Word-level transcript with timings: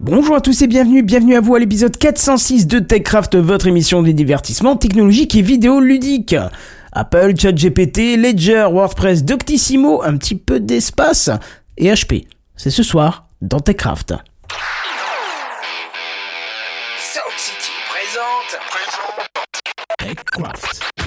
Bonjour 0.00 0.36
à 0.36 0.40
tous 0.40 0.62
et 0.62 0.68
bienvenue, 0.68 1.02
bienvenue 1.02 1.34
à 1.34 1.40
vous 1.40 1.56
à 1.56 1.58
l'épisode 1.58 1.96
406 1.96 2.68
de 2.68 2.78
TechCraft, 2.78 3.34
votre 3.34 3.66
émission 3.66 4.00
de 4.00 4.12
divertissement 4.12 4.76
technologique 4.76 5.34
et 5.34 5.42
vidéo 5.42 5.80
ludique. 5.80 6.36
Apple, 6.92 7.34
ChatGPT, 7.36 8.16
Ledger, 8.16 8.68
WordPress, 8.70 9.24
Doctissimo, 9.24 10.00
un 10.04 10.16
petit 10.16 10.36
peu 10.36 10.60
d'espace 10.60 11.30
et 11.76 11.90
HP. 11.92 12.28
C'est 12.54 12.70
ce 12.70 12.84
soir 12.84 13.26
dans 13.42 13.58
TechCraft. 13.58 14.14
Sound 17.00 17.36
City 17.36 17.72
présente. 17.90 18.60
TechCraft. 19.98 20.97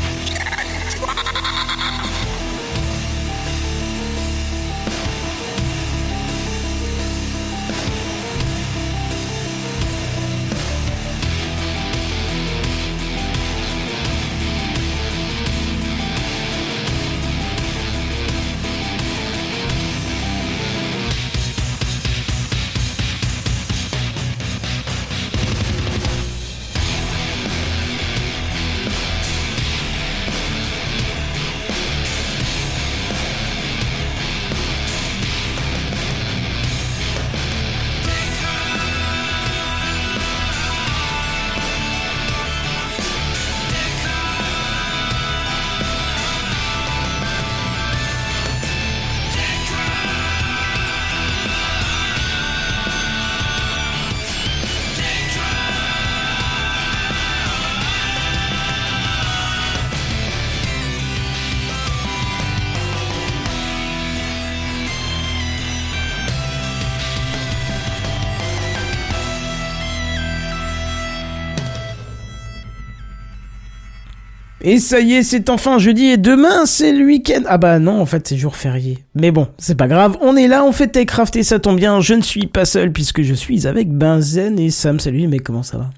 Et 74.73 74.79
ça 74.79 74.99
y 75.01 75.13
est, 75.15 75.23
c'est 75.23 75.49
enfin 75.49 75.79
jeudi 75.79 76.05
et 76.05 76.17
demain 76.17 76.65
c'est 76.65 76.93
le 76.93 77.03
week-end. 77.05 77.41
Ah 77.47 77.57
bah 77.57 77.77
non, 77.79 77.99
en 77.99 78.05
fait 78.05 78.25
c'est 78.27 78.37
jour 78.37 78.55
férié. 78.55 78.99
Mais 79.15 79.31
bon, 79.31 79.47
c'est 79.57 79.75
pas 79.75 79.87
grave, 79.87 80.17
on 80.21 80.37
est 80.37 80.47
là, 80.47 80.63
on 80.63 80.71
fait 80.71 80.87
Techcraft 80.87 81.35
et 81.35 81.43
ça 81.43 81.59
tombe 81.59 81.75
bien, 81.75 81.99
je 81.99 82.13
ne 82.13 82.21
suis 82.21 82.47
pas 82.47 82.63
seul 82.63 82.91
puisque 82.93 83.21
je 83.21 83.33
suis 83.33 83.67
avec 83.67 83.91
Benzen 83.91 84.57
et 84.59 84.69
Sam. 84.69 84.99
Salut 84.99 85.27
mais 85.27 85.39
comment 85.39 85.63
ça 85.63 85.77
va? 85.77 85.89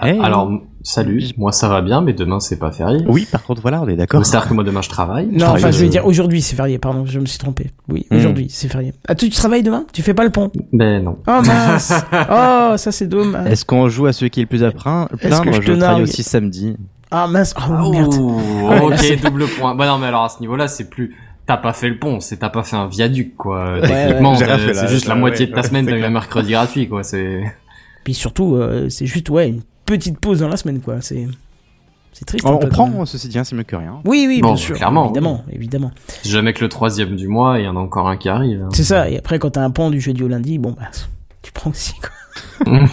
Hey. 0.00 0.18
Alors, 0.20 0.48
m- 0.50 0.60
salut, 0.82 1.22
moi 1.36 1.52
ça 1.52 1.68
va 1.68 1.80
bien, 1.82 2.00
mais 2.00 2.12
demain 2.12 2.40
c'est 2.40 2.58
pas 2.58 2.72
férié. 2.72 3.04
Oui, 3.06 3.28
par 3.30 3.44
contre, 3.44 3.60
voilà, 3.62 3.82
on 3.82 3.86
est 3.88 3.94
d'accord. 3.96 4.24
C'est-à-dire 4.26 4.48
que 4.48 4.54
moi 4.54 4.64
demain 4.64 4.82
je 4.82 4.88
travaille. 4.88 5.26
Non, 5.26 5.38
travaille 5.38 5.62
enfin 5.62 5.70
je 5.70 5.78
vais 5.80 5.88
dire 5.88 6.06
aujourd'hui 6.06 6.42
c'est 6.42 6.56
férié, 6.56 6.78
pardon, 6.78 7.04
je 7.06 7.20
me 7.20 7.26
suis 7.26 7.38
trompé. 7.38 7.70
Oui, 7.88 8.06
Hmm. 8.10 8.16
aujourd'hui 8.16 8.46
c'est 8.50 8.66
férié. 8.68 8.92
Ah 9.06 9.14
tu, 9.14 9.28
tu 9.28 9.36
travailles 9.36 9.62
demain? 9.62 9.84
Tu 9.92 10.02
fais 10.02 10.14
pas 10.14 10.24
le 10.24 10.30
pont? 10.30 10.50
Ben 10.72 11.04
non. 11.04 11.18
Oh 11.28 11.40
mince 11.46 11.92
Oh 12.30 12.72
ça 12.78 12.90
c'est 12.90 13.06
dommage. 13.06 13.48
Est-ce 13.52 13.64
qu'on 13.64 13.88
joue 13.88 14.06
à 14.06 14.12
celui 14.12 14.30
qui 14.30 14.40
est 14.40 14.44
le 14.44 14.48
plus 14.48 14.64
à 14.64 14.72
plain- 14.72 15.06
Est-ce 15.20 15.20
que 15.20 15.28
plaindre 15.28 15.52
je 15.52 15.60
Je, 15.62 15.72
te 15.72 15.78
travaille 15.78 16.02
aussi 16.02 16.22
samedi. 16.24 16.74
Ah 17.12 17.26
mince 17.26 17.54
Oh 17.58 17.90
merde 17.90 18.14
Ah 18.70 18.88
là, 18.88 18.96
c'est- 18.96 19.14
ok, 19.14 19.20
double 19.22 19.46
point. 19.46 19.74
Bah 19.74 19.86
non, 19.86 19.98
mais 19.98 20.06
alors 20.06 20.24
à 20.24 20.28
ce 20.30 20.40
niveau-là, 20.40 20.66
c'est 20.68 20.88
plus. 20.90 21.14
T'as 21.46 21.56
pas 21.58 21.72
fait 21.72 21.88
le 21.88 21.98
pont, 21.98 22.20
c'est 22.20 22.38
t'as 22.38 22.50
pas 22.50 22.62
fait 22.62 22.76
un 22.76 22.86
viaduc, 22.86 23.36
quoi. 23.36 23.74
ouais. 23.74 23.80
Techniquement, 23.82 24.34
euh, 24.40 24.72
c'est 24.74 24.88
juste 24.88 25.06
la 25.08 25.14
moitié 25.16 25.44
ouais, 25.46 25.50
de 25.50 25.54
ta 25.54 25.60
ouais, 25.62 25.66
semaine, 25.68 25.86
t'as 25.86 25.96
eu 25.96 26.04
un 26.04 26.10
mercredi 26.10 26.52
gratuit, 26.52 26.88
quoi. 26.88 27.02
C'est. 27.02 27.42
Puis 28.04 28.14
surtout, 28.14 28.54
euh, 28.56 28.88
c'est 28.88 29.06
juste 29.06 29.28
ouais 29.30 29.48
une 29.48 29.60
petite 29.84 30.18
pause 30.18 30.40
dans 30.40 30.48
la 30.48 30.56
semaine 30.56 30.80
quoi. 30.80 30.96
C'est 31.00 31.26
c'est 32.12 32.24
triste. 32.24 32.44
On, 32.46 32.54
on 32.54 32.68
prend, 32.68 33.04
ceci 33.06 33.28
dit, 33.28 33.38
hein, 33.38 33.44
c'est 33.44 33.54
mieux 33.56 33.62
que 33.64 33.76
rien. 33.76 34.00
Oui 34.04 34.24
oui 34.28 34.40
Bon, 34.40 34.48
bien 34.48 34.56
sûr. 34.56 34.76
clairement, 34.76 35.06
évidemment 35.06 35.44
évidemment. 35.50 35.90
C'est 36.06 36.30
jamais 36.30 36.52
que 36.52 36.62
le 36.62 36.68
troisième 36.68 37.16
du 37.16 37.26
mois, 37.28 37.58
et 37.58 37.62
il 37.62 37.64
y 37.64 37.68
en 37.68 37.76
a 37.76 37.80
encore 37.80 38.08
un 38.08 38.16
qui 38.16 38.28
arrive. 38.28 38.62
hein. 38.64 38.68
C'est 38.72 38.84
ça. 38.84 39.08
Et 39.10 39.18
après 39.18 39.38
quand 39.38 39.50
t'as 39.50 39.62
un 39.62 39.70
pont 39.70 39.90
du 39.90 40.00
jeudi 40.00 40.22
au 40.22 40.28
lundi, 40.28 40.58
bon 40.58 40.72
bah 40.72 40.88
tu 41.42 41.52
prends 41.52 41.70
aussi 41.70 41.94
quoi. 42.00 42.76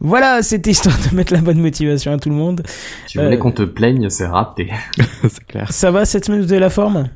Voilà, 0.00 0.42
c'était 0.42 0.70
histoire 0.70 0.96
de 1.10 1.16
mettre 1.16 1.32
la 1.32 1.40
bonne 1.40 1.60
motivation 1.60 2.12
à 2.12 2.18
tout 2.18 2.28
le 2.28 2.34
monde. 2.36 2.62
Tu 3.06 3.18
voulais 3.18 3.34
Euh, 3.36 3.38
qu'on 3.38 3.52
te 3.52 3.62
plaigne, 3.62 4.08
c'est 4.10 4.26
raté. 4.26 4.70
c'est 5.22 5.44
clair. 5.46 5.72
Ça 5.72 5.90
va 5.90 6.04
cette 6.04 6.24
semaine 6.26 6.40
vous 6.40 6.52
avez 6.52 6.60
la 6.60 6.70
forme? 6.70 7.08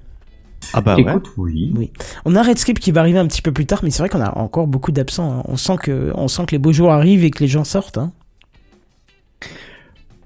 Ah 0.75 0.81
bah 0.81 0.94
ouais. 0.97 1.03
Écoute, 1.03 1.28
oui. 1.37 1.72
Oui. 1.76 1.92
On 2.25 2.34
a 2.37 2.42
Redscript 2.42 2.81
qui 2.81 2.92
va 2.92 3.00
arriver 3.00 3.19
un 3.19 3.26
petit 3.26 3.42
peu 3.42 3.53
plus 3.53 3.66
tard, 3.66 3.81
mais 3.82 3.91
c'est 3.91 3.98
vrai 3.98 4.09
qu'on 4.09 4.21
a 4.21 4.37
encore 4.38 4.66
beaucoup 4.69 4.92
d'absents. 4.92 5.38
hein. 5.41 5.42
On 5.48 5.56
sent 5.56 5.76
que 5.82 6.12
on 6.15 6.28
sent 6.28 6.44
que 6.47 6.53
les 6.53 6.59
beaux 6.59 6.72
jours 6.72 6.92
arrivent 6.92 7.25
et 7.25 7.31
que 7.31 7.41
les 7.41 7.48
gens 7.48 7.65
sortent. 7.65 7.98
Hein. 7.98 8.12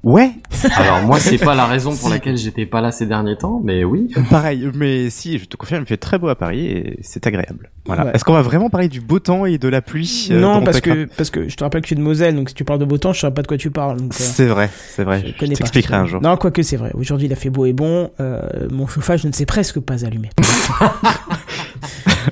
Ouais, 0.07 0.31
Alors 0.77 1.03
moi, 1.03 1.19
c'est 1.19 1.37
pas 1.37 1.57
la 1.57 1.67
raison 1.67 1.97
pour 1.97 2.09
laquelle 2.11 2.37
j'étais 2.37 2.65
pas 2.65 2.81
là 2.81 2.93
ces 2.93 3.07
derniers 3.07 3.37
temps, 3.37 3.61
mais 3.65 3.83
oui. 3.83 4.15
pareil. 4.31 4.71
Mais 4.73 5.11
si, 5.11 5.37
je 5.41 5.47
te 5.47 5.57
confirme, 5.57 5.83
il 5.83 5.87
fait 5.89 5.97
très 5.97 6.17
beau 6.17 6.29
à 6.29 6.37
Paris 6.37 6.65
et 6.65 6.99
c'est 7.03 7.27
agréable. 7.27 7.73
Voilà. 7.87 8.05
Ouais. 8.05 8.11
Est-ce 8.15 8.23
qu'on 8.23 8.33
va 8.33 8.43
vraiment 8.43 8.71
parler 8.71 8.87
du 8.89 9.01
beau 9.01 9.19
temps 9.19 9.47
et 9.47 9.59
de 9.59 9.67
la 9.67 9.83
pluie 9.83 10.29
euh, 10.31 10.39
non, 10.39 10.63
parce 10.63 10.81
que 10.81 11.07
parce 11.17 11.31
que 11.31 11.49
je 11.49 11.57
te 11.57 11.65
rappelle 11.65 11.81
que 11.81 11.87
je 11.87 11.95
suis 11.95 11.97
de 11.97 12.03
Moselle, 12.03 12.37
donc 12.37 12.51
si 12.51 12.55
tu 12.55 12.63
parles 12.63 12.79
de 12.79 12.85
beau 12.85 12.99
temps, 12.99 13.13
je 13.13 13.19
saurais 13.19 13.35
pas 13.35 13.43
de 13.43 13.49
quoi 13.49 13.57
tu 13.57 13.73
parles. 13.73 13.99
euh, 14.01 14.07
C'est 14.11 14.47
vrai, 14.47 14.71
c'est 14.91 15.03
vrai. 15.03 15.25
je 15.27 15.45
Je, 15.45 15.53
t'expliquerai 15.55 15.97
un 15.97 16.07
jour. 16.07 16.23
Non, 16.23 16.37
quoique 16.37 16.63
c'est 16.63 16.77
vrai. 16.77 16.93
Aujourd'hui, 16.95 17.27
il 17.27 17.33
a 17.33 17.37
fait 17.37 17.51
beau 17.51 17.67
et 17.67 17.73
bon. 17.73 18.13
Euh, 18.21 18.43
mon 18.71 18.87
chauffage 18.87 19.25
ne 19.25 19.33
s'est 19.33 19.45
presque 19.45 19.81
pas 19.81 20.05
allumé. 20.05 20.31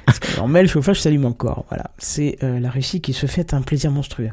Parce 0.06 0.20
que, 0.20 0.38
en 0.40 0.46
mai, 0.46 0.62
le 0.62 0.68
chauffage 0.68 1.00
s'allume 1.00 1.24
encore. 1.24 1.64
Voilà. 1.70 1.90
C'est 1.98 2.36
euh, 2.44 2.60
la 2.60 2.70
Russie 2.70 3.00
qui 3.00 3.12
se 3.14 3.26
fait 3.26 3.52
un 3.52 3.62
plaisir 3.62 3.90
monstrueux. 3.90 4.30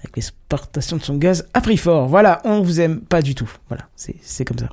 Avec 0.00 0.14
l'exportation 0.16 0.96
de 0.96 1.02
son 1.02 1.16
gaz 1.16 1.46
à 1.54 1.60
prix 1.60 1.76
fort. 1.76 2.06
Voilà, 2.06 2.40
on 2.44 2.60
vous 2.60 2.80
aime 2.80 3.00
pas 3.00 3.20
du 3.22 3.34
tout. 3.34 3.50
Voilà, 3.68 3.84
c'est 3.96 4.14
c'est 4.22 4.44
comme 4.44 4.58
ça. 4.58 4.68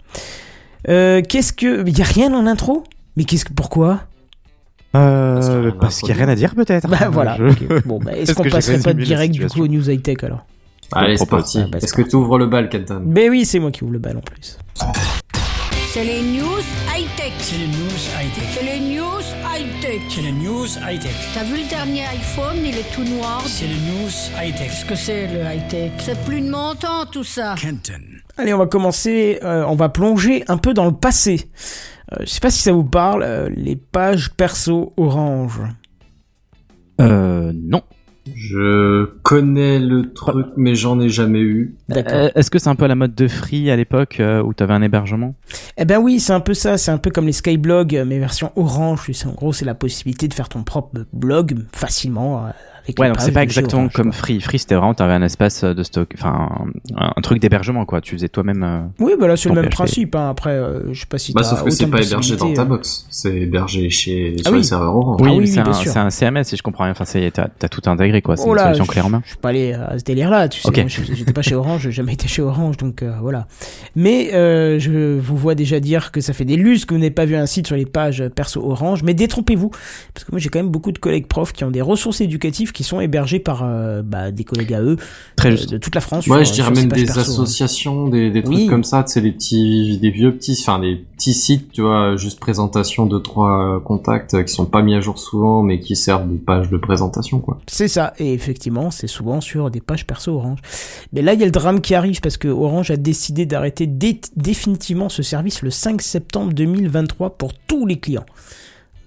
Euh, 0.88 1.22
qu'est-ce 1.28 1.52
que. 1.53 1.88
Il 1.88 1.97
y 1.97 2.02
a 2.02 2.06
rien 2.06 2.34
en 2.34 2.46
intro? 2.46 2.84
Mais 3.18 3.24
qu'est-ce 3.24 3.46
que. 3.46 3.53
Pourquoi? 3.53 4.02
Euh, 4.96 5.72
Parce 5.80 6.00
qu'il 6.00 6.09
y 6.09 6.14
qu'il 6.14 6.14
a 6.14 6.16
n'y 6.16 6.22
a 6.22 6.25
rien 6.25 6.34
à 6.34 6.35
dire 6.35 6.56
peut-être. 6.56 6.88
Bah 6.88 7.09
voilà. 7.12 7.38
Je-. 7.38 7.80
Bon, 7.88 8.00
bah, 8.00 8.14
est-ce 8.16 8.34
qu'on 8.34 8.44
passerait 8.44 8.80
pas 8.80 8.94
direct 8.94 9.34
du 9.34 9.46
coup 9.47 9.64
aux 9.64 9.68
news 9.68 9.90
high-tech 9.90 10.24
alors? 10.24 10.46
Allez, 10.91 11.18
c'est 11.18 11.25
parti. 11.30 11.59
Ah, 11.64 11.68
bah, 11.72 11.80
Est-ce 11.81 11.94
que 11.94 12.03
tu 12.03 12.16
ouvres 12.16 12.38
le 12.38 12.46
bal, 12.46 12.69
Kenton? 12.69 13.02
Mais 13.06 13.28
oui, 13.30 13.46
c'est 13.46 13.59
moi 13.59 13.72
qui 13.72 13.84
ouvre 13.84 13.94
le 13.94 14.00
bal 14.00 14.18
en 14.18 14.22
plus. 14.22 14.58
C'est 15.91 16.03
les 16.03 16.22
news 16.22 16.62
high-tech. 16.96 17.34
C'est 17.40 17.58
le 17.58 17.66
news 17.68 17.97
high-tech. 18.22 18.44
C'est 18.53 18.64
les 18.64 18.80
news 18.96 19.25
high-tech. 19.75 20.02
C'est 20.09 20.22
le 20.22 20.31
news 20.31 20.68
high-tech. 20.88 21.16
T'as 21.34 21.44
vu 21.44 21.58
le 21.58 21.69
dernier 21.69 22.03
iPhone, 22.06 22.58
il 22.63 22.78
est 22.78 22.94
tout 22.94 23.03
noir. 23.03 23.44
C'est 23.46 23.68
le 23.68 23.74
news 23.74 24.09
high-tech. 24.40 24.69
Qu'est-ce 24.69 24.86
que 24.86 24.96
c'est 24.96 25.28
le 25.28 25.41
high-tech? 25.41 25.91
C'est 26.00 26.24
plus 26.24 26.41
de 26.41 26.50
mon 26.50 26.75
temps 26.75 27.06
tout 27.12 27.24
ça. 27.24 27.56
Kenton. 27.59 28.02
Allez, 28.38 28.53
on 28.53 28.58
va 28.58 28.68
commencer, 28.68 29.40
euh, 29.44 29.66
on 29.68 29.75
va 29.75 29.90
plonger 29.90 30.44
un 30.47 30.58
peu 30.58 30.74
dans 30.74 30.85
le 30.85 30.94
passé. 30.94 31.50
Euh, 32.14 32.18
je 32.22 32.25
sais 32.25 32.40
pas 32.40 32.52
si 32.52 32.62
ça 32.62 32.72
vous 32.72 32.84
parle, 32.84 33.24
euh, 33.24 33.50
les 33.53 33.75
pages 33.75 34.31
perso 34.31 34.94
orange. 34.97 35.62
Euh, 37.02 37.52
non. 37.53 37.81
Je 38.34 39.06
connais 39.22 39.80
le 39.80 40.12
truc, 40.13 40.47
mais 40.58 40.74
j'en 40.75 41.00
ai 41.00 41.09
jamais 41.09 41.41
eu. 41.41 41.75
D'accord. 41.90 42.18
Euh, 42.18 42.30
Est-ce 42.36 42.50
que 42.50 42.58
c'est 42.58 42.69
un 42.69 42.75
peu 42.75 42.86
à 42.86 42.88
la 42.88 42.96
mode 42.96 43.13
de 43.13 43.28
Free 43.28 43.69
à 43.69 43.75
l'époque 43.75 44.19
euh, 44.19 44.41
où 44.41 44.53
t'avais 44.53 44.74
un 44.74 44.81
hébergement? 44.81 45.36
Eh 45.78 45.86
ben 45.86 46.00
oui, 46.00 46.19
c'est 46.19 46.34
un 46.34 46.40
peu 46.40 46.53
ça, 46.53 46.78
c'est 46.78 46.91
un 46.91 46.97
peu 46.97 47.12
comme 47.12 47.28
les 47.28 47.34
Skyblogs, 47.34 47.96
euh, 47.96 48.06
mais 48.06 48.18
version 48.18 48.52
orange. 48.56 49.12
Tu 49.12 49.28
en 49.28 49.34
gros, 49.34 49.53
c'est 49.53 49.66
la 49.66 49.75
possibilité 49.75 50.28
de 50.28 50.34
faire 50.34 50.50
ton 50.50 50.64
propre 50.64 51.06
blog 51.14 51.59
facilement. 51.72 52.50
Avec 52.85 53.00
Ouais, 53.00 53.07
donc 53.07 53.19
c'est 53.19 53.31
pas 53.31 53.44
exactement 53.44 53.90
comme. 53.90 54.13
Free. 54.13 54.40
Free, 54.41 54.59
c'était 54.59 54.76
vraiment, 54.76 54.93
t'avais 54.93 55.14
un 55.14 55.22
espace 55.22 55.64
de 55.64 55.84
stock, 55.84 56.09
enfin, 56.17 56.49
un, 56.96 57.11
un 57.16 57.22
truc 57.22 57.40
d'hébergement, 57.40 57.85
quoi. 57.85 57.99
Tu 58.02 58.16
faisais 58.16 58.29
toi-même. 58.29 58.64
euh, 58.64 58.82
Oui, 58.99 59.14
bah 59.20 59.28
là, 59.28 59.35
c'est 59.37 59.49
le 59.49 59.55
même 59.55 59.66
PHP. 59.66 59.72
principe. 59.73 60.16
Hein. 60.16 60.29
Après, 60.29 60.52
euh, 60.52 60.93
je 60.93 60.99
sais 61.02 61.05
pas 61.08 61.17
si 61.17 61.34
Bah, 61.34 61.43
sauf 61.43 61.64
que 61.64 61.70
c'est 61.72 61.87
pas 61.87 62.02
hébergé 62.02 62.35
dans 62.37 62.53
ta 62.53 62.64
box. 62.66 63.05
C'est 63.09 63.35
hébergé 63.35 63.90
chez, 63.90 64.35
Ah 64.40 64.43
sur 64.43 64.52
oui. 64.53 64.58
les 64.59 64.64
serveurs 64.64 64.96
Orange. 64.96 65.17
Ah 65.22 65.23
Oui, 65.26 65.37
oui, 65.40 65.47
c'est 65.47 65.97
un, 65.97 66.09
CMS, 66.09 66.43
si 66.43 66.55
je 66.58 66.64
comprends 66.64 66.84
rien. 66.85 66.93
Enfin, 66.97 67.05
t'as 67.32 67.47
t'as 67.47 67.67
tout 67.70 67.82
intégré, 67.90 68.22
quoi. 68.22 68.37
C'est 68.37 68.43
Oh 68.47 68.53
une 68.53 68.59
solution 68.59 68.84
je- 68.85 68.91
clé 68.91 69.02
en 69.02 69.09
main. 69.09 69.22
Je 69.23 69.29
suis 69.29 69.37
pas 69.37 69.49
allé 69.49 69.73
à 69.73 69.97
ce 69.97 70.03
délire-là, 70.03 70.47
tu 70.49 70.61
sais. 70.61 70.67
Ok. 70.67 70.78
Moi, 70.78 70.87
je- 70.87 71.14
J'étais 71.16 71.34
pas 71.34 71.41
chez 71.41 71.55
Orange, 71.55 71.82
j'ai 71.84 71.91
jamais 71.91 72.14
été 72.14 72.28
chez 72.28 72.41
Orange, 72.41 72.78
donc 72.78 73.02
euh, 73.02 73.14
voilà. 73.22 73.47
Mais 73.96 74.34
euh, 74.34 74.78
je 74.79 75.17
vous 75.20 75.37
vois 75.37 75.55
déjà 75.55 75.79
dire 75.79 76.11
que 76.11 76.22
ça 76.22 76.34
fait 76.34 76.46
des 76.46 76.55
lustres 76.58 76.87
que 76.87 76.93
vous 76.93 76.99
n'avez 76.99 77.11
pas 77.11 77.26
vu 77.26 77.35
un 77.35 77.46
site 77.46 77.67
sur 77.67 77.76
les 77.76 77.85
pages 77.85 78.23
perso 78.35 78.61
Orange. 78.70 79.02
Mais 79.03 79.14
détrompez-vous, 79.14 79.70
parce 80.14 80.23
que 80.26 80.32
moi 80.32 80.40
j'ai 80.40 80.49
quand 80.49 80.59
même 80.59 80.70
beaucoup 80.70 80.91
de 80.91 80.97
collègues 80.99 81.28
profs 81.28 81.53
qui 81.53 81.64
ont 81.64 81.72
des 81.72 81.82
ressources 81.82 82.22
éducatives 82.22 82.72
qui 82.75 82.83
sont 82.83 82.99
hébergés 82.99 83.39
par 83.39 83.63
euh, 83.63 84.03
bah, 84.03 84.29
des 84.31 84.43
collègues 84.43 84.73
à 84.75 84.81
eux 84.81 84.97
Très 85.35 85.49
euh, 85.49 85.51
juste. 85.51 85.72
de 85.72 85.77
toute 85.79 85.95
la 85.95 86.01
France. 86.01 86.27
Ouais, 86.27 86.45
sur- 86.45 86.53
je 86.53 86.61
dirais 86.61 86.72
même 86.72 86.89
des 86.91 87.05
perso, 87.05 87.19
hein. 87.19 87.23
associations, 87.23 88.07
des, 88.09 88.29
des 88.29 88.43
trucs 88.43 88.55
Oui. 88.55 88.67
comme 88.67 88.83
ça, 88.83 89.03
c'est 89.07 89.22
les 89.22 89.31
petits, 89.31 89.97
des 89.99 90.11
vieux 90.11 90.35
petits, 90.35 90.57
enfin 90.61 90.77
des 90.79 90.97
petits 91.17 91.33
sites, 91.33 91.72
tu 91.72 91.81
vois, 91.81 92.16
juste 92.17 92.39
présentation 92.39 93.05
de 93.07 93.17
trois 93.17 93.77
euh, 93.77 93.79
contacts 93.79 94.43
qui 94.45 94.53
sont 94.53 94.66
pas 94.66 94.81
mis 94.83 94.93
à 94.93 94.99
jour 95.01 95.17
souvent, 95.17 95.63
mais 95.63 95.79
qui 95.79 95.95
servent 95.95 96.29
de 96.29 96.37
page 96.37 96.69
de 96.69 96.77
présentation, 96.77 97.39
quoi. 97.39 97.59
C'est 97.67 97.87
ça, 97.87 98.13
et 98.19 98.33
effectivement, 98.33 98.91
c'est 98.91 99.07
souvent 99.07 99.41
sur 99.41 99.72
des 99.72 99.79
pages 99.81 100.05
perso 100.05 100.33
Orange. 100.35 100.59
Mais 101.13 101.22
là, 101.22 101.33
il 101.33 101.39
y 101.39 101.43
a 101.43 101.45
le 101.45 101.51
drame 101.51 101.81
qui 101.81 101.95
arrive 101.95 102.19
parce 102.19 102.37
que 102.37 102.47
Orange 102.49 102.91
a 102.91 102.97
décidé 102.97 103.45
d'arrêter 103.45 103.87
dé- 103.87 104.19
définitivement 104.35 105.09
ce 105.09 105.23
service 105.23 105.61
le 105.61 105.69
5 105.69 106.01
septembre 106.01 106.53
2023 106.53 107.31
pour 107.37 107.53
tous 107.67 107.85
les 107.85 107.97
clients. 107.99 108.25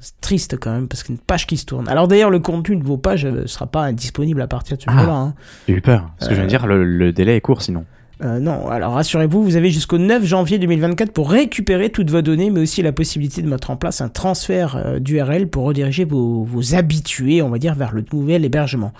C'est 0.01 0.21
triste 0.21 0.57
quand 0.61 0.73
même 0.73 0.87
parce 0.89 1.03
qu'une 1.03 1.19
page 1.19 1.47
qui 1.47 1.57
se 1.57 1.65
tourne. 1.67 1.89
Alors 1.89 2.07
d'ailleurs, 2.09 2.31
le 2.31 2.39
contenu 2.39 2.77
de 2.77 2.85
vos 2.85 2.97
pages 2.99 3.27
ne 3.27 3.47
sera 3.47 3.67
pas 3.67 3.91
disponible 3.93 4.41
à 4.43 4.47
partir 4.47 4.77
de 4.77 4.83
ce 4.83 4.87
Ah. 4.89 4.95
moment-là. 4.95 5.15
hein. 5.19 5.35
J'ai 5.67 5.75
eu 5.75 5.81
peur. 5.81 6.09
Parce 6.19 6.29
que 6.29 6.35
je 6.35 6.41
viens 6.41 6.45
de 6.45 6.49
dire, 6.51 6.67
le, 6.67 6.85
le 6.85 7.13
délai 7.13 7.37
est 7.37 7.41
court 7.41 7.63
sinon. 7.63 7.85
Euh, 8.25 8.41
non, 8.41 8.69
alors 8.69 8.95
rassurez-vous, 8.95 9.45
vous 9.45 9.55
avez 9.57 9.71
jusqu'au 9.71 9.97
9 9.99 10.25
janvier 10.25 10.59
2024 10.59 11.13
pour 11.13 11.31
récupérer 11.31 11.91
toutes 11.91 12.11
vos 12.11 12.21
données, 12.21 12.51
mais 12.51 12.61
aussi 12.61 12.83
la 12.83 12.91
possibilité 12.91 13.43
de 13.43 13.49
mettre 13.49 13.71
en 13.71 13.77
place 13.77 14.01
un 14.01 14.09
transfert 14.09 14.75
euh, 14.77 14.99
d'URL 14.99 15.47
pour 15.49 15.65
rediriger 15.65 16.05
vos, 16.05 16.43
vos 16.43 16.75
habitués, 16.75 17.43
on 17.43 17.49
va 17.49 17.59
dire, 17.59 17.75
vers 17.77 17.93
le 17.93 18.05
nouvel 18.13 18.45
hébergement. 18.45 18.93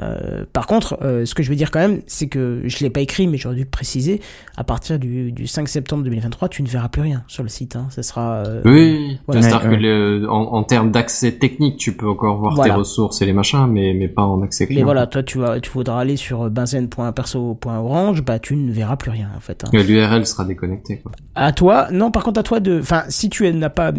Euh, 0.00 0.44
par 0.52 0.66
contre, 0.66 0.98
euh, 1.02 1.24
ce 1.24 1.34
que 1.34 1.42
je 1.42 1.50
veux 1.50 1.56
dire 1.56 1.70
quand 1.70 1.78
même, 1.80 2.00
c'est 2.06 2.26
que 2.28 2.62
je 2.64 2.78
l'ai 2.80 2.90
pas 2.90 3.00
écrit, 3.00 3.26
mais 3.26 3.36
j'aurais 3.38 3.54
dû 3.56 3.66
préciser. 3.66 4.20
À 4.56 4.64
partir 4.64 4.98
du, 4.98 5.32
du 5.32 5.46
5 5.46 5.68
septembre 5.68 6.02
2023, 6.04 6.48
tu 6.48 6.62
ne 6.62 6.68
verras 6.68 6.88
plus 6.88 7.02
rien 7.02 7.22
sur 7.28 7.42
le 7.42 7.48
site. 7.48 7.76
Hein. 7.76 7.86
Ça 7.90 8.02
sera. 8.02 8.44
euh, 8.46 8.62
Oui, 8.64 9.18
Voilà. 9.26 9.42
c'est-à-dire 9.42 9.70
Ouais, 9.70 9.78
que 9.78 10.26
en, 10.28 10.52
en 10.54 10.62
termes 10.64 10.90
d'accès 10.90 11.32
technique, 11.32 11.76
tu 11.76 11.96
peux 11.96 12.08
encore 12.08 12.38
voir 12.38 12.54
Voilà. 12.54 12.74
tes 12.74 12.78
ressources 12.78 13.22
et 13.22 13.26
les 13.26 13.32
machins, 13.32 13.66
mais, 13.70 13.94
mais 13.94 14.08
pas 14.08 14.22
en 14.22 14.42
accès 14.42 14.66
client. 14.66 14.80
Mais 14.80 14.84
voilà, 14.84 15.06
toi, 15.06 15.22
tu 15.22 15.38
vas, 15.38 15.60
tu 15.60 15.70
voudras 15.70 16.00
aller 16.00 16.16
sur 16.16 16.50
benzen.perso.orange, 16.50 18.22
bah 18.24 18.38
tu 18.38 18.56
ne 18.56 18.72
verras 18.72 18.96
plus 18.96 19.10
rien 19.10 19.30
en 19.36 19.40
fait. 19.40 19.64
hein. 19.64 19.70
L'URL 19.72 20.26
sera 20.26 20.44
déconnecté, 20.44 20.98
quoi. 20.98 21.12
À 21.34 21.52
toi, 21.52 21.88
non, 21.92 22.10
par 22.10 22.22
contre 22.24 22.40
à 22.40 22.42
toi 22.42 22.60
de, 22.60 22.78
enfin, 22.80 23.04
si 23.08 23.28
tu 23.28 23.52
n'as 23.52 23.70
pas 23.70 23.92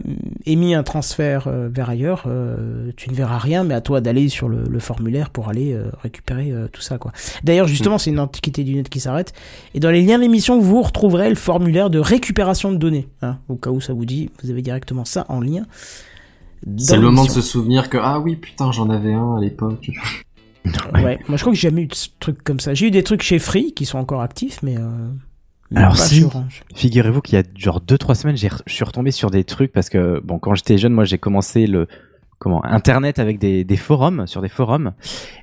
émis 0.45 0.74
un 0.74 0.83
transfert 0.83 1.48
euh, 1.48 1.69
vers 1.71 1.89
ailleurs, 1.89 2.24
euh, 2.27 2.91
tu 2.95 3.09
ne 3.09 3.15
verras 3.15 3.38
rien, 3.38 3.63
mais 3.63 3.74
à 3.74 3.81
toi 3.81 4.01
d'aller 4.01 4.30
sur 4.30 4.50
le, 4.50 4.63
le 4.69 4.80
formulaire 4.80 5.30
pour 5.30 5.50
aller 5.50 5.74
euh, 5.74 5.84
récupérer 6.01 6.51
euh, 6.51 6.67
tout 6.71 6.81
ça, 6.81 6.97
quoi. 6.97 7.11
D'ailleurs, 7.43 7.67
justement, 7.67 7.97
c'est 7.97 8.09
une 8.09 8.19
antiquité 8.19 8.63
du 8.63 8.75
net 8.75 8.89
qui 8.89 8.99
s'arrête. 8.99 9.33
Et 9.73 9.79
dans 9.79 9.91
les 9.91 10.01
liens 10.01 10.19
d'émission, 10.19 10.59
vous 10.59 10.81
retrouverez 10.81 11.29
le 11.29 11.35
formulaire 11.35 11.89
de 11.89 11.99
récupération 11.99 12.71
de 12.71 12.77
données, 12.77 13.07
hein, 13.21 13.37
au 13.47 13.55
cas 13.55 13.69
où 13.69 13.81
ça 13.81 13.93
vous 13.93 14.05
dit, 14.05 14.29
vous 14.43 14.49
avez 14.49 14.61
directement 14.61 15.05
ça 15.05 15.25
en 15.29 15.39
lien. 15.39 15.63
C'est 16.77 16.95
le 16.95 17.01
moment 17.03 17.23
de 17.23 17.27
l'émission. 17.27 17.41
se 17.41 17.47
souvenir 17.47 17.89
que, 17.89 17.97
ah 18.01 18.19
oui, 18.19 18.35
putain, 18.35 18.71
j'en 18.71 18.89
avais 18.89 19.13
un 19.13 19.35
à 19.35 19.39
l'époque. 19.39 19.91
Ouais, 20.93 21.19
moi 21.27 21.37
je 21.37 21.43
crois 21.43 21.53
que 21.53 21.59
j'ai 21.59 21.69
jamais 21.69 21.83
eu 21.83 21.88
de 21.88 21.93
ce 21.93 22.09
truc 22.19 22.43
comme 22.43 22.59
ça. 22.59 22.73
J'ai 22.73 22.88
eu 22.88 22.91
des 22.91 23.03
trucs 23.03 23.21
chez 23.21 23.39
Free 23.39 23.73
qui 23.73 23.85
sont 23.85 23.97
encore 23.99 24.21
actifs, 24.21 24.63
mais. 24.63 24.77
Euh, 24.77 25.09
mais 25.71 25.79
Alors 25.79 25.97
si. 25.97 26.25
Figurez-vous 26.75 27.21
qu'il 27.21 27.35
y 27.35 27.41
a 27.41 27.43
genre 27.55 27.81
2-3 27.81 28.15
semaines, 28.15 28.38
je 28.38 28.47
suis 28.67 28.83
retombé 28.83 29.11
sur 29.11 29.31
des 29.31 29.43
trucs 29.43 29.71
parce 29.71 29.89
que, 29.89 30.19
bon, 30.23 30.39
quand 30.39 30.55
j'étais 30.55 30.77
jeune, 30.77 30.93
moi 30.93 31.05
j'ai 31.05 31.17
commencé 31.17 31.67
le 31.67 31.88
comment 32.45 32.63
Internet 32.63 33.18
avec 33.18 33.39
des, 33.39 33.63
des 33.63 33.75
forums, 33.77 34.27
sur 34.27 34.42
des 34.44 34.50
forums, 34.50 34.92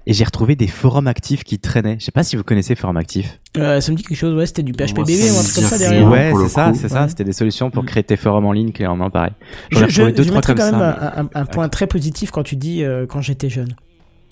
et 0.07 0.13
j'ai 0.13 0.23
retrouvé 0.23 0.55
des 0.55 0.69
forums 0.69 1.09
actifs 1.09 1.43
qui 1.43 1.59
traînaient. 1.59 1.97
Je 1.99 2.05
sais 2.05 2.13
pas 2.13 2.23
si 2.23 2.37
vous 2.37 2.45
connaissez 2.45 2.77
Forum 2.77 2.97
Actif. 2.97 3.41
Euh, 3.57 3.81
ça 3.81 3.91
me 3.91 3.97
dit 3.97 4.05
quelque 4.05 4.17
chose, 4.17 4.35
ouais, 4.35 4.47
c'était 4.47 4.63
du 4.63 4.73
PHP 4.73 4.97
Moi, 4.99 5.05
BB 5.07 5.11
ça 5.17 5.35
ou 5.35 5.39
un 5.39 5.43
truc 5.43 5.55
comme 5.57 5.65
ça 5.65 5.79
derrière. 5.79 6.09
ouais, 6.09 6.33
c'est 6.43 6.49
ça, 6.49 6.73
c'est 6.75 6.89
ça. 6.89 7.09
C'était 7.09 7.25
des 7.25 7.33
solutions 7.33 7.71
pour 7.71 7.83
Mm. 7.83 7.87
créer 7.87 8.03
tes 8.05 8.17
forums 8.17 8.47
en 8.47 8.53
ligne, 8.53 8.71
clairement 8.71 9.11
pareil. 9.11 9.33
J'en 9.73 9.81
ai 9.87 9.89
Je, 9.89 9.95
je, 9.95 10.01
retrouvé 10.03 10.13
deux, 10.13 10.23
je 10.23 10.29
trois 10.29 10.43
comme 10.43 10.57
quand 10.59 10.65
même 10.71 10.81
ça. 10.81 11.13
un, 11.17 11.25
un- 11.25 11.29
un 11.35 11.45
point 11.45 11.69
très 11.69 11.89
positif 11.89 12.31
quand 12.31 12.45
tu 12.45 12.55
dis 12.55 12.85
euh, 12.85 13.05
quand 13.07 13.21
j'étais 13.21 13.51
jeune. 13.51 13.75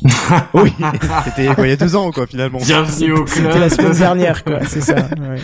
Oui, 0.55 0.73
c'était 1.25 1.46
il 1.58 1.69
y 1.69 1.73
a 1.73 1.76
deux 1.76 1.96
ans, 1.96 2.11
quoi, 2.12 2.26
finalement. 2.26 2.58
Bienvenue 2.58 3.12
au 3.12 3.25
club. 3.25 3.28
C'était 3.28 3.58
la 3.58 3.69
semaine 3.69 3.93
dernière, 3.99 4.44
quoi, 4.44 4.61
c'est 4.66 4.81
ça. 4.81 4.94
Ouais. 4.94 5.38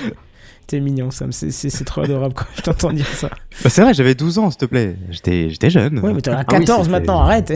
T'es 0.67 0.81
mignon, 0.81 1.13
Sam, 1.13 1.31
c'est- 1.31 1.85
trop 1.85 2.01
adorable 2.01 2.35
quand 2.35 2.47
je 2.57 2.63
t'entends 2.63 2.93
dire 2.93 3.07
ça. 3.07 3.29
Bah, 3.63 3.71
c'est 3.71 3.83
vrai, 3.83 3.95
j'avais 3.95 4.17
12 4.17 4.39
ans, 4.39 4.51
s'il 4.51 4.59
te 4.59 4.65
plaît. 4.65 4.97
J'étais, 5.11 5.71
jeune. 5.71 6.01
Ouais, 6.01 6.13
mais 6.13 6.21
t'en 6.21 6.33
as 6.33 6.39
Ah 6.39 6.45
oui, 6.53 6.59
14 6.59 6.79
c'était- 6.87 6.91
maintenant, 6.91 7.21
arrête. 7.21 7.53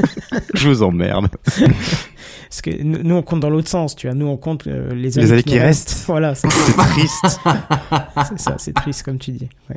Je 0.54 0.68
vous 0.68 0.82
emmerde. 0.84 1.28
Parce 1.56 2.62
que 2.62 2.82
nous, 2.82 3.16
on 3.16 3.22
compte 3.22 3.40
dans 3.40 3.50
l'autre 3.50 3.68
sens, 3.68 3.96
tu 3.96 4.06
vois. 4.06 4.14
Nous, 4.14 4.26
on 4.26 4.36
compte 4.36 4.68
euh, 4.68 4.94
les 4.94 5.18
années, 5.18 5.32
années 5.32 5.42
qui, 5.42 5.58
restent. 5.58 6.04
Voilà, 6.06 6.36
c'est 6.36 6.46
triste. 6.46 7.26
c'est 8.28 8.38
ça, 8.38 8.54
c'est 8.58 8.72
triste 8.72 9.02
comme 9.02 9.18
tu 9.18 9.32
dis. 9.32 9.48
Ouais. 9.68 9.76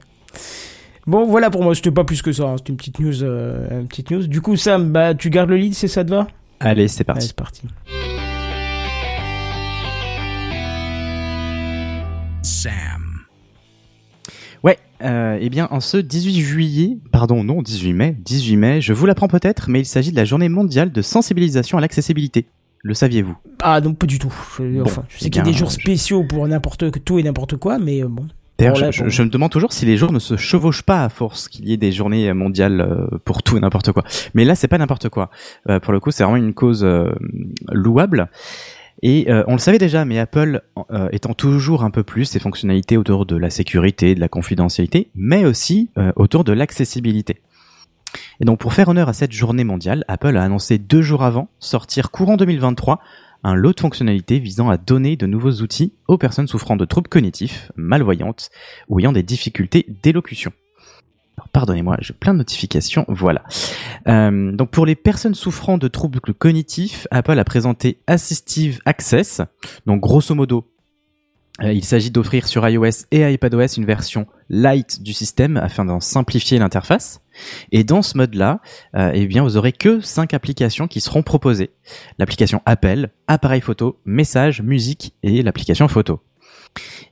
Bon, 1.07 1.25
voilà 1.25 1.49
pour 1.49 1.63
moi, 1.63 1.73
c'était 1.73 1.89
pas 1.89 2.03
plus 2.03 2.21
que 2.21 2.31
ça, 2.31 2.43
hein, 2.43 2.55
c'était 2.57 2.69
une 2.71 2.77
petite 2.77 2.99
news, 2.99 3.23
euh, 3.23 3.79
une 3.81 3.87
petite 3.87 4.11
news. 4.11 4.27
Du 4.27 4.41
coup, 4.41 4.55
Sam, 4.55 4.91
bah, 4.91 5.15
tu 5.15 5.31
gardes 5.31 5.49
le 5.49 5.55
lead, 5.57 5.73
c'est 5.73 5.87
ça 5.87 6.03
te 6.05 6.11
va? 6.11 6.27
Allez, 6.59 6.87
c'est 6.87 6.99
Allez, 7.01 7.05
parti. 7.05 7.27
c'est 7.27 7.35
parti. 7.35 7.61
Sam. 12.67 13.03
Ouais, 14.63 14.77
euh, 15.03 15.37
eh 15.39 15.49
bien, 15.49 15.67
en 15.71 15.79
ce 15.79 15.97
18 15.97 16.41
juillet, 16.41 16.97
pardon, 17.11 17.43
non, 17.43 17.61
18 17.61 17.93
mai, 17.93 18.15
18 18.25 18.57
mai, 18.57 18.81
je 18.81 18.91
vous 18.93 19.05
l'apprends 19.05 19.27
peut-être, 19.27 19.69
mais 19.69 19.81
il 19.81 19.85
s'agit 19.85 20.11
de 20.11 20.15
la 20.17 20.25
journée 20.25 20.49
mondiale 20.49 20.91
de 20.91 21.01
sensibilisation 21.01 21.77
à 21.77 21.81
l'accessibilité. 21.81 22.47
Le 22.83 22.93
saviez-vous? 22.93 23.35
Ah, 23.61 23.79
donc 23.81 23.97
pas 23.97 24.05
du 24.07 24.19
tout. 24.19 24.33
Je, 24.59 24.81
enfin, 24.81 25.03
je 25.09 25.17
sais 25.19 25.27
eh 25.27 25.29
qu'il 25.29 25.37
y 25.39 25.41
a 25.41 25.43
des 25.43 25.53
jours 25.53 25.69
je- 25.69 25.75
spéciaux 25.75 26.23
pour 26.23 26.47
n'importe 26.47 26.91
que 26.91 26.99
tout 26.99 27.19
et 27.19 27.23
n'importe 27.23 27.55
quoi, 27.57 27.79
mais 27.79 28.03
euh, 28.03 28.07
bon. 28.07 28.27
D'ailleurs, 28.59 28.73
Bon, 28.73 28.91
je, 28.91 29.03
bon. 29.03 29.09
je- 29.09 29.15
je 29.15 29.23
me 29.23 29.29
demande 29.29 29.51
toujours 29.51 29.71
si 29.71 29.85
les 29.85 29.97
jours 29.97 30.11
ne 30.11 30.19
se 30.19 30.35
chevauchent 30.35 30.81
pas 30.83 31.03
à 31.03 31.09
force 31.09 31.47
qu'il 31.47 31.67
y 31.69 31.73
ait 31.73 31.77
des 31.77 31.91
journées 31.91 32.33
mondiales 32.33 32.81
euh, 32.81 33.17
pour 33.23 33.43
tout 33.43 33.55
et 33.57 33.59
n'importe 33.59 33.91
quoi. 33.91 34.03
Mais 34.33 34.45
là, 34.45 34.55
c'est 34.55 34.67
pas 34.67 34.77
n'importe 34.79 35.09
quoi. 35.09 35.29
Euh, 35.69 35.79
pour 35.79 35.93
le 35.93 35.99
coup, 35.99 36.09
c'est 36.11 36.23
vraiment 36.23 36.37
une 36.43 36.53
cause 36.53 36.83
euh, 36.83 37.11
louable. 37.71 38.29
Et 39.03 39.29
euh, 39.29 39.43
on 39.47 39.53
le 39.53 39.59
savait 39.59 39.77
déjà, 39.77 40.05
mais 40.05 40.17
Apple 40.17 40.61
euh, 40.91 41.09
étend 41.11 41.33
toujours 41.33 41.83
un 41.83 41.91
peu 41.91 42.03
plus 42.03 42.25
ses 42.25 42.39
fonctionnalités 42.39 42.97
autour 42.97 43.25
de 43.25 43.35
la 43.35 43.49
sécurité, 43.49 44.15
de 44.15 44.19
la 44.19 44.29
confidentialité, 44.29 45.09
mais 45.15 45.45
aussi 45.45 45.89
euh, 45.97 46.11
autour 46.15 46.43
de 46.43 46.51
l'accessibilité. 46.51 47.41
Et 48.39 48.45
donc 48.45 48.59
pour 48.59 48.73
faire 48.73 48.87
honneur 48.89 49.09
à 49.09 49.13
cette 49.13 49.33
journée 49.33 49.63
mondiale, 49.63 50.03
Apple 50.07 50.35
a 50.37 50.43
annoncé 50.43 50.77
deux 50.77 51.01
jours 51.01 51.23
avant 51.23 51.49
sortir 51.59 52.09
courant 52.09 52.37
2023 52.37 52.99
un 53.43 53.53
lot 53.53 53.73
de 53.73 53.79
fonctionnalités 53.79 54.39
visant 54.39 54.69
à 54.69 54.77
donner 54.77 55.15
de 55.15 55.27
nouveaux 55.27 55.61
outils 55.61 55.93
aux 56.07 56.17
personnes 56.17 56.47
souffrant 56.47 56.75
de 56.75 56.85
troubles 56.85 57.09
cognitifs, 57.09 57.71
malvoyantes 57.75 58.49
ou 58.89 58.99
ayant 58.99 59.11
des 59.11 59.23
difficultés 59.23 59.85
d'élocution. 60.01 60.51
Pardonnez-moi, 61.53 61.97
j'ai 61.99 62.13
plein 62.13 62.33
de 62.33 62.39
notifications. 62.39 63.05
Voilà. 63.07 63.43
Euh, 64.07 64.51
donc 64.51 64.71
pour 64.71 64.85
les 64.85 64.95
personnes 64.95 65.35
souffrant 65.35 65.77
de 65.77 65.87
troubles 65.87 66.19
cognitifs, 66.33 67.07
Apple 67.11 67.37
a 67.39 67.43
présenté 67.43 67.99
Assistive 68.07 68.79
Access. 68.85 69.41
Donc 69.85 70.01
grosso 70.01 70.33
modo, 70.35 70.65
euh, 71.63 71.73
il 71.73 71.83
s'agit 71.83 72.11
d'offrir 72.11 72.47
sur 72.47 72.67
iOS 72.67 73.05
et 73.11 73.31
iPadOS 73.33 73.77
une 73.77 73.85
version 73.85 74.27
light 74.49 75.01
du 75.01 75.13
système 75.13 75.57
afin 75.57 75.85
d'en 75.85 75.99
simplifier 75.99 76.59
l'interface. 76.59 77.21
Et 77.71 77.83
dans 77.83 78.01
ce 78.01 78.17
mode-là, 78.17 78.61
euh, 78.95 79.11
eh 79.13 79.25
bien, 79.25 79.43
vous 79.43 79.57
aurez 79.57 79.71
que 79.71 79.99
cinq 80.01 80.33
applications 80.33 80.87
qui 80.87 81.01
seront 81.01 81.23
proposées. 81.23 81.71
L'application 82.19 82.61
Appel, 82.65 83.11
appareil 83.27 83.61
photo, 83.61 83.99
message, 84.05 84.61
musique 84.61 85.15
et 85.23 85.41
l'application 85.41 85.87
photo. 85.87 86.21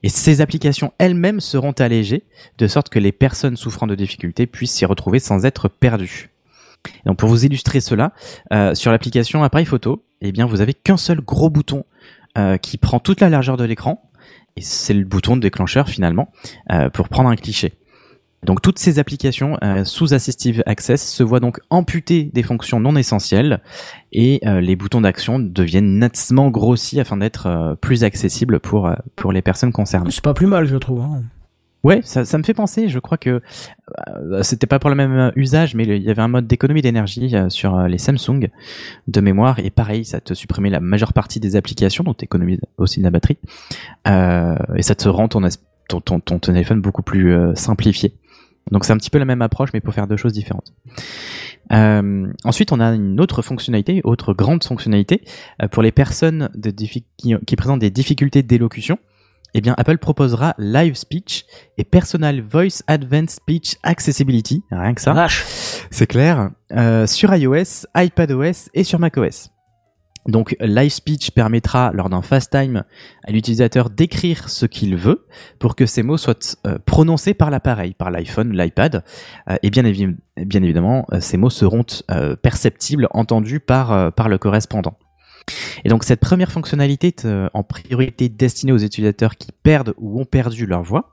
Et 0.03 0.09
ces 0.09 0.41
applications 0.41 0.93
elles-mêmes 0.97 1.39
seront 1.39 1.71
allégées, 1.71 2.23
de 2.57 2.67
sorte 2.67 2.89
que 2.89 2.99
les 2.99 3.11
personnes 3.11 3.57
souffrant 3.57 3.87
de 3.87 3.95
difficultés 3.95 4.45
puissent 4.45 4.73
s'y 4.73 4.85
retrouver 4.85 5.19
sans 5.19 5.45
être 5.45 5.67
perdues. 5.67 6.29
Donc 7.05 7.17
pour 7.17 7.29
vous 7.29 7.45
illustrer 7.45 7.81
cela, 7.81 8.13
euh, 8.53 8.75
sur 8.75 8.91
l'application 8.91 9.43
appareil 9.43 9.65
photo, 9.65 10.03
eh 10.21 10.31
bien 10.31 10.45
vous 10.45 10.61
avez 10.61 10.73
qu'un 10.73 10.97
seul 10.97 11.21
gros 11.21 11.49
bouton 11.49 11.83
euh, 12.37 12.57
qui 12.57 12.77
prend 12.77 12.99
toute 12.99 13.21
la 13.21 13.29
largeur 13.29 13.57
de 13.57 13.63
l'écran, 13.63 14.09
et 14.55 14.61
c'est 14.61 14.93
le 14.93 15.03
bouton 15.03 15.35
de 15.35 15.41
déclencheur 15.41 15.89
finalement 15.89 16.31
euh, 16.71 16.89
pour 16.89 17.09
prendre 17.09 17.29
un 17.29 17.35
cliché. 17.35 17.73
Donc 18.45 18.61
toutes 18.61 18.79
ces 18.79 18.99
applications 18.99 19.57
euh, 19.63 19.83
sous 19.83 20.13
Assistive 20.13 20.63
Access 20.65 21.05
se 21.05 21.23
voient 21.23 21.39
donc 21.39 21.59
amputées 21.69 22.29
des 22.33 22.43
fonctions 22.43 22.79
non 22.79 22.95
essentielles 22.95 23.61
et 24.13 24.39
euh, 24.45 24.61
les 24.61 24.75
boutons 24.75 25.01
d'action 25.01 25.39
deviennent 25.39 25.99
nettement 25.99 26.49
grossis 26.51 26.99
afin 26.99 27.17
d'être 27.17 27.47
euh, 27.47 27.75
plus 27.75 28.03
accessibles 28.03 28.59
pour, 28.59 28.87
euh, 28.87 28.93
pour 29.15 29.31
les 29.31 29.41
personnes 29.41 29.71
concernées. 29.71 30.11
C'est 30.11 30.23
pas 30.23 30.33
plus 30.33 30.47
mal, 30.47 30.65
je 30.65 30.77
trouve. 30.77 31.01
hein. 31.01 31.23
Ouais, 31.83 32.01
ça, 32.03 32.25
ça 32.25 32.39
me 32.39 32.43
fait 32.43 32.55
penser, 32.55 32.89
je 32.89 32.97
crois 32.97 33.19
que 33.19 33.41
euh, 34.07 34.41
c'était 34.41 34.65
pas 34.65 34.79
pour 34.79 34.89
le 34.89 34.95
même 34.95 35.11
euh, 35.11 35.31
usage, 35.35 35.75
mais 35.75 35.83
il 35.83 36.01
y 36.01 36.09
avait 36.09 36.21
un 36.23 36.27
mode 36.27 36.47
d'économie 36.47 36.81
d'énergie 36.81 37.35
euh, 37.35 37.49
sur 37.49 37.77
euh, 37.77 37.87
les 37.87 37.99
Samsung 37.99 38.49
de 39.07 39.21
mémoire, 39.21 39.59
et 39.59 39.69
pareil, 39.69 40.03
ça 40.03 40.19
te 40.19 40.33
supprimait 40.33 40.71
la 40.71 40.79
majeure 40.79 41.13
partie 41.13 41.39
des 41.39 41.55
applications, 41.55 42.03
donc 42.03 42.17
t'économises 42.17 42.59
aussi 42.79 43.01
de 43.01 43.03
la 43.03 43.11
batterie, 43.11 43.37
euh, 44.07 44.55
et 44.75 44.81
ça 44.81 44.95
te 44.95 45.07
rend 45.07 45.27
ton, 45.27 45.47
ton, 45.87 46.01
ton, 46.01 46.19
ton 46.19 46.39
téléphone 46.39 46.81
beaucoup 46.81 47.03
plus 47.03 47.31
euh, 47.35 47.53
simplifié. 47.53 48.15
Donc 48.71 48.85
c'est 48.85 48.93
un 48.93 48.97
petit 48.97 49.09
peu 49.09 49.19
la 49.19 49.25
même 49.25 49.41
approche, 49.41 49.69
mais 49.73 49.81
pour 49.81 49.93
faire 49.93 50.07
deux 50.07 50.17
choses 50.17 50.33
différentes. 50.33 50.73
Euh, 51.71 52.27
ensuite, 52.43 52.71
on 52.71 52.79
a 52.79 52.93
une 52.93 53.19
autre 53.19 53.41
fonctionnalité, 53.41 54.01
autre 54.03 54.33
grande 54.33 54.63
fonctionnalité, 54.63 55.23
euh, 55.61 55.67
pour 55.67 55.83
les 55.83 55.91
personnes 55.91 56.49
de 56.55 56.71
qui, 56.71 57.03
qui 57.17 57.55
présentent 57.55 57.79
des 57.79 57.91
difficultés 57.91 58.43
d'élocution. 58.43 58.97
Eh 59.57 59.61
bien, 59.61 59.73
Apple 59.77 59.97
proposera 59.99 60.53
Live 60.57 60.95
Speech 60.95 61.45
et 61.77 61.85
Personal 61.85 62.41
Voice 62.41 62.83
Advanced 62.87 63.29
Speech 63.29 63.77
Accessibility, 63.83 64.63
rien 64.69 64.93
que 64.93 65.01
ça, 65.01 65.13
c'est 65.91 66.07
clair, 66.07 66.49
euh, 66.73 67.07
sur 67.07 67.33
iOS, 67.33 67.85
iPadOS 67.95 68.69
et 68.73 68.83
sur 68.83 68.99
macOS. 68.99 69.54
Donc 70.27 70.55
Live 70.59 70.91
Speech 70.91 71.31
permettra 71.31 71.91
lors 71.93 72.09
d'un 72.09 72.23
fast 72.23 72.51
time 72.51 72.83
à 73.23 73.31
l'utilisateur 73.31 73.91
d'écrire 73.91 74.49
ce 74.49 74.65
qu'il 74.65 74.95
veut 74.95 75.27
pour 75.59 75.75
que 75.75 75.85
ces 75.85 76.01
mots 76.01 76.17
soient 76.17 76.57
euh, 76.65 76.79
prononcés 76.83 77.35
par 77.35 77.51
l'appareil, 77.51 77.93
par 77.93 78.09
l'iPhone, 78.09 78.57
l'iPad, 78.57 79.03
euh, 79.49 79.55
et 79.61 79.69
bien, 79.69 79.83
évi- 79.83 80.15
bien 80.37 80.63
évidemment 80.63 81.05
euh, 81.13 81.19
ces 81.19 81.37
mots 81.37 81.51
seront 81.51 81.85
perceptibles, 82.41 83.07
entendus 83.11 83.59
par, 83.59 84.13
par 84.13 84.29
le 84.29 84.37
correspondant. 84.37 84.97
Et 85.83 85.89
donc 85.89 86.03
cette 86.03 86.19
première 86.19 86.51
fonctionnalité 86.51 87.09
est 87.09 87.27
en 87.53 87.61
priorité 87.63 88.29
destinée 88.29 88.71
aux 88.71 88.79
utilisateurs 88.79 89.37
qui 89.37 89.51
perdent 89.51 89.93
ou 89.97 90.19
ont 90.19 90.25
perdu 90.25 90.65
leur 90.65 90.81
voix. 90.81 91.11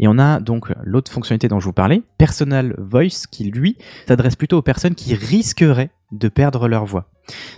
Et 0.00 0.08
on 0.08 0.18
a 0.18 0.40
donc 0.40 0.72
l'autre 0.82 1.12
fonctionnalité 1.12 1.46
dont 1.46 1.60
je 1.60 1.66
vous 1.66 1.72
parlais, 1.72 2.02
Personal 2.18 2.74
Voice, 2.78 3.26
qui 3.30 3.44
lui 3.44 3.76
s'adresse 4.08 4.34
plutôt 4.34 4.58
aux 4.58 4.62
personnes 4.62 4.96
qui 4.96 5.14
risqueraient 5.14 5.90
de 6.12 6.28
perdre 6.28 6.68
leur 6.68 6.84
voix. 6.84 7.06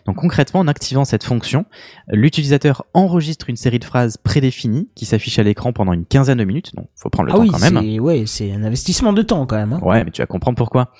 Donc 0.07 0.17
concrètement, 0.17 0.61
en 0.61 0.69
activant 0.69 1.05
cette 1.05 1.25
fonction, 1.25 1.65
l'utilisateur 2.09 2.85
enregistre 2.95 3.51
une 3.51 3.57
série 3.57 3.79
de 3.79 3.85
phrases 3.85 4.17
prédéfinies 4.17 4.89
qui 4.95 5.05
s'affichent 5.07 5.39
à 5.39 5.43
l'écran 5.43 5.73
pendant 5.73 5.93
une 5.93 6.05
quinzaine 6.05 6.39
de 6.39 6.45
minutes. 6.45 6.75
Donc 6.75 6.89
faut 6.97 7.11
prendre 7.11 7.29
le 7.29 7.33
ah 7.33 7.37
temps 7.37 7.43
oui, 7.43 7.51
quand 7.51 7.59
même. 7.59 8.01
ouais, 8.01 8.25
c'est 8.27 8.53
un 8.53 8.63
investissement 8.63 9.13
de 9.13 9.23
temps 9.23 9.47
quand 9.47 9.57
même. 9.57 9.73
Hein. 9.75 9.81
Ouais, 9.83 10.05
mais 10.05 10.11
tu 10.11 10.23
vas 10.23 10.27
comprendre 10.27 10.57
pourquoi. 10.57 10.91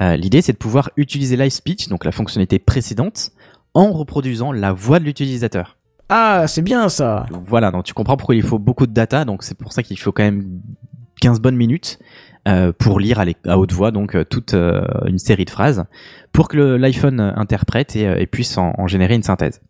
Euh, 0.00 0.16
L'idée, 0.16 0.42
c'est 0.42 0.52
de 0.52 0.58
pouvoir 0.58 0.90
utiliser 0.96 1.36
Live 1.36 1.50
Speech, 1.50 1.88
donc 1.88 2.04
la 2.04 2.12
fonctionnalité 2.12 2.58
précédente, 2.58 3.30
en 3.74 3.92
reproduisant 3.92 4.52
la 4.52 4.72
voix 4.72 4.98
de 4.98 5.04
l'utilisateur. 5.04 5.76
Ah, 6.08 6.46
c'est 6.46 6.62
bien 6.62 6.88
ça. 6.88 7.26
Voilà, 7.46 7.70
donc 7.70 7.84
tu 7.84 7.92
comprends 7.92 8.16
pourquoi 8.16 8.34
il 8.34 8.42
faut 8.42 8.58
beaucoup 8.58 8.86
de 8.86 8.92
data, 8.92 9.24
donc 9.24 9.42
c'est 9.42 9.56
pour 9.56 9.72
ça 9.72 9.82
qu'il 9.82 9.98
faut 9.98 10.12
quand 10.12 10.22
même 10.22 10.60
15 11.20 11.40
bonnes 11.40 11.56
minutes 11.56 11.98
euh, 12.46 12.72
pour 12.72 13.00
lire 13.00 13.20
à, 13.44 13.58
haute 13.58 13.72
voix 13.72 13.90
donc 13.90 14.14
euh, 14.14 14.22
toute 14.22 14.54
euh, 14.54 14.82
une 15.06 15.18
série 15.18 15.44
de 15.44 15.50
phrases 15.50 15.84
pour 16.30 16.46
que 16.46 16.56
l'iPhone 16.56 17.18
interprète 17.18 17.96
et, 17.96 18.26
puisse 18.26 18.56
en, 18.56 18.72
en 18.78 18.86
générer 18.86 19.16
une 19.16 19.24
synthèse. 19.24 19.60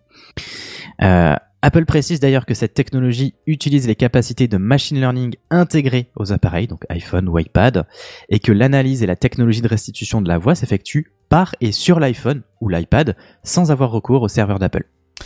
Apple 0.98 1.86
précise 1.86 2.20
d'ailleurs 2.20 2.44
que 2.44 2.52
cette 2.54 2.74
technologie 2.74 3.34
utilise 3.46 3.86
les 3.86 3.94
capacités 3.94 4.46
de 4.46 4.56
machine 4.58 4.98
learning 4.98 5.36
intégrées 5.50 6.10
aux 6.16 6.32
appareils, 6.32 6.66
donc 6.66 6.84
iPhone 6.90 7.28
ou 7.28 7.38
iPad, 7.38 7.86
et 8.28 8.40
que 8.40 8.52
l'analyse 8.52 9.02
et 9.02 9.06
la 9.06 9.16
technologie 9.16 9.62
de 9.62 9.68
restitution 9.68 10.20
de 10.20 10.28
la 10.28 10.38
voix 10.38 10.54
s'effectuent 10.54 11.12
par 11.28 11.54
et 11.60 11.72
sur 11.72 11.98
l'iPhone 11.98 12.42
ou 12.60 12.68
l'iPad 12.68 13.16
sans 13.42 13.70
avoir 13.70 13.90
recours 13.90 14.22
au 14.22 14.28
serveur 14.28 14.58
d'Apple. 14.58 14.84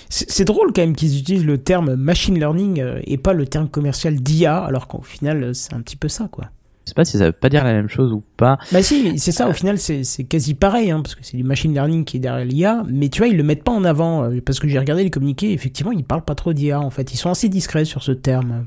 C'est 0.09 0.45
drôle 0.45 0.73
quand 0.73 0.83
même 0.83 0.95
qu'ils 0.95 1.19
utilisent 1.19 1.45
le 1.45 1.59
terme 1.59 1.95
machine 1.97 2.38
learning 2.38 2.85
et 3.04 3.19
pas 3.19 3.33
le 3.33 3.47
terme 3.47 3.69
commercial 3.69 4.14
d'IA, 4.14 4.59
alors 4.59 4.87
qu'au 4.87 5.02
final, 5.02 5.54
c'est 5.54 5.75
un 5.75 5.80
petit 5.80 5.97
peu 5.97 6.09
ça, 6.09 6.28
quoi. 6.30 6.50
Je 6.90 6.92
sais 6.92 6.94
pas 6.97 7.04
si 7.04 7.18
ça 7.18 7.26
veut 7.26 7.32
pas 7.32 7.49
dire 7.49 7.62
la 7.62 7.73
même 7.73 7.88
chose 7.88 8.12
ou 8.12 8.20
pas. 8.37 8.59
Bah 8.73 8.82
si, 8.82 9.16
c'est 9.16 9.30
ça, 9.30 9.49
au 9.49 9.52
final, 9.52 9.78
c'est 9.78 10.25
quasi 10.25 10.54
pareil, 10.54 10.90
hein, 10.90 11.00
parce 11.02 11.14
que 11.14 11.20
c'est 11.23 11.37
du 11.37 11.44
machine 11.44 11.73
learning 11.73 12.04
qui 12.04 12.16
est 12.16 12.20
derrière 12.20 12.44
l'IA, 12.44 12.82
mais 12.88 13.09
tu 13.09 13.18
vois, 13.18 13.28
ils 13.28 13.37
le 13.37 13.44
mettent 13.44 13.62
pas 13.62 13.70
en 13.70 13.85
avant, 13.85 14.25
euh, 14.25 14.40
parce 14.44 14.59
que 14.59 14.66
j'ai 14.66 14.76
regardé 14.80 15.04
les 15.04 15.11
communiqués, 15.11 15.52
effectivement, 15.52 15.92
ils 15.92 16.02
parlent 16.02 16.25
pas 16.25 16.35
trop 16.35 16.52
d'IA, 16.52 16.80
en 16.80 16.90
fait. 16.90 17.12
Ils 17.14 17.16
sont 17.16 17.30
assez 17.30 17.49
discrets 17.49 17.85
sur 17.85 18.02
ce 18.02 18.11
terme. 18.11 18.66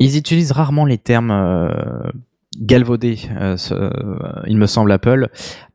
Ils 0.00 0.18
utilisent 0.18 0.52
rarement 0.52 0.84
les 0.84 0.98
termes 0.98 1.30
euh, 1.30 1.70
galvaudés, 2.60 3.18
euh, 3.40 3.56
ce- 3.56 3.72
euh, 3.72 4.18
il 4.46 4.58
me 4.58 4.66
semble, 4.66 4.92
Apple. 4.92 5.28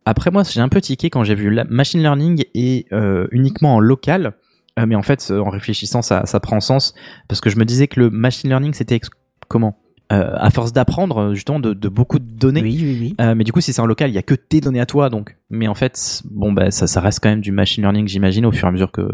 Après, 0.06 0.30
moi, 0.32 0.44
j'ai 0.44 0.62
un 0.62 0.70
peu 0.70 0.82
tiqué 0.82 1.10
quand 1.10 1.24
j'ai 1.24 1.34
vu 1.36 1.50
la 1.50 1.64
machine 1.64 2.00
learning 2.02 2.44
et 2.54 2.86
euh, 2.94 3.28
uniquement 3.32 3.76
en 3.76 3.80
local. 3.80 4.34
Euh, 4.80 4.86
mais 4.86 4.96
en 4.96 5.02
fait, 5.02 5.28
euh, 5.32 5.40
en 5.40 5.50
réfléchissant, 5.50 6.04
ça, 6.04 6.26
ça 6.28 6.40
prend 6.40 6.60
sens. 6.60 6.94
Parce 7.28 7.42
que 7.42 7.50
je 7.50 7.58
me 7.58 7.66
disais 7.66 7.88
que 7.88 8.00
le 8.00 8.10
machine 8.12 8.50
learning, 8.52 8.74
c'était 8.74 9.02
comment? 9.48 9.80
Euh, 10.14 10.32
À 10.38 10.50
force 10.52 10.72
d'apprendre, 10.72 11.34
justement, 11.34 11.60
de, 11.60 11.74
de 11.74 11.90
beaucoup 11.90 12.20
de 12.20 12.26
données. 12.26 12.62
Oui, 12.62 12.78
oui, 12.82 12.98
oui. 13.00 13.16
Euh, 13.20 13.36
mais 13.36 13.44
du 13.44 13.52
coup, 13.52 13.60
si 13.62 13.74
c'est 13.74 13.82
en 13.82 13.86
local, 13.86 14.10
il 14.10 14.14
y 14.14 14.18
a 14.18 14.22
que 14.24 14.36
tes 14.36 14.62
données 14.62 14.80
à 14.80 14.86
toi, 14.86 15.10
donc. 15.10 15.36
Mais 15.50 15.68
en 15.68 15.76
fait, 15.76 16.22
bon, 16.32 16.54
bah, 16.54 16.72
ça, 16.72 16.88
ça 16.88 17.02
reste 17.02 17.20
quand 17.22 17.30
même 17.30 17.42
du 17.42 17.52
machine 17.52 17.84
learning, 17.84 18.08
j'imagine, 18.08 18.46
au 18.46 18.52
fur 18.52 18.68
et 18.68 18.70
à 18.70 18.72
mesure 18.72 18.92
que, 18.92 19.10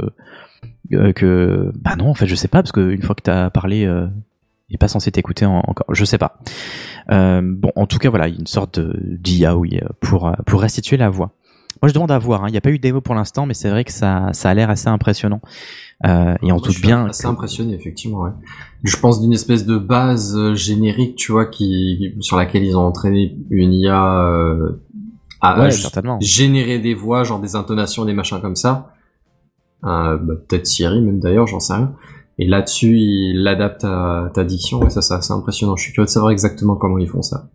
euh, 0.93 1.12
que, 1.13 1.71
bah 1.81 1.95
non, 1.95 2.09
en 2.09 2.13
fait, 2.13 2.27
je 2.27 2.35
sais 2.35 2.47
pas, 2.47 2.62
parce 2.62 2.71
qu'une 2.71 3.01
fois 3.01 3.15
que 3.15 3.23
t'as 3.23 3.50
parlé, 3.50 3.85
euh, 3.85 4.05
il 4.69 4.75
est 4.75 4.77
pas 4.77 4.88
censé 4.88 5.12
t'écouter 5.12 5.45
en- 5.45 5.59
encore. 5.65 5.88
Je 5.93 6.05
sais 6.05 6.17
pas. 6.19 6.38
Euh, 7.12 7.41
bon, 7.43 7.71
en 7.75 7.88
tout 7.88 7.97
cas, 7.97 8.09
voilà, 8.09 8.27
il 8.27 8.35
y 8.35 8.38
a 8.38 8.39
une 8.39 8.47
sorte 8.47 8.79
de- 8.79 9.00
d'IA, 9.17 9.57
oui, 9.57 9.79
euh, 9.81 9.88
pour, 10.00 10.27
euh, 10.27 10.33
pour 10.45 10.62
restituer 10.62 10.97
la 10.97 11.09
voix. 11.09 11.31
Moi, 11.83 11.89
je 11.89 11.93
demande 11.93 12.11
à 12.11 12.17
voir. 12.17 12.43
hein. 12.45 12.47
Il 12.47 12.51
n'y 12.53 12.57
a 12.57 12.61
pas 12.61 12.69
eu 12.69 12.77
de 12.77 12.81
démo 12.81 13.01
pour 13.01 13.13
l'instant, 13.13 13.45
mais 13.45 13.53
c'est 13.53 13.69
vrai 13.69 13.83
que 13.83 13.91
ça, 13.91 14.29
ça 14.31 14.49
a 14.49 14.53
l'air 14.53 14.69
assez 14.69 14.87
impressionnant. 14.87 15.41
Euh, 16.05 16.33
et 16.41 16.53
on 16.53 16.55
doute 16.57 16.79
bien. 16.79 17.07
assez 17.07 17.23
que- 17.23 17.27
impressionné, 17.27 17.73
effectivement. 17.73 18.21
Ouais. 18.21 18.29
Je 18.85 18.95
pense 18.95 19.19
d'une 19.21 19.33
espèce 19.33 19.65
de 19.65 19.77
base 19.77 20.33
euh, 20.37 20.55
générique, 20.55 21.17
tu 21.17 21.33
vois, 21.33 21.45
qui 21.45 22.15
sur 22.21 22.37
laquelle 22.37 22.63
ils 22.63 22.77
ont 22.77 22.85
entraîné 22.87 23.35
une 23.49 23.73
IA 23.73 24.21
euh, 24.29 24.81
à 25.41 25.59
Ouais, 25.59 25.71
juste 25.71 25.81
certainement. 25.81 26.17
générer 26.21 26.79
des 26.79 26.93
voix, 26.93 27.25
genre 27.25 27.41
des 27.41 27.57
intonations, 27.57 28.05
des 28.05 28.13
machins 28.13 28.39
comme 28.39 28.55
ça. 28.55 28.93
Euh, 29.83 30.15
bah, 30.15 30.35
Peut-être 30.47 30.65
Siri, 30.65 31.01
même 31.01 31.19
d'ailleurs, 31.19 31.47
j'en 31.47 31.59
sais 31.59 31.73
rien. 31.73 31.93
Et 32.39 32.47
là-dessus, 32.47 32.97
il 32.97 33.43
l'adapte 33.43 33.83
à 33.83 34.31
ta 34.33 34.45
diction. 34.45 34.79
Ouais, 34.79 34.89
ça, 34.89 35.01
c'est 35.01 35.15
assez 35.15 35.33
impressionnant. 35.33 35.75
Je 35.75 35.83
suis 35.83 35.91
curieux 35.91 36.05
de 36.05 36.09
savoir 36.11 36.31
exactement 36.31 36.77
comment 36.77 36.97
ils 36.97 37.09
font 37.09 37.21
ça. 37.21 37.49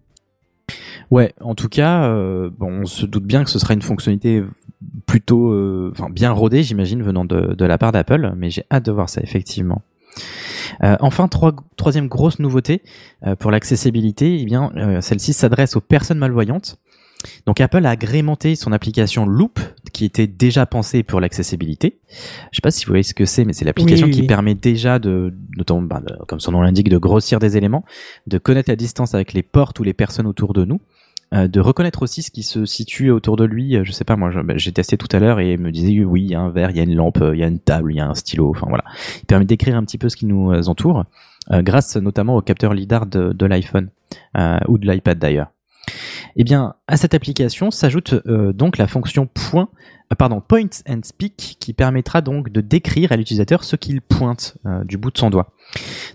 Ouais, 1.10 1.32
en 1.40 1.54
tout 1.54 1.68
cas, 1.68 2.04
euh, 2.04 2.50
bon, 2.56 2.82
on 2.82 2.86
se 2.86 3.06
doute 3.06 3.24
bien 3.24 3.44
que 3.44 3.50
ce 3.50 3.58
sera 3.58 3.74
une 3.74 3.82
fonctionnalité 3.82 4.42
plutôt, 5.06 5.52
euh, 5.52 5.90
enfin, 5.92 6.10
bien 6.10 6.30
rodée, 6.32 6.62
j'imagine, 6.62 7.02
venant 7.02 7.24
de, 7.24 7.54
de 7.54 7.64
la 7.64 7.78
part 7.78 7.92
d'Apple, 7.92 8.32
mais 8.36 8.50
j'ai 8.50 8.64
hâte 8.70 8.84
de 8.84 8.92
voir 8.92 9.08
ça, 9.08 9.20
effectivement. 9.22 9.82
Euh, 10.82 10.96
enfin, 11.00 11.28
trois- 11.28 11.54
troisième 11.76 12.08
grosse 12.08 12.38
nouveauté 12.38 12.82
euh, 13.26 13.34
pour 13.36 13.50
l'accessibilité, 13.50 14.38
eh 14.40 14.44
bien, 14.44 14.70
euh, 14.76 15.00
celle-ci 15.00 15.32
s'adresse 15.32 15.76
aux 15.76 15.80
personnes 15.80 16.18
malvoyantes. 16.18 16.76
Donc 17.46 17.60
Apple 17.60 17.84
a 17.84 17.90
agrémenté 17.90 18.54
son 18.54 18.70
application 18.70 19.26
Loop, 19.26 19.58
qui 19.92 20.04
était 20.04 20.28
déjà 20.28 20.66
pensée 20.66 21.02
pour 21.02 21.20
l'accessibilité. 21.20 21.98
Je 22.52 22.56
sais 22.58 22.60
pas 22.62 22.70
si 22.70 22.84
vous 22.84 22.90
voyez 22.90 23.02
ce 23.02 23.12
que 23.14 23.24
c'est, 23.24 23.44
mais 23.44 23.52
c'est 23.52 23.64
l'application 23.64 24.06
Oui, 24.06 24.10
oui, 24.12 24.14
qui 24.16 24.20
oui. 24.22 24.26
permet 24.28 24.54
déjà 24.54 25.00
de, 25.00 25.34
notamment, 25.56 25.82
bah, 25.82 26.00
comme 26.28 26.38
son 26.38 26.52
nom 26.52 26.62
l'indique, 26.62 26.88
de 26.88 26.98
grossir 26.98 27.40
des 27.40 27.56
éléments, 27.56 27.84
de 28.28 28.38
connaître 28.38 28.70
la 28.70 28.76
distance 28.76 29.14
avec 29.14 29.32
les 29.32 29.42
portes 29.42 29.80
ou 29.80 29.82
les 29.82 29.94
personnes 29.94 30.28
autour 30.28 30.52
de 30.52 30.64
nous, 30.64 30.80
euh, 31.34 31.48
de 31.48 31.60
reconnaître 31.60 32.02
aussi 32.02 32.22
ce 32.22 32.30
qui 32.30 32.42
se 32.42 32.64
situe 32.64 33.10
autour 33.10 33.36
de 33.36 33.44
lui. 33.44 33.76
Euh, 33.76 33.84
Je 33.84 33.92
sais 33.92 34.04
pas, 34.04 34.16
moi, 34.16 34.30
bah, 34.42 34.54
j'ai 34.56 34.72
testé 34.72 34.96
tout 34.96 35.08
à 35.12 35.18
l'heure 35.18 35.40
et 35.40 35.52
il 35.52 35.58
me 35.58 35.70
disait 35.70 36.04
oui, 36.04 36.22
il 36.22 36.30
y 36.30 36.34
a 36.34 36.40
un 36.40 36.50
verre, 36.50 36.70
il 36.70 36.76
y 36.76 36.80
a 36.80 36.84
une 36.84 36.94
lampe, 36.94 37.20
euh, 37.20 37.34
il 37.34 37.40
y 37.40 37.44
a 37.44 37.48
une 37.48 37.60
table, 37.60 37.92
il 37.92 37.96
y 37.96 38.00
a 38.00 38.08
un 38.08 38.14
stylo. 38.14 38.50
Enfin 38.50 38.66
voilà, 38.68 38.84
il 39.20 39.26
permet 39.26 39.44
d'écrire 39.44 39.76
un 39.76 39.84
petit 39.84 39.98
peu 39.98 40.08
ce 40.08 40.16
qui 40.16 40.26
nous 40.26 40.52
entoure, 40.68 41.04
euh, 41.50 41.62
grâce 41.62 41.96
notamment 41.96 42.36
au 42.36 42.42
capteur 42.42 42.74
lidar 42.74 43.06
de, 43.06 43.32
de 43.32 43.46
l'iPhone 43.46 43.88
euh, 44.36 44.58
ou 44.68 44.78
de 44.78 44.90
l'iPad 44.90 45.18
d'ailleurs. 45.18 45.48
Eh 46.36 46.44
bien, 46.44 46.74
à 46.86 46.96
cette 46.96 47.14
application 47.14 47.70
s'ajoute 47.70 48.14
euh, 48.26 48.52
donc 48.52 48.78
la 48.78 48.86
fonction 48.86 49.26
point, 49.26 49.68
euh, 50.12 50.16
pardon, 50.16 50.40
point 50.40 50.68
and 50.88 51.00
speak 51.02 51.56
qui 51.58 51.72
permettra 51.72 52.20
donc 52.20 52.50
de 52.50 52.60
décrire 52.60 53.12
à 53.12 53.16
l'utilisateur 53.16 53.64
ce 53.64 53.76
qu'il 53.76 54.00
pointe 54.00 54.56
euh, 54.66 54.84
du 54.84 54.98
bout 54.98 55.10
de 55.10 55.18
son 55.18 55.30
doigt. 55.30 55.52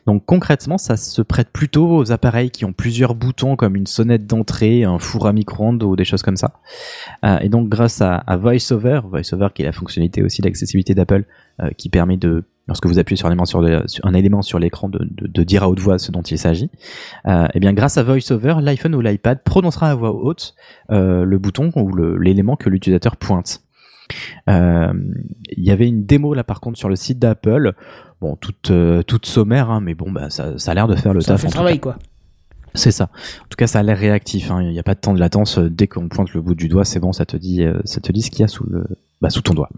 Donc 0.05 0.25
concrètement, 0.25 0.77
ça 0.77 0.97
se 0.97 1.21
prête 1.21 1.49
plutôt 1.49 1.97
aux 1.97 2.11
appareils 2.11 2.51
qui 2.51 2.65
ont 2.65 2.73
plusieurs 2.73 3.15
boutons 3.15 3.55
comme 3.55 3.75
une 3.75 3.87
sonnette 3.87 4.25
d'entrée, 4.25 4.83
un 4.83 4.99
four 4.99 5.27
à 5.27 5.33
micro-ondes 5.33 5.83
ou 5.83 5.95
des 5.95 6.05
choses 6.05 6.21
comme 6.21 6.35
ça. 6.35 6.59
Euh, 7.25 7.37
et 7.39 7.49
donc 7.49 7.69
grâce 7.69 8.01
à, 8.01 8.23
VoiceOver, 8.37 9.01
VoiceOver 9.09 9.49
qui 9.53 9.61
est 9.61 9.65
la 9.65 9.71
fonctionnalité 9.71 10.23
aussi 10.23 10.41
d'accessibilité 10.41 10.93
d'Apple, 10.93 11.25
euh, 11.61 11.69
qui 11.77 11.89
permet 11.89 12.17
de, 12.17 12.43
lorsque 12.67 12.85
vous 12.85 12.99
appuyez 12.99 13.17
sur 13.17 13.27
un 13.27 14.13
élément 14.13 14.41
sur, 14.41 14.59
l'écran, 14.59 14.89
de, 14.89 15.43
dire 15.43 15.63
à 15.63 15.69
haute 15.69 15.79
voix 15.79 15.99
ce 15.99 16.11
dont 16.11 16.21
il 16.21 16.37
s'agit. 16.37 16.69
Euh, 17.27 17.47
et 17.53 17.59
bien 17.59 17.73
grâce 17.73 17.97
à 17.97 18.03
VoiceOver, 18.03 18.55
l'iPhone 18.61 18.95
ou 18.95 19.01
l'iPad 19.01 19.43
prononcera 19.43 19.89
à 19.89 19.95
voix 19.95 20.13
haute 20.13 20.55
euh, 20.91 21.25
le 21.25 21.37
bouton 21.37 21.71
ou 21.75 21.95
l'élément 22.17 22.55
que 22.55 22.69
l'utilisateur 22.69 23.17
pointe. 23.17 23.61
Euh, 24.49 24.93
Il 25.49 25.63
y 25.63 25.71
avait 25.71 25.87
une 25.87 26.05
démo 26.05 26.33
là 26.33 26.43
par 26.43 26.59
contre 26.59 26.77
sur 26.77 26.89
le 26.89 26.95
site 26.95 27.19
d'Apple, 27.19 27.73
bon 28.23 28.35
toute 28.35 28.71
euh, 28.71 29.03
toute 29.03 29.25
sommaire, 29.27 29.69
hein, 29.69 29.81
mais 29.81 29.93
bon 29.93 30.11
bah 30.11 30.29
ça, 30.29 30.57
ça 30.57 30.71
a 30.71 30.73
l'air 30.73 30.87
de 30.87 30.95
faire 30.95 31.13
le 31.13 31.21
Ça 31.21 31.33
taf. 31.33 31.41
fait 31.41 31.47
le 31.47 31.53
travail, 31.53 31.79
quoi. 31.79 31.97
C'est 32.75 32.89
ça. 32.91 33.03
En 33.43 33.47
tout 33.49 33.55
cas, 33.57 33.67
ça 33.67 33.79
a 33.79 33.83
l'air 33.83 33.99
réactif. 33.99 34.49
hein. 34.49 34.61
Il 34.63 34.69
n'y 34.71 34.79
a 34.79 34.83
pas 34.83 34.95
de 34.95 34.99
temps 34.99 35.13
de 35.13 35.19
latence. 35.19 35.59
Euh, 35.59 35.69
Dès 35.69 35.85
qu'on 35.87 36.09
pointe 36.09 36.33
le 36.33 36.41
bout 36.41 36.55
du 36.55 36.67
doigt, 36.69 36.85
c'est 36.85 36.99
bon, 36.99 37.13
ça 37.13 37.23
te 37.25 37.37
dit, 37.37 37.61
euh, 37.63 37.79
ça 37.85 38.01
te 38.01 38.11
dit 38.11 38.23
ce 38.23 38.31
qu'il 38.31 38.39
y 38.39 38.43
a 38.43 38.47
sous 38.47 38.65
le, 38.67 38.83
bah, 39.21 39.29
sous 39.29 39.41
ton 39.41 39.53
doigt. 39.53 39.69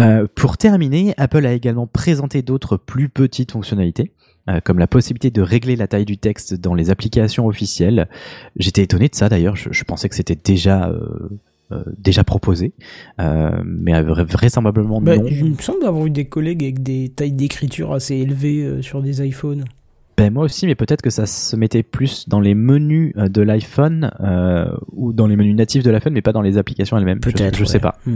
Euh, 0.00 0.26
pour 0.34 0.56
terminer, 0.56 1.14
Apple 1.16 1.46
a 1.46 1.52
également 1.52 1.86
présenté 1.86 2.42
d'autres 2.42 2.76
plus 2.76 3.08
petites 3.08 3.52
fonctionnalités, 3.52 4.10
euh, 4.50 4.58
comme 4.64 4.80
la 4.80 4.88
possibilité 4.88 5.30
de 5.30 5.42
régler 5.42 5.76
la 5.76 5.86
taille 5.86 6.04
du 6.04 6.18
texte 6.18 6.54
dans 6.54 6.74
les 6.74 6.90
applications 6.90 7.46
officielles. 7.46 8.08
J'étais 8.56 8.82
étonné 8.82 9.08
de 9.08 9.14
ça 9.14 9.28
d'ailleurs. 9.28 9.54
Je, 9.54 9.68
je 9.70 9.84
pensais 9.84 10.08
que 10.08 10.16
c'était 10.16 10.34
déjà 10.34 10.88
euh, 10.88 11.28
déjà 11.98 12.24
proposé, 12.24 12.72
euh, 13.20 13.50
mais 13.64 13.92
vra- 14.02 14.24
vraisemblablement 14.24 15.00
Bah, 15.00 15.16
non. 15.16 15.24
il 15.26 15.44
me 15.52 15.54
semble 15.58 15.84
avoir 15.84 16.06
eu 16.06 16.10
des 16.10 16.24
collègues 16.26 16.62
avec 16.64 16.82
des 16.82 17.08
tailles 17.08 17.32
d'écriture 17.32 17.92
assez 17.92 18.16
élevées 18.16 18.62
euh, 18.62 18.82
sur 18.82 19.02
des 19.02 19.26
iPhones. 19.26 19.64
Ben 20.18 20.30
moi 20.32 20.44
aussi, 20.44 20.66
mais 20.66 20.74
peut-être 20.74 21.00
que 21.02 21.08
ça 21.10 21.24
se 21.26 21.56
mettait 21.56 21.82
plus 21.82 22.28
dans 22.28 22.38
les 22.40 22.54
menus 22.54 23.14
euh, 23.16 23.28
de 23.28 23.40
l'iPhone 23.40 24.10
euh, 24.20 24.66
ou 24.92 25.12
dans 25.12 25.26
les 25.26 25.36
menus 25.36 25.56
natifs 25.56 25.82
de 25.82 25.90
l'iPhone, 25.90 26.12
mais 26.12 26.20
pas 26.22 26.32
dans 26.32 26.42
les 26.42 26.58
applications 26.58 26.98
elles-mêmes. 26.98 27.20
Je- 27.24 27.30
Peut-être. 27.30 27.56
je, 27.56 27.64
sais 27.64 27.74
ouais. 27.74 27.80
pas. 27.80 27.96
Hmm. 28.06 28.14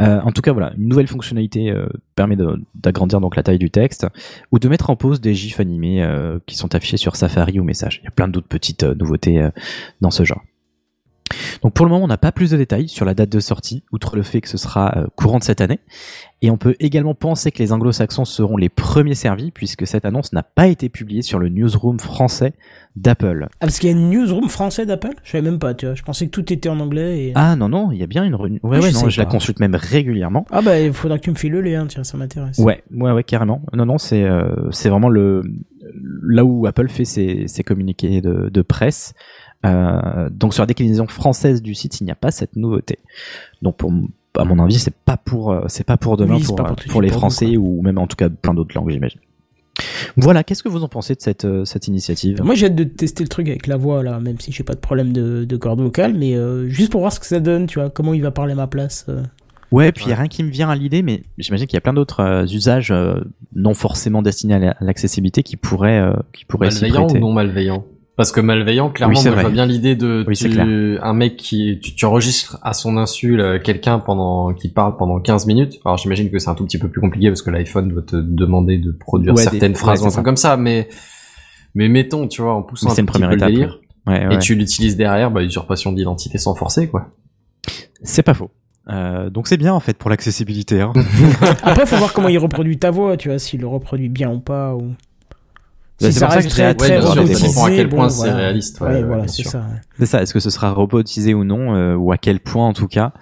Euh, 0.00 0.20
en 0.22 0.32
tout 0.32 0.40
cas, 0.40 0.52
voilà, 0.52 0.72
une 0.78 0.88
nouvelle 0.88 1.06
fonctionnalité 1.06 1.70
euh, 1.70 1.86
permet 2.16 2.36
d'agrandir 2.74 3.20
donc 3.20 3.36
la 3.36 3.42
taille 3.42 3.58
du 3.58 3.70
texte 3.70 4.06
ou 4.50 4.58
de 4.58 4.66
mettre 4.68 4.88
en 4.88 4.96
pause 4.96 5.20
des 5.20 5.34
gifs 5.34 5.60
animés 5.60 6.02
euh, 6.02 6.38
qui 6.46 6.56
sont 6.56 6.74
affichés 6.74 6.96
sur 6.96 7.14
Safari 7.14 7.60
ou 7.60 7.64
Message. 7.64 8.00
Il 8.02 8.04
y 8.06 8.08
a 8.08 8.10
plein 8.10 8.26
d'autres 8.26 8.48
petites 8.48 8.84
euh, 8.84 8.94
nouveautés 8.94 9.40
euh, 9.42 9.50
dans 10.00 10.10
ce 10.10 10.24
genre. 10.24 10.42
Donc 11.62 11.74
pour 11.74 11.86
le 11.86 11.92
moment, 11.92 12.04
on 12.04 12.08
n'a 12.08 12.18
pas 12.18 12.32
plus 12.32 12.50
de 12.50 12.56
détails 12.56 12.88
sur 12.88 13.04
la 13.04 13.14
date 13.14 13.30
de 13.30 13.38
sortie, 13.40 13.84
outre 13.92 14.16
le 14.16 14.22
fait 14.22 14.40
que 14.40 14.48
ce 14.48 14.58
sera 14.58 14.94
euh, 14.96 15.06
courant 15.14 15.38
de 15.38 15.44
cette 15.44 15.60
année. 15.60 15.78
Et 16.44 16.50
on 16.50 16.56
peut 16.56 16.74
également 16.80 17.14
penser 17.14 17.52
que 17.52 17.60
les 17.60 17.72
anglo-saxons 17.72 18.24
seront 18.24 18.56
les 18.56 18.68
premiers 18.68 19.14
servis, 19.14 19.52
puisque 19.52 19.86
cette 19.86 20.04
annonce 20.04 20.32
n'a 20.32 20.42
pas 20.42 20.66
été 20.66 20.88
publiée 20.88 21.22
sur 21.22 21.38
le 21.38 21.48
newsroom 21.48 22.00
français 22.00 22.52
d'Apple. 22.96 23.46
Ah, 23.48 23.56
parce 23.60 23.78
qu'il 23.78 23.88
y 23.90 23.92
a 23.92 23.96
une 23.96 24.10
newsroom 24.10 24.48
français 24.48 24.84
d'Apple? 24.84 25.10
Je 25.22 25.30
savais 25.30 25.42
même 25.48 25.60
pas, 25.60 25.72
tu 25.74 25.86
vois. 25.86 25.94
Je 25.94 26.02
pensais 26.02 26.26
que 26.26 26.30
tout 26.32 26.52
était 26.52 26.68
en 26.68 26.80
anglais. 26.80 27.26
Et... 27.26 27.32
Ah 27.36 27.54
non, 27.54 27.68
non, 27.68 27.92
il 27.92 27.98
y 27.98 28.02
a 28.02 28.08
bien 28.08 28.24
une... 28.24 28.34
re- 28.34 28.50
Ouais, 28.64 28.78
Ah, 28.78 28.80
ouais, 28.80 28.90
je 28.90 28.94
non, 28.94 29.08
je 29.08 29.20
la 29.20 29.26
consulte 29.26 29.60
même 29.60 29.76
régulièrement. 29.76 30.44
Ah 30.50 30.62
bah, 30.62 30.80
il 30.80 30.92
faudra 30.92 31.18
que 31.18 31.22
tu 31.22 31.30
me 31.30 31.36
files 31.36 31.52
le 31.52 31.60
lien, 31.60 31.86
tiens, 31.86 32.02
ça 32.02 32.16
m'intéresse. 32.16 32.58
Ouais, 32.58 32.82
ouais, 32.92 33.12
ouais, 33.12 33.22
carrément. 33.22 33.62
Non, 33.72 33.86
non, 33.86 33.98
c'est 33.98 34.24
euh, 34.24 34.68
c'est 34.72 34.88
vraiment 34.88 35.10
le 35.10 35.42
là 36.24 36.44
où 36.44 36.66
Apple 36.66 36.88
fait 36.88 37.04
ses, 37.04 37.46
ses 37.46 37.62
communiqués 37.62 38.20
de, 38.20 38.48
de 38.48 38.62
presse. 38.62 39.14
Euh, 39.64 40.28
donc 40.30 40.54
sur 40.54 40.62
la 40.62 40.66
déclinaison 40.66 41.06
française 41.06 41.62
du 41.62 41.74
site, 41.74 42.00
il 42.00 42.04
n'y 42.04 42.10
a 42.10 42.16
pas 42.16 42.30
cette 42.30 42.56
nouveauté. 42.56 42.98
Donc 43.62 43.76
pour, 43.76 43.92
à 44.36 44.44
mon 44.44 44.58
avis, 44.58 44.78
c'est 44.78 44.94
pas 44.94 45.16
pour 45.16 45.52
euh, 45.52 45.64
c'est 45.68 45.84
pas 45.84 45.96
pour 45.96 46.16
demain 46.16 46.34
Oui, 46.36 46.40
c'est 46.40 46.46
pour, 46.48 46.56
pas 46.56 46.64
pour 46.64 46.72
euh, 46.78 46.90
pour 46.90 47.02
les 47.02 47.10
Français 47.10 47.56
ou 47.56 47.80
même 47.82 47.98
en 47.98 48.06
tout 48.06 48.16
cas 48.16 48.28
plein 48.28 48.54
d'autres 48.54 48.74
langues, 48.74 48.90
j'imagine. 48.90 49.20
Voilà, 50.16 50.44
qu'est-ce 50.44 50.62
que 50.62 50.68
vous 50.68 50.82
en 50.84 50.88
pensez 50.88 51.14
de 51.14 51.20
cette 51.20 51.46
cette 51.64 51.88
initiative? 51.88 52.42
Moi 52.42 52.54
j'ai 52.54 52.66
hâte 52.66 52.74
de 52.74 52.84
tester 52.84 53.22
le 53.24 53.28
truc 53.28 53.48
avec 53.48 53.66
la 53.66 53.76
voix 53.76 54.02
là, 54.02 54.20
même 54.20 54.38
si 54.38 54.52
j'ai 54.52 54.64
pas 54.64 54.74
de 54.74 54.78
problème 54.80 55.12
de, 55.12 55.44
de 55.44 55.56
corde 55.56 55.80
vocale, 55.80 56.14
mais 56.14 56.34
euh, 56.36 56.68
juste 56.68 56.90
pour 56.92 57.00
voir 57.00 57.12
ce 57.12 57.20
que 57.20 57.26
ça 57.26 57.40
donne, 57.40 57.66
tu 57.66 57.78
vois, 57.78 57.88
comment 57.88 58.12
il 58.14 58.22
va 58.22 58.30
parler 58.30 58.52
à 58.52 58.56
ma 58.56 58.66
place. 58.66 59.06
euh. 59.08 59.22
Ouais, 59.70 59.90
puis 59.90 60.04
il 60.04 60.10
y 60.10 60.12
a 60.12 60.16
rien 60.16 60.28
qui 60.28 60.44
me 60.44 60.50
vient 60.50 60.68
à 60.68 60.76
l'idée, 60.76 61.00
mais 61.00 61.22
j'imagine 61.38 61.66
qu'il 61.66 61.76
y 61.76 61.78
a 61.78 61.80
plein 61.80 61.94
d'autres 61.94 62.20
euh, 62.20 62.44
usages 62.44 62.90
euh, 62.90 63.14
non 63.54 63.72
forcément 63.72 64.20
destinés 64.20 64.54
à 64.54 64.58
la- 64.58 64.70
à 64.72 64.84
l'accessibilité 64.84 65.42
qui 65.42 65.56
pourraient 65.56 65.98
euh, 66.00 66.12
qui 66.34 66.44
pourraient 66.44 66.70
s'y 66.70 66.82
Malveillant 66.82 67.04
ou 67.04 67.06
prêter. 67.06 67.20
non 67.20 67.32
malveillant? 67.32 67.84
Parce 68.16 68.30
que 68.30 68.40
malveillant, 68.40 68.90
clairement, 68.90 69.14
Oui, 69.14 69.20
c'est 69.22 69.30
moi, 69.30 69.38
je 69.38 69.42
vois 69.42 69.50
bien 69.50 69.64
l'idée 69.64 69.96
de 69.96 70.22
Oui, 70.28 70.36
c'est 70.36 70.48
tu- 70.48 70.54
clair. 70.54 70.66
un 71.02 71.12
mec 71.14 71.36
qui 71.36 71.80
tu, 71.82 71.94
tu 71.94 72.04
enregistres 72.04 72.58
à 72.62 72.74
son 72.74 72.96
insu 72.98 73.36
là, 73.36 73.58
quelqu'un 73.58 73.98
pendant 73.98 74.52
qui 74.52 74.68
parle 74.68 74.96
pendant 74.98 75.18
15 75.18 75.46
minutes. 75.46 75.80
Alors 75.86 75.96
j'imagine 75.96 76.30
que 76.30 76.38
c'est 76.38 76.50
un 76.50 76.54
tout 76.54 76.64
petit 76.66 76.78
peu 76.78 76.88
plus 76.88 77.00
compliqué 77.00 77.28
parce 77.28 77.40
que 77.42 77.50
l'iPhone 77.50 77.88
doit 77.88 78.02
te 78.02 78.16
demander 78.16 78.76
de 78.78 78.92
produire 78.92 79.32
Ouais, 79.34 79.44
des- 79.44 79.50
certaines 79.50 79.74
phrases 79.74 80.00
ouais, 80.00 80.06
ou 80.06 80.08
un 80.08 80.12
truc 80.12 80.24
comme 80.26 80.36
ça, 80.36 80.56
mais 80.58 80.88
mais 81.74 81.88
mettons, 81.88 82.28
tu 82.28 82.42
vois, 82.42 82.52
en 82.54 82.62
poussant 82.62 82.90
un 82.90 82.94
une 82.94 82.96
petit 82.96 83.12
première 83.12 83.30
peu 83.30 83.34
le 83.36 83.38
étape, 83.40 83.50
délire 83.50 83.80
Ouais, 84.06 84.26
ouais. 84.26 84.34
et 84.34 84.38
tu 84.38 84.54
l'utilises 84.56 84.96
derrière, 84.96 85.30
bah 85.30 85.42
usurpation 85.42 85.90
d'identité 85.92 86.36
sans 86.36 86.54
forcer 86.54 86.88
quoi. 86.88 87.08
C'est 88.02 88.22
pas 88.22 88.34
faux. 88.34 88.50
Euh, 88.90 89.30
donc 89.30 89.46
c'est 89.48 89.56
bien 89.56 89.72
en 89.72 89.80
fait 89.80 89.96
pour 89.96 90.10
l'accessibilité. 90.10 90.80
Hein. 90.82 90.92
Après, 91.62 91.86
faut 91.86 91.96
voir 91.96 92.12
comment 92.12 92.28
il 92.28 92.38
reproduit 92.38 92.78
ta 92.78 92.90
voix, 92.90 93.16
tu 93.16 93.28
vois, 93.28 93.38
s'il 93.38 93.60
le 93.60 93.68
reproduit 93.68 94.08
bien 94.10 94.30
ou 94.30 94.40
pas. 94.40 94.74
Ou... 94.74 94.92
Si 95.98 96.06
c'est 96.12 96.18
ça 96.20 96.26
pour 96.26 96.34
ça 96.34 96.42
que 96.42 96.48
très, 96.48 96.74
très 96.74 96.98
robotisé, 96.98 97.60
à 97.60 97.68
quel 97.70 97.86
bon, 97.88 97.96
point 97.96 98.08
c'est 98.08 98.16
voilà. 98.24 98.36
réaliste. 98.36 98.80
Ouais, 98.80 98.88
Ouais, 98.88 99.02
voilà, 99.04 99.28
c'est 99.28 99.44
ça. 99.44 99.58
ouais. 99.58 99.64
C'est 100.00 100.06
ça. 100.06 100.22
Est-ce 100.22 100.32
que 100.34 100.40
ce 100.40 100.50
sera 100.50 100.72
robotisé 100.72 101.32
ou 101.34 101.44
non, 101.44 101.74
euh, 101.76 101.94
ou 101.94 102.10
à 102.12 102.18
quel 102.18 102.40
point 102.40 102.66
en 102.66 102.72
tout 102.72 102.88
cas 102.88 103.12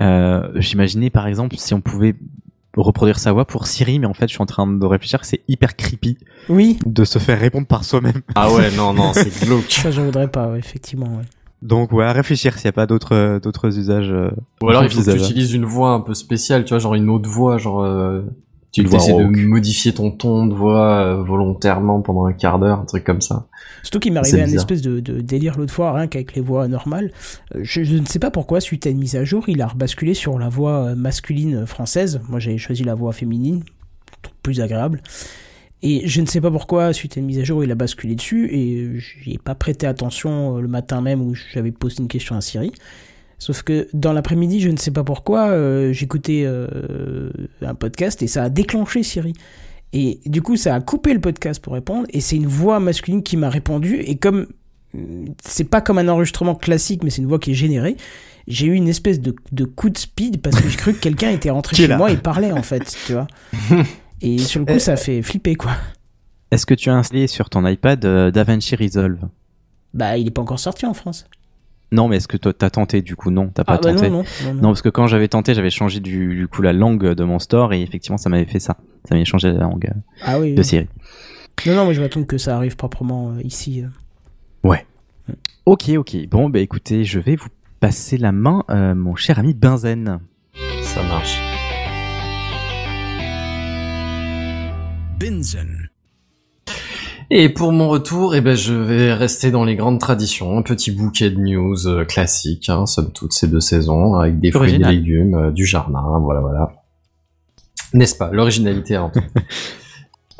euh, 0.00 0.48
J'imaginais 0.56 1.10
par 1.10 1.26
exemple 1.26 1.56
si 1.58 1.74
on 1.74 1.80
pouvait 1.80 2.14
reproduire 2.74 3.18
sa 3.18 3.32
voix 3.32 3.44
pour 3.44 3.66
Siri, 3.66 3.98
mais 3.98 4.06
en 4.06 4.14
fait 4.14 4.28
je 4.28 4.32
suis 4.34 4.42
en 4.42 4.46
train 4.46 4.66
de 4.66 4.86
réfléchir 4.86 5.20
que 5.20 5.26
c'est 5.26 5.42
hyper 5.46 5.76
creepy 5.76 6.16
Oui, 6.48 6.78
de 6.86 7.04
se 7.04 7.18
faire 7.18 7.38
répondre 7.38 7.66
par 7.66 7.84
soi-même. 7.84 8.22
Ah 8.34 8.50
ouais, 8.50 8.70
non 8.76 8.94
non, 8.94 9.12
c'est 9.12 9.44
glauque. 9.44 9.70
ça 9.70 9.90
j'en 9.90 10.04
voudrais 10.04 10.28
pas, 10.28 10.48
ouais, 10.48 10.58
effectivement. 10.58 11.06
ouais. 11.18 11.24
Donc 11.60 11.92
ouais, 11.92 12.04
à 12.06 12.12
réfléchir 12.12 12.54
s'il 12.54 12.64
n'y 12.64 12.70
a 12.70 12.72
pas 12.72 12.86
d'autres 12.86 13.14
euh, 13.14 13.40
d'autres 13.40 13.78
usages. 13.78 14.10
euh, 14.10 14.30
Ou 14.62 14.70
alors 14.70 14.84
il 14.84 14.90
faut 14.90 15.02
que 15.02 15.10
tu 15.10 15.16
utilises 15.18 15.52
une 15.52 15.66
voix 15.66 15.90
un 15.90 16.00
peu 16.00 16.14
spéciale, 16.14 16.64
tu 16.64 16.70
vois, 16.70 16.78
genre 16.78 16.94
une 16.94 17.10
autre 17.10 17.28
voix, 17.28 17.58
genre 17.58 17.82
euh, 17.82 18.22
tu 18.80 18.94
essaies 18.94 19.12
de 19.12 19.46
modifier 19.46 19.92
ton 19.92 20.10
ton 20.10 20.46
de 20.46 20.54
voix 20.54 20.96
euh, 21.04 21.22
volontairement 21.22 22.00
pendant 22.00 22.24
un 22.24 22.32
quart 22.32 22.58
d'heure, 22.58 22.80
un 22.80 22.84
truc 22.84 23.04
comme 23.04 23.20
ça. 23.20 23.46
Surtout 23.82 23.98
qu'il 24.00 24.12
m'est 24.12 24.20
arrivé 24.20 24.40
un 24.40 24.44
bizarre. 24.44 24.60
espèce 24.60 24.80
de, 24.82 25.00
de 25.00 25.20
délire 25.20 25.58
l'autre 25.58 25.72
fois, 25.72 25.92
rien 25.92 26.06
qu'avec 26.06 26.34
les 26.34 26.40
voix 26.40 26.68
normales. 26.68 27.12
Euh, 27.54 27.60
Je, 27.62 27.84
je 27.84 27.96
ne 27.96 28.06
sais 28.06 28.18
pas 28.18 28.30
pourquoi, 28.30 28.60
suite 28.60 28.86
à 28.86 28.90
une 28.90 28.98
mise 28.98 29.16
à 29.16 29.24
jour, 29.24 29.48
il 29.48 29.60
a 29.60 29.66
rebasculé 29.66 30.14
sur 30.14 30.38
la 30.38 30.48
voix 30.48 30.86
euh, 30.86 30.94
masculine 30.94 31.66
française. 31.66 32.20
Moi, 32.28 32.38
j'avais 32.40 32.58
choisi 32.58 32.82
la 32.84 32.94
voix 32.94 33.12
féminine, 33.12 33.62
plus 34.42 34.60
agréable. 34.60 35.02
Et 35.82 36.06
je 36.06 36.20
ne 36.20 36.26
sais 36.26 36.40
pas 36.40 36.50
pourquoi, 36.50 36.92
suite 36.92 37.16
à 37.16 37.20
une 37.20 37.26
mise 37.26 37.40
à 37.40 37.44
jour, 37.44 37.64
il 37.64 37.70
a 37.72 37.74
basculé 37.74 38.14
dessus 38.14 38.48
et 38.52 38.76
euh, 38.84 38.98
j'y 38.98 39.32
ai 39.34 39.38
pas 39.38 39.54
prêté 39.54 39.86
attention 39.86 40.58
le 40.58 40.68
matin 40.68 41.00
même 41.00 41.20
où 41.20 41.34
j'avais 41.34 41.72
posé 41.72 41.96
une 42.00 42.08
question 42.08 42.36
à 42.36 42.40
Siri. 42.40 42.72
Sauf 43.42 43.64
que 43.64 43.88
dans 43.92 44.12
l'après-midi, 44.12 44.60
je 44.60 44.68
ne 44.68 44.76
sais 44.76 44.92
pas 44.92 45.02
pourquoi, 45.02 45.48
euh, 45.48 45.92
j'écoutais 45.92 46.44
euh, 46.44 47.28
un 47.60 47.74
podcast 47.74 48.22
et 48.22 48.28
ça 48.28 48.44
a 48.44 48.48
déclenché 48.48 49.02
Siri. 49.02 49.32
Et 49.92 50.20
du 50.26 50.42
coup, 50.42 50.56
ça 50.56 50.76
a 50.76 50.80
coupé 50.80 51.12
le 51.12 51.20
podcast 51.20 51.60
pour 51.60 51.72
répondre 51.72 52.06
et 52.10 52.20
c'est 52.20 52.36
une 52.36 52.46
voix 52.46 52.78
masculine 52.78 53.24
qui 53.24 53.36
m'a 53.36 53.50
répondu 53.50 53.96
et 53.96 54.14
comme 54.14 54.46
euh, 54.94 55.24
c'est 55.42 55.64
pas 55.64 55.80
comme 55.80 55.98
un 55.98 56.06
enregistrement 56.06 56.54
classique, 56.54 57.02
mais 57.02 57.10
c'est 57.10 57.20
une 57.20 57.26
voix 57.26 57.40
qui 57.40 57.50
est 57.50 57.54
générée. 57.54 57.96
J'ai 58.46 58.66
eu 58.66 58.74
une 58.74 58.86
espèce 58.86 59.20
de, 59.20 59.34
de 59.50 59.64
coup 59.64 59.90
de 59.90 59.98
speed 59.98 60.40
parce 60.40 60.60
que 60.60 60.68
j'ai 60.68 60.76
cru 60.76 60.94
que 60.94 61.00
quelqu'un 61.00 61.30
était 61.30 61.50
rentré 61.50 61.74
chez 61.74 61.88
là 61.88 61.96
moi 61.96 62.12
et 62.12 62.18
parlait 62.18 62.52
en 62.52 62.62
fait, 62.62 62.96
tu 63.06 63.14
vois. 63.14 63.26
Et 64.20 64.38
sur 64.38 64.60
le 64.60 64.66
coup, 64.66 64.78
ça 64.78 64.94
fait 64.94 65.20
flipper 65.20 65.56
quoi. 65.56 65.72
Est-ce 66.52 66.64
que 66.64 66.74
tu 66.74 66.90
as 66.90 66.94
installé 66.94 67.26
sur 67.26 67.50
ton 67.50 67.66
iPad 67.66 68.04
euh, 68.04 68.30
DaVinci 68.30 68.76
Resolve? 68.76 69.18
Bah, 69.94 70.16
il 70.16 70.28
est 70.28 70.30
pas 70.30 70.42
encore 70.42 70.60
sorti 70.60 70.86
en 70.86 70.94
France. 70.94 71.26
Non, 71.92 72.08
mais 72.08 72.16
est-ce 72.16 72.26
que 72.28 72.36
toi 72.38 72.52
t'as 72.52 72.70
tenté 72.70 73.02
du 73.02 73.14
coup? 73.16 73.30
Non, 73.30 73.48
t'as 73.54 73.64
pas 73.64 73.74
Ah 73.74 73.78
bah 73.82 73.92
tenté. 73.92 74.08
non, 74.10 74.18
non, 74.18 74.24
non, 74.44 74.54
non. 74.54 74.62
Non, 74.62 74.68
parce 74.70 74.82
que 74.82 74.88
quand 74.88 75.06
j'avais 75.06 75.28
tenté, 75.28 75.54
j'avais 75.54 75.70
changé 75.70 76.00
du, 76.00 76.34
du 76.34 76.48
coup 76.48 76.62
la 76.62 76.72
langue 76.72 77.12
de 77.14 77.22
mon 77.24 77.38
store 77.38 77.72
et 77.74 77.82
effectivement 77.82 78.18
ça 78.18 78.28
m'avait 78.30 78.46
fait 78.46 78.60
ça. 78.60 78.76
Ça 79.08 79.14
m'avait 79.14 79.24
changé 79.26 79.52
la 79.52 79.60
langue 79.60 79.86
euh, 79.94 79.98
Ah 80.24 80.40
oui. 80.40 80.54
de 80.54 80.58
oui. 80.60 80.64
Siri. 80.64 80.88
Non, 81.66 81.74
non, 81.74 81.84
moi 81.84 81.92
je 81.92 82.00
vais 82.00 82.06
attendre 82.06 82.26
que 82.26 82.38
ça 82.38 82.56
arrive 82.56 82.76
proprement 82.76 83.32
euh, 83.36 83.42
ici. 83.42 83.82
euh. 83.84 83.88
Ok, 85.64 85.90
ok. 85.96 86.16
Bon, 86.28 86.50
bah 86.50 86.58
écoutez, 86.58 87.04
je 87.04 87.20
vais 87.20 87.36
vous 87.36 87.46
passer 87.78 88.16
la 88.16 88.32
main, 88.32 88.64
euh, 88.68 88.96
mon 88.96 89.14
cher 89.14 89.38
ami 89.38 89.54
Benzen. 89.54 90.18
Ça 90.82 91.02
marche. 91.04 91.38
Binzen. 95.20 95.81
Et 97.34 97.48
pour 97.48 97.72
mon 97.72 97.88
retour, 97.88 98.34
eh 98.34 98.42
ben, 98.42 98.54
je 98.54 98.74
vais 98.74 99.14
rester 99.14 99.50
dans 99.50 99.64
les 99.64 99.74
grandes 99.74 99.98
traditions. 99.98 100.58
Un 100.58 100.60
petit 100.60 100.90
bouquet 100.90 101.30
de 101.30 101.40
news 101.40 101.86
euh, 101.86 102.04
classique, 102.04 102.68
hein, 102.68 102.84
somme 102.84 103.10
toute, 103.10 103.32
ces 103.32 103.48
deux 103.48 103.58
saisons, 103.58 104.16
avec 104.16 104.38
des 104.38 104.52
fruits 104.52 104.74
et 104.74 104.78
des 104.78 104.84
légumes, 104.84 105.34
euh, 105.34 105.50
du 105.50 105.64
jardin, 105.64 106.18
voilà, 106.20 106.40
voilà. 106.40 106.72
N'est-ce 107.94 108.16
pas? 108.16 108.28
L'originalité 108.32 108.96
avant 108.96 109.10
tout. 109.10 109.20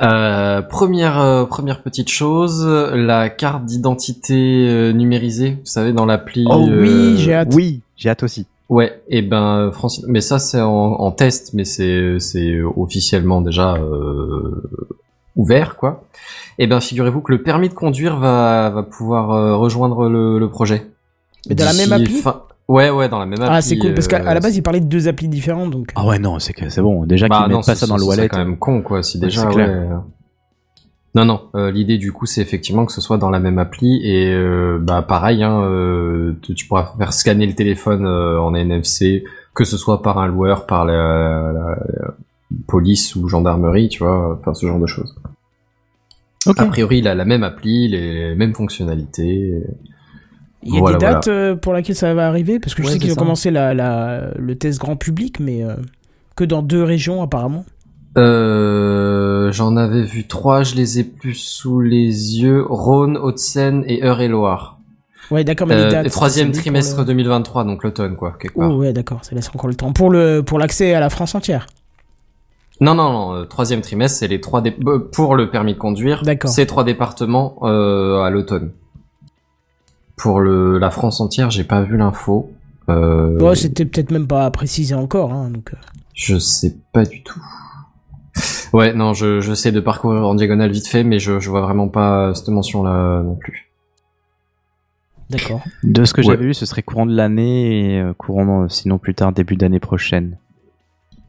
Euh, 0.01 0.63
première 0.63 1.21
euh, 1.21 1.45
première 1.45 1.81
petite 1.81 2.09
chose, 2.09 2.67
la 2.67 3.29
carte 3.29 3.67
d'identité 3.67 4.67
euh, 4.67 4.91
numérisée, 4.91 5.59
vous 5.61 5.67
savez 5.67 5.93
dans 5.93 6.07
l'appli. 6.07 6.45
Oh 6.49 6.67
euh, 6.67 6.81
oui, 6.81 7.19
j'ai 7.19 7.35
hâte. 7.35 7.53
Oui, 7.55 7.83
j'ai 7.97 8.09
hâte 8.09 8.25
aussi. 8.25 8.47
Ouais, 8.69 9.01
et 9.07 9.23
ben 9.23 9.71
Francis, 9.71 10.05
mais 10.09 10.21
ça 10.21 10.41
c'est 10.41 10.61
en, 10.61 10.95
en 10.95 11.13
test, 11.13 11.53
mais 11.55 11.65
c'est 11.65 12.17
c'est 12.19 12.61
officiellement 12.75 13.43
déjà 13.43 13.75
euh, 13.75 14.69
ouvert 15.37 15.77
quoi. 15.77 16.05
Et 16.59 16.67
ben 16.67 16.81
figurez-vous 16.81 17.21
que 17.23 17.33
le 17.33 17.43
permis 17.43 17.69
de 17.69 17.75
conduire 17.75 18.17
va 18.19 18.71
va 18.71 18.83
pouvoir 18.83 19.31
euh, 19.33 19.57
rejoindre 19.57 20.09
le, 20.09 20.39
le 20.39 20.49
projet. 20.51 20.87
Mais 21.49 21.55
dans 21.55 21.65
la 21.65 21.73
même 21.75 21.93
appli 21.93 22.15
fin- 22.21 22.43
Ouais 22.69 22.91
ouais 22.91 23.09
dans 23.09 23.19
la 23.19 23.27
même 23.27 23.41
appli. 23.43 23.55
Ah, 23.55 23.61
c'est 23.63 23.77
cool 23.79 23.95
parce 23.95 24.07
qu'à 24.09 24.21
euh, 24.21 24.35
la 24.35 24.41
base, 24.41 24.57
il 24.57 24.63
parlait 24.63 24.81
de 24.81 24.87
deux 24.87 25.09
applis 25.09 25.29
différentes 25.29 25.71
donc. 25.71 25.91
Ah 25.97 26.07
ouais, 26.07 26.19
non, 26.19 26.39
c'est 26.39 26.53
que 26.53 26.69
c'est 26.69 26.81
bon. 26.81 27.05
Déjà 27.05 27.27
bah 27.29 27.45
qu'ils 27.47 27.57
mettent 27.57 27.67
pas 27.67 27.75
ça 27.75 27.87
dans 27.87 27.97
le 27.97 28.05
wallet. 28.05 28.29
quand 28.29 28.39
même 28.39 28.57
con 28.57 28.83
quoi 28.83 29.03
si 29.03 29.19
déjà 29.19 29.43
c'est 29.43 29.49
clair. 29.49 29.69
ouais. 29.69 29.89
Non 31.15 31.27
non, 31.27 31.43
euh, 31.55 31.71
l'idée 31.71 31.99
du 31.99 32.11
coup 32.11 32.25
c'est 32.25 32.41
effectivement 32.41 32.87
que 32.87 32.93
ce 32.93 33.03
soit 33.03 33.19
dans 33.19 33.29
la 33.29 33.39
même 33.39 33.59
appli 33.59 34.01
et 34.03 34.33
euh, 34.33 34.79
bah 34.81 35.03
pareil 35.03 35.43
hein, 35.43 35.61
euh, 35.65 36.33
tu, 36.43 36.67
pourras 36.67 36.95
faire 36.97 37.13
scanner 37.13 37.47
le 37.47 37.55
téléphone 37.55 38.07
euh, 38.07 38.41
en 38.41 38.55
NFC 38.55 39.23
que 39.55 39.65
ce 39.65 39.77
soit 39.77 40.01
par 40.01 40.17
un 40.19 40.27
loueur, 40.27 40.65
par 40.65 40.87
la, 40.87 40.95
la- 41.53 41.77
la 42.01 42.15
police 42.67 43.17
ou 43.17 43.29
gendarmerie, 43.29 43.89
tu 43.89 44.01
vois, 44.05 44.39
enfin 44.41 44.55
ce 44.55 44.67
genre 44.67 44.79
de 44.81 44.87
choses. 44.87 45.15
Ok. 46.47 46.59
A 46.61 46.65
priori, 46.67 46.99
il 46.99 47.09
a 47.09 47.15
la 47.15 47.25
même 47.25 47.45
appli, 47.45 47.89
les 47.89 48.35
mêmes 48.35 48.55
fonctionnalités. 48.55 49.63
Il 50.65 50.75
y 50.75 50.77
a 50.77 50.81
Voilà, 50.81 50.99
des 50.99 51.05
dates 51.05 51.29
euh, 51.29 51.55
pour 51.57 51.73
laquelle 51.73 51.95
ça 51.97 52.13
va 52.15 52.27
arriver? 52.29 52.59
Parce 52.61 52.75
que 52.75 52.83
je 52.83 52.87
Ouais, 52.89 52.93
sais 52.95 52.99
qu'ils 52.99 53.13
ont 53.13 53.17
commencé 53.17 53.51
la, 53.51 53.75
la, 53.75 54.31
le 54.37 54.57
test 54.57 54.79
grand 54.81 54.97
public, 54.97 55.39
mais 55.41 55.63
euh, 55.65 55.75
que 56.37 56.45
dans 56.45 56.63
deux 56.63 56.83
régions 56.83 57.23
apparemment. 57.23 57.65
Euh, 58.19 59.51
J'en 59.53 59.77
avais 59.77 60.03
vu 60.03 60.27
trois, 60.27 60.63
je 60.63 60.75
les 60.75 60.99
ai 60.99 61.05
plus 61.05 61.35
sous 61.35 61.81
les 61.81 62.41
yeux. 62.41 62.65
Rhône, 62.69 63.17
Haute-Seine 63.17 63.85
et 63.87 64.03
Eure-et-Loire. 64.05 64.79
Ouais, 65.31 65.45
d'accord, 65.45 65.67
mais 65.67 65.77
les 65.77 65.83
Euh, 65.83 65.91
dates. 65.91 66.07
et 66.07 66.11
troisième 66.11 66.53
trimestre 66.53 66.99
le- 67.01 67.05
2023, 67.07 67.65
donc 67.65 67.85
l'automne, 67.85 68.17
quoi, 68.17 68.37
quelque 68.41 68.55
part. 68.59 68.71
Oh 68.71 68.77
ouais, 68.79 68.93
d'accord, 68.93 69.25
ça 69.25 69.35
laisse 69.35 69.49
encore 69.49 69.69
le 69.69 69.75
temps 69.75 69.93
pour 69.93 70.11
le 70.11 70.43
pour 70.43 70.59
l'accès 70.59 70.95
à 70.95 71.01
la 71.01 71.09
France 71.11 71.35
entière. 71.35 71.67
Non, 72.83 72.95
non, 72.97 73.13
non, 73.13 73.35
euh, 73.35 73.45
troisième 73.45 73.81
trimestre, 73.81 74.19
c'est 74.19 74.27
les 74.29 74.41
trois 74.41 74.61
dé- 74.61 74.77
euh, 74.87 74.99
pour 75.13 75.37
le 75.37 75.51
permis 75.51 75.75
de 75.75 75.79
conduire. 75.79 76.23
D'accord. 76.25 76.51
C'est 76.51 76.67
trois 76.67 76.83
départements 76.83 77.57
euh, 77.63 78.21
à 78.23 78.31
l'automne. 78.31 78.73
Pour 80.17 80.41
le 80.41 80.79
la 80.79 80.91
France 80.91 81.21
entière, 81.21 81.51
j'ai 81.51 81.63
pas 81.65 81.83
vu 81.83 81.97
l'info. 81.97 82.51
Euh, 82.89 83.39
Bon, 83.39 83.55
c'était 83.55 83.85
peut-être 83.85 84.11
même 84.11 84.27
pas 84.27 84.51
précisé 84.51 84.95
encore, 84.97 85.33
hein, 85.33 85.51
donc. 85.51 85.73
je 86.13 86.37
sais 86.39 86.77
pas 86.93 87.05
du 87.05 87.23
tout. 87.23 87.41
Ouais, 88.73 88.93
non, 88.95 89.13
je, 89.15 89.41
je 89.41 89.55
sais 89.55 89.71
de 89.71 89.79
parcourir 89.81 90.27
en 90.27 90.35
diagonale 90.35 90.73
vite 90.73 90.89
fait, 90.89 91.05
mais 91.05 91.19
je, 91.21 91.39
je 91.39 91.51
vois 91.51 91.61
vraiment 91.61 91.89
pas 91.89 92.35
cette 92.35 92.49
mention-là 92.49 93.23
non 93.23 93.37
plus. 93.37 93.71
D'accord. 95.31 95.61
De 95.85 96.05
ce 96.05 96.13
que 96.15 96.21
Ouais. 96.23 96.27
j'avais 96.27 96.47
vu, 96.47 96.55
ce 96.55 96.67
serait 96.67 96.83
courant 96.83 97.07
de 97.07 97.15
l'année 97.15 97.99
et 97.99 98.05
courant, 98.19 98.69
sinon 98.69 98.99
plus 98.99 99.15
tard, 99.15 99.33
début 99.33 99.57
d'année 99.57 99.81
prochaine. 99.81 100.37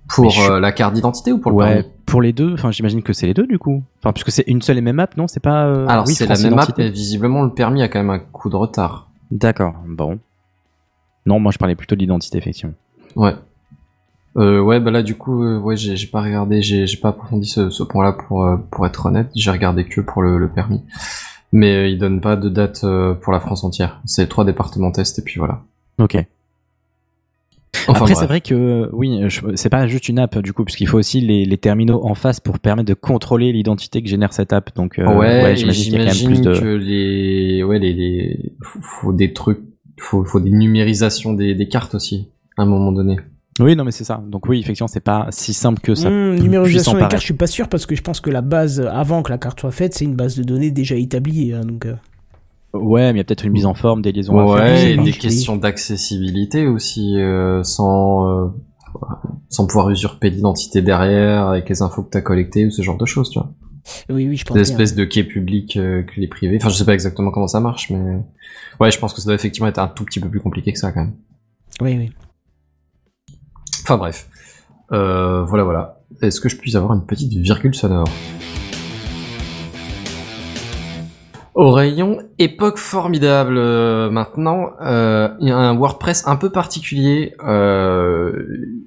Pour 0.07 0.31
suis- 0.31 0.41
euh, 0.51 0.59
la 0.59 0.71
carte 0.71 0.93
d'identité 0.93 1.31
ou 1.31 1.37
pour 1.39 1.51
le 1.51 1.57
ouais, 1.57 1.73
permis 1.81 1.89
pour 2.05 2.21
les 2.21 2.33
deux, 2.33 2.53
enfin 2.53 2.69
j'imagine 2.71 3.01
que 3.01 3.13
c'est 3.13 3.25
les 3.25 3.33
deux 3.33 3.47
du 3.47 3.57
coup. 3.57 3.83
Enfin, 3.99 4.11
puisque 4.13 4.31
c'est 4.31 4.43
une 4.47 4.61
seule 4.61 4.77
et 4.77 4.81
même 4.81 4.99
app, 4.99 5.15
non 5.17 5.27
C'est 5.27 5.39
pas. 5.39 5.65
euh, 5.65 5.87
Alors 5.87 6.05
oui, 6.07 6.13
c'est 6.13 6.27
la 6.27 6.35
même 6.37 6.53
app, 6.53 6.63
Identité. 6.65 6.83
mais 6.83 6.89
visiblement 6.89 7.41
le 7.43 7.51
permis 7.53 7.81
a 7.81 7.87
quand 7.87 7.99
même 7.99 8.09
un 8.09 8.19
coup 8.19 8.49
de 8.49 8.55
retard. 8.55 9.09
D'accord, 9.31 9.73
bon. 9.87 10.19
Non, 11.25 11.39
moi 11.39 11.51
je 11.51 11.57
parlais 11.57 11.75
plutôt 11.75 11.95
de 11.95 12.01
l'identité, 12.01 12.37
effectivement. 12.37 12.73
Ouais. 13.15 13.33
Euh, 14.35 14.59
ouais, 14.61 14.79
bah 14.79 14.91
là 14.91 15.03
du 15.03 15.15
coup, 15.15 15.43
euh, 15.43 15.59
ouais, 15.59 15.77
j'ai 15.77 16.07
pas 16.07 16.21
regardé, 16.21 16.61
j'ai 16.61 16.85
pas 16.97 17.09
approfondi 17.09 17.47
ce, 17.47 17.69
ce 17.69 17.83
point-là 17.83 18.13
pour 18.13 18.43
euh, 18.45 18.57
pour 18.71 18.85
être 18.85 19.05
honnête. 19.05 19.29
J'ai 19.35 19.51
regardé 19.51 19.85
que 19.85 20.01
pour 20.01 20.21
le, 20.21 20.37
le 20.37 20.49
permis, 20.49 20.81
mais 21.51 21.91
il 21.91 21.97
donne 21.97 22.19
pas 22.19 22.35
de 22.35 22.49
date 22.49 22.85
pour 23.21 23.31
la 23.31 23.39
France 23.39 23.63
entière. 23.63 24.01
C'est 24.05 24.27
trois 24.27 24.43
départements 24.43 24.91
test 24.91 25.19
et 25.19 25.21
puis 25.21 25.39
voilà. 25.39 25.61
Ok. 25.99 26.17
Enfin, 27.87 27.91
Après, 28.01 28.13
bref. 28.13 28.17
c'est 28.19 28.25
vrai 28.27 28.41
que 28.41 28.53
euh, 28.53 28.89
oui, 28.93 29.19
je- 29.27 29.41
c'est 29.55 29.69
pas 29.69 29.87
juste 29.87 30.07
une 30.07 30.19
app 30.19 30.37
du 30.39 30.53
coup, 30.53 30.63
puisqu'il 30.63 30.87
faut 30.87 30.97
aussi 30.99 31.19
les, 31.21 31.43
les 31.43 31.57
terminaux 31.57 32.05
en 32.05 32.13
face 32.15 32.39
pour 32.39 32.59
permettre 32.59 32.87
de 32.87 32.93
contrôler 32.93 33.51
l'identité 33.51 34.01
que 34.01 34.07
génère 34.07 34.31
cette 34.31 34.53
app. 34.53 34.73
Donc, 34.75 34.99
euh, 34.99 35.05
ouais, 35.17 35.51
et 35.53 35.55
j'imagine 35.57 35.83
qu'il 35.83 35.93
y 35.93 35.95
a 35.95 35.99
quand 35.99 36.05
même 36.05 36.13
j'imagine 36.13 36.43
plus 36.43 36.49
de. 36.53 36.59
que 36.59 36.65
les, 36.75 37.63
ouais, 37.63 37.79
les, 37.79 37.93
les, 37.93 38.53
faut, 38.61 38.79
faut 38.81 39.13
des 39.13 39.33
trucs, 39.33 39.59
faut, 39.99 40.23
faut 40.23 40.39
des 40.39 40.51
numérisations 40.51 41.33
des, 41.33 41.55
des 41.55 41.67
cartes 41.67 41.95
aussi, 41.95 42.29
à 42.57 42.61
un 42.61 42.65
moment 42.65 42.91
donné. 42.91 43.17
Oui, 43.59 43.75
non, 43.75 43.83
mais 43.83 43.91
c'est 43.91 44.03
ça. 44.05 44.23
Donc 44.27 44.47
oui, 44.47 44.59
effectivement, 44.59 44.87
c'est 44.87 44.99
pas 45.03 45.27
si 45.31 45.53
simple 45.53 45.79
que 45.81 45.93
ça. 45.93 46.09
Pu- 46.09 46.39
numérisation 46.41 46.93
des 46.93 46.99
cartes, 47.01 47.17
je 47.19 47.25
suis 47.25 47.33
pas 47.33 47.47
sûr 47.47 47.67
parce 47.69 47.85
que 47.85 47.95
je 47.95 48.01
pense 48.01 48.19
que 48.21 48.29
la 48.29 48.41
base, 48.41 48.79
avant 48.81 49.21
que 49.23 49.31
la 49.31 49.37
carte 49.37 49.59
soit 49.59 49.71
faite, 49.71 49.93
c'est 49.93 50.05
une 50.05 50.15
base 50.15 50.37
de 50.37 50.43
données 50.43 50.71
déjà 50.71 50.95
établie. 50.95 51.53
hein, 51.53 51.61
donc, 51.61 51.85
euh, 51.85 51.93
Ouais, 52.73 53.13
mais 53.13 53.17
il 53.17 53.17
y 53.17 53.21
a 53.21 53.23
peut-être 53.23 53.45
une 53.45 53.53
mise 53.53 53.67
en 53.67 53.75
forme, 53.75 54.01
des 54.01 54.11
liaisons 54.11 54.39
à 54.39 54.57
faire. 54.57 54.65
Ouais, 54.65 54.91
et 54.93 54.97
des 54.97 55.11
questions 55.11 55.57
d'accessibilité 55.57 56.65
aussi, 56.65 57.19
euh, 57.19 57.61
sans, 57.63 58.27
euh, 58.27 58.47
sans 59.49 59.67
pouvoir 59.67 59.89
usurper 59.91 60.31
l'identité 60.31 60.81
derrière, 60.81 61.47
avec 61.49 61.69
les 61.69 61.81
infos 61.83 62.01
que 62.01 62.09
t'as 62.09 62.21
collectées 62.21 62.65
ou 62.65 62.71
ce 62.71 62.81
genre 62.81 62.97
de 62.97 63.05
choses, 63.05 63.29
tu 63.29 63.39
vois. 63.39 63.53
oui, 64.09 64.27
oui, 64.27 64.37
je 64.37 64.45
pense. 64.45 64.55
Des 64.55 64.63
bien. 64.63 64.71
espèces 64.71 64.95
de 64.95 65.05
quais 65.05 65.23
publics, 65.23 65.77
euh, 65.77 66.01
clés 66.01 66.27
privées. 66.27 66.57
Enfin, 66.59 66.69
je 66.69 66.75
sais 66.75 66.85
pas 66.85 66.93
exactement 66.93 67.29
comment 67.29 67.47
ça 67.47 67.59
marche, 67.59 67.91
mais 67.91 68.17
ouais, 68.79 68.89
je 68.89 68.97
pense 68.97 69.13
que 69.13 69.21
ça 69.21 69.25
doit 69.25 69.35
effectivement 69.35 69.67
être 69.67 69.79
un 69.79 69.87
tout 69.87 70.03
petit 70.03 70.19
peu 70.19 70.29
plus 70.29 70.39
compliqué 70.39 70.73
que 70.73 70.79
ça 70.79 70.91
quand 70.91 71.01
même. 71.01 71.13
Oui, 71.79 71.95
oui. 71.97 72.11
Enfin 73.83 73.97
bref. 73.97 74.27
Euh, 74.91 75.43
voilà, 75.45 75.63
voilà. 75.63 75.99
Est-ce 76.21 76.39
que 76.39 76.49
je 76.49 76.57
puis 76.57 76.75
avoir 76.75 76.93
une 76.93 77.05
petite 77.05 77.33
virgule 77.33 77.75
sonore? 77.75 78.07
Au 81.55 81.71
rayon 81.71 82.17
époque 82.39 82.79
formidable 82.79 83.57
euh, 83.57 84.09
maintenant, 84.09 84.71
euh, 84.81 85.29
il 85.39 85.49
y 85.49 85.51
a 85.51 85.57
un 85.57 85.75
WordPress 85.75 86.27
un 86.27 86.35
peu 86.35 86.49
particulier. 86.49 87.35
Euh, 87.45 88.31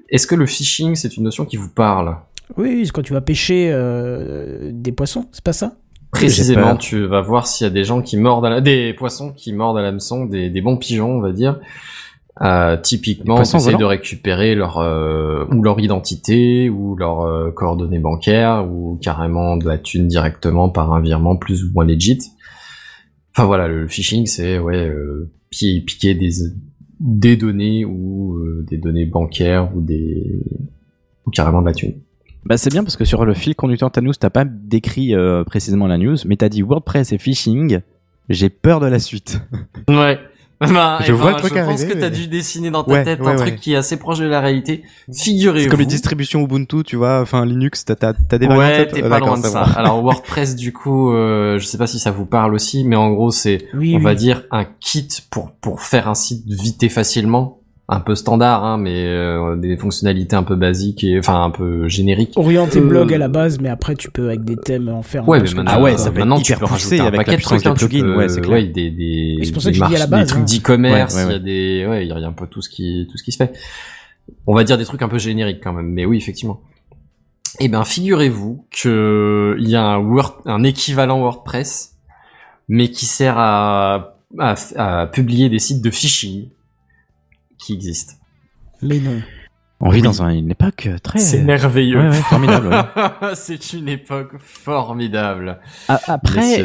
Est-ce 0.09 0.27
que 0.27 0.35
le 0.35 0.47
phishing 0.47 0.97
c'est 0.97 1.17
une 1.17 1.25
notion 1.25 1.45
qui 1.45 1.57
vous 1.57 1.69
parle? 1.69 2.17
Oui, 2.57 2.83
c'est 2.85 2.91
quand 2.91 3.03
tu 3.03 3.13
vas 3.13 3.21
pêcher 3.21 3.71
euh, 3.73 4.71
des 4.73 4.93
poissons, 4.93 5.27
c'est 5.33 5.45
pas 5.45 5.53
ça? 5.53 5.75
Précisément, 6.11 6.77
tu 6.77 7.05
vas 7.07 7.21
voir 7.21 7.47
s'il 7.47 7.67
y 7.67 7.71
a 7.71 7.73
des 7.73 7.85
gens 7.85 8.01
qui 8.01 8.17
mordent 8.17 8.47
à 8.47 8.51
la... 8.51 8.61
des 8.61 8.95
poissons 8.95 9.33
qui 9.33 9.53
mordent 9.53 9.79
à 9.79 9.83
l'hameçon, 9.83 10.25
des, 10.25 10.51
des 10.51 10.61
bons 10.61 10.77
pigeons, 10.77 11.19
on 11.19 11.21
va 11.21 11.33
dire. 11.33 11.61
Euh, 12.43 12.77
typiquement, 12.77 13.37
poissons 13.37 13.59
essayer 13.59 13.79
de 13.79 13.85
récupérer 13.85 14.55
leur 14.55 14.79
euh, 14.79 15.47
ou 15.51 15.63
leur 15.63 15.81
identité 15.81 16.69
ou 16.69 16.95
leurs 16.95 17.23
euh, 17.23 17.51
coordonnées 17.51 17.99
bancaires 17.99 18.67
ou 18.71 18.99
carrément 19.01 19.57
de 19.57 19.67
la 19.67 19.79
thune 19.79 20.07
directement 20.07 20.69
par 20.69 20.93
un 20.93 21.01
virement 21.01 21.37
plus 21.37 21.65
ou 21.65 21.69
moins 21.73 21.87
legit. 21.87 22.19
Enfin 23.37 23.45
voilà, 23.45 23.69
le 23.69 23.87
phishing 23.87 24.25
c'est 24.27 24.59
ouais 24.59 24.89
euh, 24.89 25.31
pi- 25.51 25.83
piquer 25.83 26.15
des 26.15 26.31
des 27.01 27.37
données 27.37 27.85
ou 27.85 28.37
euh, 28.39 28.65
des 28.67 28.79
données 28.79 29.05
bancaires 29.05 29.71
ou 29.77 29.83
des 29.83 30.41
ou 31.27 31.31
carrément 31.31 31.61
de 31.61 31.67
la 31.67 31.75
thune. 31.75 31.95
Bah 32.47 32.57
c'est 32.57 32.71
bien 32.71 32.83
parce 32.83 32.97
que 32.97 33.05
sur 33.05 33.27
le 33.27 33.35
fil 33.35 33.55
conducteur 33.55 33.91
de 33.91 33.93
ta 33.93 34.01
news, 34.01 34.13
t'as 34.19 34.31
pas 34.31 34.45
décrit 34.47 35.15
euh, 35.15 35.45
précisément 35.45 35.87
la 35.87 35.99
news, 35.99 36.17
mais 36.27 36.37
t'as 36.37 36.49
dit 36.49 36.63
WordPress 36.63 37.13
et 37.13 37.19
phishing. 37.19 37.81
J'ai 38.31 38.49
peur 38.49 38.81
de 38.81 38.87
la 38.87 38.99
suite. 38.99 39.41
Ouais. 39.89 40.19
Bah, 40.61 40.99
Je 41.03 41.09
eh 41.09 41.13
vois 41.13 41.33
ben, 41.33 41.37
le 41.37 41.37
truc 41.43 41.53
je 41.55 41.59
pense 41.59 41.69
arriver, 41.81 41.87
que 41.95 41.99
t'as 42.01 42.09
mais- 42.11 42.17
dû 42.17 42.29
dessiner 42.29 42.71
dans 42.71 42.83
ta 42.83 42.93
Ouais, 42.93 43.05
tête 43.05 43.21
ouais, 43.21 43.27
un 43.27 43.31
ouais. 43.33 43.37
truc 43.37 43.57
qui 43.61 43.75
est 43.75 43.77
assez 43.77 43.99
proche 43.99 44.19
de 44.21 44.25
la 44.27 44.41
réalité. 44.41 44.85
Figurez-vous. 45.15 45.65
C'est 45.65 45.69
comme 45.71 45.81
les 45.81 45.87
distributions 45.87 46.43
Ubuntu, 46.43 46.83
tu 46.83 46.97
vois, 46.97 47.21
enfin 47.21 47.45
Linux, 47.45 47.85
t'as 47.85 47.95
t'as 47.95 48.15
t'as 48.15 48.39
des 48.39 48.47
Ouais, 48.47 48.87
t'es 48.87 49.05
Euh, 49.05 49.09
pas 49.11 49.19
loin 49.19 49.39
de 49.39 49.43
ça. 49.45 49.63
Alors 49.63 50.03
WordPress, 50.03 50.57
du 50.57 50.73
coup, 50.73 51.13
euh, 51.13 51.59
je 51.59 51.67
sais 51.67 51.77
pas 51.79 51.87
si 51.87 51.99
ça 51.99 52.11
vous 52.11 52.25
parle 52.27 52.55
aussi, 52.55 52.85
mais 52.85 52.97
en 52.97 53.11
gros, 53.13 53.31
c'est, 53.31 53.67
Oui, 53.75 53.93
on 53.95 53.99
oui. 53.99 54.03
va 54.05 54.15
dire, 54.15 54.45
un 54.51 54.65
kit 54.81 55.07
pour 55.31 55.53
pour 55.53 55.83
faire 55.83 56.09
un 56.09 56.15
site 56.15 56.45
vite 56.47 56.83
et 56.83 56.89
facilement, 56.89 57.61
un 57.89 58.01
peu 58.01 58.17
standard, 58.17 58.65
hein, 58.65 58.79
mais 58.79 59.07
euh, 59.07 59.55
des 59.55 59.77
fonctionnalités 59.77 60.35
un 60.35 60.43
peu 60.43 60.57
basiques 60.57 61.05
et 61.05 61.19
enfin 61.21 61.45
un 61.45 61.51
peu 61.51 61.87
génériques. 61.89 62.33
Orienté 62.37 62.81
Euh, 62.81 62.83
blog 62.89 63.15
à 63.15 63.19
la 63.19 63.29
base, 63.29 63.61
mais 63.61 63.69
après 63.69 63.95
tu 63.95 64.11
peux 64.11 64.27
avec 64.27 64.43
des 64.45 64.57
thèmes 64.57 64.89
en 64.89 65.03
faire. 65.03 65.23
un 65.23 65.27
Ouais, 65.27 65.39
peu 65.41 65.45
mais 65.51 65.55
maintenant, 65.55 65.71
tu 65.73 65.79
Ah 65.79 65.83
ouais, 65.83 65.93
veux, 65.93 65.99
ça 65.99 66.05
peut 66.05 66.09
être 66.11 66.19
maintenant 66.19 66.37
hyper 66.39 66.57
tu 66.59 66.61
peux 66.65 66.67
poussé 66.67 66.99
rajouter 66.99 67.01
un 67.01 67.17
paquet 67.17 67.37
de 67.37 67.43
trucs, 67.43 67.65
hein, 67.67 67.73
des 67.75 67.79
tu 67.79 67.87
plugins, 67.89 68.05
peux- 68.05 68.17
ouais, 68.17 68.29
c'est 68.29 68.41
clair. 68.41 68.53
ouais, 68.55 68.65
des 68.67 68.91
des 68.91 69.37
Et 69.41 69.45
c'est 69.45 69.53
pour 69.53 69.63
des 69.63 69.65
ça 69.67 69.71
que 69.71 69.77
je 69.77 69.85
dis 69.85 69.95
à 69.95 69.99
la 70.01 70.07
marches- 70.07 70.11
base, 70.11 70.21
des 70.21 70.27
trucs 70.27 70.43
hein. 70.43 70.57
d'e-commerce, 70.59 71.15
Ouais, 71.15 71.21
ouais, 71.25 71.29
il 71.29 71.33
y 71.33 71.37
a 71.37 71.39
des 71.39 71.87
ouais, 71.89 72.07
il 72.07 72.09
y 72.09 72.13
a 72.13 72.27
un 72.29 72.33
peu 72.33 72.47
tout 72.49 72.61
ce 72.61 72.69
qui 72.69 73.07
tout 73.09 73.17
ce 73.19 73.23
qui 73.23 73.31
se 73.31 73.37
fait. 73.37 73.53
On 74.49 74.55
va 74.57 74.65
dire 74.65 74.79
des 74.79 74.85
trucs 74.85 75.03
un 75.03 75.09
peu 75.09 75.19
génériques 75.21 75.61
quand 75.63 75.73
même, 75.73 75.87
mais 75.91 76.05
oui, 76.07 76.17
effectivement. 76.19 76.61
Eh 77.61 77.69
ben, 77.69 77.85
figurez-vous 77.85 78.67
que 78.71 79.55
il 79.61 79.69
y 79.69 79.77
a 79.77 79.85
un 79.85 79.99
Word, 79.99 80.43
un 80.47 80.65
équivalent 80.65 81.21
WordPress, 81.21 81.95
mais 82.69 82.91
qui 82.91 83.07
sert 83.07 83.39
à, 83.39 84.17
à, 84.41 84.55
à 84.77 85.07
publier 85.07 85.49
des 85.49 85.61
sites 85.61 85.83
de 85.83 85.91
phishing 85.91 86.49
qui 87.59 87.73
existent. 87.75 88.15
Mais 88.83 88.99
non. 89.01 89.21
On 89.81 89.91
vit 89.91 89.97
Oui. 89.99 90.03
dans 90.03 90.23
un- 90.23 90.31
une 90.31 90.51
époque 90.51 90.89
très. 91.03 91.19
C'est 91.19 91.43
merveilleux. 91.43 91.99
Ouais, 92.01 92.09
ouais, 92.09 92.15
formidable. 92.15 92.69
ouais. 92.69 93.35
C'est 93.35 93.73
une 93.75 93.89
époque 93.91 94.33
formidable. 94.39 95.59
Après, 95.89 96.65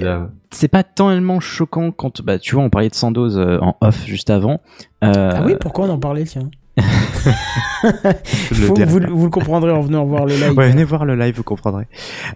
c'est 0.51 0.67
pas 0.69 0.83
tellement 0.83 1.39
choquant 1.41 1.91
quand, 1.91 2.21
bah, 2.21 2.39
tu 2.39 2.55
vois, 2.55 2.63
on 2.63 2.69
parlait 2.69 2.89
de 2.89 2.95
Sandoz 2.95 3.37
euh, 3.37 3.57
en 3.61 3.75
off 3.81 4.05
juste 4.05 4.29
avant. 4.29 4.61
Euh, 5.03 5.31
Ah 5.35 5.43
oui, 5.45 5.55
pourquoi 5.59 5.85
on 5.85 5.89
en 5.89 5.99
parlait, 5.99 6.23
tiens? 6.23 6.49
le 7.83 8.85
vous, 8.85 8.99
le 8.99 9.29
comprendrez 9.29 9.71
en 9.71 9.81
venant 9.81 10.05
voir 10.05 10.25
le 10.25 10.35
live. 10.35 10.53
Ouais, 10.57 10.69
venez 10.69 10.83
voir 10.83 11.05
le 11.05 11.15
live, 11.15 11.35
vous 11.35 11.43
comprendrez. 11.43 11.85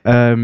Euh, 0.07 0.35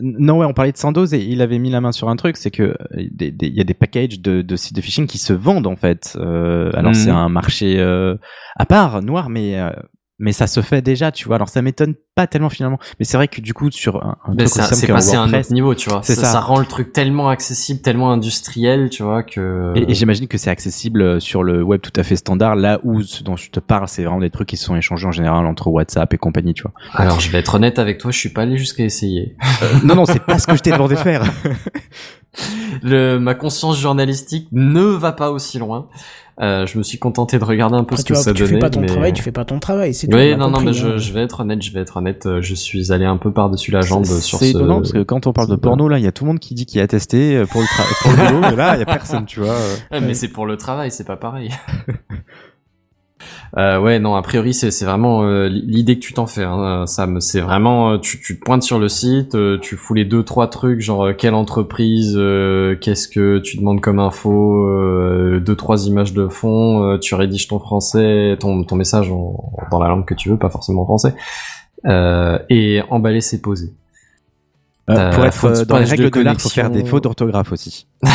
non, 0.00 0.38
ouais, 0.38 0.46
on 0.46 0.52
parlait 0.52 0.72
de 0.72 0.76
Sandoz 0.76 1.14
et 1.14 1.18
il 1.18 1.40
avait 1.42 1.58
mis 1.58 1.70
la 1.70 1.80
main 1.80 1.92
sur 1.92 2.08
un 2.08 2.16
truc, 2.16 2.36
c'est 2.36 2.50
que 2.50 2.62
euh, 2.62 2.76
il 2.96 3.54
y 3.54 3.60
a 3.60 3.64
des 3.64 3.74
packages 3.74 4.20
de, 4.20 4.42
de 4.42 4.56
sites 4.56 4.76
de 4.76 4.80
phishing 4.80 5.06
qui 5.06 5.18
se 5.18 5.32
vendent 5.32 5.66
en 5.66 5.76
fait. 5.76 6.16
Euh, 6.20 6.70
alors 6.74 6.90
Mhm. 6.92 6.94
c'est 6.94 7.10
un 7.10 7.28
marché 7.28 7.76
euh, 7.78 8.16
à 8.56 8.66
part, 8.66 9.02
noir, 9.02 9.28
mais 9.30 9.58
euh, 9.58 9.70
mais 10.18 10.32
ça 10.32 10.46
se 10.46 10.60
fait 10.60 10.82
déjà, 10.82 11.12
tu 11.12 11.26
vois. 11.26 11.36
Alors 11.36 11.48
ça 11.48 11.62
m'étonne 11.62 11.94
pas 12.14 12.26
tellement 12.26 12.48
finalement, 12.48 12.78
mais 12.98 13.04
c'est 13.04 13.16
vrai 13.16 13.28
que 13.28 13.40
du 13.40 13.54
coup 13.54 13.70
sur 13.70 14.04
un, 14.04 14.16
un 14.24 14.34
Mais 14.34 14.44
truc 14.46 14.64
c'est 14.72 14.86
passé 14.88 15.14
à 15.14 15.22
un 15.22 15.32
autre 15.32 15.52
niveau, 15.52 15.74
tu 15.74 15.88
vois. 15.88 16.00
C'est 16.02 16.16
Ça, 16.16 16.22
ça. 16.22 16.32
ça 16.32 16.40
rend 16.40 16.58
le 16.58 16.66
truc 16.66 16.92
tellement 16.92 17.28
accessible, 17.28 17.80
tellement 17.80 18.10
industriel, 18.10 18.90
tu 18.90 19.04
vois, 19.04 19.22
que... 19.22 19.72
Et, 19.76 19.90
et 19.90 19.94
j'imagine 19.94 20.26
que 20.26 20.36
c'est 20.36 20.50
accessible 20.50 21.02
euh, 21.02 21.20
sur 21.20 21.44
le 21.44 21.62
web 21.62 21.80
tout 21.80 21.92
à 21.94 22.02
fait 22.02 22.16
standard, 22.16 22.56
là 22.56 22.80
où 22.82 23.02
ce 23.02 23.22
dont 23.22 23.36
je 23.36 23.50
te 23.50 23.60
parle, 23.60 23.86
c'est 23.86 24.02
vraiment 24.02 24.18
des 24.20 24.30
trucs 24.30 24.48
qui 24.48 24.56
sont 24.56 24.74
échangés 24.74 25.06
en 25.06 25.12
général 25.12 25.46
entre 25.46 25.68
WhatsApp 25.68 26.12
et 26.12 26.18
compagnie, 26.18 26.54
tu 26.54 26.62
vois. 26.62 26.72
Alors, 26.94 27.20
je 27.20 27.30
vais 27.30 27.38
être 27.38 27.54
honnête 27.54 27.78
avec 27.78 27.98
toi, 27.98 28.10
je 28.10 28.18
suis 28.18 28.30
pas 28.30 28.42
allé 28.42 28.56
jusqu'à 28.58 28.84
essayer. 28.84 29.36
non, 29.84 29.94
non, 29.94 30.04
c'est 30.04 30.24
pas 30.24 30.38
ce 30.38 30.46
que 30.48 30.56
je 30.56 30.62
t'ai 30.62 30.72
demandé 30.72 30.96
de 30.96 31.00
faire. 31.00 31.22
Le, 32.82 33.18
ma 33.18 33.34
conscience 33.34 33.78
journalistique 33.80 34.48
ne 34.52 34.82
va 34.82 35.12
pas 35.12 35.30
aussi 35.30 35.58
loin. 35.58 35.88
Euh, 36.40 36.66
je 36.66 36.78
me 36.78 36.84
suis 36.84 36.98
contenté 36.98 37.36
de 37.38 37.44
regarder 37.44 37.74
un 37.76 37.82
peu 37.82 37.94
Après, 37.94 38.02
ce 38.02 38.04
que 38.04 38.12
vois, 38.14 38.22
ça 38.22 38.32
tu 38.32 38.42
donnait. 38.42 38.54
fais 38.54 38.58
pas 38.60 38.70
ton 38.70 38.80
mais... 38.80 38.86
travail, 38.86 39.12
tu 39.12 39.22
fais 39.24 39.32
pas 39.32 39.44
ton 39.44 39.58
travail. 39.58 39.92
C'est 39.92 40.12
Oui, 40.14 40.30
non, 40.36 40.46
non, 40.46 40.52
compris, 40.52 40.66
mais 40.66 40.72
je, 40.72 40.86
hein. 40.86 40.96
je 40.96 41.12
vais 41.12 41.22
être 41.22 41.40
honnête, 41.40 41.60
je 41.62 41.72
vais 41.72 41.80
être 41.80 41.96
honnête. 41.96 42.26
euh, 42.26 42.40
Je 42.40 42.54
suis 42.54 42.92
allé 42.92 43.04
un 43.06 43.16
peu 43.16 43.32
par-dessus 43.32 43.72
la 43.72 43.80
jambe 43.80 44.04
sur 44.04 44.38
C'est 44.38 44.44
ce... 44.52 44.56
étonnant 44.56 44.76
parce 44.76 44.92
que 44.92 45.02
quand 45.02 45.26
on 45.26 45.32
parle 45.32 45.48
de 45.48 45.56
porno, 45.56 45.88
là, 45.88 45.98
il 45.98 46.04
y 46.04 46.06
a 46.06 46.12
tout 46.12 46.22
le 46.24 46.28
monde 46.28 46.38
qui 46.38 46.54
dit 46.54 46.64
qu'il 46.64 46.80
a 46.80 46.86
testé 46.86 47.36
euh, 47.38 47.46
pour 47.46 47.60
le, 47.60 47.66
tra- 47.66 48.02
pour 48.02 48.10
le 48.12 48.28
boulot, 48.28 48.40
mais 48.50 48.56
là, 48.56 48.76
il 48.76 48.78
y 48.78 48.82
a 48.82 48.86
personne, 48.86 49.26
tu 49.26 49.40
vois. 49.40 49.56
Ouais, 49.90 50.00
mais 50.00 50.14
c'est 50.14 50.28
pour 50.28 50.46
le 50.46 50.56
travail, 50.56 50.90
c'est 50.92 51.06
pas 51.06 51.16
pareil. 51.16 51.50
Euh, 53.56 53.80
ouais, 53.80 53.98
non, 53.98 54.14
a 54.14 54.22
priori, 54.22 54.52
c'est 54.54 54.70
c'est 54.70 54.84
vraiment 54.84 55.22
euh, 55.22 55.48
l'idée 55.48 55.94
que 55.98 56.04
tu 56.04 56.12
t'en 56.12 56.26
fais. 56.26 56.44
Hein, 56.44 56.86
Sam, 56.86 57.20
c'est 57.20 57.40
vraiment, 57.40 57.92
euh, 57.92 57.98
tu, 57.98 58.20
tu 58.20 58.38
te 58.38 58.44
pointes 58.44 58.62
sur 58.62 58.78
le 58.78 58.88
site, 58.88 59.34
euh, 59.34 59.58
tu 59.60 59.76
fous 59.76 59.94
les 59.94 60.04
deux 60.04 60.22
trois 60.22 60.48
trucs, 60.48 60.80
genre 60.80 61.06
euh, 61.06 61.12
quelle 61.14 61.34
entreprise, 61.34 62.14
euh, 62.16 62.76
qu'est-ce 62.76 63.08
que 63.08 63.38
tu 63.38 63.56
demandes 63.56 63.80
comme 63.80 63.98
info, 64.00 64.66
euh, 64.68 65.40
deux 65.40 65.56
trois 65.56 65.86
images 65.86 66.12
de 66.12 66.28
fond, 66.28 66.82
euh, 66.84 66.98
tu 66.98 67.14
rédiges 67.14 67.48
ton 67.48 67.58
français, 67.58 68.36
ton 68.38 68.64
ton 68.64 68.76
message 68.76 69.10
en- 69.10 69.52
dans 69.70 69.78
la 69.80 69.88
langue 69.88 70.04
que 70.04 70.14
tu 70.14 70.28
veux, 70.28 70.36
pas 70.36 70.50
forcément 70.50 70.82
en 70.82 70.86
français, 70.86 71.14
euh, 71.86 72.38
et 72.50 72.82
emballer, 72.90 73.20
c'est 73.20 73.40
posé. 73.40 73.72
Euh, 74.90 74.94
Euh, 74.94 75.10
pour 75.12 75.24
être 75.26 75.44
euh, 75.44 75.64
dans 75.66 75.76
les 75.76 75.84
règles 75.84 76.10
de 76.10 76.20
l'art, 76.20 76.40
faut 76.40 76.48
faire 76.48 76.70
des 76.70 76.82
fautes 76.86 77.02
d'orthographe 77.04 77.52
aussi. 77.52 77.86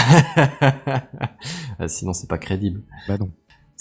Euh, 1.80 1.88
Sinon, 1.88 2.14
c'est 2.14 2.30
pas 2.30 2.38
crédible. 2.38 2.82
Bah 3.08 3.18
non. 3.20 3.30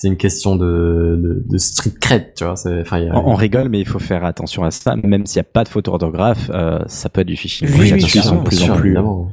C'est 0.03 0.09
une 0.09 0.17
question 0.17 0.57
de, 0.57 1.17
de, 1.17 1.45
de 1.49 1.59
street 1.59 1.93
cred, 2.01 2.35
tu 2.35 2.43
vois. 2.43 2.55
Enfin, 2.55 2.99
il 2.99 3.07
y 3.07 3.09
a- 3.09 3.17
On, 3.17 3.31
on 3.31 3.35
rigole, 3.37 3.69
mais 3.69 3.79
il 3.79 3.87
faut 3.87 4.01
faire 4.01 4.25
attention 4.25 4.65
à 4.65 4.73
ça. 4.73 4.97
Même 4.97 5.27
s'il 5.27 5.39
n'y 5.39 5.47
a 5.47 5.51
pas 5.53 5.63
de 5.63 5.69
faute 5.69 5.85
d'orthographe, 5.85 6.51
euh, 6.53 6.81
ça 6.89 7.09
peut 7.09 7.21
être 7.21 7.29
du 7.29 7.37
phishing. 7.37 7.69
Oui, 7.79 7.93
oui, 7.93 8.03
sûr, 8.03 8.33
de 8.33 8.39
plus 8.45 8.63
en 8.63 8.65
sûr, 8.65 8.77
plus. 8.77 8.89
évidemment. 8.89 9.31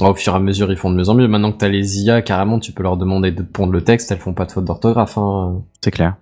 Au 0.00 0.14
fur 0.14 0.32
et 0.32 0.36
à 0.36 0.38
mesure, 0.38 0.70
ils 0.70 0.76
font 0.78 0.90
de 0.92 0.96
mieux 0.96 1.08
en 1.08 1.14
mieux. 1.14 1.26
Maintenant 1.26 1.50
que 1.50 1.58
t'as 1.58 1.66
les 1.68 2.02
IA, 2.02 2.22
carrément, 2.22 2.60
tu 2.60 2.70
peux 2.70 2.84
leur 2.84 2.96
demander 2.96 3.32
de 3.32 3.42
pondre 3.42 3.72
le 3.72 3.82
texte, 3.82 4.12
elles 4.12 4.18
font 4.18 4.32
pas 4.32 4.44
de 4.46 4.52
faute 4.52 4.64
d'orthographe. 4.64 5.18
Hein. 5.18 5.60
C'est 5.82 5.90
clair. 5.90 6.14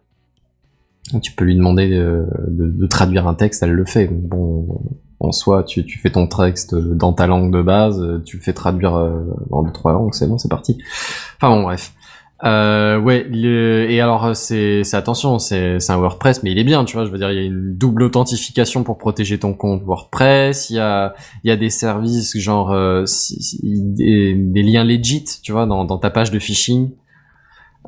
Tu 1.22 1.32
peux 1.32 1.44
lui 1.44 1.54
demander 1.54 1.90
de, 1.90 2.24
de- 2.48 2.70
de 2.70 2.86
traduire 2.86 3.28
un 3.28 3.34
texte, 3.34 3.62
elle 3.62 3.72
le 3.72 3.84
fait. 3.84 4.08
Bon, 4.10 4.80
en 5.20 5.32
soi, 5.32 5.62
tu, 5.62 5.84
tu 5.84 5.98
fais 5.98 6.10
ton 6.10 6.26
texte 6.26 6.74
dans 6.74 7.12
ta 7.12 7.26
langue 7.26 7.52
de 7.52 7.60
base, 7.60 8.02
tu 8.24 8.38
le 8.38 8.42
fais 8.42 8.54
traduire 8.54 8.94
euh, 8.96 9.10
dans 9.50 9.62
deux 9.62 9.72
trois 9.72 9.92
langues, 9.92 10.14
c'est 10.14 10.26
bon, 10.26 10.38
c'est 10.38 10.48
parti. 10.48 10.78
Enfin 11.36 11.54
bon, 11.54 11.62
bref. 11.64 11.92
Euh, 12.44 13.00
ouais, 13.00 13.26
le- 13.28 13.90
et 13.90 14.00
alors 14.00 14.36
c'est 14.36 14.82
attention, 14.94 15.38
c'est 15.40 15.78
un 15.88 15.96
WordPress, 15.96 16.42
mais 16.44 16.52
il 16.52 16.58
est 16.58 16.64
bien, 16.64 16.84
tu 16.84 16.96
vois. 16.96 17.04
Je 17.04 17.10
veux 17.10 17.18
dire, 17.18 17.30
il 17.32 17.36
y 17.36 17.40
a 17.40 17.42
une 17.46 17.76
double 17.76 18.04
authentification 18.04 18.84
pour 18.84 18.96
protéger 18.98 19.38
ton 19.38 19.54
compte 19.54 19.82
WordPress. 19.84 20.70
Il 20.70 20.76
y 20.76 20.78
a 20.78 21.14
il 21.42 21.48
y 21.48 21.50
a 21.50 21.56
des 21.56 21.70
services 21.70 22.36
genre 22.38 22.70
euh, 22.70 23.06
si- 23.06 23.42
si- 23.42 23.60
des, 23.62 24.34
des 24.34 24.62
liens 24.62 24.84
legit, 24.84 25.24
tu 25.42 25.50
vois, 25.52 25.66
dans 25.66 25.84
dans 25.84 25.98
ta 25.98 26.10
page 26.10 26.30
de 26.30 26.38
phishing. 26.38 26.90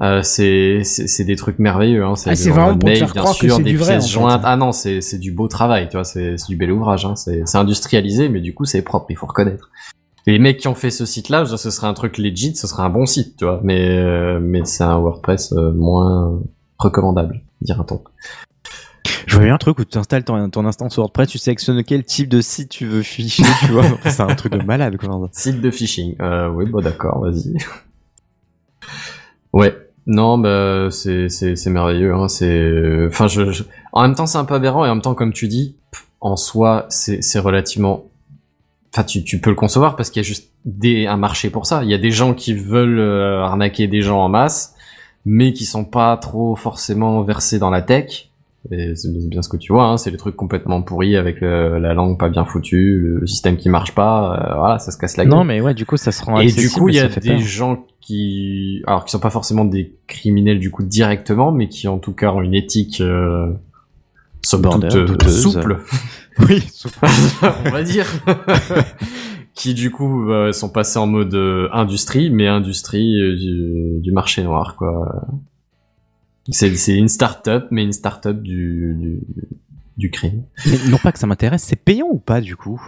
Euh, 0.02 0.22
c'est 0.22 0.82
des 1.24 1.36
trucs 1.36 1.58
merveilleux. 1.58 2.02
Hein. 2.04 2.14
Ah, 2.26 2.34
c'est 2.34 2.48
genre 2.48 2.54
vraiment 2.54 2.70
pour 2.72 2.78
te 2.80 2.86
mail, 2.86 2.98
faire 2.98 3.12
bien 3.12 3.22
croire 3.22 3.34
sûr, 3.34 3.58
des 3.58 3.64
du 3.64 3.76
vrai, 3.76 3.92
pièces 3.98 4.04
en 4.04 4.06
fait. 4.08 4.12
jointes. 4.14 4.42
Ah 4.44 4.56
non, 4.56 4.72
c'est 4.72 5.18
du 5.18 5.30
beau 5.30 5.46
travail, 5.46 5.88
tu 5.90 5.96
vois. 5.96 6.04
C'est 6.04 6.36
du 6.48 6.56
bel 6.56 6.72
ouvrage. 6.72 7.04
Hein. 7.04 7.14
C'est 7.16 7.42
c'est 7.44 7.58
industrialisé, 7.58 8.28
mais 8.30 8.40
du 8.40 8.54
coup 8.54 8.64
c'est 8.64 8.82
propre. 8.82 9.06
Il 9.10 9.16
faut 9.16 9.26
reconnaître. 9.26 9.70
Les 10.26 10.38
mecs 10.38 10.58
qui 10.58 10.68
ont 10.68 10.74
fait 10.74 10.90
ce 10.90 11.06
site-là, 11.06 11.44
ce 11.46 11.70
serait 11.70 11.86
un 11.86 11.94
truc 11.94 12.18
legit, 12.18 12.54
ce 12.54 12.66
serait 12.66 12.82
un 12.82 12.90
bon 12.90 13.06
site, 13.06 13.36
tu 13.38 13.44
vois. 13.44 13.60
Mais 13.64 13.88
euh, 13.98 14.38
mais 14.40 14.64
c'est 14.64 14.84
un 14.84 14.98
WordPress 14.98 15.52
euh, 15.52 15.72
moins 15.72 16.40
recommandable, 16.78 17.40
dira-t-on. 17.62 18.02
Je 19.26 19.36
vois 19.36 19.44
bien 19.44 19.54
un 19.54 19.58
truc 19.58 19.78
où 19.78 19.84
tu 19.84 19.96
installes 19.96 20.24
ton, 20.24 20.50
ton 20.50 20.66
instance 20.66 20.96
WordPress, 20.96 21.28
tu 21.28 21.38
sélectionnes 21.38 21.82
quel 21.84 22.04
type 22.04 22.28
de 22.28 22.40
site 22.40 22.68
tu 22.68 22.86
veux 22.86 23.02
ficher, 23.02 23.44
tu 23.60 23.72
vois. 23.72 23.84
C'est 24.04 24.20
un 24.22 24.34
truc 24.34 24.52
de 24.52 24.62
malade, 24.64 24.96
quoi. 24.98 25.28
Site 25.32 25.60
de 25.60 25.70
phishing. 25.70 26.16
Euh, 26.20 26.48
oui, 26.50 26.66
bon 26.68 26.80
d'accord, 26.80 27.20
vas-y. 27.22 27.54
ouais. 29.52 29.76
Non, 30.06 30.38
bah 30.38 30.88
c'est 30.90 31.28
c'est 31.28 31.54
c'est 31.56 31.70
merveilleux. 31.70 32.12
Hein. 32.14 32.26
C'est, 32.26 33.06
enfin, 33.06 33.28
je, 33.28 33.52
je- 33.52 33.64
en 33.92 34.02
même 34.02 34.14
temps 34.14 34.26
c'est 34.26 34.38
un 34.38 34.44
peu 34.46 34.54
aberrant 34.54 34.84
et 34.84 34.88
en 34.88 34.94
même 34.94 35.02
temps 35.02 35.14
comme 35.14 35.32
tu 35.32 35.46
dis, 35.46 35.76
en 36.20 36.36
soi 36.36 36.86
c'est 36.88 37.22
c'est 37.22 37.38
relativement. 37.38 38.06
Enfin, 38.92 39.04
tu 39.04 39.22
tu 39.22 39.40
peux 39.40 39.50
le 39.50 39.56
concevoir 39.56 39.96
parce 39.96 40.10
qu'il 40.10 40.22
y 40.22 40.24
a 40.24 40.28
juste 40.28 40.50
des 40.64 41.06
un 41.06 41.16
marché 41.16 41.50
pour 41.50 41.66
ça. 41.66 41.84
Il 41.84 41.90
y 41.90 41.94
a 41.94 41.98
des 41.98 42.10
gens 42.10 42.34
qui 42.34 42.54
veulent 42.54 42.98
euh, 42.98 43.42
arnaquer 43.42 43.86
des 43.86 44.02
gens 44.02 44.20
en 44.20 44.28
masse, 44.28 44.74
mais 45.24 45.52
qui 45.52 45.64
sont 45.64 45.84
pas 45.84 46.16
trop 46.16 46.56
forcément 46.56 47.22
versés 47.22 47.58
dans 47.58 47.70
la 47.70 47.82
tech. 47.82 48.30
Et 48.70 48.94
c'est 48.94 49.08
bien 49.28 49.40
ce 49.40 49.48
que 49.48 49.56
tu 49.56 49.72
vois, 49.72 49.84
hein, 49.84 49.96
c'est 49.96 50.10
les 50.10 50.18
trucs 50.18 50.36
complètement 50.36 50.82
pourris 50.82 51.16
avec 51.16 51.40
la 51.40 51.94
langue 51.94 52.18
pas 52.18 52.28
bien 52.28 52.44
foutue, 52.44 53.18
le 53.20 53.26
système 53.26 53.56
qui 53.56 53.70
marche 53.70 53.94
pas, 53.94 54.34
euh, 54.34 54.58
voilà, 54.58 54.78
ça 54.78 54.92
se 54.92 54.98
casse 54.98 55.16
la 55.16 55.24
gueule. 55.24 55.32
Non, 55.32 55.44
mais 55.44 55.62
ouais, 55.62 55.72
du 55.72 55.86
coup, 55.86 55.96
ça 55.96 56.12
se 56.12 56.22
rend 56.22 56.38
Et 56.40 56.52
du 56.52 56.68
coup, 56.68 56.90
il 56.90 56.96
y 56.96 57.00
a 57.00 57.08
des 57.08 57.20
peur. 57.30 57.38
gens 57.38 57.86
qui, 58.02 58.82
alors 58.86 59.06
qui 59.06 59.12
sont 59.12 59.18
pas 59.18 59.30
forcément 59.30 59.64
des 59.64 59.94
criminels 60.06 60.58
du 60.58 60.70
coup 60.70 60.82
directement, 60.82 61.52
mais 61.52 61.68
qui 61.68 61.88
en 61.88 61.98
tout 61.98 62.12
cas 62.12 62.32
ont 62.32 62.42
une 62.42 62.54
éthique 62.54 63.00
euh, 63.00 63.50
somme 64.44 64.68
toute 64.90 64.94
euh, 64.94 65.28
souple, 65.28 65.78
Oui, 66.48 66.62
on 67.66 67.70
va 67.70 67.82
dire, 67.82 68.06
qui 69.54 69.74
du 69.74 69.90
coup 69.90 70.30
euh, 70.30 70.52
sont 70.52 70.68
passés 70.70 70.98
en 70.98 71.06
mode 71.06 71.34
euh, 71.34 71.68
industrie, 71.72 72.30
mais 72.30 72.46
industrie 72.48 73.20
euh, 73.20 73.36
du, 73.36 74.00
du 74.00 74.12
marché 74.12 74.42
noir 74.42 74.76
quoi. 74.76 75.26
C'est 76.48 76.74
c'est 76.76 76.96
une 76.96 77.08
start-up, 77.08 77.66
mais 77.70 77.84
une 77.84 77.92
start-up 77.92 78.40
du, 78.42 78.94
du 78.98 79.20
du 79.96 80.10
crime. 80.10 80.44
Mais 80.66 80.78
non 80.88 80.96
pas 80.98 81.12
que 81.12 81.18
ça 81.18 81.26
m'intéresse, 81.26 81.62
c'est 81.62 81.76
payant 81.76 82.08
ou 82.10 82.18
pas, 82.18 82.40
du 82.40 82.56
coup? 82.56 82.80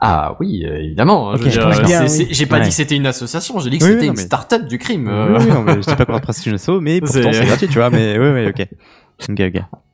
Ah 0.00 0.36
oui, 0.38 0.62
évidemment. 0.64 1.34
je 1.36 1.48
je 1.50 1.84
bien, 1.86 2.06
c'est- 2.06 2.24
oui. 2.24 2.28
J'ai 2.30 2.46
pas 2.46 2.56
Ouais. 2.58 2.62
dit 2.62 2.68
que 2.68 2.74
c'était 2.74 2.94
une 2.96 3.06
association, 3.06 3.58
j'ai 3.58 3.70
dit 3.70 3.78
que 3.78 3.84
Oui, 3.84 3.90
c'était 3.90 4.02
oui, 4.02 4.08
une 4.08 4.14
mais- 4.16 4.22
start-up 4.22 4.66
du 4.66 4.78
crime. 4.78 5.08
Oui, 5.08 5.36
oui, 5.40 5.46
non, 5.48 5.62
mais 5.62 5.74
je 5.82 5.88
dis 5.88 5.96
pas 5.96 6.04
qu'on 6.04 6.12
represse 6.14 6.44
une 6.46 6.54
asso, 6.54 6.70
mais 6.80 7.00
pourtant 7.00 7.14
C'est- 7.22 7.32
c'est 7.32 7.46
gratuit, 7.46 7.66
tu 7.68 7.78
vois, 7.78 7.90
mais 7.90 8.16
oui, 8.18 8.28
oui, 8.28 8.46
ok. 8.48 8.68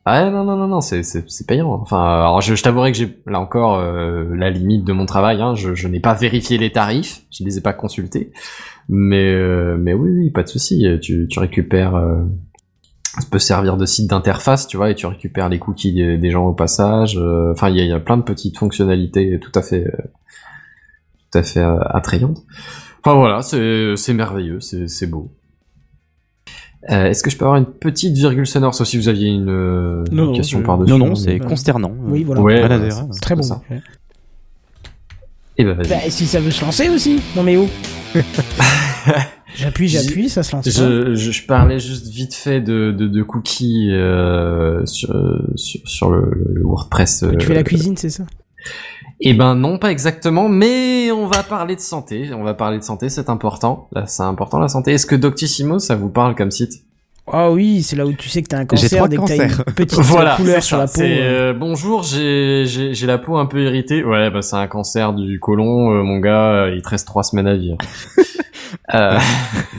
Ah 0.07 0.29
non 0.29 0.43
non 0.43 0.55
non 0.55 0.67
non 0.67 0.81
c'est 0.81 1.01
payant. 1.47 1.83
Je, 1.85 2.61
t'avouerai 2.61 2.91
que 2.91 2.97
j'ai 2.97 3.17
là 3.25 3.39
encore 3.39 3.79
euh, 3.79 4.35
la 4.35 4.51
limite 4.51 4.85
de 4.85 4.93
mon 4.93 5.07
travail. 5.07 5.41
Hein, 5.41 5.55
je 5.55 5.87
n'ai 5.87 5.99
pas 5.99 6.13
vérifié 6.13 6.59
les 6.59 6.71
tarifs, 6.71 7.23
je 7.31 7.43
les 7.43 7.57
ai 7.57 7.61
pas 7.61 7.73
consultés. 7.73 8.31
Mais 8.87 9.33
euh, 9.33 9.77
mais 9.79 9.93
oui 9.93 10.11
oui 10.11 10.29
pas 10.29 10.43
de 10.43 10.47
souci. 10.47 10.85
Tu 11.01 11.27
récupères. 11.37 11.95
Euh, 11.95 12.23
ça 13.19 13.27
peut 13.31 13.39
servir 13.39 13.77
de 13.77 13.85
site 13.85 14.09
d'interface, 14.09 14.67
tu 14.67 14.75
vois, 14.75 14.91
et 14.91 14.95
tu 14.95 15.05
récupères 15.05 15.47
les 15.47 15.57
cookies 15.57 15.93
des, 15.93 16.31
gens 16.31 16.45
au 16.47 16.53
passage. 16.53 17.17
Enfin 17.51 17.69
il 17.69 17.77
y 17.77 17.91
a, 17.91 17.99
plein 17.99 18.17
de 18.17 18.23
petites 18.23 18.57
fonctionnalités 18.59 19.39
tout 19.39 19.51
à 19.55 19.63
fait 19.63 19.85
tout 21.31 21.39
à 21.39 21.41
fait 21.41 21.65
attrayantes. 21.89 22.43
Enfin 23.03 23.15
voilà 23.15 23.41
c'est 23.41 24.13
merveilleux, 24.13 24.59
c'est 24.59 25.09
beau. 25.09 25.31
Euh, 26.91 27.05
Est-ce 27.07 27.23
que 27.23 27.29
je 27.31 27.37
peux 27.37 27.45
avoir 27.45 27.57
une 27.57 27.65
petite 27.65 28.13
virgule 28.15 28.45
sonore, 28.45 28.75
sauf 28.75 28.87
si 28.87 28.97
vous 28.97 29.07
aviez 29.09 29.29
une, 29.29 29.49
euh, 29.49 30.03
Non, 30.11 30.23
une 30.25 30.29
non, 30.29 30.33
question 30.35 30.59
je- 30.59 30.65
par-dessus 30.65 30.91
Non, 30.91 30.97
non, 30.99 31.15
c'est 31.15 31.39
bah, 31.39 31.45
consternant. 31.45 31.91
Oui, 32.07 32.23
voilà. 32.23 32.41
Ouais, 32.41 32.59
Voilà, 32.59 32.75
ouais, 32.75 32.81
d'ailleurs. 32.89 33.07
c'est- 33.11 33.21
Très 33.21 33.35
bon. 33.35 33.41
ça. 33.41 33.61
Ouais. 33.71 33.81
Eh 35.57 35.63
ben, 35.63 35.73
vas-y. 35.73 35.87
Bah, 35.89 35.95
si 36.09 36.25
ça 36.27 36.39
veut 36.39 36.51
se 36.51 36.63
lancer 36.63 36.89
aussi. 36.89 37.21
Non 37.35 37.41
mais 37.43 37.57
oh. 37.57 37.67
J'appuie, 39.55 39.87
j'appuie, 39.87 40.27
ça 40.27 40.43
se 40.43 40.53
lance. 40.53 40.65
je, 40.69 41.15
je, 41.15 41.31
je 41.31 41.45
parlais 41.45 41.79
juste 41.79 42.07
vite 42.09 42.33
fait 42.33 42.59
de, 42.59 42.91
de, 42.91 43.07
de 43.07 43.23
cookies 43.23 43.89
euh, 43.93 44.85
sur, 44.85 45.13
sur, 45.55 45.79
sur 45.85 46.11
le, 46.11 46.29
le 46.53 46.61
WordPress. 46.63 47.23
euh, 47.23 47.35
Tu 47.37 47.45
fais 47.47 47.53
la 47.53 47.63
cuisine, 47.63 47.95
c'est 47.95 48.09
ça? 48.09 48.25
Eh 49.21 49.33
ben 49.33 49.55
non, 49.55 49.77
pas 49.77 49.91
exactement, 49.91 50.49
mais 50.49 51.09
on 51.11 51.25
va 51.27 51.41
parler 51.43 51.75
de 51.75 51.81
santé. 51.81 52.29
On 52.33 52.43
va 52.43 52.53
parler 52.53 52.77
de 52.79 52.83
santé, 52.83 53.09
c'est 53.09 53.29
important. 53.29 53.87
Là, 53.93 54.05
c'est 54.07 54.23
important 54.23 54.59
la 54.59 54.67
santé. 54.67 54.91
Est-ce 54.93 55.05
que 55.05 55.15
Doctissimo, 55.15 55.79
ça 55.79 55.95
vous 55.95 56.09
parle 56.09 56.35
comme 56.35 56.51
site? 56.51 56.73
Ah 57.31 57.49
oui, 57.49 57.81
c'est 57.81 57.95
là 57.95 58.05
où 58.05 58.13
tu 58.13 58.29
sais 58.29 58.43
que 58.43 58.49
t'as 58.49 58.59
un 58.59 58.65
cancer 58.65 58.97
trois 58.97 59.07
dès 59.07 59.15
que 59.17 59.21
t'as 59.25 59.37
cancers. 59.47 59.63
une 59.67 59.73
petite 59.73 59.99
Voilà, 60.01 60.35
couleur 60.35 60.55
c'est 60.55 60.61
sur 60.67 60.77
ça, 60.77 60.81
la 60.83 60.87
peau. 60.87 60.93
c'est, 60.95 61.21
euh. 61.23 61.23
euh, 61.23 61.53
bonjour, 61.53 62.03
j'ai 62.03 62.65
j'ai 62.67 62.93
j'ai 62.93 63.07
la 63.07 63.17
peau 63.17 63.37
un 63.37 63.47
peu 63.47 63.63
irritée. 63.63 64.03
Ouais, 64.03 64.29
bah 64.29 64.43
c'est 64.43 64.57
un 64.57 64.67
cancer 64.67 65.11
du 65.13 65.39
côlon, 65.39 65.91
euh, 65.91 66.03
mon 66.03 66.19
gars. 66.19 66.65
euh, 66.65 66.75
il 66.75 66.83
te 66.83 66.89
reste 66.89 67.07
trois 67.07 67.23
semaines 67.23 67.47
à 67.47 67.55
vivre. 67.55 67.77
Euh, 68.93 69.17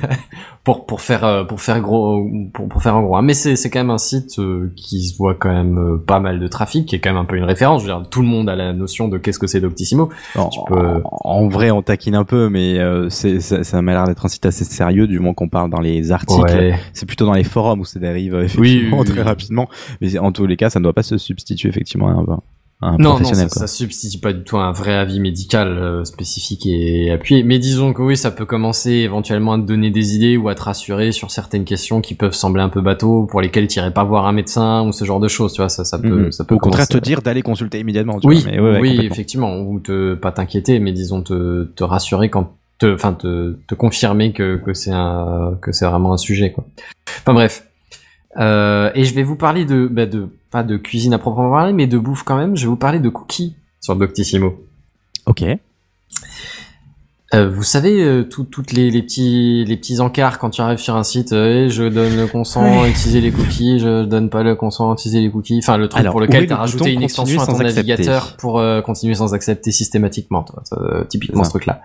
pour 0.67 0.85
pour 0.85 1.01
faire 1.01 1.25
euh, 1.25 1.45
pour 1.45 1.61
faire 1.61 1.81
gros 1.81 2.29
pour, 2.53 2.69
pour 2.69 2.83
faire 2.83 2.97
en 2.97 3.03
gros. 3.05 3.15
hein. 3.17 3.23
Mais 3.23 3.35
c'est 3.35 3.55
c'est 3.55 3.71
quand 3.71 3.79
même 3.79 3.91
un 3.91 3.99
site 3.99 4.39
euh, 4.41 4.73
qui 4.75 5.05
se 5.07 5.17
voit 5.17 5.35
quand 5.35 5.53
même 5.53 5.79
euh, 5.79 5.97
pas 6.05 6.19
mal 6.19 6.41
de 6.41 6.47
trafic, 6.49 6.87
qui 6.89 6.97
est 6.97 6.99
quand 6.99 7.11
même 7.11 7.23
un 7.23 7.25
peu 7.25 7.37
une 7.37 7.45
référence. 7.45 7.83
Je 7.83 7.87
veux 7.87 7.95
dire, 7.95 8.09
tout 8.11 8.21
le 8.21 8.27
monde 8.27 8.49
a 8.51 8.57
la 8.57 8.73
notion 8.73 9.07
de 9.07 9.17
qu'est-ce 9.17 9.39
que 9.39 9.47
c'est 9.47 9.61
Doctissimo. 9.61 10.09
En, 10.35 10.49
Tu 10.49 10.59
peux- 10.67 11.03
en 11.05 11.47
vrai, 11.49 11.71
on 11.71 11.83
taquine 11.83 12.17
un 12.17 12.25
peu, 12.25 12.49
mais 12.49 12.81
euh, 12.81 13.09
c'est, 13.11 13.39
ça, 13.41 13.63
ça 13.63 13.81
m'a 13.81 13.93
l'air 13.93 14.05
d'être 14.09 14.25
un 14.25 14.29
site 14.29 14.45
assez 14.45 14.65
sérieux, 14.65 15.07
du 15.07 15.21
moment 15.21 15.35
qu'on 15.35 15.49
parle 15.49 15.71
dans 15.71 15.81
les 15.81 16.11
articles. 16.11 16.75
C'est 16.93 17.07
plutôt 17.07 17.27
dans 17.27 17.35
les 17.35 17.45
forums 17.45 17.79
où 17.81 17.85
ça 17.85 18.01
dérive 18.01 18.35
effectivement 18.35 18.99
Oui, 18.99 19.03
oui, 19.03 19.05
très 19.07 19.21
oui. 19.21 19.23
rapidement. 19.23 19.69
Mais 20.01 20.19
en 20.19 20.33
tous 20.33 20.47
les 20.47 20.57
cas, 20.57 20.69
ça 20.69 20.81
ne 20.81 20.83
doit 20.85 20.95
pas 20.95 21.05
se 21.05 21.17
substituer 21.17 21.69
effectivement 21.69 22.09
à 22.09 22.13
un, 22.13 22.39
un 22.83 22.99
Non, 22.99 23.19
non, 23.19 23.33
ça, 23.33 23.49
ça 23.49 23.67
substitue 23.67 24.19
pas 24.19 24.33
du 24.35 24.45
tout 24.45 24.59
à 24.59 24.65
un 24.65 24.73
vrai 24.73 24.95
avis 24.95 25.19
médical 25.19 25.69
euh, 25.79 26.05
spécifique 26.05 26.67
et 26.67 27.11
appuyé. 27.11 27.43
Mais 27.43 27.59
disons 27.59 27.93
que 27.95 28.03
oui, 28.03 28.17
ça 28.17 28.31
peut 28.31 28.45
commencer 28.45 28.91
éventuellement 28.91 29.55
à 29.55 29.59
te 29.59 29.63
donner 29.63 29.91
des 29.91 30.15
idées 30.15 30.37
ou 30.37 30.49
à 30.51 30.55
te 30.55 30.63
rassurer 30.63 31.13
sur 31.13 31.31
certaines 31.31 31.65
questions 31.65 32.01
qui 32.03 32.15
peuvent 32.15 32.35
sembler 32.35 32.63
un 32.63 32.69
peu 32.69 32.83
bateau, 32.83 33.25
pour 33.25 33.41
lesquelles 33.41 33.67
tu 33.67 33.79
irais 33.79 33.93
pas 33.95 34.05
voir 34.05 34.27
un 34.27 34.33
médecin 34.33 34.87
ou 34.87 34.93
ce 34.93 35.05
genre 35.07 35.21
de 35.21 35.29
choses. 35.29 35.55
Tu 35.55 35.63
vois, 35.63 35.71
ça, 35.71 35.85
ça 35.85 35.99
peut, 35.99 36.25
Mhm. 36.27 36.33
ça 36.33 36.45
peut 36.45 36.55
Au 36.55 36.59
contraire, 36.59 36.87
te 36.87 36.99
dire 36.99 37.23
d'aller 37.23 37.43
consulter 37.43 37.79
immédiatement. 37.81 38.21
Tu 38.21 38.27
Oui, 38.29 38.43
vois, 38.43 38.51
mais 38.53 38.61
ouais, 38.61 38.71
ouais, 38.73 38.81
oui, 38.81 39.07
effectivement, 39.11 39.59
ou 39.59 39.81
te 39.81 40.15
pas 40.15 40.33
t'inquiéter, 40.33 40.79
mais 40.79 40.93
disons 40.93 41.23
te, 41.23 41.65
te 41.65 41.83
rassurer 41.85 42.29
quand 42.29 42.53
te, 42.79 42.93
enfin 42.93 43.15
te, 43.15 43.57
te 43.67 43.75
confirmer 43.75 44.33
que 44.35 44.57
que 44.63 44.75
c'est 44.75 44.93
un 44.93 45.57
que 45.63 45.73
c'est 45.73 45.87
vraiment 45.87 46.13
un 46.13 46.19
sujet 46.19 46.53
quoi. 46.53 46.67
Enfin 47.21 47.33
bref. 47.33 47.66
Euh, 48.39 48.91
et 48.95 49.05
je 49.05 49.15
vais 49.15 49.23
vous 49.23 49.37
parler 49.37 49.65
de, 49.65 49.87
bah, 49.87 50.07
de 50.07 50.29
pas 50.51 50.63
de 50.63 50.77
cuisine 50.77 51.15
à 51.15 51.19
proprement 51.19 51.51
parler, 51.51 51.73
mais 51.73 51.87
de 51.87 51.99
bouffe 51.99 52.23
quand 52.23 52.37
même. 52.37 52.57
Je 52.57 52.63
vais 52.63 52.69
vous 52.69 52.77
parler 52.77 52.99
de 53.01 53.09
cookies 53.09 53.55
sur 53.81 53.97
Doctissimo. 53.97 54.55
Ok. 55.27 55.43
Euh, 57.35 57.51
vous 57.51 57.65
savez, 57.65 58.01
euh, 58.05 58.23
tout- 58.23 58.45
toutes 58.45 58.71
les, 58.71 58.89
les 58.89 59.03
petits 59.03 59.65
les 59.65 59.77
petits 59.77 59.99
encarts 59.99 60.39
quand 60.39 60.51
tu 60.51 60.61
arrives 60.61 60.79
sur 60.79 60.95
un 60.95 61.03
site, 61.03 61.33
euh, 61.33 61.65
Eh, 61.67 61.71
je 61.71 61.83
donne 61.83 62.17
le 62.17 62.29
consent 62.29 62.63
à 62.85 62.89
utiliser 62.89 63.21
les 63.21 63.33
cookies, 63.33 63.81
je 63.81 64.05
donne 64.05 64.31
pas 64.31 64.45
le 64.45 64.55
consent 64.55 64.91
à 64.91 64.95
utiliser 64.95 65.21
les 65.21 65.31
cookies. 65.31 65.59
Enfin, 65.59 65.77
le 65.77 65.89
truc 65.89 66.01
Alors, 66.03 66.13
pour 66.13 66.21
lequel 66.21 66.43
le 66.43 66.47
t'as 66.47 66.57
rajouté 66.57 66.93
une 66.93 67.03
extension 67.03 67.41
à 67.41 67.47
ton 67.47 67.59
accepter 67.59 67.75
navigateur 67.75 68.37
pour 68.37 68.61
euh, 68.61 68.81
continuer 68.81 69.17
sans 69.17 69.35
accepter 69.35 69.73
systématiquement. 69.73 70.45
toi. 70.45 70.63
Typiquement 71.09 71.43
ce 71.43 71.51
truc-là. 71.51 71.83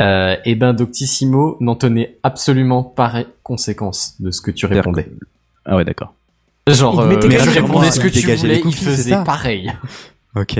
Euh, 0.00 0.36
et 0.44 0.56
ben 0.56 0.72
Doctissimo 0.72 1.56
n'en 1.60 1.76
tenait 1.76 2.18
absolument 2.24 2.82
pas 2.82 3.22
conséquence 3.44 4.20
de 4.20 4.32
ce 4.32 4.40
que 4.40 4.50
tu 4.50 4.66
répondais. 4.66 5.08
Ah 5.64 5.76
ouais, 5.76 5.84
d'accord. 5.84 6.14
Genre, 6.66 6.98
euh, 7.00 7.18
tu 7.18 7.28
quand 7.28 7.28
même 7.28 7.48
répondais 7.48 7.90
ce 7.90 8.00
que 8.00 8.08
tu 8.08 8.20
voulais, 8.34 8.62
il 8.64 8.74
faisait 8.74 9.22
pareil. 9.24 9.72
Ok. 10.34 10.58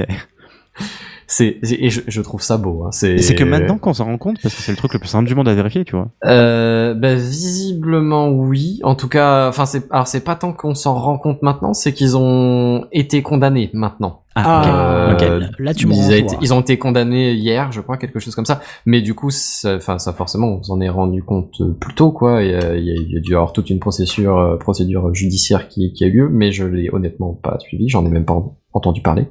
C'est 1.26 1.58
c'est- 1.62 1.76
et 1.80 1.90
je, 1.90 2.00
je 2.06 2.20
trouve 2.22 2.42
ça 2.42 2.56
beau. 2.56 2.84
Hein. 2.84 2.90
C'est 2.92 3.18
C'est 3.18 3.34
que 3.34 3.44
maintenant 3.44 3.78
qu'on 3.78 3.94
s'en 3.94 4.04
rend 4.04 4.18
compte, 4.18 4.38
parce 4.42 4.54
que 4.54 4.62
c'est 4.62 4.72
le 4.72 4.76
truc 4.78 4.92
le 4.92 4.98
plus 4.98 5.08
simple 5.08 5.26
du 5.26 5.34
monde 5.34 5.48
à 5.48 5.54
vérifier, 5.54 5.84
tu 5.84 5.96
vois. 5.96 6.08
Euh, 6.26 6.94
bah, 6.94 7.14
visiblement 7.14 8.28
oui. 8.28 8.80
En 8.82 8.94
tout 8.94 9.08
cas, 9.08 9.48
enfin 9.48 9.66
c'est 9.66 9.90
alors 9.90 10.06
c'est 10.06 10.20
pas 10.24 10.34
tant 10.36 10.52
qu'on 10.52 10.74
s'en 10.74 10.94
rend 10.94 11.18
compte 11.18 11.42
maintenant, 11.42 11.74
c'est 11.74 11.92
qu'ils 11.92 12.16
ont 12.16 12.86
été 12.92 13.22
condamnés 13.22 13.70
maintenant. 13.72 14.20
Ah, 14.36 15.10
ok. 15.12 15.22
ok. 15.22 15.50
Là, 15.60 15.74
tu 15.74 15.86
me 15.86 15.94
ils, 15.94 16.12
été- 16.12 16.36
ils 16.40 16.52
ont 16.52 16.60
été 16.60 16.76
condamnés 16.76 17.34
hier, 17.34 17.70
je 17.70 17.80
crois, 17.80 17.96
quelque 17.96 18.18
chose 18.18 18.34
comme 18.34 18.44
ça. 18.44 18.60
Mais 18.84 19.00
du 19.00 19.14
coup, 19.14 19.30
ça- 19.30 19.76
enfin 19.76 19.98
ça 20.00 20.12
forcément, 20.12 20.48
on 20.58 20.62
s'en 20.64 20.80
est 20.80 20.88
rendu 20.88 21.22
compte 21.22 21.52
euh, 21.60 21.72
plus 21.78 21.94
tôt, 21.94 22.10
quoi. 22.10 22.42
Il 22.42 22.50
y 22.50 22.54
a, 22.54 22.74
il 22.76 22.84
y 22.84 23.16
a- 23.16 23.20
dû 23.20 23.30
y 23.30 23.34
avoir 23.34 23.52
toute 23.52 23.70
une 23.70 23.78
procédure, 23.78 24.36
euh, 24.36 24.56
procédure 24.56 25.14
judiciaire 25.14 25.68
qui, 25.68 25.92
qui 25.92 26.02
a 26.02 26.08
eu 26.08 26.12
lieu, 26.12 26.28
mais 26.32 26.50
je 26.50 26.64
l'ai 26.64 26.90
honnêtement 26.92 27.32
pas 27.40 27.58
suivi. 27.60 27.88
J'en 27.88 28.04
ai 28.06 28.08
même 28.10 28.24
pas 28.24 28.34
en- 28.34 28.56
entendu 28.72 29.02
parler. 29.02 29.28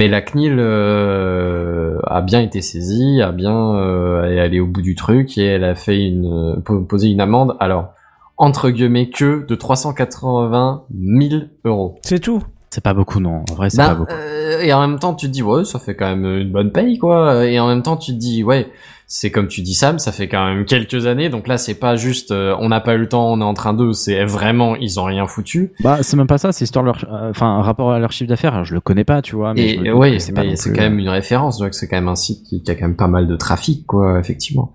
Mais 0.00 0.08
la 0.08 0.22
CNIL 0.22 0.56
euh, 0.58 1.98
a 2.06 2.22
bien 2.22 2.40
été 2.40 2.62
saisie, 2.62 3.20
a 3.20 3.32
bien 3.32 3.74
euh, 3.74 4.24
est 4.34 4.40
allée 4.40 4.58
au 4.58 4.66
bout 4.66 4.80
du 4.80 4.94
truc 4.94 5.36
et 5.36 5.44
elle 5.44 5.62
a 5.64 5.74
fait 5.74 6.02
une 6.08 6.24
euh, 6.56 6.60
po- 6.64 6.80
posé 6.80 7.10
une 7.10 7.20
amende. 7.20 7.54
Alors 7.60 7.92
entre 8.38 8.70
guillemets 8.70 9.10
que 9.10 9.44
de 9.46 9.54
380 9.54 10.84
000 10.98 11.42
euros. 11.66 11.98
C'est 12.00 12.18
tout. 12.20 12.42
C'est 12.72 12.84
pas 12.84 12.94
beaucoup, 12.94 13.18
non. 13.20 13.42
En 13.50 13.54
vrai, 13.54 13.68
c'est 13.70 13.78
Ben, 13.78 13.88
pas 13.88 13.94
beaucoup. 13.94 14.12
euh, 14.12 14.60
et 14.60 14.72
en 14.72 14.80
même 14.86 14.98
temps, 14.98 15.14
tu 15.14 15.26
te 15.26 15.32
dis, 15.32 15.42
ouais, 15.42 15.64
ça 15.64 15.78
fait 15.80 15.96
quand 15.96 16.08
même 16.08 16.24
une 16.24 16.52
bonne 16.52 16.70
paye, 16.70 16.98
quoi. 16.98 17.44
Et 17.46 17.58
en 17.58 17.66
même 17.66 17.82
temps, 17.82 17.96
tu 17.96 18.12
te 18.12 18.16
dis, 18.16 18.44
ouais, 18.44 18.68
c'est 19.08 19.32
comme 19.32 19.48
tu 19.48 19.62
dis, 19.62 19.74
Sam, 19.74 19.98
ça 19.98 20.12
fait 20.12 20.28
quand 20.28 20.46
même 20.46 20.64
quelques 20.64 21.06
années. 21.06 21.30
Donc 21.30 21.48
là, 21.48 21.58
c'est 21.58 21.74
pas 21.74 21.96
juste, 21.96 22.30
euh, 22.30 22.54
on 22.60 22.68
n'a 22.68 22.78
pas 22.80 22.94
eu 22.94 22.98
le 22.98 23.08
temps, 23.08 23.28
on 23.32 23.40
est 23.40 23.44
en 23.44 23.54
train 23.54 23.74
d'eux. 23.74 23.92
C'est 23.92 24.24
vraiment, 24.24 24.76
ils 24.76 25.00
ont 25.00 25.04
rien 25.04 25.26
foutu. 25.26 25.72
Bah, 25.80 25.98
c'est 26.02 26.16
même 26.16 26.28
pas 26.28 26.38
ça, 26.38 26.52
c'est 26.52 26.64
histoire 26.64 26.84
de 26.84 26.90
leur, 26.90 27.04
euh, 27.12 27.30
enfin, 27.30 27.48
un 27.48 27.62
rapport 27.62 27.90
à 27.90 27.98
leur 27.98 28.12
chiffre 28.12 28.28
d'affaires. 28.28 28.64
Je 28.64 28.74
le 28.74 28.80
connais 28.80 29.02
pas, 29.04 29.20
tu 29.20 29.34
vois, 29.34 29.52
mais 29.52 29.74
Et 29.74 29.92
ouais, 29.92 30.20
c'est 30.20 30.32
plus, 30.32 30.72
quand 30.72 30.80
même 30.80 31.00
une 31.00 31.08
référence. 31.08 31.58
Donc 31.58 31.74
c'est 31.74 31.88
quand 31.88 31.96
même 31.96 32.06
un 32.08 32.14
site 32.14 32.44
qui, 32.44 32.62
qui 32.62 32.70
a 32.70 32.76
quand 32.76 32.86
même 32.86 32.96
pas 32.96 33.08
mal 33.08 33.26
de 33.26 33.34
trafic, 33.34 33.84
quoi, 33.84 34.20
effectivement. 34.20 34.74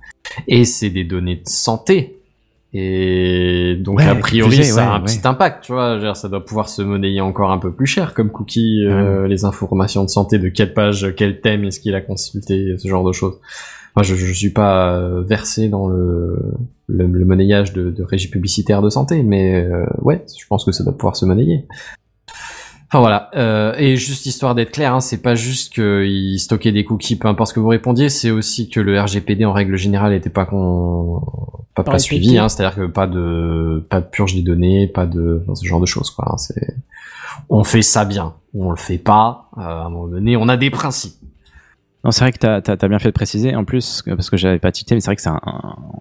Et 0.50 0.66
c'est 0.66 0.90
des 0.90 1.06
données 1.06 1.38
de 1.38 1.48
santé. 1.48 2.20
Et 2.78 3.78
donc 3.80 4.00
Ouais, 4.00 4.06
a 4.06 4.16
priori 4.16 4.66
ça 4.66 4.82
a 4.82 4.86
ouais, 4.86 4.92
un 4.96 5.00
ouais. 5.00 5.06
petit 5.06 5.26
impact, 5.26 5.64
tu 5.64 5.72
vois. 5.72 5.98
Dire, 5.98 6.18
Ça 6.18 6.28
doit 6.28 6.44
pouvoir 6.44 6.68
se 6.68 6.82
monnayer 6.82 7.22
encore 7.22 7.52
un 7.52 7.58
peu 7.58 7.72
plus 7.72 7.86
cher 7.86 8.14
comme 8.14 8.30
cookie, 8.32 8.86
euh, 8.86 9.28
les 9.28 9.46
informations 9.46 10.04
de 10.04 10.10
santé, 10.10 10.40
de 10.40 10.50
quelle 10.50 10.74
page, 10.74 11.14
quel 11.16 11.40
thème 11.40 11.64
est-ce 11.64 11.80
qu'il 11.80 11.96
a 11.96 12.02
consulté, 12.02 12.76
ce 12.78 12.88
genre 12.90 13.06
de 13.08 13.14
choses. 13.14 13.40
Moi, 13.96 14.04
je, 14.04 14.14
je 14.16 14.34
suis 14.34 14.50
pas 14.50 14.94
euh, 14.98 15.22
versé 15.24 15.70
dans 15.70 15.88
le, 15.88 16.36
le, 16.88 17.08
le 17.08 17.26
monnayage 17.26 17.72
de, 17.72 17.92
de 17.92 18.04
régie 18.04 18.30
publicitaire 18.30 18.82
de 18.82 18.90
santé, 18.90 19.24
mais 19.24 19.64
euh, 19.64 19.86
ouais, 20.02 20.26
je 20.38 20.46
pense 20.48 20.66
que 20.66 20.74
ça 20.74 20.84
doit 20.84 20.92
pouvoir 20.98 21.16
se 21.16 21.26
monnayer. 21.26 21.66
Enfin 22.88 23.00
voilà, 23.00 23.32
euh, 23.36 23.74
et 23.78 23.98
juste 23.98 24.26
histoire 24.28 24.54
d'être 24.54 24.72
clair, 24.72 24.94
hein, 24.94 25.00
c'est 25.02 25.22
pas 25.22 25.34
juste 25.36 25.74
qu'ils 25.74 26.40
stockaient 26.40 26.72
des 26.72 26.86
cookies, 26.86 27.16
peu 27.16 27.28
importe 27.28 27.50
ce 27.50 27.54
que 27.56 27.60
vous 27.60 27.68
répondiez, 27.68 28.10
c'est 28.10 28.30
aussi 28.32 28.70
que 28.70 28.80
le 28.80 29.02
RGPD 29.02 29.44
en 29.44 29.54
règle 29.54 29.76
générale 29.76 30.14
était 30.14 30.30
pas 30.30 30.46
con... 30.46 31.22
pas, 31.74 31.84
Pas 31.84 31.92
pas 31.94 32.00
suivi, 32.00 32.38
hein, 32.38 32.48
c'est-à-dire 32.48 32.76
que 32.76 32.86
pas 32.86 33.08
de 33.08 33.86
pas 33.90 34.02
de 34.02 34.06
purge 34.06 34.36
des 34.36 34.44
données, 34.44 34.88
pas 34.88 35.08
de 35.08 35.42
enfin, 35.44 35.56
ce 35.56 35.66
genre 35.66 35.82
de 35.82 35.88
choses 35.88 36.12
quoi. 36.12 36.26
hein, 36.32 36.38
c'est 36.38 36.76
on 37.50 37.64
fait 37.64 37.82
ça 37.82 38.06
bien, 38.06 38.36
ou 38.54 38.68
on 38.68 38.70
le 38.70 38.78
fait 38.78 38.98
pas. 38.98 39.50
euh, 39.58 39.62
à 39.62 39.86
un 39.86 39.90
moment 39.90 40.08
donné, 40.08 40.38
on 40.38 40.48
a 40.48 40.56
des 40.56 40.70
principes. 40.70 41.16
Non, 42.06 42.12
c'est 42.12 42.22
vrai 42.24 42.32
que 42.32 42.38
t'as, 42.38 42.62
t'as, 42.62 42.78
t'as 42.78 42.88
bien 42.88 43.00
fait 43.00 43.08
de 43.08 43.14
préciser. 43.14 43.56
En 43.56 43.66
plus, 43.66 44.04
parce 44.06 44.30
que 44.30 44.38
j'avais 44.38 44.60
pas 44.60 44.72
cité, 44.72 44.94
mais 44.94 45.02
c'est 45.02 45.08
vrai 45.08 45.16
que 45.16 45.24
c'est 45.24 45.32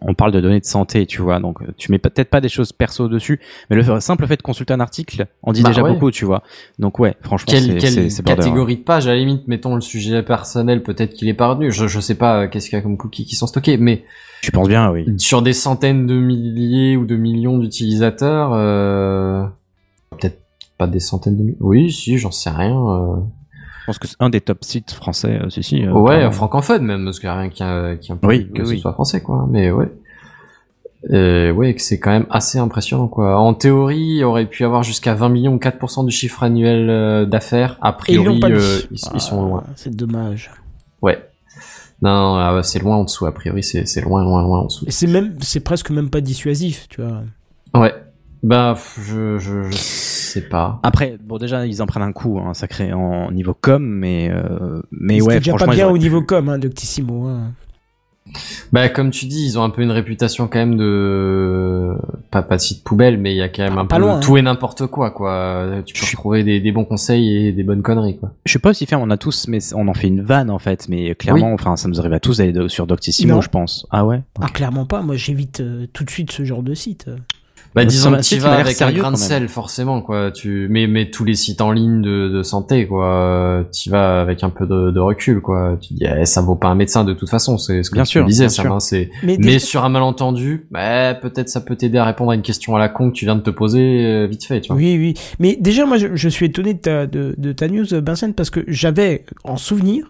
on 0.03 0.13
parle 0.13 0.33
de 0.33 0.41
données 0.43 0.61
de 0.61 0.67
santé, 0.67 1.07
tu 1.07 1.23
vois. 1.23 1.41
Donc, 1.41 1.63
euh, 1.63 1.67
tu 1.79 1.91
mets 1.91 1.99
peut-être 1.99 2.29
pas 2.29 2.43
des 2.43 2.51
choses 2.51 2.73
perso 2.73 3.09
dessus, 3.09 3.41
mais 3.71 3.77
le 3.77 4.01
simple 4.01 4.27
fait 4.27 4.37
de 4.37 4.43
consulter 4.43 4.75
un 4.75 4.81
article 4.81 5.27
en 5.43 5.53
dit 5.53 5.63
Bah 5.63 5.71
déjà 5.71 5.83
ouais. 5.83 5.91
beaucoup, 5.93 6.11
tu 6.11 6.27
vois. 6.27 6.43
Donc, 6.79 6.99
ouais, 6.99 7.17
franchement, 7.23 7.47
Quelle, 7.51 7.81
c'est, 7.81 7.95
quelle 7.95 7.95
border, 8.09 8.23
catégorie 8.43 8.77
de 8.77 8.83
page 8.83 9.07
À 9.07 9.13
la 9.13 9.17
limite, 9.17 9.49
mettons 9.49 9.75
le 9.77 9.81
sujet 9.81 10.23
personnel, 10.23 10.83
peut-être 10.83 11.15
qu'il 11.15 11.27
est 11.29 11.35
pas 11.35 11.49
retenu. 11.49 11.73
Je, 11.73 11.89
je 11.89 12.01
sais 12.01 12.17
pas 12.17 12.43
euh, 12.43 12.49
qu'est-ce 12.49 12.69
qu'il 12.69 12.77
y 12.77 12.79
a 12.79 12.83
comme 12.83 12.99
cookies 12.99 13.25
qui 13.25 13.35
sont 13.37 13.47
stockés, 13.47 13.79
mais 13.79 14.05
hein. 14.05 14.11
Tu 14.43 14.51
penses 14.51 14.69
bien, 14.69 14.91
oui. 14.91 15.07
sur 15.17 15.41
des 15.41 15.55
centaines 15.55 16.07
de 16.07 16.17
milliers 16.17 16.99
ou 16.99 17.07
de 17.07 17.17
millions 17.17 17.57
d'utilisateurs, 17.57 18.51
euh, 18.53 19.47
peut-être 20.11 20.39
pas 20.77 20.87
des 20.87 21.01
centaines 21.01 21.39
de 21.39 21.43
milliers. 21.45 21.57
Oui, 21.61 21.91
si, 21.91 22.19
j'en 22.19 22.31
sais 22.31 22.51
rien. 22.51 22.77
euh. 22.77 23.17
Je 23.85 23.87
pense 23.87 23.99
que 23.99 24.09
c'est 24.09 24.17
un 24.21 24.31
des 24.31 24.41
top 24.41 24.65
sites 24.65 24.93
français, 24.93 25.41
euh, 25.43 25.51
si, 25.51 25.63
si. 25.63 25.85
euh, 25.85 25.93
ouais, 25.93 26.31
francophone 26.33 26.83
même, 26.85 27.05
parce 27.05 27.19
qu'il 27.21 27.27
y 27.29 27.31
a 27.31 27.37
rien 27.39 27.51
qui, 27.51 27.63
a- 27.63 27.97
qui 27.97 28.13
implique 28.13 28.29
Oui, 28.31 28.51
que 28.55 28.63
oui, 28.63 28.67
ce 28.69 28.73
oui. 28.73 28.81
soit 28.81 28.95
français, 28.95 29.21
quoi. 29.21 29.47
Mais 29.51 29.71
ouais. 29.71 29.91
Euh, 31.11 31.53
ouais, 31.53 31.75
que 31.75 31.83
c'est 31.83 31.99
quand 31.99 32.13
même 32.13 32.25
assez 32.31 32.59
impressionnant, 32.59 33.09
quoi. 33.09 33.39
En 33.39 33.53
théorie, 33.53 33.99
il 34.19 34.25
aurait 34.25 34.47
pu 34.47 34.65
avoir 34.65 34.83
jusqu'à 34.83 35.13
20 35.15 35.29
millions 35.29 35.53
ou 35.55 35.59
4% 35.59 36.07
du 36.07 36.11
chiffre 36.11 36.43
annuel 36.43 36.89
euh, 36.89 37.27
d'affaires. 37.27 37.77
A 37.83 37.91
Et 37.91 37.97
priori, 37.99 38.41
euh, 38.45 38.81
ils, 38.91 38.95
ils 38.97 39.01
Ah, 39.13 39.19
sont 39.19 39.45
loin. 39.45 39.65
C'est 39.77 39.95
dommage. 39.95 40.51
Ouais. 41.03 41.19
Non, 42.01 42.11
non, 42.11 42.35
ah 42.37 42.63
c'est 42.63 42.79
loin 42.79 42.97
en 42.97 43.05
dessous. 43.05 43.27
A 43.27 43.33
priori, 43.35 43.63
c'est 43.63 43.87
c'est 43.87 44.01
loin, 44.01 44.25
loin, 44.25 44.43
loin 44.43 44.61
en 44.61 44.65
dessous. 44.65 44.87
Et 44.87 44.91
c'est 44.91 45.07
même, 45.07 45.37
c'est 45.43 45.61
presque 45.61 45.91
même 45.91 46.09
pas 46.09 46.23
dissuasif, 46.23 46.87
tu 46.89 47.03
vois. 47.03 47.21
Ouais. 47.75 47.93
Bah, 48.43 48.73
pff, 48.75 48.99
je, 49.07 49.39
je, 49.39 49.63
je 49.71 49.77
sais 50.41 50.49
pas. 50.49 50.81
Après, 50.83 51.17
bon, 51.23 51.39
déjà, 51.39 51.67
ils 51.67 51.83
en 51.83 51.87
prennent 51.87 52.03
un 52.03 52.13
coup, 52.13 52.39
hein, 52.39 52.55
sacré 52.55 52.93
en 52.93 53.31
niveau 53.31 53.55
com, 53.59 53.85
mais, 53.85 54.31
euh, 54.31 54.81
mais 54.93 55.21
ouais, 55.23 55.39
déjà 55.39 55.55
pas 55.55 55.67
bien 55.67 55.89
au 55.89 55.99
niveau 55.99 56.23
com, 56.23 56.49
hein, 56.49 56.59
Doctissimo. 56.59 57.27
Hein. 57.27 57.53
Bah, 58.73 58.89
comme 58.89 59.11
tu 59.11 59.27
dis, 59.27 59.45
ils 59.45 59.59
ont 59.59 59.63
un 59.63 59.71
peu 59.71 59.83
une 59.83 59.91
réputation 59.91 60.49
quand 60.49 60.59
même 60.59 60.77
de 60.79 61.91
pas 62.31 62.43
pas 62.43 62.57
de 62.57 62.61
site 62.63 62.83
poubelle, 62.83 63.19
mais 63.19 63.33
il 63.35 63.37
y 63.37 63.43
a 63.43 63.49
quand 63.51 63.63
même 63.63 63.75
Ah, 63.77 63.83
un 63.83 63.87
peu 63.87 63.99
loin, 63.99 64.19
tout 64.21 64.37
et 64.39 64.43
n'importe 64.43 64.87
quoi, 64.87 65.11
quoi. 65.11 65.67
Tu 65.85 65.93
peux 65.93 66.07
Je- 66.07 66.11
retrouver 66.13 66.43
des, 66.43 66.59
des 66.59 66.73
bons 66.73 66.87
conseils 66.87 67.49
et 67.49 67.53
des 67.53 67.63
bonnes 67.65 67.83
conneries, 67.83 68.17
quoi. 68.19 68.33
Je 68.47 68.51
suis 68.51 68.59
pas 68.59 68.71
aussi 68.71 68.87
ferme, 68.87 69.03
on 69.03 69.11
a 69.11 69.19
tous, 69.19 69.47
mais 69.49 69.59
on 69.75 69.87
en 69.89 69.95
fait 69.95 70.09
une 70.09 70.23
vanne 70.23 70.51
en 70.51 70.59
fait, 70.59 70.89
mais 70.89 71.15
clairement, 71.15 71.53
enfin, 71.53 71.77
ça 71.77 71.87
nous 71.87 72.01
arrive 72.01 72.15
à 72.15 72.21
tous 72.21 72.39
d'aller 72.39 72.69
sur 72.71 72.87
Doctissimo, 72.87 73.35
Non. 73.35 73.41
je 73.43 73.51
pense. 73.51 73.87
Ah 73.91 74.07
ouais? 74.07 74.23
Ah, 74.41 74.49
clairement 74.49 74.87
pas. 74.87 75.03
Moi, 75.03 75.17
j'évite 75.17 75.61
euh, 75.61 75.87
tout 75.93 76.05
de 76.05 76.11
suite 76.11 76.33
ce 76.33 76.45
genre 76.45 76.63
de 76.63 76.73
site. 76.75 77.11
Bah, 77.75 77.81
Mais 77.83 77.87
disons 77.87 78.11
ça- 78.13 78.17
que 78.19 78.23
tu 78.23 78.39
vas 78.39 78.53
avec 78.53 78.81
un 78.83 78.93
grain 78.93 79.11
de 79.11 79.17
sel, 79.17 79.49
forcément, 79.49 80.01
quoi. 80.01 80.31
Tu, 80.31 80.69
mais, 80.71 80.87
mais 80.87 81.11
tous 81.11 81.25
les 81.25 81.35
sites 81.35 81.61
en 81.61 81.73
ligne 81.73 82.03
de, 82.03 82.29
de 82.29 82.43
santé, 82.45 82.87
quoi. 82.87 83.65
Tu 83.73 83.91
vas 83.91 84.21
avec 84.21 84.45
un 84.45 84.51
peu 84.51 84.65
de, 84.67 84.93
de 84.93 85.01
recul, 85.01 85.41
quoi. 85.41 85.77
Tu 85.81 85.95
dis, 85.95 86.05
eh, 86.05 86.25
ça 86.25 86.41
vaut 86.41 86.55
pas 86.55 86.69
un 86.69 86.77
médecin 86.77 87.03
de 87.05 87.13
toute 87.15 87.29
façon, 87.29 87.59
c'est 87.59 87.83
ce 87.83 87.91
que 87.91 87.97
Bien 87.97 88.05
tu 88.05 88.11
sûr, 88.11 88.25
disais, 88.25 88.45
bien 88.45 88.49
Sam, 88.49 88.65
sûr. 88.67 88.75
hein, 88.75 88.81
c'est, 88.81 89.11
Mais, 89.25 89.59
sur 89.59 89.85
un 89.85 89.89
malentendu, 89.89 90.67
bah, 90.71 91.15
peut-être 91.15 91.49
ça 91.49 91.61
peut 91.61 91.75
t'aider 91.75 91.99
à 91.99 92.05
répondre 92.05 92.31
à 92.31 92.37
une 92.37 92.43
question 92.43 92.77
à 92.77 92.79
la 92.79 92.89
con 92.89 93.11
que 93.11 93.15
tu 93.17 93.25
viens 93.25 93.35
de 93.37 93.43
te 93.43 93.51
poser 93.51 94.05
euh, 94.07 94.27
vite 94.31 94.45
fait, 94.45 94.61
tu 94.61 94.69
vois. 94.69 94.77
Oui, 94.77 94.97
oui. 94.97 95.15
Mais 95.41 95.57
déjà, 95.61 95.85
moi, 95.85 95.97
je, 95.99 96.15
je 96.15 96.29
suis 96.29 96.47
étonné 96.47 96.75
de 96.75 96.79
ta, 96.79 97.07
de, 97.07 97.35
de 97.37 97.53
ta 97.53 97.67
news, 97.67 97.85
Vincent, 97.91 98.33
parce 98.33 98.51
que 98.51 98.61
j'avais 98.69 99.25
en 99.43 99.57
souvenir, 99.57 100.07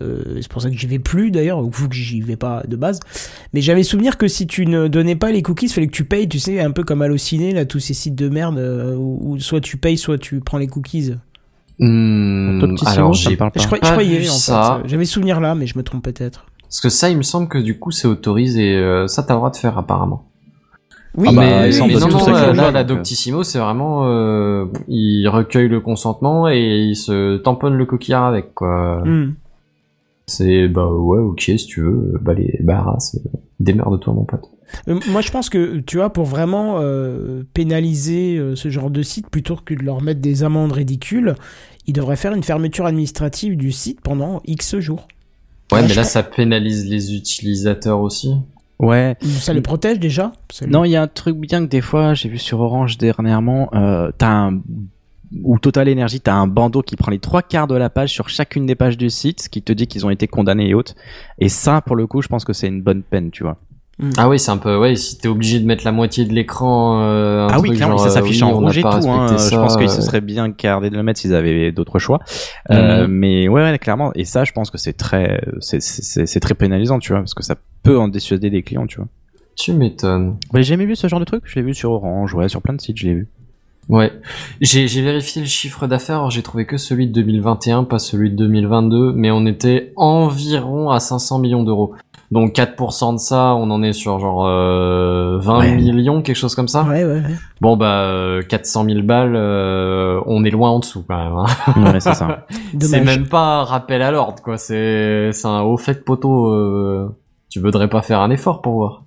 euh, 0.00 0.22
c'est 0.40 0.48
pour 0.50 0.62
ça 0.62 0.70
que 0.70 0.76
j'y 0.76 0.86
vais 0.86 0.98
plus 0.98 1.30
d'ailleurs, 1.30 1.62
vu 1.62 1.88
que 1.88 1.94
j'y 1.94 2.20
vais 2.20 2.36
pas 2.36 2.62
de 2.68 2.76
base, 2.76 3.00
mais 3.52 3.60
j'avais 3.60 3.82
souvenir 3.82 4.16
que 4.18 4.28
si 4.28 4.46
tu 4.46 4.66
ne 4.66 4.86
donnais 4.88 5.16
pas 5.16 5.32
les 5.32 5.42
cookies, 5.42 5.66
il 5.66 5.72
fallait 5.72 5.86
que 5.88 5.92
tu 5.92 6.04
payes, 6.04 6.28
tu 6.28 6.38
sais, 6.38 6.60
un 6.60 6.70
peu 6.70 6.84
comme 6.84 7.02
Allociné, 7.02 7.52
là, 7.52 7.64
tous 7.64 7.80
ces 7.80 7.94
sites 7.94 8.14
de 8.14 8.28
merde, 8.28 8.58
euh, 8.58 8.94
où, 8.96 9.18
où 9.32 9.40
soit 9.40 9.60
tu 9.60 9.76
payes, 9.76 9.98
soit 9.98 10.18
tu 10.18 10.40
prends 10.40 10.58
les 10.58 10.68
cookies. 10.68 11.12
Hmm, 11.78 12.60
petit 12.60 12.86
alors 12.86 13.12
j'ai 13.14 13.36
parle 13.36 13.50
Je, 13.56 13.60
pas. 13.60 13.66
crois- 13.66 13.78
pas 13.78 13.86
je 13.86 13.92
croyais, 13.92 14.18
vu 14.18 14.28
en 14.28 14.32
ça. 14.32 14.80
fait. 14.82 14.88
J'avais 14.88 15.04
souvenir 15.04 15.40
là, 15.40 15.54
mais 15.54 15.66
je 15.66 15.76
me 15.76 15.82
trompe 15.82 16.04
peut-être. 16.04 16.46
Parce 16.62 16.80
que 16.80 16.88
ça, 16.88 17.10
il 17.10 17.16
me 17.16 17.22
semble 17.22 17.48
que 17.48 17.58
du 17.58 17.78
coup, 17.78 17.90
c'est 17.90 18.06
autorisé. 18.08 18.76
euh, 18.76 19.06
ça, 19.08 19.22
t'as 19.22 19.34
le 19.34 19.38
droit 19.38 19.50
de 19.50 19.56
faire 19.56 19.76
apparemment. 19.78 20.24
Oui, 21.14 21.28
Ah 21.30 21.32
bah, 21.34 21.40
mais, 21.42 21.70
mais 21.70 21.78
pas 21.94 22.00
non, 22.00 22.08
non, 22.08 22.16
avec 22.24 22.28
là, 22.34 22.52
la 22.54 22.70
là, 22.70 22.80
euh. 22.80 22.84
Doctissimo, 22.84 23.42
c'est 23.42 23.58
vraiment, 23.58 24.06
euh, 24.06 24.64
il 24.88 25.26
recueille 25.28 25.68
le 25.68 25.80
consentement 25.80 26.48
et 26.48 26.60
il 26.60 26.96
se 26.96 27.36
tamponne 27.38 27.74
le 27.74 27.84
coquillard 27.84 28.24
avec, 28.24 28.54
quoi. 28.54 29.02
Hmm. 29.04 29.34
C'est, 30.26 30.68
bah 30.68 30.90
ouais, 30.90 31.18
ok, 31.18 31.40
si 31.40 31.66
tu 31.66 31.80
veux, 31.80 32.18
bah 32.20 32.34
les, 32.34 32.58
bah, 32.62 32.96
c'est, 33.00 33.20
démerde-toi, 33.60 34.14
mon 34.14 34.24
pote. 34.24 34.48
Euh, 34.88 34.98
Moi, 35.08 35.20
je 35.20 35.30
pense 35.30 35.48
que, 35.50 35.80
tu 35.80 35.96
vois, 35.96 36.10
pour 36.10 36.24
vraiment 36.24 36.76
euh, 36.78 37.42
pénaliser 37.54 38.36
euh, 38.38 38.56
ce 38.56 38.70
genre 38.70 38.90
de 38.90 39.02
site, 39.02 39.28
plutôt 39.28 39.56
que 39.56 39.74
de 39.74 39.82
leur 39.82 40.02
mettre 40.02 40.20
des 40.20 40.44
amendes 40.44 40.72
ridicules, 40.72 41.34
ils 41.86 41.92
devraient 41.92 42.16
faire 42.16 42.32
une 42.34 42.42
fermeture 42.42 42.86
administrative 42.86 43.56
du 43.56 43.72
site 43.72 44.00
pendant 44.00 44.40
X 44.46 44.78
jours. 44.78 45.08
Ouais, 45.72 45.82
mais 45.82 45.94
là, 45.94 46.04
ça 46.04 46.22
pénalise 46.22 46.88
les 46.88 47.14
utilisateurs 47.14 48.00
aussi. 48.00 48.34
Ouais. 48.78 49.16
Ça 49.22 49.52
les 49.52 49.60
protège 49.60 50.00
déjà 50.00 50.32
Non, 50.66 50.84
il 50.84 50.90
y 50.90 50.96
a 50.96 51.02
un 51.02 51.08
truc 51.08 51.36
bien 51.36 51.64
que 51.64 51.70
des 51.70 51.80
fois, 51.80 52.14
j'ai 52.14 52.28
vu 52.28 52.38
sur 52.38 52.60
Orange 52.60 52.98
dernièrement, 52.98 53.70
euh, 53.74 54.10
t'as 54.18 54.28
un 54.28 54.60
ou 55.42 55.58
Total 55.58 55.88
Energy, 55.88 56.20
t'as 56.20 56.34
un 56.34 56.46
bandeau 56.46 56.82
qui 56.82 56.96
prend 56.96 57.10
les 57.10 57.18
trois 57.18 57.42
quarts 57.42 57.66
de 57.66 57.74
la 57.74 57.90
page 57.90 58.10
sur 58.10 58.28
chacune 58.28 58.66
des 58.66 58.74
pages 58.74 58.98
du 58.98 59.10
site, 59.10 59.48
qui 59.50 59.62
te 59.62 59.72
dit 59.72 59.86
qu'ils 59.86 60.04
ont 60.06 60.10
été 60.10 60.26
condamnés 60.26 60.68
et 60.68 60.74
autres. 60.74 60.94
Et 61.38 61.48
ça, 61.48 61.80
pour 61.80 61.96
le 61.96 62.06
coup, 62.06 62.22
je 62.22 62.28
pense 62.28 62.44
que 62.44 62.52
c'est 62.52 62.68
une 62.68 62.82
bonne 62.82 63.02
peine, 63.02 63.30
tu 63.30 63.42
vois. 63.42 63.58
Ah 64.16 64.28
oui, 64.28 64.38
c'est 64.38 64.50
un 64.50 64.56
peu, 64.56 64.76
ouais, 64.78 64.96
si 64.96 65.18
t'es 65.18 65.28
obligé 65.28 65.60
de 65.60 65.66
mettre 65.66 65.84
la 65.84 65.92
moitié 65.92 66.24
de 66.24 66.32
l'écran, 66.32 67.02
euh, 67.02 67.46
un 67.46 67.48
ah 67.52 67.60
oui, 67.60 67.68
truc 67.68 67.76
clairement, 67.76 67.98
genre, 67.98 68.06
ça 68.06 68.14
s'affiche 68.14 68.42
euh, 68.42 68.46
en 68.46 68.48
on 68.48 68.60
n'a 68.62 68.66
rouge 68.68 68.78
et 68.78 68.82
tout. 68.82 68.88
Hein. 68.88 69.36
Je 69.38 69.54
pense 69.54 69.76
qu'ils 69.76 69.90
se 69.90 69.98
euh, 69.98 70.02
seraient 70.02 70.20
bien 70.20 70.48
gardés 70.48 70.90
de 70.90 70.96
le 70.96 71.02
mettre 71.02 71.20
s'ils 71.20 71.34
avaient 71.34 71.70
d'autres 71.72 71.98
choix. 71.98 72.18
Euh, 72.70 73.06
Mhm. 73.06 73.12
mais 73.12 73.48
ouais, 73.48 73.62
ouais, 73.62 73.78
clairement. 73.78 74.10
Et 74.14 74.24
ça, 74.24 74.44
je 74.44 74.52
pense 74.52 74.70
que 74.70 74.78
c'est 74.78 74.94
très, 74.94 75.40
c'est, 75.60 75.80
c'est, 75.80 76.26
c'est 76.26 76.40
très 76.40 76.54
pénalisant, 76.54 76.98
tu 76.98 77.12
vois, 77.12 77.20
parce 77.20 77.34
que 77.34 77.44
ça 77.44 77.54
peut 77.82 77.98
en 77.98 78.08
dissuader 78.08 78.50
des 78.50 78.62
clients, 78.62 78.86
tu 78.86 78.96
vois. 78.96 79.06
Tu 79.56 79.72
m'étonnes. 79.72 80.38
Bah, 80.52 80.60
j'ai 80.60 80.64
jamais 80.64 80.86
vu 80.86 80.96
ce 80.96 81.06
genre 81.06 81.20
de 81.20 81.24
truc. 81.24 81.42
Je 81.44 81.54
l'ai 81.56 81.62
vu 81.62 81.74
sur 81.74 81.92
Orange, 81.92 82.34
ouais, 82.34 82.48
sur 82.48 82.62
plein 82.62 82.74
de 82.74 82.80
sites, 82.80 82.96
je 82.96 83.06
l'ai 83.06 83.14
vu. 83.14 83.28
Ouais, 83.88 84.12
j'ai 84.60 84.86
j'ai 84.86 85.02
vérifié 85.02 85.42
le 85.42 85.48
chiffre 85.48 85.86
d'affaires, 85.86 86.30
j'ai 86.30 86.42
trouvé 86.42 86.66
que 86.66 86.76
celui 86.76 87.08
de 87.08 87.12
2021, 87.12 87.84
pas 87.84 87.98
celui 87.98 88.30
de 88.30 88.36
2022, 88.36 89.12
mais 89.12 89.30
on 89.32 89.44
était 89.44 89.92
environ 89.96 90.90
à 90.90 91.00
500 91.00 91.38
millions 91.40 91.64
d'euros. 91.64 91.92
Donc 92.30 92.54
4% 92.54 93.12
de 93.14 93.18
ça, 93.18 93.54
on 93.56 93.70
en 93.70 93.82
est 93.82 93.92
sur 93.92 94.18
genre 94.18 94.46
euh, 94.46 95.36
20 95.40 95.58
Ouais. 95.58 95.74
millions, 95.76 96.22
quelque 96.22 96.36
chose 96.36 96.54
comme 96.54 96.68
ça. 96.68 96.84
Ouais, 96.84 97.04
ouais, 97.04 97.20
ouais. 97.20 97.34
Bon 97.60 97.76
bah 97.76 98.04
euh, 98.04 98.40
400 98.42 98.84
000 98.86 99.02
balles, 99.02 99.34
euh, 99.36 100.18
on 100.26 100.42
est 100.44 100.50
loin 100.50 100.70
en 100.70 100.78
dessous 100.78 101.04
quand 101.06 101.16
même. 101.18 101.34
hein. 101.36 101.92
Ouais, 101.92 102.00
c'est 102.00 102.14
ça. 102.14 102.46
C'est 102.80 103.02
même 103.04 103.26
pas 103.28 103.60
un 103.60 103.64
rappel 103.64 104.00
à 104.00 104.10
l'ordre 104.12 104.42
quoi, 104.42 104.56
c'est 104.56 105.30
c'est 105.32 105.48
un 105.48 105.60
haut 105.60 105.76
fait 105.76 105.94
de 105.94 105.98
poteau. 106.00 106.46
euh, 106.52 107.14
tu 107.50 107.60
voudrais 107.60 107.88
pas 107.88 108.00
faire 108.00 108.20
un 108.20 108.30
effort 108.30 108.62
pour 108.62 108.74
voir. 108.74 109.02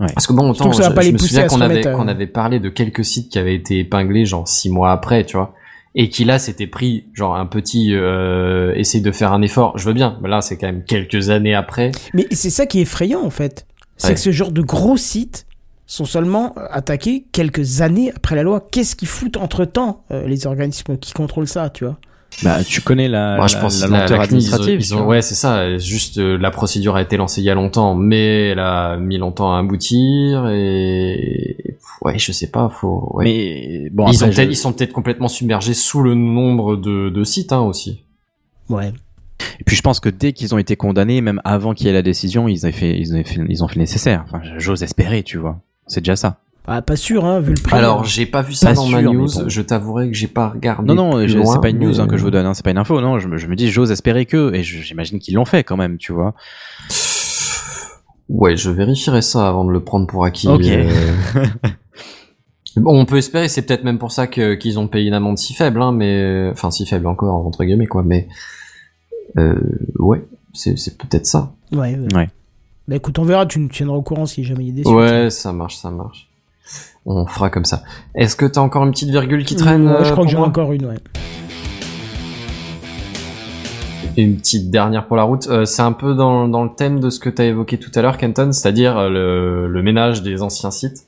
Ouais. 0.00 0.06
Parce 0.14 0.26
que 0.28 0.32
bon, 0.32 0.50
autant, 0.50 0.70
que 0.70 0.76
ça 0.76 0.82
va 0.84 0.88
je, 0.90 0.94
pas 0.94 1.00
je 1.02 1.06
les 1.08 1.12
me 1.12 1.18
pousser 1.18 1.28
souviens 1.34 1.46
qu'on 1.48 1.60
avait 1.60 1.86
euh, 1.86 1.92
qu'on 1.96 2.06
avait 2.08 2.26
parlé 2.28 2.60
de 2.60 2.68
quelques 2.68 3.04
sites 3.04 3.30
qui 3.30 3.38
avaient 3.38 3.54
été 3.56 3.80
épinglés 3.80 4.26
genre 4.26 4.46
six 4.46 4.70
mois 4.70 4.92
après, 4.92 5.24
tu 5.24 5.36
vois, 5.36 5.54
et 5.96 6.08
qui 6.08 6.24
là 6.24 6.38
s'étaient 6.38 6.68
pris 6.68 7.06
genre 7.14 7.34
un 7.36 7.46
petit 7.46 7.94
euh, 7.94 8.72
essayer 8.76 9.02
de 9.02 9.10
faire 9.10 9.32
un 9.32 9.42
effort. 9.42 9.76
Je 9.76 9.84
veux 9.86 9.94
bien, 9.94 10.16
mais 10.22 10.28
là 10.28 10.40
c'est 10.40 10.56
quand 10.56 10.68
même 10.68 10.84
quelques 10.84 11.30
années 11.30 11.54
après. 11.54 11.90
Mais 12.14 12.26
c'est 12.30 12.50
ça 12.50 12.66
qui 12.66 12.78
est 12.78 12.82
effrayant 12.82 13.22
en 13.24 13.30
fait. 13.30 13.66
C'est 13.96 14.08
Ouais. 14.08 14.14
que 14.14 14.20
ce 14.20 14.30
genre 14.30 14.52
de 14.52 14.62
gros 14.62 14.96
sites 14.96 15.46
sont 15.86 16.04
seulement 16.04 16.54
attaqués 16.70 17.24
quelques 17.32 17.80
années 17.80 18.12
après 18.14 18.36
la 18.36 18.44
loi. 18.44 18.64
Qu'est-ce 18.70 18.94
qu'ils 18.94 19.08
foutent 19.08 19.38
entre 19.38 19.64
temps, 19.64 20.04
les 20.10 20.46
organismes 20.46 20.98
qui 20.98 21.12
contrôlent 21.12 21.48
ça, 21.48 21.70
tu 21.70 21.84
vois? 21.84 21.98
Bah, 22.42 22.62
tu 22.64 22.80
connais 22.80 23.08
la, 23.08 23.36
Moi, 23.36 23.46
je 23.48 23.54
la- 23.56 23.60
pense 23.60 23.80
la 23.80 23.86
que 23.86 23.92
la- 23.92 23.98
lenteur 24.00 24.18
la 24.18 24.26
CNIL, 24.26 24.40
ils 24.42 24.50
ont- 24.50 24.54
administrative. 24.54 24.80
ils 24.80 24.94
ont- 24.94 25.06
ouais, 25.06 25.22
c'est 25.22 25.34
ça. 25.34 25.76
Juste 25.78 26.18
euh, 26.18 26.36
la 26.38 26.50
procédure 26.50 26.96
a 26.96 27.02
été 27.02 27.16
lancée 27.16 27.40
il 27.40 27.44
y 27.44 27.50
a 27.50 27.54
longtemps, 27.54 27.94
mais 27.94 28.48
elle 28.50 28.60
a 28.60 28.96
mis 28.96 29.18
longtemps 29.18 29.54
à 29.54 29.58
aboutir 29.58 30.48
et 30.48 31.56
ouais, 32.02 32.18
je 32.18 32.32
sais 32.32 32.46
pas. 32.50 32.68
Faut. 32.68 33.10
ouais. 33.14 33.24
Mais 33.24 33.90
bon, 33.90 34.06
ils, 34.08 34.16
après, 34.16 34.26
ont 34.26 34.28
peut-être- 34.30 34.46
je- 34.46 34.52
ils 34.52 34.56
sont 34.56 34.72
peut-être 34.72 34.92
complètement 34.92 35.28
submergés 35.28 35.74
sous 35.74 36.02
le 36.02 36.14
nombre 36.14 36.76
de, 36.76 37.08
de 37.08 37.24
sites 37.24 37.52
hein, 37.52 37.60
aussi. 37.60 38.02
Ouais. 38.68 38.92
Et 39.60 39.64
puis 39.64 39.76
je 39.76 39.82
pense 39.82 40.00
que 40.00 40.08
dès 40.08 40.32
qu'ils 40.32 40.54
ont 40.54 40.58
été 40.58 40.76
condamnés, 40.76 41.20
même 41.20 41.40
avant 41.44 41.72
qu'il 41.74 41.86
y 41.86 41.90
ait 41.90 41.92
la 41.92 42.02
décision, 42.02 42.48
ils 42.48 42.66
ont 42.66 42.72
fait, 42.72 42.98
ils 42.98 43.14
ont 43.14 43.22
fait, 43.24 43.40
ils 43.48 43.64
ont 43.64 43.68
fait 43.68 43.76
le 43.76 43.80
nécessaire. 43.82 44.24
Enfin, 44.26 44.40
j'ose 44.58 44.82
espérer, 44.82 45.22
tu 45.22 45.38
vois. 45.38 45.60
C'est 45.86 46.00
déjà 46.00 46.16
ça. 46.16 46.38
Ah, 46.70 46.82
pas 46.82 46.96
sûr, 46.96 47.24
hein, 47.24 47.40
vu 47.40 47.54
le 47.54 47.60
prix. 47.62 47.74
Alors, 47.76 48.04
j'ai 48.04 48.26
pas 48.26 48.42
vu 48.42 48.52
ça 48.52 48.68
Pas 48.68 48.74
dans 48.74 48.86
ma 48.88 49.00
sûr, 49.00 49.12
news. 49.14 49.26
bon. 49.26 49.48
Je 49.48 49.62
t'avouerai 49.62 50.08
que 50.10 50.14
j'ai 50.14 50.26
pas 50.26 50.50
regardé. 50.50 50.86
Non, 50.92 51.18
non, 51.18 51.26
c'est 51.26 51.60
pas 51.62 51.70
une 51.70 51.78
news 51.78 51.92
mais- 51.92 52.00
hein, 52.00 52.06
que 52.06 52.18
je 52.18 52.22
vous 52.22 52.30
donne, 52.30 52.44
hein, 52.44 52.52
c'est 52.52 52.62
pas 52.64 52.70
une 52.72 52.78
info. 52.78 53.00
Non, 53.00 53.18
je 53.18 53.26
me, 53.26 53.38
je 53.38 53.46
me 53.46 53.56
dis, 53.56 53.70
j'ose 53.70 53.90
espérer 53.90 54.26
que, 54.26 54.52
et 54.54 54.62
j'imagine 54.62 55.18
qu'ils 55.18 55.34
l'ont 55.34 55.46
fait 55.46 55.64
quand 55.64 55.78
même, 55.78 55.96
tu 55.96 56.12
vois. 56.12 56.34
Ouais, 58.28 58.56
je 58.58 58.70
vérifierai 58.70 59.22
ça 59.22 59.48
avant 59.48 59.64
de 59.64 59.70
le 59.72 59.80
prendre 59.80 60.06
pour 60.06 60.24
acquis. 60.24 60.48
Ok. 60.48 60.66
euh. 60.66 60.90
Bon, 62.76 62.96
on 63.00 63.06
peut 63.06 63.16
espérer, 63.16 63.48
c'est 63.48 63.62
peut-être 63.62 63.82
même 63.82 63.98
pour 63.98 64.12
ça 64.12 64.28
que 64.28 64.54
qu'ils 64.54 64.78
ont 64.78 64.86
payé 64.86 65.08
une 65.08 65.14
amende 65.14 65.36
si 65.36 65.52
faible, 65.52 65.82
hein, 65.82 65.90
mais 65.90 66.48
enfin 66.52 66.70
si 66.70 66.86
faible 66.86 67.08
encore 67.08 67.44
entre 67.44 67.64
guillemets 67.64 67.86
quoi, 67.88 68.04
mais 68.04 68.28
euh, 69.36 69.58
ouais, 69.98 70.24
c'est 70.52 70.96
peut-être 70.96 71.26
ça. 71.26 71.54
Ouais, 71.72 71.96
ouais. 71.98 72.14
Ouais. 72.14 72.28
Bah 72.86 72.94
écoute, 72.96 73.18
on 73.18 73.24
verra, 73.24 73.46
tu 73.46 73.58
nous 73.58 73.68
tiendras 73.68 73.96
au 73.96 74.02
courant 74.02 74.26
si 74.26 74.44
jamais 74.44 74.66
il 74.66 74.68
y 74.68 74.70
a 74.70 74.74
des 74.74 74.84
suites. 74.84 74.94
Ouais, 74.94 75.28
ça 75.30 75.52
marche, 75.52 75.76
ça 75.76 75.90
marche. 75.90 76.27
On 77.06 77.26
fera 77.26 77.48
comme 77.50 77.64
ça. 77.64 77.82
Est-ce 78.14 78.36
que 78.36 78.44
t'as 78.46 78.60
encore 78.60 78.84
une 78.84 78.90
petite 78.90 79.10
virgule 79.10 79.44
qui 79.44 79.56
traîne 79.56 79.86
Ouais, 79.88 79.92
euh, 79.94 80.04
je 80.04 80.12
crois 80.12 80.24
que 80.24 80.30
j'en 80.30 80.44
ai 80.44 80.46
encore 80.46 80.72
une, 80.72 80.86
ouais. 80.86 80.96
Une 84.16 84.36
petite 84.36 84.70
dernière 84.70 85.06
pour 85.06 85.16
la 85.16 85.22
route. 85.22 85.46
Euh, 85.48 85.64
c'est 85.64 85.82
un 85.82 85.92
peu 85.92 86.14
dans, 86.14 86.48
dans 86.48 86.64
le 86.64 86.70
thème 86.76 86.98
de 87.00 87.08
ce 87.08 87.20
que 87.20 87.30
tu 87.30 87.40
as 87.40 87.44
évoqué 87.46 87.78
tout 87.78 87.90
à 87.94 88.02
l'heure, 88.02 88.16
Kenton, 88.18 88.50
c'est-à-dire 88.52 88.98
euh, 88.98 89.08
le, 89.08 89.68
le 89.68 89.82
ménage 89.82 90.22
des 90.22 90.42
anciens 90.42 90.70
sites. 90.72 91.04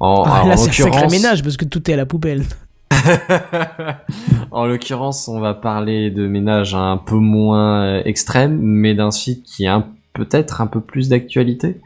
En, 0.00 0.24
Ah, 0.26 0.44
là, 0.46 0.56
c'est 0.56 0.68
un 0.68 0.84
sacré 0.92 1.08
ménage 1.08 1.42
parce 1.42 1.56
que 1.56 1.64
tout 1.64 1.90
est 1.90 1.94
à 1.94 1.96
la 1.96 2.04
poubelle. 2.06 2.42
en 4.50 4.66
l'occurrence, 4.66 5.28
on 5.28 5.40
va 5.40 5.54
parler 5.54 6.10
de 6.10 6.26
ménage 6.26 6.74
un 6.74 6.98
peu 6.98 7.14
moins 7.16 8.00
extrême, 8.04 8.58
mais 8.60 8.94
d'un 8.94 9.10
site 9.10 9.44
qui 9.44 9.64
est 9.64 9.68
un- 9.68 9.86
peut-être 10.14 10.60
un 10.60 10.66
peu 10.66 10.80
plus 10.80 11.08
d'actualité. 11.08 11.80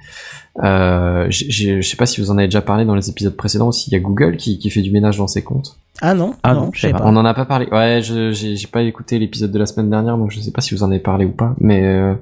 Euh, 0.64 1.26
je 1.30 1.80
sais 1.82 1.96
pas 1.96 2.06
si 2.06 2.20
vous 2.20 2.30
en 2.30 2.38
avez 2.38 2.46
déjà 2.46 2.62
parlé 2.62 2.84
dans 2.84 2.94
les 2.94 3.08
épisodes 3.10 3.36
précédents 3.36 3.68
aussi. 3.68 3.90
Il 3.90 3.92
y 3.92 3.96
a 3.96 4.00
Google 4.00 4.36
qui, 4.36 4.58
qui 4.58 4.70
fait 4.70 4.82
du 4.82 4.90
ménage 4.90 5.18
dans 5.18 5.26
ses 5.26 5.42
comptes. 5.42 5.78
Ah 6.02 6.14
non, 6.14 6.34
Ah 6.42 6.54
non, 6.54 6.62
non, 6.66 6.70
je 6.74 6.80
sais 6.82 6.92
pas. 6.92 7.02
On 7.04 7.12
n'en 7.12 7.24
a 7.24 7.34
pas 7.34 7.44
parlé. 7.44 7.66
Ouais, 7.72 8.00
je 8.02 8.32
j'ai 8.32 8.66
pas 8.66 8.82
écouté 8.82 9.18
l'épisode 9.18 9.50
de 9.52 9.58
la 9.58 9.66
semaine 9.66 9.90
dernière, 9.90 10.16
donc 10.18 10.30
je 10.30 10.40
sais 10.40 10.50
pas 10.50 10.60
si 10.60 10.74
vous 10.74 10.82
en 10.82 10.90
avez 10.90 11.00
parlé 11.00 11.24
ou 11.24 11.30
pas. 11.30 11.54
Mais 11.60 11.84
euh, 11.84 12.14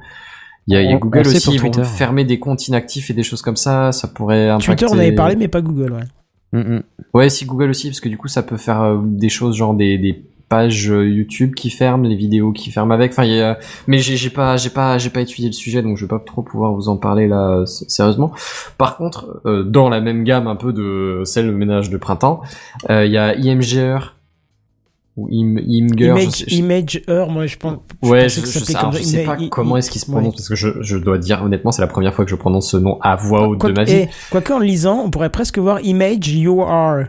il 0.66 0.74
y 0.74 0.76
a, 0.76 0.82
il 0.82 0.90
y 0.90 0.92
a 0.92 0.96
On- 0.96 0.98
Google 1.00 1.26
aussi, 1.26 1.44
pour 1.44 1.54
ils 1.54 1.60
vont 1.60 1.70
Twitter. 1.70 1.88
fermer 1.88 2.24
des 2.24 2.38
comptes 2.38 2.68
inactifs 2.68 3.10
et 3.10 3.14
des 3.14 3.22
choses 3.24 3.42
comme 3.42 3.56
ça. 3.56 3.90
Ça 3.92 4.08
pourrait 4.08 4.48
impacter. 4.48 4.66
Twitter, 4.76 4.86
on 4.94 4.98
avait 4.98 5.12
parlé, 5.12 5.36
mais 5.36 5.48
pas 5.48 5.60
Google, 5.60 5.92
ouais. 5.92 6.04
Mm, 6.60 6.74
mm. 6.76 6.82
Ouais, 7.14 7.28
si 7.30 7.46
Google 7.46 7.70
aussi, 7.70 7.88
parce 7.88 8.00
que 8.00 8.08
du 8.08 8.16
coup, 8.16 8.28
ça 8.28 8.42
peut 8.44 8.56
faire 8.56 8.80
euh, 8.82 8.98
des 9.02 9.28
choses 9.28 9.56
genre 9.56 9.74
des, 9.74 9.98
des 9.98 10.24
pages 10.48 10.90
euh, 10.90 11.08
YouTube 11.08 11.54
qui 11.54 11.70
ferment, 11.70 12.06
les 12.06 12.16
vidéos 12.16 12.52
qui 12.52 12.70
ferment 12.70 12.92
avec. 12.94 13.12
Enfin, 13.12 13.24
y 13.24 13.40
a... 13.40 13.58
mais 13.86 13.98
j'ai 13.98 14.16
j'ai 14.16 14.30
pas 14.30 14.56
j'ai 14.56 14.70
pas 14.70 14.98
j'ai 14.98 15.10
pas 15.10 15.20
étudié 15.20 15.46
le 15.48 15.52
sujet, 15.52 15.82
donc 15.82 15.96
je 15.96 16.04
vais 16.04 16.08
pas 16.08 16.18
trop 16.24 16.42
pouvoir 16.42 16.72
vous 16.72 16.88
en 16.88 16.96
parler 16.96 17.26
là 17.28 17.64
sérieusement. 17.66 18.32
Par 18.78 18.96
contre, 18.96 19.40
euh, 19.46 19.62
dans 19.62 19.88
la 19.88 20.00
même 20.00 20.24
gamme 20.24 20.46
un 20.46 20.56
peu 20.56 20.72
de 20.72 21.22
celle 21.24 21.46
le 21.46 21.52
ménage 21.56 21.90
de 21.90 21.96
printemps, 21.96 22.42
euh, 22.90 23.04
il 23.06 23.12
y 23.12 23.18
a 23.18 23.34
IMGR 23.36 24.14
ou 25.16 25.28
Im, 25.32 25.58
Imgur. 25.58 26.16
je 26.16 26.22
Image, 26.22 26.28
sais- 26.32 26.44
je- 26.48 26.56
Image 26.56 27.02
Heure, 27.08 27.30
moi 27.30 27.46
je 27.46 27.56
pense. 27.56 27.78
je 28.02 28.08
Ouais, 28.08 28.28
je, 28.28 28.40
que 28.40 28.46
je 28.48 28.52
ça 28.58 28.64
sais, 28.64 28.76
alors, 28.76 28.90
comme 28.90 28.98
je 29.00 29.04
sais 29.04 29.24
pas 29.24 29.36
comment 29.48 29.76
est-ce 29.76 29.88
qu'il 29.90 30.00
se 30.00 30.06
ouais. 30.08 30.12
prononce 30.16 30.34
parce 30.34 30.48
que 30.48 30.56
je, 30.56 30.68
je 30.80 30.96
dois 30.96 31.18
dire 31.18 31.40
honnêtement 31.44 31.70
c'est 31.70 31.82
la 31.82 31.86
première 31.88 32.12
fois 32.14 32.24
que 32.24 32.30
je 32.32 32.36
prononce 32.36 32.68
ce 32.70 32.76
nom 32.76 32.98
à 33.00 33.14
voix 33.14 33.46
haute 33.46 33.64
de 33.64 33.70
ma 33.72 33.84
vie. 33.84 33.92
eh, 33.92 34.08
Quoique 34.30 34.52
en 34.52 34.58
lisant, 34.58 35.02
on 35.04 35.10
pourrait 35.10 35.30
presque 35.30 35.58
voir 35.58 35.80
Image 35.84 36.28
You 36.30 36.62
Are. 36.62 37.04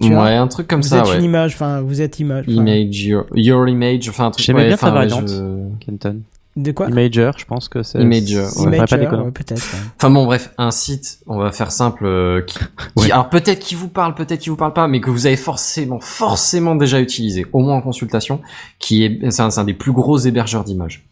Tu 0.00 0.08
ouais, 0.08 0.14
vois, 0.14 0.28
un 0.30 0.48
truc 0.48 0.66
comme 0.68 0.80
vous 0.82 0.88
ça, 0.88 0.98
êtes 1.00 1.06
ouais. 1.08 1.18
une 1.18 1.24
image, 1.24 1.54
enfin, 1.54 1.80
vous 1.80 2.00
êtes 2.00 2.18
image. 2.20 2.44
Image 2.48 3.04
your, 3.04 3.26
your 3.34 3.68
image, 3.68 4.08
enfin 4.08 4.26
un 4.26 4.30
truc. 4.30 4.44
J'aimais 4.44 4.60
ouais, 4.62 4.68
bien 4.68 4.76
ta 4.76 4.86
ouais, 4.88 4.92
variante. 4.92 5.28
je- 5.28 5.84
Kenton. 5.84 6.20
De 6.56 6.70
quoi? 6.70 6.86
Imager, 6.88 7.32
je 7.36 7.44
pense 7.46 7.68
que 7.68 7.82
c'est. 7.82 8.00
Imager, 8.00 8.44
ça 8.44 8.62
ouais. 8.62 8.76
Imager, 8.76 8.96
déconnant. 8.98 9.24
ouais, 9.24 9.30
peut-être. 9.32 9.60
ouais. 9.60 9.78
Enfin 9.96 10.10
bon, 10.10 10.24
bref, 10.24 10.52
un 10.56 10.70
site, 10.70 11.18
on 11.26 11.36
va 11.38 11.50
faire 11.50 11.72
simple, 11.72 12.06
euh, 12.06 12.42
qui, 12.42 12.58
qui- 12.60 12.64
Ouais. 12.96 13.10
alors 13.10 13.28
peut-être 13.28 13.58
qui 13.58 13.74
vous 13.74 13.88
parle, 13.88 14.14
peut-être 14.14 14.38
qui 14.38 14.50
vous 14.50 14.56
parle 14.56 14.72
pas, 14.72 14.86
mais 14.86 15.00
que 15.00 15.10
vous 15.10 15.26
avez 15.26 15.34
forcément, 15.36 15.98
forcément 15.98 16.76
déjà 16.76 17.00
utilisé, 17.00 17.44
au 17.52 17.58
moins 17.58 17.74
en 17.74 17.80
consultation, 17.80 18.40
qui 18.78 19.02
est, 19.04 19.30
c'est 19.32 19.42
un, 19.42 19.50
c'est 19.50 19.60
un 19.60 19.64
des 19.64 19.74
plus 19.74 19.90
gros 19.90 20.16
hébergeurs 20.18 20.62
d'images. 20.62 21.04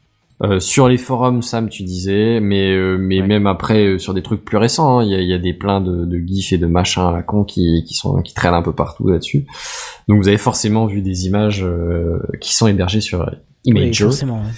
Euh, 0.44 0.58
sur 0.58 0.88
les 0.88 0.98
forums, 0.98 1.40
Sam, 1.42 1.68
tu 1.68 1.84
disais, 1.84 2.40
mais 2.40 2.72
euh, 2.72 2.96
mais 2.98 3.20
Ouais. 3.20 3.26
même 3.28 3.46
après 3.46 3.86
euh, 3.86 3.98
sur 3.98 4.12
des 4.12 4.22
trucs 4.22 4.44
plus 4.44 4.56
récents, 4.56 4.98
hein, 4.98 5.04
il 5.04 5.10
y, 5.10 5.14
a, 5.14 5.20
y 5.20 5.32
a 5.32 5.38
des 5.38 5.52
pleins 5.54 5.80
de, 5.80 6.04
de 6.04 6.18
gifs 6.18 6.52
et 6.52 6.58
de 6.58 6.66
machins 6.66 7.02
à 7.04 7.12
la 7.12 7.22
con 7.22 7.44
qui 7.44 7.84
qui 7.86 7.94
sont 7.94 8.20
qui 8.22 8.34
traînent 8.34 8.54
un 8.54 8.62
peu 8.62 8.72
partout 8.72 9.08
là-dessus. 9.08 9.46
Donc 10.08 10.20
vous 10.20 10.26
avez 10.26 10.38
forcément 10.38 10.86
vu 10.86 11.00
des 11.00 11.26
images 11.26 11.62
euh, 11.64 12.18
qui 12.40 12.54
sont 12.56 12.66
hébergées 12.66 13.00
sur 13.00 13.20
Oui, 13.20 13.36
Imager. 13.66 14.04
forcément. 14.04 14.38
ouais. 14.40 14.50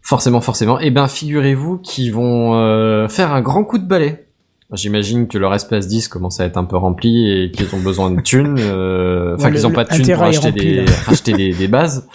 Forcément, 0.00 0.40
forcément. 0.40 0.78
Eh 0.78 0.92
ben, 0.92 1.08
figurez-vous 1.08 1.78
qu'ils 1.78 2.12
vont 2.12 2.54
euh, 2.54 3.08
faire 3.08 3.32
un 3.32 3.42
grand 3.42 3.64
coup 3.64 3.78
de 3.78 3.86
balai. 3.88 4.28
J'imagine 4.72 5.26
que 5.26 5.38
leur 5.38 5.52
espace 5.54 5.88
10 5.88 6.06
commence 6.06 6.38
à 6.38 6.44
être 6.44 6.56
un 6.56 6.64
peu 6.64 6.76
rempli 6.76 7.28
et 7.30 7.50
qu'ils 7.50 7.74
ont 7.74 7.80
besoin 7.80 8.12
de 8.12 8.20
thunes. 8.20 8.56
euh, 8.60 9.34
Enfin, 9.34 9.46
Ouais, 9.48 9.52
qu'ils 9.54 9.62
le- 9.62 9.66
ont 9.66 9.72
pas 9.72 9.82
de 9.84 9.88
thunes 9.90 10.14
pour 10.14 10.22
acheter, 10.22 10.46
rempli, 10.48 10.62
des, 10.76 10.84
acheter 11.08 11.32
des, 11.32 11.52
des 11.52 11.66
bases 11.68 12.06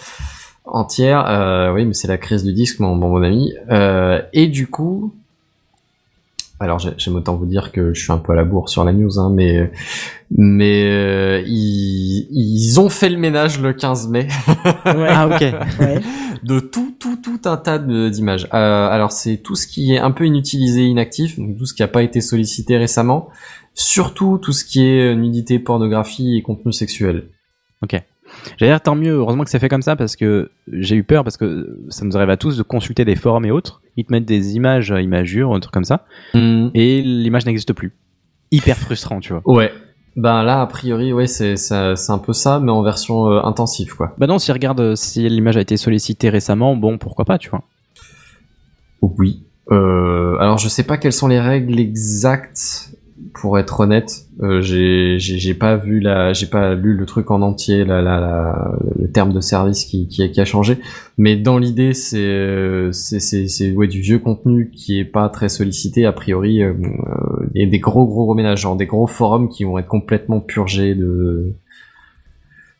entières. 0.64 1.26
Euh, 1.28 1.72
oui, 1.72 1.84
mais 1.84 1.94
c'est 1.94 2.08
la 2.08 2.18
crise 2.18 2.44
du 2.44 2.52
disque, 2.52 2.80
mon, 2.80 2.94
mon 2.94 3.10
bon 3.10 3.22
ami. 3.22 3.52
Euh, 3.70 4.20
et 4.32 4.46
du 4.46 4.66
coup... 4.68 5.14
Alors, 6.60 6.78
j'ai- 6.78 6.92
j'aime 6.96 7.16
autant 7.16 7.34
vous 7.34 7.46
dire 7.46 7.72
que 7.72 7.92
je 7.92 8.00
suis 8.00 8.12
un 8.12 8.18
peu 8.18 8.32
à 8.32 8.36
la 8.36 8.44
bourre 8.44 8.68
sur 8.68 8.84
la 8.84 8.92
news, 8.92 9.18
hein, 9.18 9.32
mais 9.34 9.72
mais 10.30 10.84
euh, 10.86 11.42
ils, 11.44 12.28
ils 12.30 12.78
ont 12.78 12.88
fait 12.88 13.08
le 13.08 13.16
ménage 13.18 13.60
le 13.60 13.72
15 13.72 14.06
mai. 14.08 14.28
Ouais, 14.86 15.06
Ah, 15.08 15.26
ok. 15.26 15.40
ouais. 15.80 16.00
de 16.44 16.60
tout, 16.60 16.94
tout, 17.00 17.16
tout 17.16 17.40
un 17.46 17.56
tas 17.56 17.80
de- 17.80 18.08
d'images. 18.08 18.44
Euh, 18.54 18.88
alors 18.88 19.10
c'est 19.10 19.38
tout 19.38 19.56
ce 19.56 19.66
qui 19.66 19.92
est 19.92 19.98
un 19.98 20.12
peu 20.12 20.24
inutilisé, 20.24 20.84
inactif, 20.84 21.36
donc 21.36 21.56
tout 21.58 21.66
ce 21.66 21.74
qui 21.74 21.82
n'a 21.82 21.88
pas 21.88 22.04
été 22.04 22.20
sollicité 22.20 22.76
récemment, 22.76 23.28
surtout 23.74 24.38
tout 24.38 24.52
ce 24.52 24.64
qui 24.64 24.86
est 24.86 25.16
nudité, 25.16 25.58
pornographie 25.58 26.36
et 26.36 26.42
contenu 26.42 26.72
sexuel. 26.72 27.24
J'allais 28.56 28.72
dire 28.72 28.80
tant 28.80 28.94
mieux, 28.94 29.12
heureusement 29.12 29.44
que 29.44 29.50
c'est 29.50 29.58
fait 29.58 29.68
comme 29.68 29.82
ça 29.82 29.96
parce 29.96 30.16
que 30.16 30.50
j'ai 30.70 30.96
eu 30.96 31.04
peur 31.04 31.24
parce 31.24 31.36
que 31.36 31.78
ça 31.88 32.04
nous 32.04 32.16
arrive 32.16 32.30
à 32.30 32.36
tous 32.36 32.56
de 32.56 32.62
consulter 32.62 33.04
des 33.04 33.16
forums 33.16 33.44
et 33.44 33.50
autres. 33.50 33.82
Ils 33.96 34.04
te 34.04 34.12
mettent 34.12 34.24
des 34.24 34.54
images, 34.56 34.90
euh, 34.90 35.00
imagures, 35.00 35.54
un 35.54 35.60
truc 35.60 35.72
comme 35.72 35.84
ça, 35.84 36.04
et 36.34 37.02
l'image 37.02 37.46
n'existe 37.46 37.72
plus. 37.72 37.92
Hyper 38.50 38.76
frustrant, 38.76 39.20
tu 39.20 39.32
vois. 39.32 39.42
Ouais. 39.46 39.72
Ben 40.14 40.42
là, 40.42 40.60
a 40.60 40.66
priori, 40.66 41.12
ouais, 41.12 41.26
c'est 41.26 41.54
un 41.72 42.18
peu 42.18 42.32
ça, 42.32 42.60
mais 42.60 42.70
en 42.70 42.82
version 42.82 43.30
euh, 43.30 43.40
intensive, 43.44 43.96
quoi. 43.96 44.14
Bah 44.18 44.26
non, 44.26 44.38
si 44.38 44.52
regarde 44.52 44.80
euh, 44.80 44.94
si 44.94 45.26
l'image 45.28 45.56
a 45.56 45.60
été 45.60 45.78
sollicitée 45.78 46.28
récemment, 46.28 46.76
bon, 46.76 46.98
pourquoi 46.98 47.24
pas, 47.24 47.38
tu 47.38 47.48
vois. 47.48 47.62
Oui. 49.00 49.44
Euh, 49.70 50.36
alors 50.38 50.58
je 50.58 50.68
sais 50.68 50.82
pas 50.82 50.98
quelles 50.98 51.12
sont 51.12 51.28
les 51.28 51.40
règles 51.40 51.78
exactes 51.78 52.90
pour 53.34 53.58
être 53.58 53.80
honnête. 53.80 54.26
Euh, 54.42 54.60
j'ai 54.60 55.54
pas 55.54 55.76
vu 55.76 56.00
la, 56.00 56.32
j'ai 56.32 56.46
pas 56.46 56.74
lu 56.74 56.94
le 56.94 57.06
truc 57.06 57.30
en 57.30 57.42
entier, 57.42 57.84
la, 57.84 58.02
la, 58.02 58.20
la- 58.20 58.72
le 58.98 59.10
terme 59.10 59.32
de 59.32 59.40
service 59.40 59.84
qui 59.84 60.06
qui 60.08 60.22
a, 60.22 60.28
qui 60.28 60.40
a 60.40 60.44
changé. 60.44 60.78
Mais 61.18 61.36
dans 61.36 61.58
l'idée, 61.58 61.94
c'est 61.94 62.18
euh, 62.18 62.90
c'est 62.92 63.72
ouais 63.72 63.88
du 63.88 64.00
vieux 64.00 64.18
contenu 64.18 64.70
qui 64.70 64.98
est 64.98 65.04
pas 65.04 65.28
très 65.28 65.48
sollicité 65.48 66.04
a 66.06 66.12
priori. 66.12 66.62
Euh, 66.62 66.72
euh, 66.72 67.46
et 67.54 67.66
des 67.66 67.78
gros 67.78 68.06
gros 68.06 68.26
reménages, 68.26 68.60
genre 68.60 68.76
des 68.76 68.86
gros 68.86 69.06
forums 69.06 69.48
qui 69.48 69.64
vont 69.64 69.78
être 69.78 69.88
complètement 69.88 70.40
purgés 70.40 70.94
de. 70.94 71.52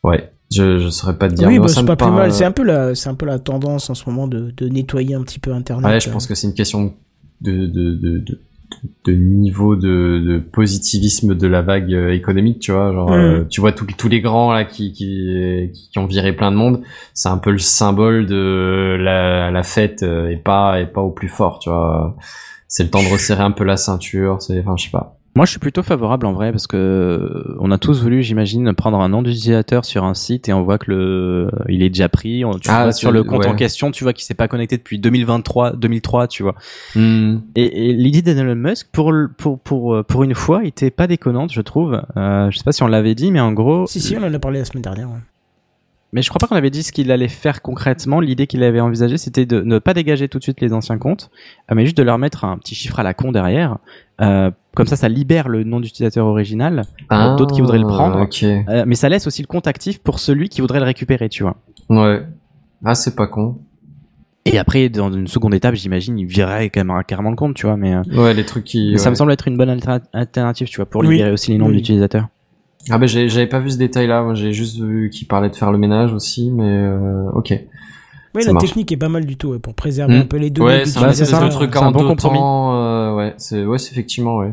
Ouais, 0.03 0.31
je 0.53 0.79
je 0.79 0.89
saurais 0.89 1.17
pas 1.17 1.29
te 1.29 1.35
dire. 1.35 1.49
oui, 1.49 1.59
bah, 1.59 1.69
c'est 1.69 1.85
pas 1.85 1.97
plus 1.97 2.11
mal. 2.11 2.33
C'est 2.33 2.45
un 2.45 2.53
peu 2.53 2.65
la, 2.65 2.95
c'est 2.95 3.09
un 3.09 3.15
peu 3.15 3.27
la 3.27 3.39
tendance 3.39 3.89
en 3.91 3.95
ce 3.95 4.09
moment 4.09 4.27
de, 4.27 4.51
de 4.57 4.69
nettoyer 4.69 5.15
un 5.15 5.23
petit 5.23 5.39
peu 5.39 5.53
Internet. 5.53 5.87
Ouais, 5.87 6.01
je 6.01 6.11
pense 6.11 6.27
que 6.27 6.35
c'est 6.35 6.47
une 6.49 6.55
question 6.55 6.93
de, 7.41 7.67
de, 7.67 7.95
de, 7.95 8.19
de, 8.19 8.41
de 9.05 9.13
niveau 9.13 9.77
de, 9.77 10.21
de 10.27 10.39
positivisme 10.39 11.35
de 11.37 11.47
la 11.47 11.63
vague 11.63 11.93
euh, 11.95 12.13
économique, 12.13 12.59
tu 12.61 12.73
vois. 12.73 12.93
Genre, 12.93 13.11
Mm. 13.11 13.13
euh, 13.15 13.45
tu 13.49 13.61
vois 13.61 13.73
tous 13.73 13.87
tous 13.97 14.09
les 14.09 14.21
grands 14.21 14.53
là 14.53 14.65
qui, 14.65 14.93
qui, 14.93 15.71
qui 15.93 15.99
ont 15.99 16.07
viré 16.07 16.33
plein 16.33 16.51
de 16.51 16.57
monde. 16.57 16.83
C'est 17.15 17.29
un 17.29 17.39
peu 17.39 17.51
le 17.53 17.59
symbole 17.59 18.27
de 18.27 18.97
la, 19.01 19.51
la 19.51 19.63
fête 19.63 20.03
euh, 20.03 20.29
et 20.31 20.37
pas 20.37 20.81
et 20.81 20.87
pas 20.87 21.01
au 21.03 21.11
plus 21.11 21.29
fort, 21.29 21.59
tu 21.61 21.71
vois. 21.71 22.17
C'est 22.69 22.85
le 22.85 22.91
temps 22.91 23.03
de 23.03 23.09
resserrer 23.13 23.43
un 23.43 23.51
peu 23.53 23.65
la 23.65 23.77
ceinture. 23.77 24.41
C'est, 24.41 24.59
enfin, 24.61 24.75
je 24.77 24.85
sais 24.85 24.91
pas. 24.91 25.19
Moi, 25.35 25.47
je 25.47 25.51
suis 25.53 25.59
plutôt 25.61 25.83
favorable 25.83 26.27
en 26.27 26.35
vrai 26.35 26.51
parce 26.53 26.67
que 26.67 26.77
euh, 26.77 27.57
on 27.59 27.71
a 27.71 27.79
tous 27.79 28.03
voulu, 28.03 28.23
j'imagine, 28.23 28.75
prendre 28.75 28.99
un 29.01 29.09
nom 29.09 29.23
d'utilisateur 29.23 29.87
sur 29.87 30.05
un 30.05 30.13
site 30.13 30.51
et 30.51 30.53
on 30.53 30.63
voit 30.63 30.77
que 30.77 30.91
le 30.91 31.51
il 31.71 31.83
est 31.83 31.89
déjà 31.89 32.11
pris. 32.11 32.45
On- 32.45 32.53
Tu 32.59 32.69
Ah, 32.71 32.83
vois 32.83 32.93
sur 32.93 33.11
le 33.13 33.25
compte 33.25 33.47
en 33.47 33.55
question, 33.55 33.91
tu 33.91 34.05
vois 34.05 34.13
qu'il 34.13 34.25
s'est 34.25 34.35
pas 34.35 34.47
connecté 34.47 34.77
depuis 34.77 34.99
2023, 34.99 35.73
2003, 35.77 36.29
tu 36.29 36.43
vois. 36.43 36.55
Hmm. 36.95 37.39
Et, 37.57 37.89
et 37.89 37.93
l'idée 37.95 38.21
d'Elon 38.21 38.55
Musk, 38.57 38.89
pour 38.93 39.11
pour 39.39 39.59
pour 39.59 39.95
euh, 39.95 40.03
pour 40.03 40.23
une 40.23 40.35
fois, 40.35 40.65
était 40.65 40.91
pas 40.91 41.07
déconnante, 41.07 41.51
je 41.51 41.63
trouve. 41.63 42.03
Euh, 42.19 42.51
je 42.51 42.59
sais 42.59 42.65
pas 42.65 42.73
si 42.73 42.83
on 42.83 42.87
l'avait 42.89 43.15
dit, 43.15 43.33
mais 43.33 43.41
en 43.41 43.53
gros, 43.53 43.87
Si, 43.87 44.01
si, 44.01 44.15
on 44.19 44.23
en 44.23 44.35
a 44.35 44.39
parlé 44.39 44.59
la 44.59 44.67
semaine 44.67 44.83
dernière. 44.83 45.09
ouais. 45.09 45.17
mais 46.13 46.21
je 46.21 46.29
crois 46.29 46.41
pas 46.41 46.47
qu'on 46.47 46.57
avait 46.57 46.69
dit 46.69 46.83
ce 46.83 46.93
qu'il 46.93 47.11
allait 47.11 47.29
faire 47.29 47.63
concrètement. 47.63 48.21
L'idée 48.21 48.47
qu'il 48.47 48.63
avait 48.65 48.81
envisagée, 48.81 49.17
c'était 49.17 49.47
de 49.47 49.63
ne 49.63 49.79
pas 49.79 49.95
dégager 49.95 50.29
tout 50.29 50.37
de 50.37 50.43
suite 50.43 50.61
les 50.61 50.75
anciens 50.75 50.99
comptes, 50.99 51.31
mais 51.75 51.87
juste 51.87 51.97
de 51.97 52.03
leur 52.03 52.19
mettre 52.19 52.45
un 52.45 52.59
petit 52.59 52.75
chiffre 52.75 53.01
à 53.01 53.03
la 53.03 53.15
con 53.15 53.33
derrière. 53.33 53.79
Euh, 54.21 54.51
comme 54.75 54.87
ça, 54.87 54.97
ça 54.97 55.09
libère 55.09 55.49
le 55.49 55.65
nom 55.65 55.81
d'utilisateur 55.81 56.27
original. 56.27 56.85
Ah, 57.11 57.37
d'autres 57.39 57.55
qui 57.55 57.61
voudraient 57.61 57.79
le 57.79 57.87
prendre. 57.87 58.27
Euh, 58.43 58.85
mais 58.87 58.95
ça 58.95 59.09
laisse 59.09 59.27
aussi 59.27 59.43
le 59.43 59.47
compte 59.47 59.67
actif 59.67 59.99
pour 60.01 60.19
celui 60.19 60.49
qui 60.49 60.61
voudrait 60.61 60.79
le 60.81 60.87
récupérer, 60.87 61.29
tu 61.29 61.43
vois. 61.43 61.57
Ouais. 61.89 62.23
Ah, 62.85 62.95
c'est 62.95 63.15
pas 63.17 63.27
con. 63.27 63.59
Et 64.45 64.59
après, 64.59 64.89
dans 64.89 65.13
une 65.13 65.29
seconde 65.29 65.55
étape, 65.55 65.75
j'imagine, 65.77 66.19
il 66.19 66.27
virerait 66.27 66.69
quand 66.71 66.85
même 66.85 67.03
carrément 67.07 67.31
le 67.31 67.37
compte, 67.37 67.55
tu 67.55 67.67
vois. 67.67 67.77
Mais, 67.77 67.95
euh, 67.95 68.03
Ouais, 68.17 68.35
les 68.35 68.45
trucs 68.45 68.65
qui. 68.65 68.91
mais 68.93 68.99
ça 68.99 69.11
me 69.11 69.15
semble 69.15 69.31
être 69.33 69.47
une 69.47 69.57
bonne 69.57 69.71
alter- 69.71 70.05
alternative, 70.13 70.69
tu 70.69 70.77
vois, 70.77 70.87
pour 70.87 71.03
Oui. 71.03 71.11
libérer 71.11 71.31
aussi 71.31 71.53
les 71.53 71.59
noms 71.59 71.67
Oui. 71.69 71.77
d'utilisateurs. 71.77 72.29
Ah 72.91 72.99
ben 72.99 73.07
j'ai- 73.07 73.29
j'avais 73.29 73.47
pas 73.47 73.61
vu 73.61 73.71
ce 73.71 73.79
détail-là, 73.79 74.25
moi 74.25 74.35
j'ai 74.35 74.53
juste 74.53 74.81
vu 74.81 75.09
qu'il 75.11 75.29
parlait 75.29 75.49
de 75.49 75.55
faire 75.55 75.71
le 75.71 75.79
ménage 75.79 76.13
aussi, 76.13 76.51
mais 76.51 76.65
euh, 76.67 77.31
ok. 77.35 77.55
Oui, 78.35 78.43
la 78.47 78.53
marche. 78.53 78.67
technique 78.67 78.91
est 78.93 78.97
pas 78.97 79.09
mal 79.11 79.27
du 79.27 79.37
tout 79.37 79.49
ouais, 79.49 79.59
pour 79.59 79.75
préserver 79.75 80.17
Hmm. 80.17 80.23
un 80.23 80.27
peu 80.27 80.37
les 80.39 80.51
données. 80.51 80.69
Ouais, 80.69 80.85
c'est 80.87 80.99
un 80.99 81.13
c'est 81.13 81.23
espèce 81.25 81.31
ça, 81.39 81.45
de 81.47 81.51
truc 81.51 81.71
c'est 81.73 81.83
un 81.83 81.91
bon 81.93 82.07
compromis. 82.07 82.39
euh, 82.41 83.15
ouais, 83.15 83.35
c'est 83.37 83.65
ouais, 83.65 83.79
c'est 83.79 83.93
effectivement 83.93 84.39
ouais. 84.39 84.53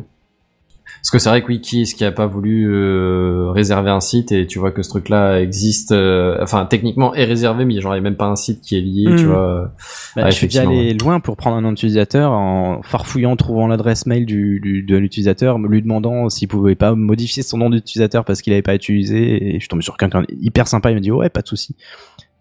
Parce 1.02 1.12
que 1.12 1.20
c'est 1.20 1.30
vrai 1.30 1.42
que 1.42 1.48
oui, 1.48 1.62
qui 1.62 2.04
a 2.04 2.12
pas 2.12 2.26
voulu 2.26 2.68
euh, 2.70 3.52
réserver 3.52 3.90
un 3.90 4.02
site 4.02 4.34
et 4.34 4.46
tu 4.48 4.60
vois 4.60 4.72
que 4.72 4.84
ce 4.84 4.90
truc-là 4.90 5.40
existe, 5.40 5.94
euh, 5.94 6.38
enfin 6.42 6.66
techniquement 6.66 7.16
est 7.16 7.24
réservé, 7.24 7.64
mais 7.64 7.80
genre 7.80 7.94
il 7.94 7.98
y 7.98 8.00
a 8.00 8.04
même 8.04 8.18
pas 8.18 8.26
un 8.26 8.36
site 8.36 8.60
qui 8.60 8.78
est 8.78 8.82
lié, 8.82 9.06
Hmm. 9.08 9.16
tu 9.16 9.24
vois. 9.24 9.72
Bah, 10.18 10.24
Ouais, 10.26 10.32
je 10.32 10.36
suis 10.46 10.58
allé 10.58 10.94
loin 10.96 11.22
pour 11.22 11.38
prendre 11.38 11.56
un 11.56 11.62
nom 11.62 11.70
d'utilisateur 11.70 12.34
en 12.34 12.82
farfouillant, 12.84 13.38
trouvant 13.38 13.68
l'adresse 13.68 14.08
mail 14.08 14.26
du, 14.26 14.60
du- 14.60 14.84
de 14.84 14.98
l'utilisateur, 14.98 15.58
lui 15.58 15.82
demandant 15.82 16.28
s'il 16.28 16.50
pouvait 16.50 16.76
pas 16.76 16.96
modifier 16.96 17.44
son 17.44 17.60
nom 17.60 17.70
d'utilisateur 17.70 18.26
parce 18.26 18.42
qu'il 18.42 18.52
avait 18.52 18.62
pas 18.62 18.76
utilisé. 18.76 19.52
Et 19.52 19.54
je 19.54 19.60
suis 19.60 19.70
tombé 19.70 19.84
sur 19.84 19.96
quelqu'un 19.96 20.24
hyper 20.42 20.68
sympa, 20.68 20.92
il 20.92 20.96
m'a 20.96 21.00
dit 21.00 21.12
ouais, 21.12 21.30
pas 21.30 21.42
de 21.42 21.48
souci. 21.48 21.78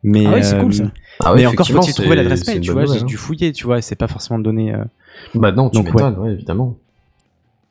Mais, 0.03 0.27
Ah 0.27 0.33
ouais, 0.33 0.43
c'est 0.43 0.57
euh, 0.57 0.61
cool 0.63 0.75
ça. 0.75 0.85
Ah 1.25 1.35
mais 1.35 1.47
encore 1.47 1.67
faut-il 1.67 1.95
trouver 1.95 2.15
l'adresse 2.17 2.47
mail, 2.47 2.61
tu 2.61 2.71
vois, 2.71 2.83
j'ai 2.83 2.93
nouvelle, 2.93 3.05
dû 3.05 3.17
fouiller, 3.17 3.53
tu 3.53 3.65
vois, 3.65 3.79
et 3.79 3.83
c'est 3.83 3.97
pas 3.97 4.07
forcément 4.09 4.39
donné. 4.39 4.75
euh, 4.75 4.79
hein. 4.83 4.87
Bah 5.35 5.53
non, 5.53 5.69
tu 5.71 5.79
Donc, 5.79 5.87
m'étonnes, 5.93 6.17
ouais. 6.19 6.33
évidemment. 6.33 6.77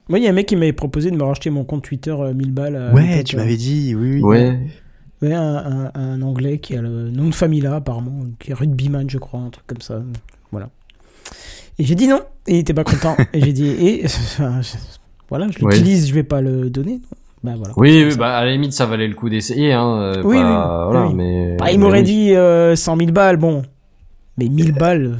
Moi, 0.09 0.19
il 0.19 0.23
y 0.25 0.27
a 0.27 0.29
un 0.29 0.33
mec 0.33 0.45
qui 0.47 0.55
m'avait 0.55 0.73
proposé 0.73 1.11
de 1.11 1.15
me 1.17 1.23
racheter 1.23 1.49
mon 1.49 1.63
compte 1.65 1.83
Twitter 1.83 2.11
euh, 2.17 2.33
1000 2.33 2.51
balles. 2.51 2.75
à 2.75 2.93
Ouais, 2.93 3.23
tu 3.23 3.35
euh. 3.35 3.39
m'avais 3.39 3.57
dit, 3.57 3.93
oui, 3.95 4.15
oui. 4.15 4.21
Ouais. 4.21 4.59
Ouais, 5.21 5.33
un, 5.33 5.89
un, 5.95 5.99
un 5.99 6.21
anglais 6.21 6.59
qui 6.59 6.75
a 6.75 6.81
le 6.81 7.09
nom 7.09 7.27
de 7.29 7.33
famille 7.35 7.61
là, 7.61 7.75
apparemment, 7.75 8.19
qui 8.39 8.51
est 8.51 8.53
rugbyman, 8.53 9.09
je 9.09 9.17
crois, 9.17 9.39
un 9.39 9.49
truc 9.49 9.65
comme 9.65 9.81
ça. 9.81 10.01
Voilà. 10.51 10.69
Et 11.79 11.83
j'ai 11.85 11.95
dit 11.95 12.07
non, 12.07 12.21
et 12.47 12.55
il 12.55 12.59
était 12.59 12.73
pas 12.73 12.83
content. 12.83 13.15
et 13.33 13.41
j'ai 13.41 13.53
dit, 13.53 13.67
et 13.67 14.05
voilà, 15.29 15.47
je 15.49 15.63
Ouais. 15.65 15.71
l'utilise, 15.73 16.07
je 16.07 16.13
vais 16.13 16.23
pas 16.23 16.41
le 16.41 16.69
donner. 16.69 17.01
Bah 17.43 17.53
voilà. 17.55 17.73
Oui, 17.77 18.09
bah 18.17 18.37
à 18.37 18.45
la 18.45 18.51
limite 18.51 18.73
ça 18.73 18.85
valait 18.85 19.07
le 19.07 19.13
coup 19.13 19.29
d'essayer, 19.29 19.71
hein. 19.73 19.97
euh, 19.99 20.21
Oui, 20.23 20.37
pas- 20.37 20.85
oui, 20.87 20.91
voilà, 20.91 21.07
oui. 21.07 21.13
mais. 21.15 21.55
Bah, 21.57 21.71
il 21.71 21.79
m'aurait 21.79 22.03
dit 22.03 22.33
euh, 22.35 22.75
100 22.75 22.97
000 22.97 23.11
balles, 23.11 23.37
bon. 23.37 23.63
Mais 24.37 24.49
1000 24.49 24.73
balles, 24.79 25.17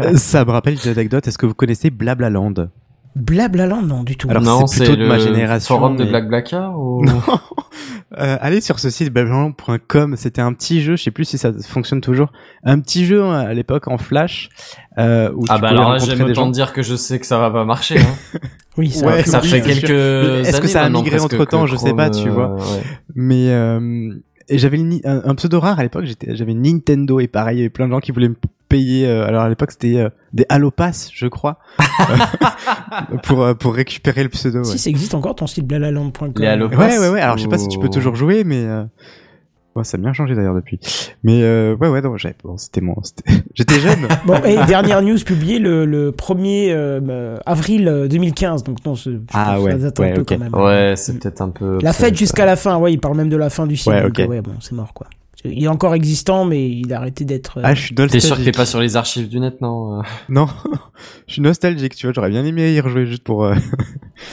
euh, 0.00 0.16
Ça 0.16 0.44
me 0.44 0.50
rappelle 0.50 0.76
une 0.84 0.90
anecdote. 0.90 1.26
Est-ce 1.26 1.38
que 1.38 1.46
vous 1.46 1.54
connaissez 1.54 1.90
Blablaland? 1.90 2.54
Blablaland, 3.16 3.82
non, 3.82 4.02
du 4.02 4.16
tout. 4.16 4.28
Alors, 4.30 4.42
non, 4.42 4.66
c'est 4.66 4.80
plutôt 4.84 4.96
de 4.96 5.02
le 5.02 5.08
ma 5.08 5.18
génération, 5.18 5.76
Forum 5.76 5.96
de 5.96 6.04
mais- 6.04 6.10
Black 6.10 6.28
Blacker 6.28 6.70
ou... 6.76 7.04
Non. 7.06 7.20
Euh, 8.18 8.36
allez 8.40 8.60
sur 8.60 8.78
ce 8.78 8.90
site 8.90 9.12
blablaland.com. 9.12 10.16
C'était 10.16 10.40
un 10.40 10.52
petit 10.52 10.82
jeu, 10.82 10.96
je 10.96 11.02
sais 11.02 11.10
plus 11.10 11.24
si 11.24 11.38
ça 11.38 11.52
fonctionne 11.66 12.00
toujours. 12.00 12.32
Un 12.64 12.80
petit 12.80 13.04
jeu 13.06 13.22
hein, 13.22 13.40
à 13.40 13.52
l'époque 13.54 13.88
en 13.88 13.98
Flash 13.98 14.48
euh, 14.98 15.30
où 15.34 15.44
Ah 15.48 15.56
tu 15.56 15.60
bah 15.62 15.68
alors 15.68 15.92
là, 15.92 15.98
j'aime 15.98 16.20
autant 16.22 16.34
gens. 16.44 16.50
dire 16.50 16.72
que 16.72 16.82
je 16.82 16.94
sais 16.94 17.18
que 17.18 17.26
ça 17.26 17.38
va 17.38 17.50
pas 17.50 17.64
marcher. 17.64 17.98
Hein. 17.98 18.38
Oui, 18.76 18.90
ça 18.90 19.06
Ouais, 19.06 19.12
va 19.18 19.22
plus 19.22 19.30
ça 19.30 19.40
oui, 19.40 19.48
fait 19.50 19.60
quelques 19.62 19.90
Est-ce 20.48 20.60
que 20.60 20.66
ça 20.66 20.82
a 20.82 20.88
migré 20.88 21.18
presque, 21.18 21.32
entre-temps? 21.34 21.62
que 21.64 21.70
Je 21.70 21.76
sais 21.76 21.94
pas, 21.94 22.10
tu 22.10 22.28
vois. 22.28 22.50
euh, 22.50 22.56
ouais. 22.56 22.82
Mais 23.14 23.50
euh, 23.50 24.14
j'avais 24.50 24.78
une- 24.78 25.00
un, 25.04 25.22
un 25.24 25.34
pseudo 25.34 25.60
rare 25.60 25.78
à 25.78 25.82
l'époque. 25.82 26.04
J'étais, 26.04 26.34
j'avais 26.36 26.54
Nintendo 26.54 27.20
et 27.20 27.28
pareil, 27.28 27.56
il 27.56 27.60
y 27.60 27.62
avait 27.62 27.70
plein 27.70 27.86
de 27.86 27.92
gens 27.92 28.00
qui 28.00 28.12
voulaient 28.12 28.28
me 28.28 28.36
payer. 28.68 29.06
euh, 29.06 29.26
alors 29.26 29.42
à 29.42 29.48
l'époque, 29.48 29.70
c'était 29.72 29.98
euh, 29.98 30.08
des 30.32 30.46
Halo 30.48 30.70
Pass, 30.70 31.10
je 31.14 31.26
crois, 31.26 31.58
pour 33.22 33.42
euh, 33.42 33.54
pour 33.54 33.74
récupérer 33.74 34.22
le 34.22 34.28
pseudo. 34.28 34.58
Ouais. 34.60 34.64
Si 34.64 34.78
ça 34.78 34.90
existe 34.90 35.14
encore 35.14 35.34
ton 35.34 35.46
site 35.46 35.66
blablaland.com. 35.66 36.32
Les 36.38 36.46
Halo 36.46 36.68
Ouais, 36.68 36.76
Pass 36.76 36.98
ouais, 36.98 37.08
ouais. 37.08 37.20
Alors, 37.20 37.36
je 37.36 37.42
sais 37.42 37.48
pas 37.48 37.58
si 37.58 37.68
tu 37.68 37.78
peux 37.78 37.86
ou- 37.86 37.90
toujours 37.90 38.14
jouer, 38.16 38.44
mais 38.44 38.64
euh... 38.64 38.84
ouais, 39.76 39.84
ça 39.84 39.96
a 39.96 40.00
bien 40.00 40.12
changé 40.12 40.34
d'ailleurs 40.34 40.54
depuis. 40.54 40.78
Mais 41.22 41.42
euh, 41.42 41.74
ouais, 41.76 41.88
ouais, 41.88 42.00
non, 42.00 42.16
j'avais, 42.16 42.34
bon, 42.44 42.56
c'était 42.56 42.80
mon, 42.80 42.94
j'étais 43.54 43.80
jeune. 43.80 44.06
Bon, 44.26 44.36
et 44.44 44.56
dernière 44.66 45.02
news 45.02 45.18
publiée 45.24 45.58
le, 45.58 45.84
le 45.84 46.10
1er 46.12 46.70
euh, 46.70 47.00
euh, 47.08 47.38
avril 47.46 47.88
euh, 47.88 48.08
2015. 48.08 48.64
Donc, 48.64 48.84
non, 48.84 48.94
je 48.94 49.10
Ah 49.32 49.60
ouais, 49.60 49.72
ça 49.72 49.78
date 49.78 50.00
un 50.00 50.02
ouais, 50.04 50.14
peu 50.14 50.24
quand 50.24 50.38
même. 50.38 50.54
Ouais, 50.54 50.94
c'est 50.96 51.18
peut-être 51.18 51.40
un 51.42 51.50
peu. 51.50 51.78
La 51.82 51.92
fête 51.92 52.16
jusqu'à 52.16 52.46
la 52.46 52.56
fin, 52.56 52.76
ouais, 52.78 52.92
il 52.92 52.98
parle 52.98 53.16
même 53.16 53.28
de 53.28 53.36
la 53.36 53.50
fin 53.50 53.66
du. 53.66 53.78
Ouais, 53.86 54.04
ok. 54.04 54.20
euh, 54.20 54.26
ouais, 54.26 54.40
bon, 54.40 54.52
c'est 54.60 54.72
mort, 54.74 54.92
quoi. 54.94 55.06
Il 55.46 55.62
est 55.62 55.68
encore 55.68 55.92
existant, 55.94 56.46
mais 56.46 56.70
il 56.70 56.90
a 56.94 56.96
arrêté 56.96 57.26
d'être. 57.26 57.58
euh, 57.58 57.62
Ah, 57.64 57.74
je 57.74 57.82
suis 57.82 57.94
T'es 57.94 58.00
nostalgique. 58.04 58.26
sûr 58.28 58.36
que 58.38 58.42
t'es 58.44 58.52
pas 58.52 58.64
sur 58.64 58.80
les 58.80 58.96
archives 58.96 59.28
du 59.28 59.40
net, 59.40 59.60
non 59.60 59.98
euh 59.98 60.02
Non, 60.30 60.46
je 61.26 61.34
suis 61.34 61.42
nostalgique. 61.42 61.94
Tu 61.96 62.06
vois, 62.06 62.14
j'aurais 62.14 62.30
bien 62.30 62.46
aimé 62.46 62.72
y 62.72 62.80
rejouer 62.80 63.04
juste 63.04 63.24
pour. 63.24 63.44
euh, 63.44 63.54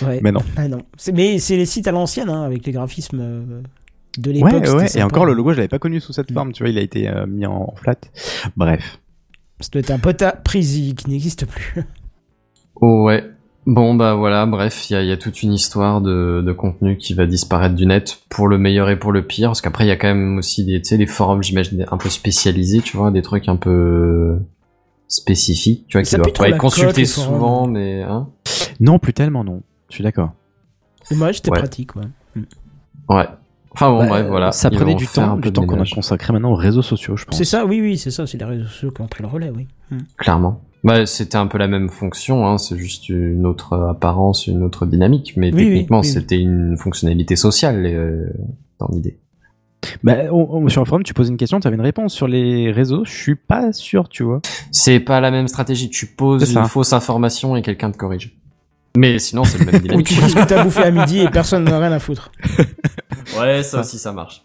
ouais. 0.04 0.22
Mais 0.24 0.32
non. 0.32 0.40
Ah, 0.56 0.70
non. 0.70 0.78
C'est- 0.96 1.12
Mais 1.12 1.38
c'est 1.40 1.58
les 1.58 1.66
sites 1.66 1.86
à 1.88 1.92
l'ancienne, 1.92 2.30
hein, 2.30 2.44
avec 2.44 2.66
les 2.66 2.72
graphismes 2.72 3.20
euh, 3.20 3.62
de 4.18 4.30
Ouais, 4.42 4.52
l'époque. 4.52 4.76
ouais. 4.76 4.88
c'était 4.88 5.00
Et 5.00 5.04
encore, 5.04 5.26
le 5.26 5.34
logo, 5.34 5.52
je 5.52 5.58
l'avais 5.58 5.68
pas 5.68 5.80
connu 5.80 6.00
sous 6.00 6.14
cette 6.14 6.32
Mm. 6.32 6.34
forme. 6.34 6.52
Tu 6.54 6.64
vois, 6.64 6.70
il 6.70 6.78
a 6.78 6.82
été 6.82 7.08
euh, 7.10 7.26
mis 7.28 7.46
en, 7.46 7.74
flat. 7.76 7.96
Bref. 8.58 9.00
Être 9.74 9.92
un 9.92 10.00
pote 10.00 10.22
à 10.24 10.32
Prisi 10.32 10.96
qui 10.96 11.10
n'existe 11.10 11.46
plus. 11.46 11.84
Oh 12.84 13.04
ouais. 13.06 13.24
Bon 13.68 13.94
bah 13.94 14.16
voilà, 14.16 14.48
bref, 14.48 14.90
il 14.90 14.94
y 14.94 14.96
a, 14.96 15.04
il 15.04 15.08
y 15.08 15.12
a 15.12 15.18
toute 15.18 15.44
une 15.44 15.54
histoire 15.54 16.02
de, 16.02 16.42
de 16.44 16.52
contenu 16.52 16.98
qui 16.98 17.14
va 17.14 17.28
disparaître 17.28 17.76
du 17.76 17.86
net 17.86 18.18
pour 18.28 18.48
le 18.48 18.58
meilleur 18.58 18.90
et 18.90 18.98
pour 18.98 19.12
le 19.12 19.28
pire, 19.28 19.50
parce 19.50 19.62
qu'après 19.62 19.86
il 19.86 19.88
y 19.88 19.92
a 19.92 19.98
quand 19.98 20.08
même 20.08 20.38
aussi 20.40 20.66
des, 20.66 20.82
tu 20.82 20.88
sais, 20.90 20.98
des 20.98 21.06
forums, 21.06 21.44
j'imagine, 21.44 21.86
un 21.92 21.98
peu 21.98 22.10
spécialisés, 22.10 22.80
tu 22.80 22.98
vois, 22.98 23.12
des 23.12 23.22
trucs 23.22 23.48
un 23.50 23.56
peu 23.56 24.40
spécifiques, 25.08 25.86
tu 25.90 25.98
vois, 25.98 26.02
qui 26.04 26.10
Ça 26.10 26.18
doivent 26.18 26.34
pas 26.34 26.50
être 26.50 26.58
consultés 26.58 27.06
souvent, 27.06 27.68
mais 27.68 28.02
hein. 28.02 28.30
Non, 28.80 28.98
plus 28.98 29.14
tellement, 29.14 29.44
non. 29.44 29.62
Je 29.90 29.96
suis 29.96 30.04
d'accord. 30.04 30.32
C'était 31.04 31.22
Ouais. 31.52 31.60
pratique, 31.60 31.96
ouais. 31.98 32.04
Ouais. 33.10 33.28
Enfin 33.74 33.90
bon, 33.90 34.00
Bah, 34.00 34.08
bref, 34.08 34.28
voilà. 34.28 34.52
Ça 34.52 34.70
Ils 34.72 34.78
prenait 34.78 34.96
du 34.96 35.08
temps, 35.08 35.36
peu 35.36 35.42
du 35.44 35.52
temps 35.54 35.66
qu'on 35.66 35.80
a 35.82 35.86
consacré 35.86 36.34
maintenant 36.34 36.52
aux 36.52 36.56
réseaux 36.56 36.82
sociaux, 36.82 37.16
je 37.16 37.26
pense. 37.26 37.38
C'est 37.38 37.46
ça, 37.46 37.66
oui, 37.66 37.80
oui, 37.82 37.98
c'est 37.98 38.12
ça, 38.12 38.28
c'est 38.28 38.38
les 38.38 38.46
réseaux 38.46 38.66
sociaux 38.66 38.92
qui 38.92 39.02
ont 39.02 39.08
pris 39.08 39.24
le 39.24 39.30
relais, 39.30 39.52
oui. 39.56 39.68
Hmm. 39.92 40.00
Clairement. 40.18 40.62
Bah, 40.84 41.06
c'était 41.06 41.38
un 41.38 41.46
peu 41.48 41.58
la 41.58 41.68
même 41.68 41.90
fonction, 41.90 42.48
hein, 42.48 42.58
c'est 42.58 42.76
juste 42.78 43.08
une 43.10 43.46
autre 43.46 43.78
apparence, 43.78 44.48
une 44.48 44.64
autre 44.64 44.86
dynamique, 44.86 45.34
mais 45.38 45.54
Oui, 45.54 45.64
techniquement 45.66 46.00
oui, 46.02 46.08
oui. 46.08 46.12
c'était 46.12 46.40
une 46.40 46.76
fonctionnalité 46.78 47.36
sociale 47.36 47.86
euh, 47.86 48.26
dans 48.80 48.88
l'idée. 48.92 49.20
Bah, 50.04 50.16
on- 50.32 50.48
on- 50.64 50.70
sur 50.70 50.82
le 50.82 50.88
forum, 50.88 51.04
tu 51.04 51.14
posais 51.14 51.30
une 51.32 51.38
question, 51.38 51.60
tu 51.60 51.68
avais 51.68 51.76
une 51.76 51.82
réponse. 51.82 52.14
Sur 52.14 52.28
les 52.28 52.72
réseaux, 52.72 53.04
je 53.06 53.12
suis 53.12 53.36
pas 53.36 53.72
sûr, 53.74 54.10
tu 54.10 54.24
vois. 54.24 54.42
C'est 54.72 55.00
pas 55.00 55.22
la 55.22 55.32
même 55.32 55.48
stratégie, 55.48 55.90
tu 55.90 56.08
poses 56.08 56.52
une 56.52 56.66
fausse 56.66 56.94
information 56.94 57.56
et 57.56 57.62
quelqu'un 57.62 57.90
te 57.92 57.98
corrige. 57.98 58.36
Mais 58.98 59.20
sinon 59.20 59.44
c'est 59.44 59.58
le 59.60 59.66
même 59.66 59.76
Ou 59.80 59.80
dynamique. 59.84 60.08
tu 60.08 60.14
dis 60.16 60.30
ce 60.30 60.36
que 60.36 60.46
t'as 60.46 60.64
bouffé 60.64 60.84
à 60.84 60.92
midi 60.92 61.20
et 61.20 61.30
personne 61.30 61.64
n'a 61.64 61.80
rien 61.80 61.92
à 61.92 62.00
foutre. 62.00 62.32
ouais, 63.40 63.64
ça 63.64 63.80
aussi 63.82 63.98
ça 63.98 64.12
marche. 64.12 64.42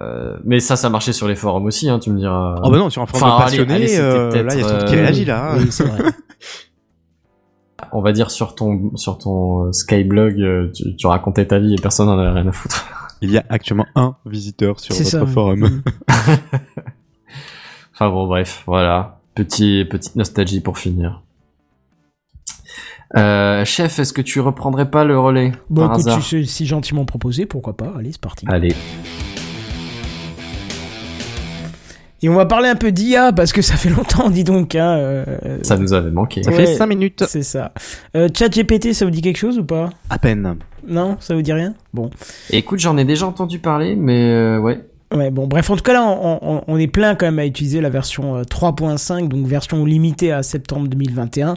Euh, 0.00 0.36
mais 0.44 0.60
ça, 0.60 0.76
ça 0.76 0.88
marchait 0.88 1.12
sur 1.12 1.28
les 1.28 1.34
forums 1.34 1.66
aussi, 1.66 1.90
hein, 1.90 1.98
tu 1.98 2.10
me 2.10 2.18
diras. 2.18 2.54
Oh 2.62 2.70
bah 2.70 2.78
non, 2.78 2.88
sur 2.88 3.02
un 3.02 3.06
forum 3.06 3.28
Enfin, 3.28 3.36
de 3.36 3.42
allez, 3.42 3.50
passionnés, 3.66 3.74
allez, 3.74 3.88
c'était 3.88 4.02
euh, 4.02 4.42
là, 4.42 4.54
il 4.54 4.60
y 4.60 4.64
a 4.64 4.78
tout 4.80 4.86
qui 4.86 4.94
euh, 4.94 5.00
réagit, 5.02 5.24
là. 5.26 5.52
hein. 5.52 5.56
Oui, 5.58 5.66
c'est 5.70 5.84
vrai. 5.84 5.98
on 7.92 8.00
va 8.00 8.12
dire 8.12 8.30
sur 8.30 8.54
ton 8.54 8.96
sur 8.96 9.18
ton 9.18 9.66
euh, 9.66 9.72
Skyblog, 9.72 10.40
euh, 10.40 10.70
tu, 10.74 10.96
tu 10.96 11.06
racontais 11.06 11.44
ta 11.46 11.58
vie 11.58 11.74
et 11.74 11.76
personne 11.76 12.06
n'en 12.06 12.18
avait 12.18 12.30
rien 12.40 12.46
à 12.48 12.52
foutre. 12.52 12.86
Il 13.20 13.30
y 13.30 13.36
a 13.38 13.44
actuellement 13.50 13.86
un 13.94 14.16
visiteur 14.24 14.80
sur 14.80 14.94
C'est 14.94 15.04
votre 15.04 15.26
ça. 15.26 15.32
forum. 15.32 15.82
Enfin 17.94 18.08
bon, 18.08 18.26
bref, 18.26 18.62
voilà. 18.66 19.20
Petit, 19.34 19.84
petite 19.84 20.16
nostalgie 20.16 20.60
pour 20.60 20.78
finir. 20.78 21.22
Euh, 23.16 23.64
chef, 23.64 23.98
est-ce 23.98 24.12
que 24.12 24.22
tu 24.22 24.40
reprendrais 24.40 24.90
pas 24.90 25.04
le 25.04 25.18
relais 25.18 25.52
Bon, 25.68 25.82
par 25.86 25.92
écoute, 25.98 26.08
hasard 26.08 26.22
si, 26.22 26.46
si 26.46 26.66
gentiment 26.66 27.04
proposé, 27.04 27.44
pourquoi 27.46 27.76
pas 27.76 27.92
Allez, 27.98 28.12
c'est 28.12 28.20
parti. 28.20 28.46
Allez. 28.48 28.74
Et 32.24 32.28
on 32.28 32.34
va 32.34 32.46
parler 32.46 32.68
un 32.68 32.76
peu 32.76 32.92
d'IA 32.92 33.32
parce 33.32 33.52
que 33.52 33.62
ça 33.62 33.74
fait 33.74 33.88
longtemps, 33.96 34.30
dis 34.30 34.44
donc. 34.44 34.76
Hein, 34.76 34.96
euh, 34.96 35.58
Ça 35.62 35.76
nous 35.76 35.92
avait 35.92 36.10
manqué. 36.12 36.42
Ça 36.42 36.50
Ouais. 36.50 36.66
fait 36.66 36.76
5 36.76 36.86
minutes. 36.86 37.24
C'est 37.26 37.42
ça. 37.42 37.72
Euh, 38.16 38.28
ChatGPT, 38.32 38.92
ça 38.92 39.04
vous 39.04 39.10
dit 39.10 39.22
quelque 39.22 39.38
chose 39.38 39.58
ou 39.58 39.64
pas? 39.64 39.90
À 40.08 40.18
peine. 40.18 40.56
Non, 40.86 41.16
ça 41.20 41.34
vous 41.34 41.42
dit 41.42 41.52
rien? 41.52 41.74
Bon. 41.92 42.10
Écoute, 42.50 42.78
j'en 42.78 42.96
ai 42.96 43.04
déjà 43.04 43.26
entendu 43.26 43.58
parler, 43.58 43.96
mais 43.96 44.22
euh, 44.30 44.58
ouais. 44.58 44.80
Ouais, 45.14 45.30
bon, 45.30 45.46
bref, 45.46 45.68
en 45.68 45.76
tout 45.76 45.82
cas, 45.82 45.92
là, 45.92 46.02
on, 46.04 46.38
on- 46.40 46.64
on 46.66 46.78
est 46.78 46.86
plein 46.86 47.14
quand 47.16 47.26
même 47.26 47.38
à 47.40 47.44
utiliser 47.44 47.80
la 47.80 47.90
version 47.90 48.36
euh, 48.36 48.42
3.5, 48.44 49.28
donc 49.28 49.44
version 49.46 49.84
limitée 49.84 50.32
à 50.32 50.42
septembre 50.42 50.88
2021. 50.88 51.56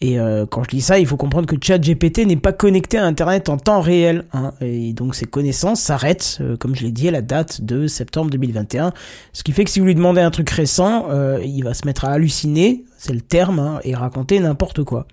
Et 0.00 0.20
euh, 0.20 0.46
quand 0.46 0.62
je 0.62 0.68
dis 0.68 0.80
ça, 0.80 0.98
il 0.98 1.06
faut 1.06 1.16
comprendre 1.16 1.46
que 1.46 1.56
ChatGPT 1.60 2.24
n'est 2.24 2.36
pas 2.36 2.52
connecté 2.52 2.98
à 2.98 3.04
Internet 3.04 3.48
en 3.48 3.56
temps 3.56 3.80
réel. 3.80 4.24
hein. 4.32 4.52
et 4.60 4.92
donc 4.92 5.16
ses 5.16 5.26
connaissances 5.26 5.80
s'arrêtent, 5.80 6.38
euh, 6.40 6.56
comme 6.56 6.76
je 6.76 6.84
l'ai 6.84 6.92
dit, 6.92 7.08
à 7.08 7.10
la 7.10 7.22
date 7.22 7.62
de 7.62 7.86
septembre 7.88 8.30
2021. 8.30 8.92
Ce 9.32 9.42
qui 9.42 9.52
fait 9.52 9.64
que 9.64 9.70
si 9.70 9.80
vous 9.80 9.86
lui 9.86 9.96
demandez 9.96 10.20
un 10.20 10.30
truc 10.30 10.48
récent, 10.50 11.06
euh, 11.10 11.40
il 11.44 11.62
va 11.64 11.74
se 11.74 11.84
mettre 11.84 12.04
à 12.04 12.10
halluciner, 12.12 12.84
c'est 12.96 13.12
le 13.12 13.20
terme, 13.20 13.58
hein, 13.58 13.80
et 13.82 13.94
raconter 13.94 14.38
n'importe 14.38 14.84
quoi. 14.84 15.06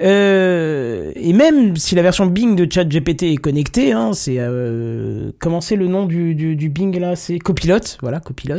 Euh, 0.00 1.12
et 1.14 1.32
même 1.32 1.76
si 1.76 1.94
la 1.94 2.02
version 2.02 2.26
Bing 2.26 2.56
de 2.56 2.66
ChatGPT 2.70 3.24
est 3.24 3.36
connectée, 3.36 3.92
hein, 3.92 4.12
c'est 4.14 4.36
euh, 4.38 5.30
comment 5.38 5.60
c'est 5.60 5.76
le 5.76 5.86
nom 5.86 6.06
du, 6.06 6.34
du, 6.34 6.56
du 6.56 6.68
Bing 6.70 6.98
là? 6.98 7.14
C'est 7.14 7.38
Copilot, 7.38 7.98
voilà 8.00 8.18
Copilot. 8.18 8.56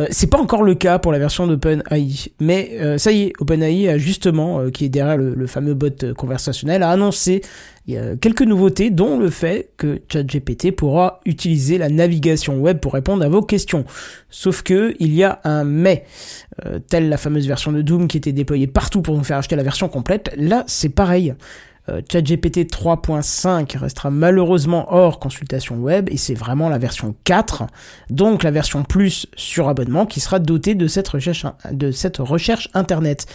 Euh, 0.00 0.06
c'est 0.10 0.28
pas 0.28 0.38
encore 0.38 0.62
le 0.62 0.74
cas 0.74 0.98
pour 0.98 1.10
la 1.10 1.18
version 1.18 1.46
d'OpenAI, 1.46 2.32
mais 2.40 2.70
euh, 2.74 2.98
ça 2.98 3.12
y 3.12 3.22
est, 3.22 3.32
OpenAI 3.40 3.88
a 3.88 3.98
justement, 3.98 4.60
euh, 4.60 4.70
qui 4.70 4.84
est 4.84 4.88
derrière 4.88 5.16
le, 5.16 5.34
le 5.34 5.46
fameux 5.46 5.74
bot 5.74 5.88
euh, 6.02 6.14
conversationnel, 6.14 6.82
a 6.82 6.90
annoncé 6.90 7.40
il 7.86 7.94
y 7.94 7.98
a 7.98 8.16
quelques 8.16 8.42
nouveautés, 8.42 8.90
dont 8.90 9.18
le 9.18 9.28
fait 9.28 9.70
que 9.76 10.00
ChatGPT 10.08 10.70
pourra 10.70 11.20
utiliser 11.24 11.78
la 11.78 11.88
navigation 11.88 12.60
web 12.60 12.78
pour 12.78 12.92
répondre 12.92 13.24
à 13.24 13.28
vos 13.28 13.42
questions. 13.42 13.84
Sauf 14.30 14.62
que 14.62 14.94
il 15.00 15.14
y 15.14 15.24
a 15.24 15.40
un 15.44 15.64
mais. 15.64 16.04
Euh, 16.64 16.78
telle 16.78 17.08
la 17.08 17.16
fameuse 17.16 17.46
version 17.46 17.72
de 17.72 17.82
Doom 17.82 18.08
qui 18.08 18.18
était 18.18 18.32
déployée 18.32 18.66
partout 18.66 19.02
pour 19.02 19.16
nous 19.16 19.24
faire 19.24 19.38
acheter 19.38 19.56
la 19.56 19.62
version 19.62 19.88
complète, 19.88 20.32
là 20.36 20.64
c'est 20.66 20.90
pareil. 20.90 21.34
Euh, 21.88 22.00
ChatGPT 22.08 22.70
3.5 22.70 23.76
restera 23.76 24.10
malheureusement 24.10 24.86
hors 24.94 25.18
consultation 25.18 25.76
web 25.76 26.08
et 26.12 26.16
c'est 26.16 26.34
vraiment 26.34 26.68
la 26.68 26.78
version 26.78 27.16
4, 27.24 27.64
donc 28.10 28.44
la 28.44 28.52
version 28.52 28.84
plus 28.84 29.26
sur 29.34 29.68
abonnement 29.68 30.06
qui 30.06 30.20
sera 30.20 30.38
dotée 30.38 30.76
de 30.76 30.86
cette 30.86 31.08
recherche, 31.08 31.44
de 31.72 31.90
cette 31.90 32.18
recherche 32.18 32.68
internet. 32.74 33.26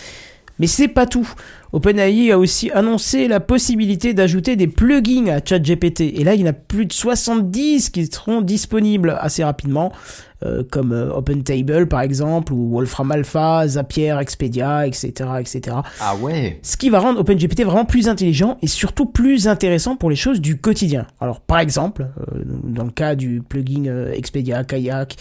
Mais 0.59 0.67
c'est 0.67 0.87
pas 0.87 1.05
tout. 1.05 1.29
OpenAI 1.73 2.31
a 2.31 2.39
aussi 2.39 2.71
annoncé 2.71 3.27
la 3.27 3.39
possibilité 3.39 4.13
d'ajouter 4.13 4.55
des 4.55 4.67
plugins 4.67 5.27
à 5.27 5.39
ChatGPT. 5.43 6.01
Et 6.01 6.23
là, 6.23 6.33
il 6.33 6.41
y 6.41 6.43
en 6.43 6.47
a 6.47 6.53
plus 6.53 6.85
de 6.85 6.93
70 6.93 7.89
qui 7.89 8.05
seront 8.07 8.41
disponibles 8.41 9.17
assez 9.19 9.43
rapidement, 9.43 9.91
euh, 10.43 10.63
comme 10.69 10.91
euh, 10.91 11.11
OpenTable 11.13 11.88
par 11.88 12.01
exemple, 12.01 12.53
ou 12.53 12.71
Wolfram 12.71 13.11
Alpha, 13.11 13.67
Zapier, 13.67 14.15
Expedia, 14.19 14.88
etc., 14.88 15.11
etc. 15.39 15.77
Ah 15.99 16.15
ouais. 16.15 16.59
Ce 16.61 16.77
qui 16.77 16.89
va 16.89 16.99
rendre 16.99 17.19
OpenGPT 17.19 17.63
vraiment 17.63 17.85
plus 17.85 18.07
intelligent 18.07 18.57
et 18.61 18.67
surtout 18.67 19.05
plus 19.05 19.47
intéressant 19.47 19.95
pour 19.95 20.09
les 20.09 20.15
choses 20.15 20.41
du 20.41 20.57
quotidien. 20.57 21.07
Alors 21.19 21.41
par 21.41 21.59
exemple, 21.59 22.07
euh, 22.19 22.41
dans 22.63 22.83
le 22.83 22.91
cas 22.91 23.15
du 23.15 23.41
plugin 23.41 23.85
euh, 23.88 24.13
Expedia, 24.13 24.63
Kayak 24.63 25.15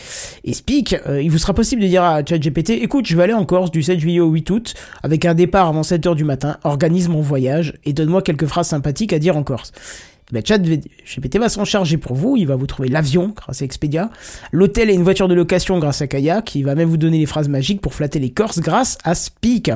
et 0.44 0.52
Speak, 0.52 0.96
euh, 1.06 1.22
il 1.22 1.30
vous 1.30 1.38
sera 1.38 1.54
possible 1.54 1.82
de 1.82 1.86
dire 1.86 2.02
à 2.02 2.24
ChatGPT 2.24 2.70
écoute, 2.70 3.06
je 3.06 3.16
vais 3.16 3.24
aller 3.24 3.32
en 3.32 3.44
Corse 3.44 3.70
du 3.70 3.82
7 3.82 3.98
juillet 3.98 4.20
au 4.20 4.30
8 4.30 4.50
août 4.50 4.74
avec 5.02 5.24
un 5.24 5.34
départ 5.34 5.68
avant 5.68 5.82
7h 5.82 6.14
du 6.14 6.24
matin, 6.24 6.58
organise 6.64 7.08
mon 7.08 7.20
voyage 7.20 7.74
et 7.84 7.92
donne-moi 7.92 8.22
quelques 8.22 8.46
phrases 8.46 8.68
sympathiques 8.68 9.12
à 9.12 9.18
dire 9.18 9.36
en 9.36 9.42
Corse. 9.42 9.72
Ben, 10.32 10.42
ChatGPT 10.44 11.38
va 11.38 11.48
s'en 11.48 11.64
charger 11.64 11.98
pour 11.98 12.16
vous, 12.16 12.36
il 12.36 12.46
va 12.46 12.56
vous 12.56 12.66
trouver 12.66 12.88
l'avion 12.88 13.32
grâce 13.36 13.62
à 13.62 13.64
Expedia, 13.64 14.10
l'hôtel 14.50 14.90
et 14.90 14.94
une 14.94 15.04
voiture 15.04 15.28
de 15.28 15.34
location 15.34 15.78
grâce 15.78 16.02
à 16.02 16.08
Kayak, 16.08 16.56
il 16.56 16.64
va 16.64 16.74
même 16.74 16.88
vous 16.88 16.96
donner 16.96 17.18
les 17.18 17.26
phrases 17.26 17.48
magiques 17.48 17.80
pour 17.80 17.94
flatter 17.94 18.18
les 18.18 18.30
Corses 18.30 18.58
grâce 18.58 18.98
à 19.04 19.14
Speak. 19.14 19.70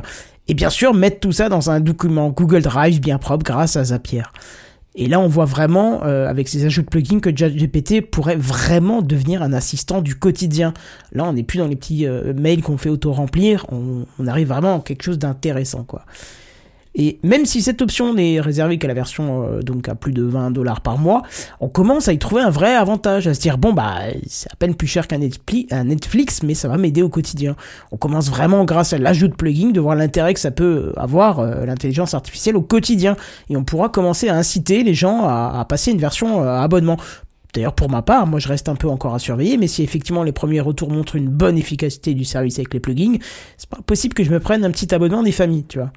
Et 0.48 0.54
bien 0.54 0.70
sûr, 0.70 0.92
mettre 0.92 1.20
tout 1.20 1.30
ça 1.30 1.48
dans 1.48 1.70
un 1.70 1.78
document 1.78 2.30
Google 2.30 2.62
Drive 2.62 3.00
bien 3.00 3.18
propre 3.18 3.44
grâce 3.44 3.76
à 3.76 3.84
Zapier. 3.84 4.22
Et 4.96 5.06
là, 5.06 5.20
on 5.20 5.28
voit 5.28 5.44
vraiment, 5.44 6.02
euh, 6.02 6.26
avec 6.26 6.48
ces 6.48 6.64
ajouts 6.64 6.82
de 6.82 6.88
plugins, 6.88 7.20
que 7.20 7.30
ChatGPT 7.34 8.00
pourrait 8.00 8.34
vraiment 8.34 9.02
devenir 9.02 9.42
un 9.42 9.52
assistant 9.52 10.00
du 10.02 10.16
quotidien. 10.16 10.74
Là, 11.12 11.24
on 11.26 11.34
n'est 11.34 11.44
plus 11.44 11.58
dans 11.58 11.68
les 11.68 11.76
petits 11.76 12.06
euh, 12.06 12.34
mails 12.34 12.62
qu'on 12.62 12.76
fait 12.76 12.88
auto-remplir, 12.88 13.66
on, 13.70 14.04
on 14.18 14.26
arrive 14.26 14.48
vraiment 14.48 14.78
à 14.78 14.80
quelque 14.80 15.04
chose 15.04 15.18
d'intéressant, 15.18 15.84
quoi. 15.84 16.04
Et 17.02 17.18
même 17.22 17.46
si 17.46 17.62
cette 17.62 17.80
option 17.80 18.12
n'est 18.12 18.42
réservée 18.42 18.76
qu'à 18.76 18.86
la 18.86 18.92
version 18.92 19.48
euh, 19.48 19.62
donc 19.62 19.88
à 19.88 19.94
plus 19.94 20.12
de 20.12 20.22
20 20.22 20.50
dollars 20.50 20.82
par 20.82 20.98
mois, 20.98 21.22
on 21.58 21.68
commence 21.70 22.08
à 22.08 22.12
y 22.12 22.18
trouver 22.18 22.42
un 22.42 22.50
vrai 22.50 22.74
avantage, 22.74 23.26
à 23.26 23.32
se 23.32 23.40
dire 23.40 23.56
bon 23.56 23.72
bah 23.72 24.00
c'est 24.26 24.52
à 24.52 24.56
peine 24.56 24.74
plus 24.74 24.86
cher 24.86 25.08
qu'un 25.08 25.16
Netflix, 25.16 26.42
mais 26.42 26.52
ça 26.52 26.68
va 26.68 26.76
m'aider 26.76 27.00
au 27.00 27.08
quotidien. 27.08 27.56
On 27.90 27.96
commence 27.96 28.28
vraiment 28.28 28.66
grâce 28.66 28.92
à 28.92 28.98
l'ajout 28.98 29.28
de 29.28 29.34
plugins 29.34 29.70
de 29.70 29.80
voir 29.80 29.96
l'intérêt 29.96 30.34
que 30.34 30.40
ça 30.40 30.50
peut 30.50 30.92
avoir 30.98 31.38
euh, 31.38 31.64
l'intelligence 31.64 32.12
artificielle 32.12 32.54
au 32.54 32.60
quotidien, 32.60 33.16
et 33.48 33.56
on 33.56 33.64
pourra 33.64 33.88
commencer 33.88 34.28
à 34.28 34.36
inciter 34.36 34.82
les 34.82 34.92
gens 34.92 35.26
à, 35.26 35.64
passer 35.66 35.92
une 35.92 36.00
version 36.00 36.42
euh, 36.42 36.58
abonnement. 36.58 36.98
D'ailleurs, 37.54 37.72
pour 37.72 37.88
ma 37.88 38.02
part, 38.02 38.26
moi 38.26 38.40
je 38.40 38.48
reste 38.48 38.68
un 38.68 38.76
peu 38.76 38.90
encore 38.90 39.14
à 39.14 39.18
surveiller, 39.18 39.56
mais 39.56 39.68
si 39.68 39.82
effectivement 39.82 40.22
les 40.22 40.32
premiers 40.32 40.60
retours 40.60 40.90
montrent 40.90 41.16
une 41.16 41.30
bonne 41.30 41.56
efficacité 41.56 42.12
du 42.12 42.26
service 42.26 42.58
avec 42.58 42.74
les 42.74 42.80
plugins, 42.80 43.16
c'est 43.56 43.70
pas 43.70 43.80
possible 43.86 44.12
que 44.12 44.22
je 44.22 44.30
me 44.30 44.38
prenne 44.38 44.66
un 44.66 44.70
petit 44.70 44.94
abonnement 44.94 45.22
des 45.22 45.32
familles, 45.32 45.64
tu 45.66 45.78
vois. 45.78 45.92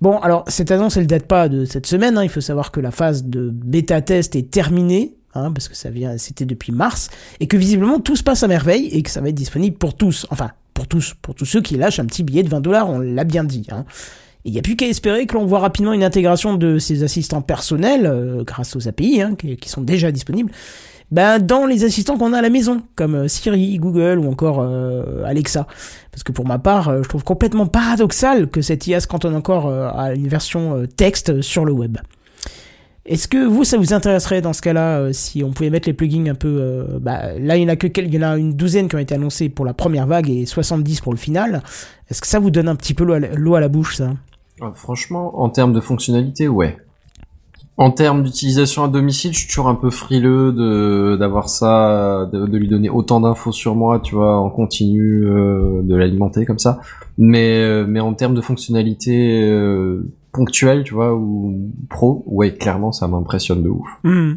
Bon, 0.00 0.18
alors 0.18 0.44
cette 0.48 0.70
annonce, 0.70 0.96
elle 0.96 1.06
date 1.06 1.26
pas 1.26 1.48
de 1.48 1.64
cette 1.64 1.86
semaine. 1.86 2.18
hein. 2.18 2.24
Il 2.24 2.28
faut 2.28 2.40
savoir 2.40 2.70
que 2.70 2.80
la 2.80 2.90
phase 2.90 3.24
de 3.24 3.50
bêta 3.50 4.00
test 4.00 4.36
est 4.36 4.50
terminée, 4.50 5.14
hein, 5.34 5.52
parce 5.52 5.68
que 5.68 5.76
ça 5.76 5.90
vient, 5.90 6.18
c'était 6.18 6.44
depuis 6.46 6.72
mars, 6.72 7.08
et 7.40 7.46
que 7.46 7.56
visiblement 7.56 8.00
tout 8.00 8.16
se 8.16 8.22
passe 8.22 8.42
à 8.42 8.48
merveille 8.48 8.86
et 8.88 9.02
que 9.02 9.10
ça 9.10 9.20
va 9.20 9.28
être 9.28 9.34
disponible 9.34 9.76
pour 9.76 9.94
tous. 9.96 10.26
Enfin, 10.30 10.50
pour 10.74 10.88
tous, 10.88 11.14
pour 11.22 11.34
tous 11.34 11.44
ceux 11.44 11.60
qui 11.60 11.76
lâchent 11.76 12.00
un 12.00 12.06
petit 12.06 12.22
billet 12.24 12.42
de 12.42 12.48
20 12.48 12.60
dollars. 12.60 12.90
On 12.90 12.98
l'a 12.98 13.24
bien 13.24 13.44
dit. 13.44 13.66
Hein. 13.70 13.84
Il 14.44 14.52
n'y 14.52 14.58
a 14.58 14.62
plus 14.62 14.76
qu'à 14.76 14.86
espérer 14.86 15.24
que 15.26 15.34
l'on 15.34 15.46
voit 15.46 15.60
rapidement 15.60 15.92
une 15.92 16.04
intégration 16.04 16.54
de 16.54 16.78
ces 16.78 17.02
assistants 17.02 17.40
personnels, 17.40 18.04
euh, 18.06 18.44
grâce 18.44 18.76
aux 18.76 18.88
API, 18.88 19.22
qui 19.58 19.68
sont 19.70 19.80
déjà 19.80 20.12
disponibles, 20.12 20.50
ben, 21.10 21.38
dans 21.38 21.66
les 21.66 21.84
assistants 21.84 22.16
qu'on 22.18 22.32
a 22.32 22.38
à 22.38 22.42
la 22.42 22.50
maison, 22.50 22.82
comme 22.96 23.14
euh, 23.14 23.28
Siri, 23.28 23.76
Google 23.78 24.18
ou 24.18 24.28
encore 24.30 24.60
euh, 24.60 25.22
Alexa. 25.24 25.66
Parce 26.10 26.22
que 26.24 26.32
pour 26.32 26.46
ma 26.46 26.58
part, 26.58 26.88
euh, 26.88 27.02
je 27.02 27.08
trouve 27.08 27.24
complètement 27.24 27.66
paradoxal 27.66 28.48
que 28.48 28.62
cette 28.62 28.86
IA 28.86 29.00
se 29.00 29.06
cantonne 29.06 29.34
encore 29.36 29.68
à 29.68 30.14
une 30.14 30.28
version 30.28 30.84
texte 30.96 31.40
sur 31.42 31.64
le 31.64 31.72
web. 31.72 31.98
Est-ce 33.06 33.28
que 33.28 33.44
vous, 33.46 33.64
ça 33.64 33.76
vous 33.76 33.92
intéresserait 33.92 34.40
dans 34.40 34.54
ce 34.54 34.62
cas-là, 34.62 35.12
si 35.12 35.44
on 35.44 35.50
pouvait 35.52 35.68
mettre 35.68 35.86
les 35.88 35.92
plugins 35.92 36.26
un 36.26 36.34
peu... 36.34 36.86
bah, 37.02 37.38
là, 37.38 37.56
il 37.58 37.62
y 37.62 37.64
en 37.66 37.68
a 37.68 37.76
que 37.76 37.86
quel- 37.86 38.06
il 38.06 38.14
y 38.14 38.18
en 38.18 38.22
a 38.22 38.38
une 38.38 38.54
douzaine 38.54 38.88
qui 38.88 38.96
ont 38.96 38.98
été 38.98 39.14
annoncés 39.14 39.50
pour 39.50 39.66
la 39.66 39.74
première 39.74 40.06
vague 40.06 40.30
et 40.30 40.46
70 40.46 41.02
pour 41.02 41.12
le 41.12 41.18
final. 41.18 41.62
Est-ce 42.10 42.22
que 42.22 42.26
ça 42.26 42.38
vous 42.38 42.50
donne 42.50 42.66
un 42.66 42.76
petit 42.76 42.94
peu 42.94 43.04
l'eau 43.04 43.54
à 43.56 43.60
la- 43.60 43.68
bouche, 43.68 43.96
ça? 43.96 44.10
Euh, 44.62 44.70
Franchement, 44.74 45.38
en 45.38 45.50
termes 45.50 45.74
de 45.74 45.80
fonctionnalité, 45.80 46.48
ouais. 46.48 46.78
En 47.76 47.90
termes 47.90 48.22
d'utilisation 48.22 48.84
à 48.84 48.88
domicile, 48.88 49.32
je 49.32 49.40
suis 49.40 49.48
toujours 49.48 49.66
un 49.66 49.74
peu 49.74 49.90
frileux 49.90 50.52
de 50.52 51.16
d'avoir 51.18 51.48
ça, 51.48 52.28
de, 52.32 52.46
de 52.46 52.56
lui 52.58 52.68
donner 52.68 52.88
autant 52.88 53.20
d'infos 53.20 53.50
sur 53.50 53.74
moi, 53.74 53.98
tu 53.98 54.14
vois, 54.14 54.38
en 54.38 54.48
continu, 54.48 55.24
euh, 55.24 55.82
de 55.82 55.96
l'alimenter 55.96 56.44
comme 56.44 56.60
ça. 56.60 56.80
Mais 57.18 57.58
euh, 57.62 57.84
mais 57.88 57.98
en 57.98 58.14
termes 58.14 58.34
de 58.34 58.40
fonctionnalité 58.40 59.42
euh, 59.42 60.08
ponctuelle, 60.32 60.84
tu 60.84 60.94
vois, 60.94 61.14
ou 61.14 61.72
pro, 61.90 62.22
ouais, 62.26 62.54
clairement, 62.54 62.92
ça 62.92 63.08
m'impressionne 63.08 63.62
de 63.64 63.70
ouf. 63.70 63.88
Hmm. 64.04 64.34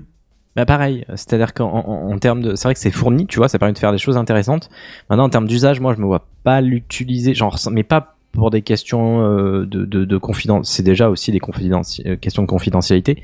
Bah 0.55 0.65
pareil, 0.65 1.05
c'est-à-dire 1.09 1.53
qu'en 1.53 1.69
en, 1.69 2.11
en 2.11 2.17
termes 2.17 2.41
de, 2.41 2.55
c'est 2.55 2.63
vrai 2.63 2.73
que 2.73 2.79
c'est 2.79 2.89
fourni, 2.89 3.27
tu 3.27 3.38
vois, 3.38 3.47
ça 3.47 3.59
permet 3.59 3.73
de 3.73 3.77
faire 3.77 3.91
des 3.91 3.99
choses 3.99 4.17
intéressantes. 4.17 4.71
Maintenant, 5.11 5.25
en 5.25 5.29
termes 5.29 5.47
d'usage, 5.47 5.79
moi, 5.79 5.93
je 5.93 6.01
me 6.01 6.07
vois 6.07 6.25
pas 6.43 6.61
l'utiliser, 6.61 7.35
genre, 7.35 7.59
mais 7.71 7.83
pas 7.83 8.16
pour 8.38 8.51
des 8.51 8.61
questions 8.61 9.21
euh, 9.25 9.65
de, 9.65 9.83
de, 9.85 10.05
de 10.05 10.17
confidence. 10.17 10.69
C'est 10.71 10.83
déjà 10.83 11.09
aussi 11.09 11.31
des 11.31 11.39
confidenci- 11.39 12.07
euh, 12.07 12.15
questions 12.15 12.43
de 12.43 12.47
confidentialité, 12.47 13.21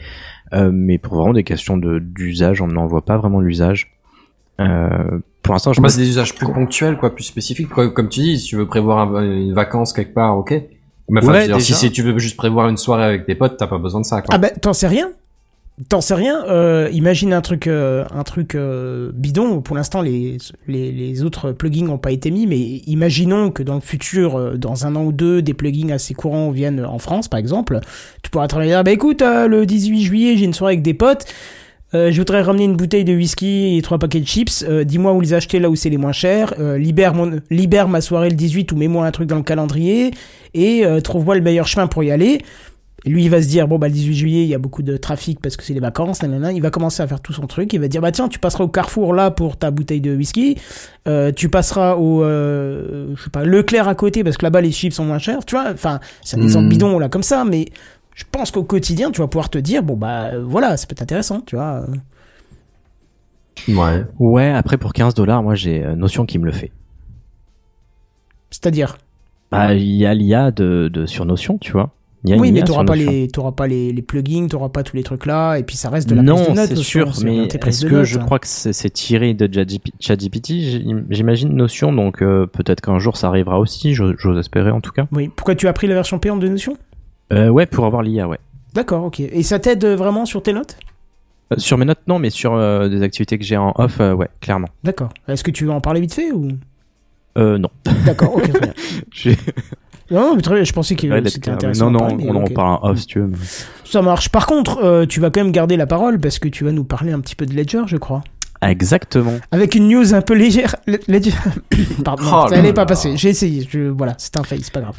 euh, 0.54 0.72
mais 0.74 0.98
pour 0.98 1.16
vraiment 1.16 1.34
des 1.34 1.44
questions 1.44 1.78
de 1.78 2.00
d'usage, 2.00 2.62
on 2.62 2.68
n'en 2.68 2.88
voit 2.88 3.06
pas 3.06 3.18
vraiment 3.18 3.40
l'usage. 3.40 3.92
Euh, 4.60 5.20
pour 5.42 5.54
l'instant, 5.54 5.74
je 5.74 5.82
Bah, 5.82 5.88
me 5.88 5.90
c'est 5.92 6.00
des 6.02 6.10
usages 6.10 6.36
plus 6.36 6.48
ponctuels, 6.52 6.98
quoi, 6.98 7.14
plus 7.14 7.24
spécifiques. 7.24 7.70
Quoi. 7.70 7.90
Comme 7.92 8.10
tu 8.10 8.22
dis, 8.22 8.40
si 8.40 8.48
tu 8.50 8.56
veux 8.56 8.68
prévoir 8.68 9.16
un- 9.16 9.24
une 9.24 9.54
vacance 9.54 9.94
quelque 9.94 10.14
part, 10.14 10.38
ok. 10.38 10.52
Mais 11.10 11.20
enfin, 11.22 11.34
Ouais, 11.34 11.60
si, 11.60 11.74
si 11.74 11.92
tu 11.92 12.02
veux 12.02 12.18
juste 12.18 12.38
prévoir 12.38 12.70
une 12.70 12.78
soirée 12.78 13.04
avec 13.04 13.26
tes 13.26 13.36
potes, 13.36 13.58
t'as 13.58 13.68
pas 13.68 13.78
besoin 13.78 14.02
de 14.02 14.06
ça, 14.06 14.22
quoi. 14.22 14.34
Ah 14.34 14.38
ben, 14.38 14.52
t'en 14.62 14.74
sais 14.74 14.88
rien 14.88 15.10
T'en 15.90 16.02
sais 16.02 16.14
rien. 16.14 16.46
euh, 16.50 16.88
imagine 16.94 17.34
un 17.34 17.42
truc, 17.42 17.66
euh, 17.66 18.06
un 18.14 18.24
truc 18.24 18.54
euh, 18.54 19.12
bidon. 19.12 19.62
Pour 19.62 19.76
l'instant, 19.76 20.04
les, 20.04 20.38
les, 20.68 20.92
les 20.92 21.24
autres 21.24 21.52
plugins 21.52 21.86
n'ont 21.86 21.98
pas 21.98 22.12
été 22.12 22.30
mis, 22.30 22.46
mais 22.46 22.60
imaginons 22.60 23.50
que 23.50 23.64
dans 23.64 23.74
le 23.74 23.82
futur, 23.82 24.36
euh, 24.38 24.56
dans 24.56 24.86
un 24.86 24.96
an 24.96 25.04
ou 25.04 25.12
deux, 25.12 25.42
des 25.42 25.56
plugins 25.56 25.90
assez 25.90 26.14
courants 26.14 26.52
viennent 26.52 26.86
en 26.86 27.00
France, 27.00 27.28
par 27.28 27.40
exemple. 27.40 27.80
Tu 28.22 28.30
pourras 28.30 28.48
travailler. 28.48 28.74
Ah 28.74 28.84
bah 28.84 28.92
écoute, 28.92 29.24
euh, 29.24 29.48
le 29.48 29.66
18 29.66 30.04
juillet, 30.04 30.38
j'ai 30.38 30.46
une 30.46 30.54
soirée 30.54 30.74
avec 30.74 30.84
des 30.84 30.94
potes. 30.94 31.26
Euh, 31.96 32.12
je 32.12 32.18
voudrais 32.20 32.44
ramener 32.44 32.66
une 32.66 32.76
bouteille 32.76 33.04
de 33.04 33.16
whisky 33.16 33.76
et 33.76 33.82
trois 33.82 33.98
paquets 33.98 34.20
de 34.20 34.28
chips. 34.28 34.64
Dis-moi 34.64 35.12
où 35.14 35.22
les 35.22 35.34
acheter 35.34 35.60
là 35.60 35.72
où 35.72 35.76
c'est 35.76 35.90
les 35.90 35.98
moins 35.98 36.12
chers. 36.12 36.54
Libère, 36.78 37.16
mon, 37.16 37.40
libère 37.50 37.88
ma 37.88 38.02
soirée 38.02 38.30
le 38.30 38.36
18 38.36 38.72
ou 38.72 38.76
mets-moi 38.76 39.06
un 39.08 39.12
truc 39.12 39.28
dans 39.28 39.38
le 39.38 39.44
calendrier. 39.44 40.12
Et 40.56 40.84
trouve-moi 41.04 41.36
le 41.36 41.42
meilleur 41.42 41.68
chemin 41.68 41.86
pour 41.86 42.04
y 42.04 42.10
aller. 42.12 42.40
Et 43.06 43.10
lui, 43.10 43.26
il 43.26 43.30
va 43.30 43.42
se 43.42 43.48
dire, 43.48 43.68
bon, 43.68 43.78
bah, 43.78 43.88
le 43.88 43.94
18 43.94 44.14
juillet, 44.16 44.44
il 44.44 44.48
y 44.48 44.56
a 44.56 44.58
beaucoup 44.60 44.82
de 44.82 44.96
trafic 44.96 45.42
parce 45.42 45.58
que 45.58 45.64
c'est 45.64 45.74
les 45.74 45.82
vacances, 45.82 46.22
nanana. 46.24 46.54
Il 46.54 46.62
va 46.62 46.70
commencer 46.70 47.04
à 47.04 47.08
faire 47.08 47.20
tout 47.20 47.34
son 47.34 47.48
truc. 47.48 47.74
Il 47.74 47.82
va 47.82 47.90
dire, 47.90 48.02
bah, 48.02 48.12
tiens, 48.14 48.30
tu 48.30 48.40
passeras 48.40 48.64
au 48.64 48.70
Carrefour 48.70 49.14
là 49.14 49.30
pour 49.30 49.58
ta 49.58 49.72
bouteille 49.72 50.00
de 50.00 50.16
whisky. 50.16 50.58
Euh, 51.08 51.32
tu 51.34 51.50
passeras 51.50 51.96
au, 51.96 52.24
euh, 52.24 53.14
je 53.16 53.24
sais 53.24 53.30
pas, 53.30 53.44
Leclerc 53.44 53.90
à 53.90 53.96
côté 53.96 54.24
parce 54.24 54.38
que 54.38 54.46
là-bas, 54.46 54.62
les 54.62 54.72
chips 54.72 54.94
sont 54.94 55.04
moins 55.04 55.20
chers. 55.20 55.44
Tu 55.44 55.56
vois, 55.56 55.72
enfin, 55.74 56.00
c'est 56.22 56.38
un 56.38 56.44
exemple 56.44 56.70
bidon 56.70 56.98
là 56.98 57.10
comme 57.10 57.24
ça, 57.24 57.44
mais 57.44 57.66
je 58.16 58.24
pense 58.32 58.52
qu'au 58.52 58.64
quotidien, 58.64 59.12
tu 59.12 59.20
vas 59.20 59.28
pouvoir 59.28 59.50
te 59.50 59.58
dire, 59.58 59.84
bon, 59.84 59.98
bah, 59.98 60.30
euh, 60.34 60.44
voilà, 60.46 60.78
ça 60.78 60.88
peut 60.88 60.94
être 60.94 61.02
intéressant, 61.02 61.42
tu 61.42 61.58
vois. 61.58 61.86
Ouais. 63.68 64.04
Ouais, 64.20 64.50
après 64.52 64.78
pour 64.78 64.94
15 64.94 65.14
dollars, 65.14 65.44
moi 65.44 65.56
j'ai 65.56 65.84
Notion 65.96 66.26
qui 66.26 66.40
me 66.40 66.46
le 66.46 66.52
fait. 66.52 66.72
C'est-à-dire, 68.50 68.98
Bah, 69.52 69.74
il 69.74 69.96
y 69.96 70.06
a 70.06 70.14
l'IA 70.14 70.52
de, 70.52 70.90
de 70.92 71.06
sur 71.06 71.26
Notion, 71.26 71.58
tu 71.58 71.72
vois. 71.72 71.92
Il 72.26 72.30
y 72.30 72.34
a 72.34 72.38
oui, 72.38 72.54
mais 72.54 72.66
sur 72.66 72.86
pas 72.86 72.96
les, 72.96 73.28
pas 73.56 73.68
les, 73.68 73.92
les 73.92 74.02
plugins, 74.02 74.48
t'auras 74.48 74.70
pas 74.70 74.84
tous 74.84 74.96
les 74.96 75.04
trucs 75.04 75.26
là, 75.26 75.58
et 75.58 75.64
puis 75.64 75.76
ça 75.76 75.90
reste 75.90 76.08
de 76.08 76.16
la 76.16 76.24
prise 76.24 76.32
Non, 76.34 76.52
de 76.52 76.56
notes. 76.56 76.68
c'est 76.70 76.76
Notion, 76.76 76.84
sûr, 77.12 77.16
c'est 77.16 77.26
mais 77.26 77.48
prise 77.60 77.84
est-ce 77.84 77.86
que 77.86 77.96
notes, 77.96 78.06
je 78.06 78.18
hein. 78.20 78.24
crois 78.24 78.40
que 78.40 78.48
c'est 78.48 78.72
c'est 78.72 78.90
tiré 78.90 79.34
de 79.34 79.46
ChatGP- 79.46 79.92
ChatGPT 80.00 80.48
j'im- 80.62 81.04
J'imagine 81.10 81.50
Notion, 81.54 81.92
donc 81.92 82.22
euh, 82.22 82.46
peut-être 82.48 82.80
qu'un 82.80 82.98
jour 83.00 83.18
ça 83.18 83.28
arrivera 83.28 83.60
aussi, 83.60 83.94
j'ose 83.94 84.16
espérer 84.40 84.72
en 84.72 84.80
tout 84.80 84.92
cas. 84.94 85.06
Oui. 85.12 85.30
Pourquoi 85.36 85.56
tu 85.56 85.68
as 85.68 85.74
pris 85.74 85.88
la 85.88 85.96
version 85.96 86.18
payante 86.18 86.40
de 86.40 86.48
Notion? 86.48 86.78
Euh, 87.34 87.50
ouais, 87.50 87.66
pour 87.66 87.86
avoir 87.86 88.02
l'IA, 88.04 88.28
ouais. 88.28 88.40
D'accord, 88.74 89.04
ok. 89.04 89.20
Et 89.20 89.44
ça 89.44 89.60
t'aide 89.60 89.86
vraiment 89.86 90.26
sur 90.26 90.42
tes 90.42 90.54
notes? 90.54 90.78
Euh, 91.52 91.56
sur 91.58 91.78
mes 91.78 91.84
notes, 91.86 92.00
non, 92.08 92.20
mais 92.20 92.30
sur 92.30 92.54
euh, 92.54 92.88
des 92.88 93.02
activités 93.02 93.38
que 93.38 93.44
j'ai 93.44 93.58
en 93.58 93.74
off, 93.78 94.00
ouais, 94.00 94.30
clairement. 94.40 94.70
D'accord. 94.86 95.10
Est-ce 95.28 95.44
que 95.44 95.52
tu 95.52 95.66
veux 95.66 95.72
en 95.72 95.82
parler 95.82 96.00
vite 96.00 96.14
fait 96.14 96.32
ou? 96.32 96.48
Euh, 97.38 97.58
non. 97.58 97.70
D'accord, 98.06 98.36
ok. 98.38 98.50
très 98.50 98.60
bien. 98.62 98.74
Non, 100.12 100.20
non, 100.22 100.36
mais 100.36 100.42
très 100.42 100.56
bien, 100.56 100.64
je 100.64 100.74
pensais 100.74 100.96
que 100.96 101.08
Ouais, 101.08 101.22
c'était 101.30 101.50
intéressant. 101.52 101.86
non, 101.86 101.92
non, 101.92 102.00
parler, 102.08 102.26
on 102.30 102.36
en 102.36 102.44
ok. 102.44 102.54
parle 102.54 102.80
off 102.84 102.98
si 103.00 103.06
tu 103.08 103.20
veux. 103.20 103.28
mais- 103.28 103.38
Ça 103.86 104.02
marche. 104.02 104.30
Par 104.30 104.46
contre, 104.46 104.84
euh, 104.84 105.06
tu 105.06 105.20
vas 105.20 105.30
quand 105.30 105.42
même 105.44 105.52
garder 105.52 105.78
la 105.78 105.88
parole 105.88 106.20
parce 106.20 106.40
que 106.40 106.48
tu 106.50 106.64
vas 106.66 106.72
nous 106.72 106.84
parler 106.84 107.12
un 107.12 107.20
petit 107.22 107.36
peu 107.36 107.46
de 107.46 107.54
Ledger, 107.56 107.84
je 107.88 107.98
crois. 107.98 108.22
Exactement. 108.62 109.34
Avec 109.52 109.76
une 109.76 109.88
news 109.90 110.14
un 110.14 110.22
peu 110.22 110.34
légère. 110.36 110.76
Le- 110.88 111.00
Ledger. 111.08 111.32
Pardon, 112.06 112.24
Oh 112.26 112.46
ça 112.48 112.56
là 112.56 112.60
allait 112.62 112.74
pas 112.74 112.86
passer. 112.86 113.18
J'ai 113.18 113.30
essayé. 113.30 113.68
Je... 113.70 113.90
Voilà, 113.90 114.14
c'est 114.18 114.38
un 114.38 114.44
fail, 114.44 114.62
c'est 114.62 114.74
pas 114.74 114.82
grave. 114.82 114.98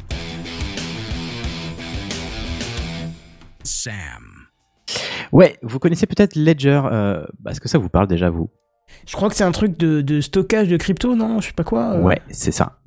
Sam. 3.63 3.95
Ouais, 5.33 5.57
vous 5.63 5.79
connaissez 5.79 6.07
peut-être 6.07 6.37
Ledger. 6.37 6.81
Euh, 6.93 7.25
Est-ce 7.49 7.61
que 7.61 7.69
ça 7.69 7.79
vous 7.79 7.89
parle 7.89 8.07
déjà, 8.07 8.31
vous 8.31 8.51
Je 9.07 9.15
crois 9.17 9.29
que 9.29 9.35
c'est 9.35 9.45
un 9.45 9.53
truc 9.53 9.77
de, 9.79 10.01
de 10.01 10.21
stockage 10.21 10.69
de 10.69 10.77
crypto, 10.77 11.15
non? 11.15 11.41
Je 11.41 11.49
sais 11.49 11.53
pas 11.55 11.65
quoi. 11.65 11.95
euh. 11.95 12.03
Ouais, 12.03 12.21
c'est 12.31 12.53
ça. 12.53 12.79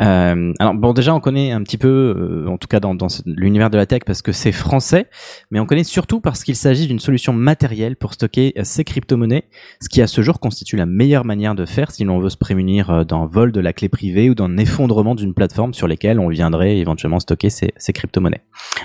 Euh, 0.00 0.52
alors 0.58 0.74
bon, 0.74 0.92
déjà 0.92 1.14
on 1.14 1.20
connaît 1.20 1.52
un 1.52 1.62
petit 1.62 1.78
peu, 1.78 1.88
euh, 1.88 2.48
en 2.48 2.58
tout 2.58 2.68
cas 2.68 2.80
dans, 2.80 2.94
dans 2.94 3.08
l'univers 3.26 3.70
de 3.70 3.76
la 3.76 3.86
tech, 3.86 4.00
parce 4.06 4.22
que 4.22 4.32
c'est 4.32 4.52
français, 4.52 5.08
mais 5.50 5.60
on 5.60 5.66
connaît 5.66 5.84
surtout 5.84 6.20
parce 6.20 6.44
qu'il 6.44 6.56
s'agit 6.56 6.86
d'une 6.86 6.98
solution 6.98 7.32
matérielle 7.32 7.96
pour 7.96 8.14
stocker 8.14 8.52
euh, 8.58 8.62
ces 8.64 8.84
crypto-monnaies, 8.84 9.44
ce 9.80 9.88
qui 9.88 10.02
à 10.02 10.06
ce 10.06 10.22
jour 10.22 10.40
constitue 10.40 10.76
la 10.76 10.86
meilleure 10.86 11.24
manière 11.24 11.54
de 11.54 11.66
faire 11.66 11.90
si 11.90 12.04
l'on 12.04 12.18
veut 12.18 12.30
se 12.30 12.36
prémunir 12.36 12.90
euh, 12.90 13.04
d'un 13.04 13.26
vol 13.26 13.52
de 13.52 13.60
la 13.60 13.72
clé 13.72 13.88
privée 13.88 14.30
ou 14.30 14.34
d'un 14.34 14.56
effondrement 14.56 15.14
d'une 15.14 15.34
plateforme 15.34 15.74
sur 15.74 15.88
lesquelles 15.88 16.20
on 16.20 16.28
viendrait 16.28 16.78
éventuellement 16.78 17.20
stocker 17.20 17.50
ces, 17.50 17.72
ces 17.76 17.92
crypto-monnaies. 17.92 18.42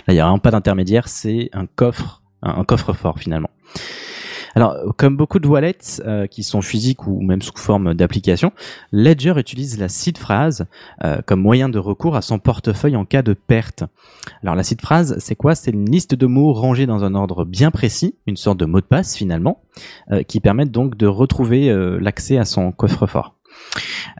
Là, 0.07 0.13
il 0.13 0.15
n'y 0.15 0.19
a 0.19 0.23
vraiment 0.23 0.39
pas 0.39 0.51
d'intermédiaire, 0.51 1.07
c'est 1.07 1.49
un 1.53 1.65
coffre, 1.65 2.21
un 2.41 2.63
coffre-fort 2.63 3.19
finalement. 3.19 3.49
Alors, 4.55 4.77
comme 4.95 5.17
beaucoup 5.17 5.39
de 5.39 5.47
wallets 5.47 5.99
euh, 6.05 6.27
qui 6.27 6.41
sont 6.41 6.61
physiques 6.61 7.07
ou 7.07 7.21
même 7.21 7.41
sous 7.41 7.51
forme 7.57 7.93
d'application, 7.93 8.53
Ledger 8.93 9.33
utilise 9.35 9.77
la 9.77 9.89
seed 9.89 10.17
phrase 10.17 10.65
euh, 11.03 11.21
comme 11.25 11.41
moyen 11.41 11.67
de 11.67 11.77
recours 11.77 12.15
à 12.15 12.21
son 12.21 12.39
portefeuille 12.39 12.95
en 12.95 13.03
cas 13.03 13.21
de 13.21 13.33
perte. 13.33 13.83
Alors 14.41 14.55
la 14.55 14.63
seed 14.63 14.79
phrase, 14.79 15.17
c'est 15.19 15.35
quoi? 15.35 15.55
C'est 15.55 15.71
une 15.71 15.89
liste 15.89 16.15
de 16.15 16.25
mots 16.25 16.53
rangés 16.53 16.85
dans 16.85 17.03
un 17.03 17.15
ordre 17.15 17.43
bien 17.43 17.69
précis, 17.69 18.15
une 18.27 18.37
sorte 18.37 18.57
de 18.57 18.65
mot 18.65 18.79
de 18.79 18.85
passe 18.85 19.17
finalement, 19.17 19.61
euh, 20.11 20.23
qui 20.23 20.39
permettent 20.39 20.71
donc 20.71 20.95
de 20.95 21.05
retrouver 21.05 21.73
l'accès 21.99 22.37
à 22.37 22.45
son 22.45 22.71
coffre-fort. 22.71 23.35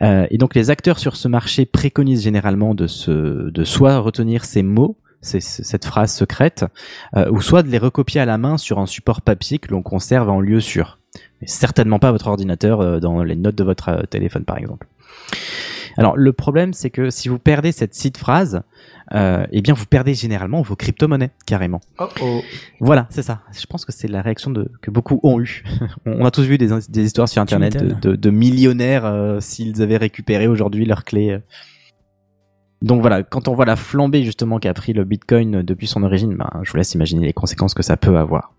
Et 0.01 0.37
donc 0.37 0.55
les 0.55 0.69
acteurs 0.69 0.99
sur 0.99 1.15
ce 1.15 1.27
marché 1.27 1.65
préconisent 1.65 2.23
généralement 2.23 2.75
de, 2.75 2.87
se, 2.87 3.49
de 3.49 3.63
soit 3.63 3.99
retenir 3.99 4.43
ces 4.43 4.63
mots, 4.63 4.97
ces- 5.25 5.41
cette 5.41 5.85
phrase 5.85 6.13
secrète, 6.13 6.65
euh, 7.15 7.29
ou 7.31 7.41
soit 7.41 7.63
de 7.63 7.69
les 7.69 7.77
recopier 7.77 8.21
à 8.21 8.25
la 8.25 8.37
main 8.37 8.57
sur 8.57 8.79
un 8.79 8.85
support 8.85 9.21
papier 9.21 9.59
que 9.59 9.71
l'on 9.71 9.81
conserve 9.81 10.29
en 10.29 10.39
lieu 10.39 10.59
sûr. 10.61 10.99
Mais 11.41 11.47
certainement 11.47 11.99
pas 11.99 12.11
votre 12.11 12.27
ordinateur 12.27 12.81
euh, 12.81 12.99
dans 12.99 13.23
les 13.23 13.35
notes 13.35 13.55
de 13.55 13.63
votre 13.63 13.89
euh, 13.89 14.03
téléphone 14.03 14.45
par 14.45 14.57
exemple. 14.57 14.87
Alors 15.97 16.17
le 16.17 16.33
problème 16.33 16.73
c'est 16.73 16.89
que 16.89 17.09
si 17.09 17.29
vous 17.29 17.39
perdez 17.39 17.71
cette 17.71 17.93
site 17.95 18.17
phrase, 18.17 18.63
euh, 19.13 19.45
eh 19.51 19.61
bien 19.61 19.73
vous 19.73 19.85
perdez 19.85 20.13
généralement 20.13 20.61
vos 20.61 20.75
crypto-monnaies 20.75 21.31
carrément. 21.45 21.79
Oh 21.99 22.07
oh. 22.21 22.41
Voilà, 22.81 23.07
c'est 23.09 23.21
ça. 23.23 23.41
Je 23.57 23.65
pense 23.65 23.85
que 23.85 23.93
c'est 23.93 24.09
la 24.09 24.21
réaction 24.21 24.51
de, 24.51 24.69
que 24.81 24.91
beaucoup 24.91 25.21
ont 25.23 25.39
eu. 25.39 25.63
On 26.05 26.25
a 26.25 26.31
tous 26.31 26.43
vu 26.43 26.57
des, 26.57 26.67
des 26.89 27.05
histoires 27.05 27.29
sur 27.29 27.41
internet 27.41 27.77
de, 27.77 27.85
m'étonnes. 27.85 27.99
de, 28.01 28.15
de 28.17 28.29
millionnaires 28.29 29.05
euh, 29.05 29.39
s'ils 29.39 29.81
avaient 29.81 29.95
récupéré 29.97 30.47
aujourd'hui 30.47 30.85
leurs 30.85 31.05
clés. 31.05 31.31
euh. 31.31 31.39
Donc 32.85 33.01
voilà, 33.01 33.23
quand 33.23 33.47
on 33.47 33.55
voit 33.55 33.65
la 33.65 33.75
flambée 33.75 34.21
justement 34.21 34.59
qu'a 34.59 34.75
pris 34.75 34.93
le 34.93 35.05
Bitcoin 35.05 35.63
depuis 35.63 35.87
son 35.87 36.03
origine, 36.03 36.35
ben, 36.35 36.47
je 36.61 36.69
vous 36.69 36.77
laisse 36.77 36.93
imaginer 36.93 37.25
les 37.25 37.33
conséquences 37.33 37.73
que 37.73 37.81
ça 37.81 37.97
peut 37.97 38.15
avoir. 38.15 38.53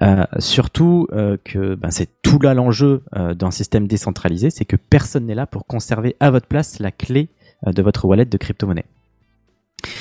Euh, 0.00 0.24
surtout 0.38 1.08
euh, 1.10 1.36
que 1.44 1.74
ben, 1.74 1.90
c'est 1.90 2.08
tout 2.22 2.38
là 2.38 2.54
l'enjeu 2.54 3.02
euh, 3.16 3.34
d'un 3.34 3.50
système 3.50 3.88
décentralisé, 3.88 4.50
c'est 4.50 4.64
que 4.64 4.76
personne 4.76 5.26
n'est 5.26 5.34
là 5.34 5.48
pour 5.48 5.66
conserver 5.66 6.14
à 6.20 6.30
votre 6.30 6.46
place 6.46 6.78
la 6.78 6.92
clé 6.92 7.30
euh, 7.66 7.72
de 7.72 7.82
votre 7.82 8.04
wallet 8.04 8.26
de 8.26 8.36
crypto-monnaie. 8.38 8.86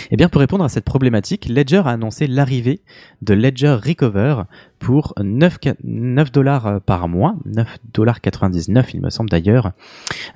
Eh 0.10 0.18
bien, 0.18 0.28
pour 0.30 0.40
répondre 0.42 0.64
à 0.64 0.70
cette 0.70 0.86
problématique, 0.86 1.48
Ledger 1.50 1.84
a 1.86 1.90
annoncé 1.92 2.28
l'arrivée 2.28 2.82
de 3.22 3.34
Ledger 3.34 3.74
Recover 3.84 4.44
pour 4.80 5.14
9 5.22 5.58
ca- 5.64 5.76
9 5.84 6.32
dollars 6.32 6.82
par 6.82 7.08
mois, 7.08 7.36
9 7.46 7.78
dollars 7.94 8.22
99 8.22 8.94
il 8.94 9.02
me 9.02 9.10
semble 9.10 9.30
d'ailleurs, 9.30 9.72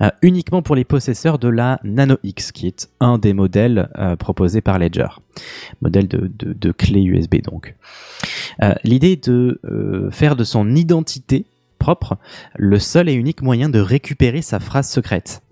euh, 0.00 0.10
uniquement 0.22 0.62
pour 0.62 0.76
les 0.76 0.84
possesseurs 0.84 1.38
de 1.38 1.48
la 1.48 1.80
Nano 1.84 2.16
X, 2.22 2.52
qui 2.52 2.66
est 2.66 2.88
un 3.00 3.18
des 3.18 3.32
modèles 3.32 3.88
euh, 3.98 4.14
proposés 4.16 4.60
par 4.60 4.78
Ledger, 4.78 5.08
modèle 5.80 6.06
de, 6.08 6.72
clé 6.72 7.02
USB 7.02 7.36
donc. 7.42 7.74
Euh, 8.62 8.74
L'idée 8.84 9.12
est 9.12 9.28
de 9.28 9.60
euh, 9.64 10.10
faire 10.10 10.36
de 10.36 10.44
son 10.44 10.74
identité 10.76 11.46
propre 11.78 12.16
le 12.56 12.78
seul 12.78 13.08
et 13.08 13.12
unique 13.14 13.42
moyen 13.42 13.68
de 13.68 13.80
récupérer 13.80 14.40
sa 14.42 14.60
phrase 14.60 14.88
secrète. 14.88 15.42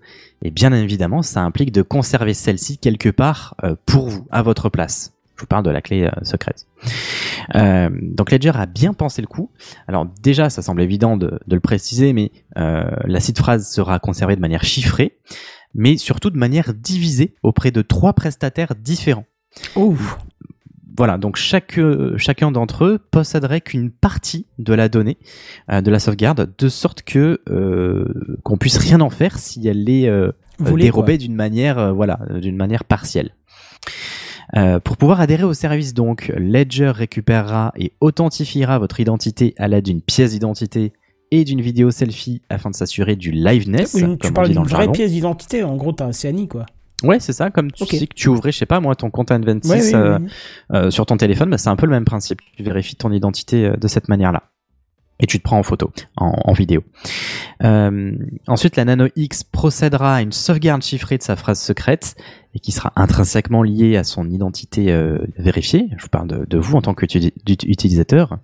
Et 0.43 0.51
bien 0.51 0.73
évidemment, 0.73 1.21
ça 1.21 1.41
implique 1.41 1.71
de 1.71 1.81
conserver 1.81 2.33
celle-ci 2.33 2.77
quelque 2.77 3.09
part 3.09 3.55
euh, 3.63 3.75
pour 3.85 4.09
vous, 4.09 4.27
à 4.31 4.41
votre 4.41 4.69
place. 4.69 5.13
Je 5.41 5.43
vous 5.43 5.47
parle 5.47 5.63
de 5.63 5.71
la 5.71 5.81
clé 5.81 6.03
euh, 6.03 6.11
secrète. 6.23 6.67
Euh, 7.55 7.89
donc 8.01 8.31
Ledger 8.31 8.51
a 8.53 8.67
bien 8.67 8.93
pensé 8.93 9.21
le 9.21 9.27
coup. 9.27 9.49
Alors 9.87 10.05
déjà, 10.21 10.51
ça 10.51 10.61
semble 10.61 10.81
évident 10.83 11.17
de, 11.17 11.39
de 11.47 11.55
le 11.55 11.59
préciser, 11.59 12.13
mais 12.13 12.31
euh, 12.57 12.83
la 13.05 13.19
site 13.19 13.39
phrase 13.39 13.67
sera 13.67 13.97
conservée 13.97 14.35
de 14.35 14.41
manière 14.41 14.63
chiffrée, 14.63 15.17
mais 15.73 15.97
surtout 15.97 16.29
de 16.29 16.37
manière 16.37 16.73
divisée 16.75 17.33
auprès 17.41 17.71
de 17.71 17.81
trois 17.81 18.13
prestataires 18.13 18.75
différents. 18.75 19.25
Voilà, 20.97 21.17
donc 21.17 21.37
chaque, 21.37 21.77
euh, 21.77 22.17
chacun 22.17 22.51
d'entre 22.51 22.85
eux 22.85 22.99
posséderait 23.11 23.61
qu'une 23.61 23.91
partie 23.91 24.45
de 24.59 24.73
la 24.73 24.89
donnée, 24.89 25.17
euh, 25.71 25.81
de 25.81 25.89
la 25.89 25.99
sauvegarde, 25.99 26.53
de 26.57 26.69
sorte 26.69 27.03
que 27.03 27.39
euh, 27.49 28.37
qu'on 28.43 28.57
puisse 28.57 28.77
rien 28.77 28.99
en 29.01 29.09
faire 29.09 29.39
si 29.39 29.65
elle 29.67 29.89
est 29.89 30.07
euh, 30.07 30.31
dérobée 30.59 31.17
d'une 31.17 31.35
manière, 31.35 31.93
voilà, 31.93 32.19
d'une 32.35 32.57
manière 32.57 32.83
partielle. 32.83 33.35
Pour 34.83 34.97
pouvoir 34.97 35.21
adhérer 35.21 35.45
au 35.45 35.53
service, 35.53 35.93
donc, 35.93 36.29
Ledger 36.35 36.91
récupérera 36.93 37.71
et 37.77 37.93
authentifiera 38.01 38.79
votre 38.79 38.99
identité 38.99 39.53
à 39.57 39.69
l'aide 39.69 39.85
d'une 39.85 40.01
pièce 40.01 40.31
d'identité 40.31 40.91
et 41.31 41.45
d'une 41.45 41.61
vidéo 41.61 41.89
selfie 41.89 42.41
afin 42.49 42.69
de 42.69 42.75
s'assurer 42.75 43.15
du 43.15 43.31
liveness. 43.31 43.97
Tu 44.21 44.33
parles 44.33 44.49
d'une 44.49 44.63
vraie 44.63 44.83
jargon. 44.83 44.91
pièce 44.91 45.11
d'identité. 45.11 45.63
En 45.63 45.77
gros, 45.77 45.93
t'as 45.93 46.05
un 46.05 46.11
CNI, 46.11 46.49
quoi. 46.49 46.65
Ouais, 47.03 47.19
c'est 47.19 47.33
ça. 47.33 47.49
Comme 47.49 47.71
tu 47.71 47.85
que 47.85 48.13
tu 48.13 48.29
ouvrais, 48.29 48.51
je 48.51 48.57
sais 48.57 48.65
pas 48.65 48.79
moi, 48.79 48.95
ton 48.95 49.09
compte 49.09 49.31
N26 49.31 49.67
Ouais, 49.69 49.81
oui, 49.81 49.91
euh, 49.95 50.19
oui, 50.19 50.25
oui. 50.25 50.77
euh, 50.77 50.91
sur 50.91 51.05
ton 51.05 51.17
téléphone, 51.17 51.49
bah, 51.49 51.57
c'est 51.57 51.69
un 51.69 51.75
peu 51.75 51.85
le 51.85 51.91
même 51.91 52.05
principe. 52.05 52.39
Tu 52.55 52.63
vérifies 52.63 52.95
ton 52.95 53.11
identité 53.11 53.65
euh, 53.65 53.75
de 53.75 53.87
cette 53.87 54.07
manière-là. 54.07 54.43
Et 55.23 55.27
tu 55.27 55.37
te 55.37 55.43
prends 55.43 55.59
en 55.59 55.63
photo, 55.63 55.91
en, 56.17 56.33
en 56.45 56.53
vidéo. 56.53 56.83
Euh, 57.63 58.11
ensuite, 58.47 58.75
la 58.75 58.85
Nano 58.85 59.07
X 59.15 59.43
procédera 59.43 60.15
à 60.15 60.21
une 60.23 60.31
sauvegarde 60.31 60.81
chiffrée 60.81 61.17
de 61.19 61.23
sa 61.23 61.35
phrase 61.35 61.59
secrète 61.61 62.15
et 62.55 62.59
qui 62.59 62.71
sera 62.71 62.91
intrinsèquement 62.95 63.61
lié 63.61 63.97
à 63.97 64.03
son 64.03 64.27
identité 64.29 64.91
euh, 64.91 65.19
vérifiée. 65.37 65.89
Je 65.97 66.01
vous 66.03 66.09
parle 66.09 66.27
de, 66.27 66.45
de 66.47 66.57
vous 66.57 66.75
en 66.75 66.81
tant 66.81 66.95
qu'utilisateur. 66.95 68.39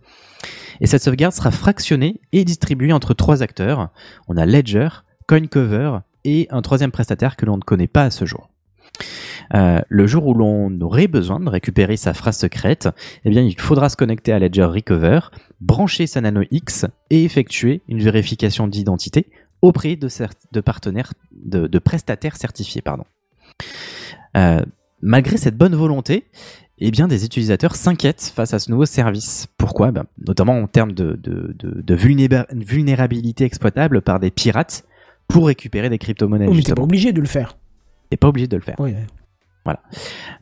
Et 0.79 0.85
cette 0.85 1.01
sauvegarde 1.01 1.33
sera 1.33 1.49
fractionnée 1.49 2.21
et 2.31 2.45
distribuée 2.45 2.93
entre 2.93 3.15
trois 3.15 3.41
acteurs. 3.41 3.89
On 4.27 4.37
a 4.37 4.45
Ledger, 4.45 4.89
CoinCover 5.27 5.97
et 6.28 6.47
un 6.51 6.61
troisième 6.61 6.91
prestataire 6.91 7.38
que 7.38 7.45
l'on 7.45 7.55
ne 7.55 7.61
connaît 7.61 7.88
pas 7.88 8.03
à 8.03 8.11
ce 8.11 8.25
jour. 8.25 8.49
Euh, 9.53 9.80
le 9.88 10.07
jour 10.07 10.28
où 10.28 10.34
l'on 10.34 10.82
aurait 10.82 11.07
besoin 11.07 11.39
de 11.39 11.49
récupérer 11.49 11.95
sa 11.95 12.13
phrase 12.13 12.38
secrète, 12.38 12.89
eh 13.23 13.30
bien, 13.30 13.41
il 13.41 13.59
faudra 13.59 13.88
se 13.88 13.95
connecter 13.95 14.34
à 14.34 14.39
Ledger 14.39 14.65
Recover, 14.65 15.19
brancher 15.61 16.05
sa 16.05 16.19
Nano 16.19 16.41
X 16.51 16.86
et 17.09 17.23
effectuer 17.23 17.82
une 17.88 18.01
vérification 18.01 18.67
d'identité 18.67 19.28
auprès 19.61 19.95
de, 19.95 20.61
partenaires, 20.61 21.13
de, 21.32 21.80
prestataires 21.80 22.36
certifiés, 22.36 22.82
pardon. 22.82 23.05
Euh, 24.36 24.61
malgré 25.01 25.38
cette 25.38 25.57
bonne 25.57 25.75
volonté, 25.75 26.25
eh 26.80 26.91
bien, 26.91 27.07
des 27.07 27.23
utilisateurs 27.23 27.75
s'inquiètent 27.75 28.32
face 28.36 28.53
à 28.53 28.59
ce 28.59 28.69
nouveau 28.69 28.86
service. 28.86 29.47
Pourquoi? 29.57 29.91
Ben, 29.91 30.05
Notamment 30.28 30.59
en 30.59 30.67
termes 30.67 30.91
de, 30.91 31.13
de, 31.13 31.55
de, 31.57 31.82
de 31.82 31.95
vulnéra- 31.95 32.45
vulnérabilité 32.51 33.45
exploitable 33.45 34.01
par 34.01 34.19
des 34.19 34.30
pirates 34.30 34.84
pour 35.28 35.47
récupérer 35.47 35.89
des 35.89 35.97
crypto-monnaies. 35.97 36.47
Oh, 36.49 36.53
mais 36.53 36.61
t'es 36.61 36.73
pas 36.73 36.82
obligé 36.82 37.11
de 37.11 37.21
le 37.21 37.28
faire. 37.28 37.57
T'es 38.09 38.17
pas 38.17 38.28
obligé 38.28 38.47
de 38.47 38.55
le 38.55 38.63
faire. 38.63 38.80
Ouais, 38.80 38.93
ouais. 38.93 39.05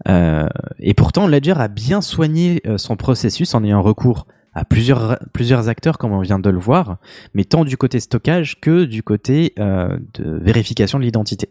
Euh, 0.08 0.48
et 0.80 0.94
pourtant, 0.94 1.28
Ledger 1.28 1.56
a 1.58 1.68
bien 1.68 2.02
soigné 2.02 2.62
euh, 2.68 2.78
son 2.78 2.96
processus 2.96 3.56
en 3.56 3.64
ayant 3.64 3.82
recours 3.82 4.28
à 4.54 4.64
plusieurs, 4.64 5.20
plusieurs 5.34 5.68
acteurs, 5.68 5.98
comme 5.98 6.14
on 6.14 6.22
vient 6.22 6.40
de 6.40 6.50
le 6.50 6.60
voir, 6.60 6.98
mais 7.34 7.44
tant 7.44 7.66
du 7.66 7.76
côté 7.76 8.00
stockage 8.00 8.62
que 8.62 8.86
du 8.86 9.04
côté 9.04 9.54
euh, 9.60 9.98
de 10.14 10.40
vérification 10.42 10.98
de 10.98 11.04
l'identité. 11.04 11.50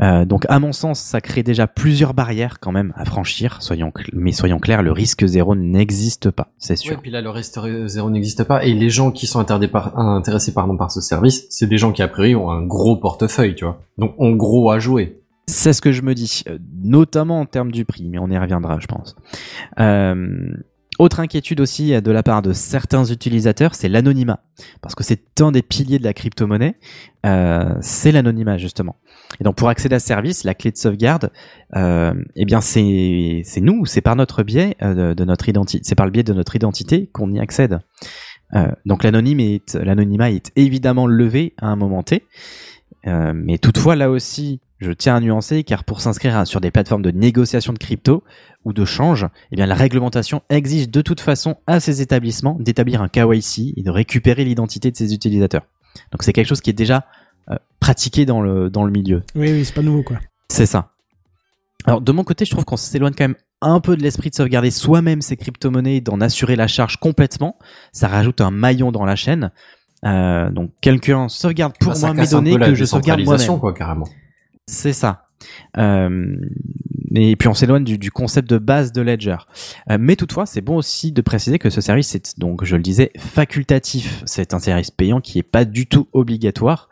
Euh, 0.00 0.24
donc, 0.24 0.44
à 0.48 0.58
mon 0.60 0.72
sens, 0.72 1.00
ça 1.00 1.20
crée 1.20 1.42
déjà 1.42 1.66
plusieurs 1.66 2.14
barrières 2.14 2.60
quand 2.60 2.72
même 2.72 2.92
à 2.96 3.04
franchir. 3.04 3.60
Soyons, 3.60 3.92
mais 4.12 4.32
soyons 4.32 4.58
clairs, 4.58 4.82
le 4.82 4.92
risque 4.92 5.26
zéro 5.26 5.54
n'existe 5.54 6.30
pas, 6.30 6.52
c'est 6.58 6.76
sûr. 6.76 7.00
puis 7.00 7.10
là, 7.10 7.20
le 7.20 7.30
risque 7.30 7.58
zéro 7.86 8.10
n'existe 8.10 8.44
pas. 8.44 8.64
Et 8.64 8.74
les 8.74 8.90
gens 8.90 9.10
qui 9.10 9.26
sont 9.26 9.44
par- 9.44 9.98
intéressés 9.98 10.52
pardon, 10.54 10.76
par 10.76 10.90
ce 10.92 11.00
service, 11.00 11.46
c'est 11.50 11.66
des 11.66 11.78
gens 11.78 11.92
qui, 11.92 12.02
a 12.02 12.08
priori, 12.08 12.34
ont 12.36 12.50
un 12.50 12.64
gros 12.64 12.96
portefeuille, 12.96 13.54
tu 13.54 13.64
vois. 13.64 13.80
Donc, 13.98 14.14
ont 14.18 14.32
gros 14.32 14.70
à 14.70 14.78
jouer. 14.78 15.20
C'est 15.46 15.72
ce 15.72 15.80
que 15.80 15.92
je 15.92 16.02
me 16.02 16.14
dis, 16.14 16.42
euh, 16.48 16.58
notamment 16.84 17.40
en 17.40 17.46
termes 17.46 17.72
du 17.72 17.86
prix, 17.86 18.08
mais 18.10 18.18
on 18.18 18.28
y 18.28 18.36
reviendra, 18.36 18.78
je 18.80 18.86
pense. 18.86 19.16
Euh, 19.80 20.52
autre 20.98 21.20
inquiétude 21.20 21.60
aussi 21.60 21.94
euh, 21.94 22.00
de 22.00 22.10
la 22.10 22.22
part 22.22 22.42
de 22.42 22.52
certains 22.52 23.04
utilisateurs, 23.04 23.74
c'est 23.74 23.88
l'anonymat, 23.88 24.40
parce 24.80 24.94
que 24.94 25.04
c'est 25.04 25.40
un 25.40 25.52
des 25.52 25.62
piliers 25.62 25.98
de 25.98 26.04
la 26.04 26.12
crypto-monnaie, 26.12 26.76
euh, 27.26 27.74
c'est 27.80 28.12
l'anonymat 28.12 28.58
justement. 28.58 28.96
Et 29.40 29.44
donc 29.44 29.56
pour 29.56 29.68
accéder 29.68 29.96
à 29.96 30.00
ce 30.00 30.06
service, 30.06 30.44
la 30.44 30.54
clé 30.54 30.70
de 30.70 30.76
sauvegarde, 30.76 31.30
euh, 31.76 32.14
eh 32.36 32.44
bien 32.44 32.60
c'est 32.60 33.42
nous, 33.60 33.86
c'est 33.86 34.00
par 34.00 34.16
notre 34.16 34.42
biais 34.42 34.76
euh, 34.82 35.14
de, 35.14 35.24
notre 35.24 35.48
identité, 35.48 35.82
c'est 35.84 35.94
par 35.94 36.06
le 36.06 36.12
biais 36.12 36.22
de 36.22 36.32
notre 36.32 36.56
identité 36.56 37.08
qu'on 37.12 37.32
y 37.32 37.38
accède. 37.38 37.80
Euh, 38.54 38.68
donc 38.86 39.04
l'anonyme 39.04 39.40
est 39.40 39.74
l'anonymat 39.74 40.30
est 40.30 40.52
évidemment 40.56 41.06
levé 41.06 41.54
à 41.58 41.66
un 41.66 41.76
moment 41.76 42.02
T. 42.02 42.24
Euh, 43.06 43.32
mais 43.34 43.58
toutefois, 43.58 43.96
là 43.96 44.10
aussi, 44.10 44.60
je 44.78 44.92
tiens 44.92 45.16
à 45.16 45.20
nuancer, 45.20 45.64
car 45.64 45.84
pour 45.84 46.00
s'inscrire 46.00 46.46
sur 46.46 46.60
des 46.60 46.70
plateformes 46.70 47.02
de 47.02 47.10
négociation 47.10 47.72
de 47.72 47.78
crypto 47.78 48.22
ou 48.68 48.72
de 48.74 48.84
change, 48.84 49.26
eh 49.50 49.56
bien, 49.56 49.66
la 49.66 49.74
réglementation 49.74 50.42
exige 50.50 50.88
de 50.90 51.00
toute 51.00 51.20
façon 51.20 51.56
à 51.66 51.80
ces 51.80 52.02
établissements 52.02 52.56
d'établir 52.60 53.00
un 53.02 53.08
KYC 53.08 53.72
et 53.76 53.82
de 53.82 53.90
récupérer 53.90 54.44
l'identité 54.44 54.90
de 54.90 54.96
ses 54.96 55.14
utilisateurs. 55.14 55.62
Donc 56.12 56.22
c'est 56.22 56.32
quelque 56.34 56.46
chose 56.46 56.60
qui 56.60 56.70
est 56.70 56.74
déjà 56.74 57.06
euh, 57.50 57.56
pratiqué 57.80 58.26
dans 58.26 58.40
le, 58.42 58.68
dans 58.70 58.84
le 58.84 58.92
milieu. 58.92 59.22
Oui, 59.34 59.50
oui, 59.50 59.64
c'est 59.64 59.74
pas 59.74 59.82
nouveau, 59.82 60.02
quoi. 60.02 60.18
C'est 60.50 60.66
ça. 60.66 60.92
Alors 61.86 62.00
de 62.02 62.12
mon 62.12 62.24
côté, 62.24 62.44
je 62.44 62.50
trouve 62.50 62.64
qu'on 62.66 62.76
s'éloigne 62.76 63.14
quand 63.16 63.24
même 63.24 63.36
un 63.62 63.80
peu 63.80 63.96
de 63.96 64.02
l'esprit 64.02 64.30
de 64.30 64.34
sauvegarder 64.34 64.70
soi-même 64.70 65.20
ses 65.22 65.36
crypto-monnaies 65.36 65.96
et 65.96 66.00
d'en 66.00 66.20
assurer 66.20 66.54
la 66.54 66.66
charge 66.68 66.98
complètement. 66.98 67.56
Ça 67.92 68.06
rajoute 68.08 68.40
un 68.40 68.50
maillon 68.50 68.92
dans 68.92 69.04
la 69.04 69.16
chaîne. 69.16 69.50
Euh, 70.04 70.50
donc 70.50 70.70
quelqu'un 70.80 71.28
sauvegarde 71.28 71.72
pour 71.80 71.92
Bah, 71.94 71.98
moi 72.00 72.14
mes 72.14 72.26
données 72.28 72.56
que 72.56 72.74
je 72.74 72.84
sauvegarde 72.84 73.20
moi-même. 73.22 73.58
quoi, 73.58 73.72
carrément. 73.72 74.06
C'est 74.66 74.92
ça. 74.92 75.24
Euh, 75.78 76.36
et 77.14 77.36
puis 77.36 77.48
on 77.48 77.54
s'éloigne 77.54 77.84
du, 77.84 77.98
du 77.98 78.10
concept 78.10 78.48
de 78.50 78.58
base 78.58 78.92
de 78.92 79.00
Ledger. 79.02 79.36
Euh, 79.90 79.98
mais 80.00 80.16
toutefois, 80.16 80.46
c'est 80.46 80.60
bon 80.60 80.76
aussi 80.76 81.12
de 81.12 81.22
préciser 81.22 81.58
que 81.58 81.70
ce 81.70 81.80
service 81.80 82.14
est 82.14 82.38
donc, 82.38 82.64
je 82.64 82.76
le 82.76 82.82
disais, 82.82 83.10
facultatif. 83.18 84.22
C'est 84.26 84.54
un 84.54 84.58
service 84.58 84.90
payant 84.90 85.20
qui 85.20 85.38
est 85.38 85.42
pas 85.42 85.64
du 85.64 85.86
tout 85.86 86.08
obligatoire 86.12 86.88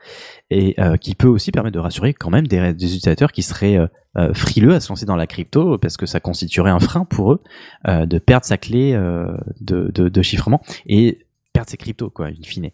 et 0.51 0.75
euh, 0.79 0.97
qui 0.97 1.15
peut 1.15 1.29
aussi 1.29 1.51
permettre 1.53 1.75
de 1.75 1.81
rassurer 1.81 2.15
quand 2.15 2.31
même 2.31 2.47
des, 2.47 2.73
des 2.73 2.87
utilisateurs 2.87 3.33
qui 3.33 3.43
seraient 3.43 3.77
euh, 3.77 3.87
euh, 4.17 4.33
frileux 4.33 4.75
à 4.75 4.81
se 4.81 4.89
lancer 4.89 5.07
dans 5.07 5.17
la 5.17 5.27
crypto 5.27 5.77
parce 5.79 5.97
que 5.97 6.07
ça 6.07 6.21
constituerait 6.21 6.71
un 6.71 6.81
frein 6.81 7.05
pour 7.05 7.33
eux 7.33 7.43
euh, 7.87 8.07
de 8.07 8.19
perdre 8.19 8.47
sa 8.47 8.57
clé 8.57 8.93
euh, 8.95 9.37
de, 9.61 9.91
de, 9.93 10.09
de 10.09 10.23
chiffrement 10.23 10.63
et 10.87 11.27
perdre 11.53 11.71
ses 11.71 11.77
cryptos, 11.77 12.11
quoi, 12.11 12.27
in 12.27 12.43
fine. 12.43 12.71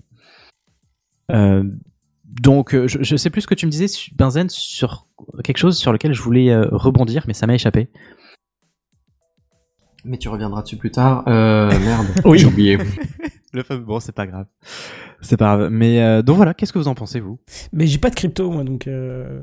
Donc, 2.40 2.74
je, 2.74 3.02
je 3.02 3.16
sais 3.16 3.28
plus 3.28 3.42
ce 3.42 3.46
que 3.46 3.54
tu 3.54 3.66
me 3.66 3.70
disais, 3.70 3.86
Benzen, 4.16 4.48
sur 4.48 5.06
quelque 5.44 5.58
chose 5.58 5.76
sur 5.78 5.92
lequel 5.92 6.12
je 6.14 6.22
voulais 6.22 6.50
euh, 6.50 6.66
rebondir, 6.70 7.24
mais 7.26 7.34
ça 7.34 7.46
m'a 7.46 7.54
échappé. 7.54 7.88
Mais 10.04 10.16
tu 10.18 10.28
reviendras 10.28 10.62
dessus 10.62 10.76
plus 10.76 10.90
tard. 10.90 11.22
Euh, 11.28 11.68
merde. 11.78 12.06
Oui. 12.24 12.38
J'ai 12.38 12.46
oublié. 12.46 12.78
Le 13.52 13.62
fameux, 13.62 13.84
bon, 13.84 14.00
c'est 14.00 14.12
pas 14.12 14.26
grave. 14.26 14.46
C'est 15.20 15.36
pas 15.36 15.56
grave. 15.56 15.68
Mais 15.70 16.02
euh, 16.02 16.22
donc 16.22 16.36
voilà, 16.36 16.54
qu'est-ce 16.54 16.72
que 16.72 16.78
vous 16.78 16.88
en 16.88 16.94
pensez, 16.94 17.20
vous? 17.20 17.38
Mais 17.72 17.86
j'ai 17.86 17.98
pas 17.98 18.08
de 18.10 18.14
crypto, 18.14 18.50
moi, 18.50 18.64
donc. 18.64 18.86
euh, 18.86 19.40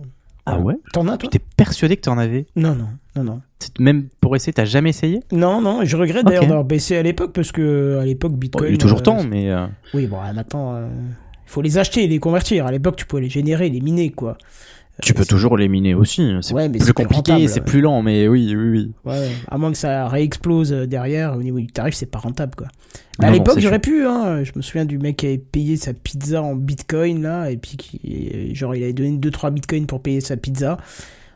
Ah 0.48 0.60
ouais? 0.60 0.76
T'en 0.94 1.08
as, 1.08 1.18
toi? 1.18 1.30
T'es 1.30 1.40
persuadé 1.40 1.96
que 1.96 2.02
t'en 2.02 2.18
avais? 2.18 2.48
Non, 2.56 2.74
non, 2.76 2.88
non, 3.16 3.24
non. 3.24 3.42
C'est- 3.60 3.78
Même 3.80 4.10
pour 4.20 4.36
essayer, 4.36 4.52
t'as 4.52 4.66
jamais 4.66 4.90
essayé? 4.90 5.20
Non, 5.32 5.62
non, 5.62 5.82
je 5.86 5.96
regrette 5.96 6.26
d'ailleurs 6.26 6.48
d'avoir 6.48 6.66
baissé 6.66 6.98
à 6.98 7.04
l'époque 7.04 7.34
parce 7.34 7.52
que 7.52 8.00
à 8.02 8.06
l'époque 8.06 8.32
Bon, 8.34 8.38
Bitcoin. 8.40 8.70
Il 8.72 8.76
est 8.76 8.78
toujours 8.80 9.00
euh, 9.00 9.04
temps, 9.04 9.24
mais 9.24 9.52
euh, 9.52 9.68
Oui, 9.94 10.08
bon, 10.08 10.18
maintenant, 10.34 10.74
euh, 10.76 10.88
il 11.46 11.52
faut 11.52 11.62
les 11.62 11.78
acheter 11.78 12.04
et 12.04 12.08
les 12.08 12.20
convertir. 12.20 12.66
À 12.66 12.72
l'époque, 12.72 12.96
tu 12.96 13.06
pouvais 13.06 13.22
les 13.22 13.30
générer, 13.30 13.70
les 13.70 13.80
miner, 13.80 14.10
quoi. 14.10 14.38
Tu 15.02 15.14
peux 15.14 15.26
toujours 15.26 15.58
les 15.58 15.68
miner 15.68 15.93
aussi. 15.95 16.32
C'est 16.41 16.54
Ouais, 16.54 16.70
mais 16.70 16.78
plus 16.78 16.88
c'est 16.88 16.93
pas 16.93 17.04
compliqué, 17.04 17.47
c'est 17.47 17.62
plus 17.62 17.82
lent, 17.82 18.02
mais 18.02 18.28
oui, 18.28 18.54
oui, 18.56 18.70
oui. 18.70 18.91
Ouais, 19.06 19.30
à 19.47 19.58
moins 19.58 19.72
que 19.72 19.78
ça 19.78 20.08
réexplose 20.08 20.72
euh, 20.74 20.86
derrière, 20.88 21.36
au 21.38 21.41
niveau 21.43 21.60
du 21.60 21.68
tarif, 21.68 21.93
c'est 21.95 22.06
pas 22.06 22.20
rentable, 22.20 22.54
quoi. 22.56 22.68
Mais 23.20 23.28
à 23.28 23.32
l'époque, 23.32 23.60
j'aurais 23.60 23.80
pu, 23.80 24.06
hein. 24.06 24.43
Je 24.43 24.52
me 24.56 24.62
souviens 24.62 24.86
du 24.86 24.97
mec 24.97 25.18
qui 25.18 25.26
avait 25.28 25.38
payé 25.38 25.76
sa 25.78 25.93
pizza 25.93 26.41
en 26.41 26.56
bitcoin, 26.56 27.22
là, 27.22 27.50
et 27.52 27.58
puis 27.58 27.76
qui, 27.78 28.56
genre, 28.56 28.76
il 28.76 28.84
avait 28.84 28.93
donné 28.93 29.18
2-3 29.18 29.52
bitcoins 29.52 29.86
pour 29.88 30.02
payer 30.02 30.22
sa 30.22 30.38
pizza, 30.38 30.78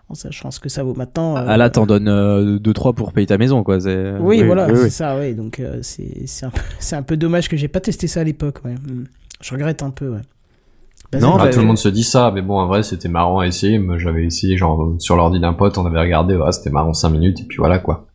en 0.09 0.15
sachant 0.15 0.49
ce 0.51 0.59
que 0.59 0.69
ça 0.69 0.83
vaut 0.83 0.93
maintenant. 0.95 1.35
euh, 1.37 1.45
Ah 1.47 1.57
là, 1.57 1.69
t'en 1.69 1.85
donnes 1.85 2.57
2-3 2.57 2.93
pour 2.93 3.11
payer 3.13 3.27
ta 3.27 3.37
maison, 3.37 3.63
quoi. 3.63 3.79
Oui, 4.21 4.43
voilà, 4.43 4.67
oui, 4.67 4.73
c'est 4.77 4.83
oui. 4.83 4.91
ça, 4.91 5.17
ouais. 5.17 5.33
Donc, 5.33 5.59
euh, 5.59 5.79
c'est 5.81 6.45
un, 6.45 6.49
peu- 6.49 6.61
c'est 6.79 6.95
un 6.95 7.03
peu 7.03 7.17
dommage 7.17 7.49
que 7.49 7.57
j'ai 7.57 7.67
pas 7.67 7.79
testé 7.81 8.07
ça 8.07 8.21
à 8.21 8.23
l'époque, 8.23 8.59
ouais. 8.65 8.75
Mm. 8.75 9.05
Je 9.41 9.51
regrette 9.51 9.83
un 9.83 9.89
peu, 9.89 10.07
ouais. 10.09 10.21
Non, 11.19 11.37
Bah, 11.37 11.49
tout 11.49 11.59
le 11.59 11.65
monde 11.65 11.77
se 11.77 11.89
dit 11.89 12.03
ça, 12.03 12.31
mais 12.33 12.41
bon, 12.41 12.57
en 12.59 12.67
vrai, 12.67 12.83
c'était 12.83 13.09
marrant 13.09 13.39
à 13.39 13.47
essayer. 13.47 13.79
Moi, 13.79 13.97
j'avais 13.97 14.25
essayé, 14.25 14.57
genre, 14.57 14.95
sur 14.99 15.15
l'ordi 15.15 15.39
d'un 15.39 15.53
pote, 15.53 15.77
on 15.77 15.85
avait 15.85 15.99
regardé, 15.99 16.35
ouais, 16.35 16.51
c'était 16.51 16.69
marrant 16.69 16.93
5 16.93 17.09
minutes, 17.09 17.41
et 17.41 17.43
puis 17.43 17.57
voilà, 17.57 17.79
quoi. 17.79 18.07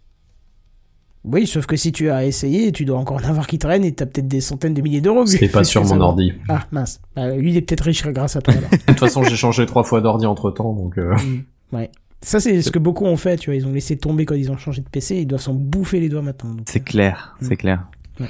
Oui, 1.25 1.47
sauf 1.47 1.67
que 1.67 1.77
si 1.77 1.93
tu 1.93 2.11
as 2.11 2.25
essayé, 2.25 2.73
tu 2.73 2.85
dois 2.85 2.97
encore 2.99 3.19
en 3.19 3.25
avoir 3.29 3.47
qui 3.47 3.59
traînent 3.59 3.85
et 3.85 3.93
t'as 3.93 4.07
peut-être 4.07 4.29
des 4.29 4.41
centaines 4.41 4.73
de 4.73 4.81
milliers 4.81 5.01
d'euros. 5.01 5.27
C'était 5.27 5.49
pas 5.49 5.65
sur 5.65 5.85
mon 5.85 6.01
ordi. 6.01 6.33
Ah, 6.49 6.65
mince. 6.71 7.01
Bah, 7.17 7.35
lui, 7.37 7.51
il 7.51 7.57
est 7.57 7.61
peut-être 7.61 7.83
riche 7.83 8.07
grâce 8.07 8.37
à 8.37 8.41
toi, 8.41 8.55
alors. 8.55 8.71
De 8.71 8.77
toute 8.79 8.99
façon, 9.01 9.23
j'ai 9.25 9.37
changé 9.37 9.67
trois 9.67 9.83
fois 9.83 10.01
d'ordi 10.01 10.25
entre 10.27 10.51
temps, 10.51 10.73
donc, 10.73 10.97
euh, 10.97 11.15
Mm. 11.17 11.77
Ouais. 11.77 11.91
Ça, 12.23 12.41
c'est 12.41 12.63
ce 12.63 12.71
que 12.71 12.79
beaucoup 12.79 13.05
ont 13.05 13.17
fait, 13.17 13.37
tu 13.37 13.51
vois. 13.51 13.57
Ils 13.57 13.67
ont 13.67 13.73
laissé 13.73 13.97
tomber 13.97 14.25
quand 14.25 14.35
ils 14.35 14.51
ont 14.51 14.57
changé 14.57 14.81
de 14.81 14.89
PC. 14.89 15.17
Ils 15.19 15.27
doivent 15.27 15.41
s'en 15.43 15.55
bouffer 15.55 16.01
les 16.01 16.09
doigts 16.09 16.23
maintenant. 16.23 16.57
C'est 16.67 16.81
clair, 16.81 17.37
Mm. 17.41 17.45
c'est 17.47 17.57
clair. 17.57 17.87
Ouais. 18.21 18.27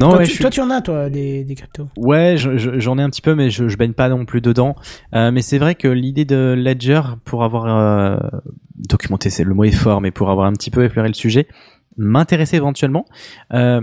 Non, 0.00 0.10
toi, 0.10 0.18
ouais, 0.18 0.24
tu, 0.24 0.30
je 0.30 0.34
suis- 0.34 0.42
toi, 0.42 0.50
tu 0.50 0.60
en 0.60 0.70
as, 0.70 0.80
toi, 0.82 1.08
des, 1.08 1.44
des 1.44 1.54
cryptos. 1.54 1.86
Ouais, 1.96 2.34
je- 2.36 2.56
je- 2.58 2.78
j'en 2.78 2.98
ai 2.98 3.02
un 3.02 3.08
petit 3.10 3.22
peu, 3.22 3.34
mais 3.34 3.50
je, 3.50 3.68
je 3.68 3.76
baigne 3.76 3.92
pas 3.94 4.08
non 4.08 4.24
plus 4.26 4.40
dedans. 4.40 4.74
Euh, 5.14 5.30
mais 5.30 5.40
c'est 5.42 5.58
vrai 5.58 5.74
que 5.74 5.88
l'idée 5.88 6.24
de 6.24 6.54
Ledger, 6.56 7.00
pour 7.24 7.44
avoir 7.44 7.66
euh, 7.66 8.16
documenté, 8.76 9.30
c'est 9.30 9.44
le 9.44 9.54
mot 9.54 9.64
est 9.64 9.70
fort, 9.70 10.00
mais 10.00 10.10
pour 10.10 10.30
avoir 10.30 10.46
un 10.46 10.52
petit 10.52 10.70
peu 10.70 10.84
effleuré 10.84 11.08
le 11.08 11.14
sujet, 11.14 11.46
m'intéressait 11.96 12.56
éventuellement. 12.58 13.06
Euh, 13.54 13.80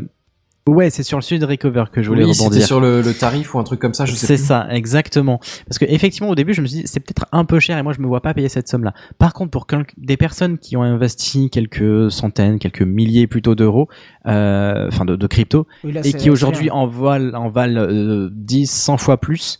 ouais, 0.68 0.90
c'est 0.90 1.04
sur 1.04 1.18
le 1.18 1.22
sujet 1.22 1.40
de 1.40 1.46
Recover 1.46 1.86
que 1.92 2.02
je 2.02 2.08
voulais 2.10 2.24
oui, 2.24 2.34
c'était 2.34 2.46
rebondir. 2.46 2.66
sur 2.68 2.80
le, 2.80 3.02
le 3.02 3.14
tarif 3.14 3.54
ou 3.54 3.60
un 3.60 3.64
truc 3.64 3.80
comme 3.80 3.94
ça, 3.94 4.06
je 4.06 4.14
sais 4.14 4.28
C'est 4.28 4.38
ça, 4.38 4.68
exactement. 4.70 5.40
Parce 5.68 5.78
que 5.78 5.86
effectivement, 5.86 6.30
au 6.30 6.36
début, 6.36 6.54
je 6.54 6.62
me 6.62 6.68
suis 6.68 6.82
dit, 6.82 6.88
c'est 6.88 7.00
peut-être 7.00 7.26
un 7.32 7.46
peu 7.46 7.60
cher 7.60 7.78
et 7.78 7.84
moi, 7.84 7.94
je 7.94 8.00
me 8.00 8.08
vois 8.08 8.22
pas 8.22 8.34
payer 8.34 8.50
cette 8.50 8.68
somme-là. 8.68 8.94
Par 9.18 9.34
contre, 9.34 9.52
pour 9.52 9.68
des 9.98 10.18
personnes 10.18 10.58
qui 10.58 10.78
ont 10.78 10.84
investi 10.84 11.50
quelques 11.50 12.12
centaines, 12.12 12.60
quelques 12.60 12.82
milliers 12.82 13.28
plutôt 13.28 13.56
d'euros, 13.56 13.90
euh, 14.26 14.88
enfin 14.88 15.06
de, 15.06 15.16
de 15.16 15.28
crypto, 15.28 15.68
Oui, 15.84 15.92
là, 15.92 16.02
et 16.04 16.14
qui 16.14 16.30
aujourd'hui 16.30 16.70
en 16.70 16.88
valent, 16.88 17.34
en 17.38 17.50
valent 17.50 17.82
euh, 17.82 18.30
10, 18.32 18.70
100 18.70 18.98
fois 18.98 19.20
plus, 19.20 19.58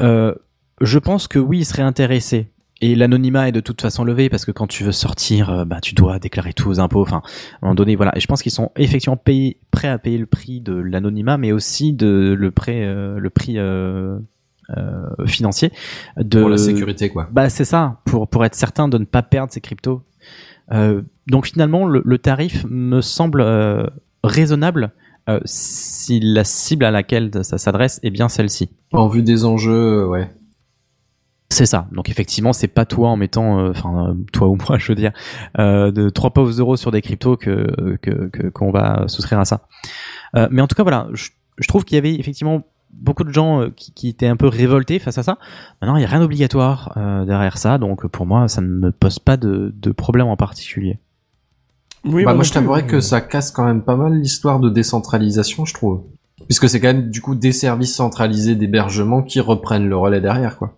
euh, 0.00 0.34
je 0.80 0.98
pense 0.98 1.28
que 1.28 1.38
oui, 1.38 1.58
ils 1.58 1.64
seraient 1.64 1.82
intéressés. 1.82 2.50
Et 2.82 2.96
l'anonymat 2.96 3.48
est 3.48 3.52
de 3.52 3.60
toute 3.60 3.80
façon 3.80 4.02
levé 4.02 4.28
parce 4.28 4.44
que 4.44 4.50
quand 4.50 4.66
tu 4.66 4.82
veux 4.82 4.90
sortir, 4.92 5.50
euh, 5.50 5.64
bah, 5.64 5.78
tu 5.80 5.94
dois 5.94 6.18
déclarer 6.18 6.52
tout 6.52 6.68
aux 6.68 6.80
impôts. 6.80 7.00
Enfin, 7.00 7.18
à 7.18 7.18
un 7.18 7.58
moment 7.62 7.74
donné, 7.76 7.94
voilà. 7.94 8.14
Et 8.16 8.20
je 8.20 8.26
pense 8.26 8.42
qu'ils 8.42 8.50
sont 8.50 8.72
effectivement 8.76 9.16
payés, 9.16 9.60
prêts 9.70 9.86
à 9.86 9.98
payer 9.98 10.18
le 10.18 10.26
prix 10.26 10.60
de 10.60 10.74
l'anonymat, 10.74 11.38
mais 11.38 11.52
aussi 11.52 11.92
de 11.92 12.34
le 12.36 12.50
prêt, 12.50 12.82
euh, 12.84 13.20
le 13.20 13.30
prix 13.30 13.54
euh, 13.56 14.18
euh, 14.76 15.26
financiers. 15.26 15.70
De, 16.16 16.40
Pour 16.40 16.48
la 16.48 16.58
sécurité, 16.58 17.08
quoi. 17.08 17.28
Bah 17.30 17.48
c'est 17.48 17.64
ça, 17.64 18.00
pour 18.04 18.26
pour 18.26 18.44
être 18.44 18.56
certain 18.56 18.88
de 18.88 18.98
ne 18.98 19.04
pas 19.04 19.22
perdre 19.22 19.52
ses 19.52 19.60
cryptos. 19.60 20.02
Donc 21.28 21.46
finalement, 21.46 21.86
le, 21.86 22.02
le 22.04 22.18
tarif 22.18 22.64
me 22.68 23.00
semble 23.00 23.44
raisonnable 24.24 24.92
si 25.44 26.18
la 26.18 26.42
cible 26.44 26.84
à 26.84 26.90
laquelle 26.90 27.30
ça 27.44 27.58
s'adresse 27.58 28.00
est 28.02 28.10
bien 28.10 28.28
celle-ci. 28.28 28.70
En 28.92 29.06
vue 29.06 29.22
des 29.22 29.44
enjeux, 29.44 30.06
ouais. 30.06 30.30
C'est 31.52 31.66
ça. 31.66 31.86
Donc 31.92 32.08
effectivement, 32.08 32.52
c'est 32.52 32.66
pas 32.68 32.86
toi 32.86 33.10
en 33.10 33.16
mettant, 33.16 33.58
euh, 33.60 33.70
enfin 33.70 34.08
euh, 34.10 34.14
toi 34.32 34.48
ou 34.48 34.56
moi, 34.56 34.76
je 34.78 34.88
veux 34.88 34.94
dire, 34.94 35.12
euh, 35.58 35.90
de 35.90 36.08
trois 36.08 36.30
pauvres 36.30 36.52
euros 36.58 36.76
sur 36.76 36.90
des 36.90 37.02
cryptos 37.02 37.36
que 37.36 37.96
que 38.00 38.28
que- 38.28 38.48
qu'on 38.48 38.70
va 38.70 39.04
souscrire 39.08 39.38
à 39.38 39.44
ça. 39.44 39.66
Euh, 40.34 40.48
mais 40.50 40.62
en 40.62 40.66
tout 40.66 40.74
cas, 40.74 40.82
voilà, 40.82 41.08
je, 41.12 41.28
je 41.58 41.68
trouve 41.68 41.84
qu'il 41.84 41.96
y 41.96 41.98
avait 41.98 42.14
effectivement 42.14 42.62
beaucoup 42.94 43.24
de 43.24 43.32
gens 43.32 43.60
euh, 43.60 43.68
qui, 43.76 43.92
qui 43.92 44.08
étaient 44.08 44.26
un 44.26 44.36
peu 44.36 44.48
révoltés 44.48 44.98
face 44.98 45.18
à 45.18 45.22
ça. 45.22 45.36
Maintenant, 45.80 45.96
il 45.96 46.02
y 46.02 46.04
a 46.04 46.08
rien 46.08 46.20
d'obligatoire 46.20 46.92
euh, 46.96 47.24
derrière 47.26 47.58
ça, 47.58 47.76
donc 47.78 48.06
pour 48.06 48.24
moi, 48.26 48.48
ça 48.48 48.60
ne 48.62 48.68
me 48.68 48.90
pose 48.92 49.18
pas 49.18 49.36
de, 49.36 49.74
de 49.76 49.90
problème 49.92 50.28
en 50.28 50.36
particulier. 50.36 50.98
Oui, 52.04 52.24
bah, 52.24 52.34
moi, 52.34 52.44
je 52.44 52.52
t'avouerais 52.52 52.86
que 52.86 53.00
ça 53.00 53.20
casse 53.20 53.50
quand 53.50 53.64
même 53.64 53.82
pas 53.82 53.96
mal 53.96 54.14
l'histoire 54.14 54.58
de 54.58 54.68
décentralisation, 54.70 55.64
je 55.64 55.74
trouve. 55.74 56.02
Puisque 56.46 56.68
c'est 56.68 56.80
quand 56.80 56.88
même, 56.88 57.10
du 57.10 57.20
coup, 57.20 57.34
des 57.36 57.52
services 57.52 57.94
centralisés 57.94 58.56
d'hébergement 58.56 59.22
qui 59.22 59.38
reprennent 59.40 59.88
le 59.88 59.96
relais 59.96 60.20
derrière, 60.20 60.56
quoi. 60.58 60.76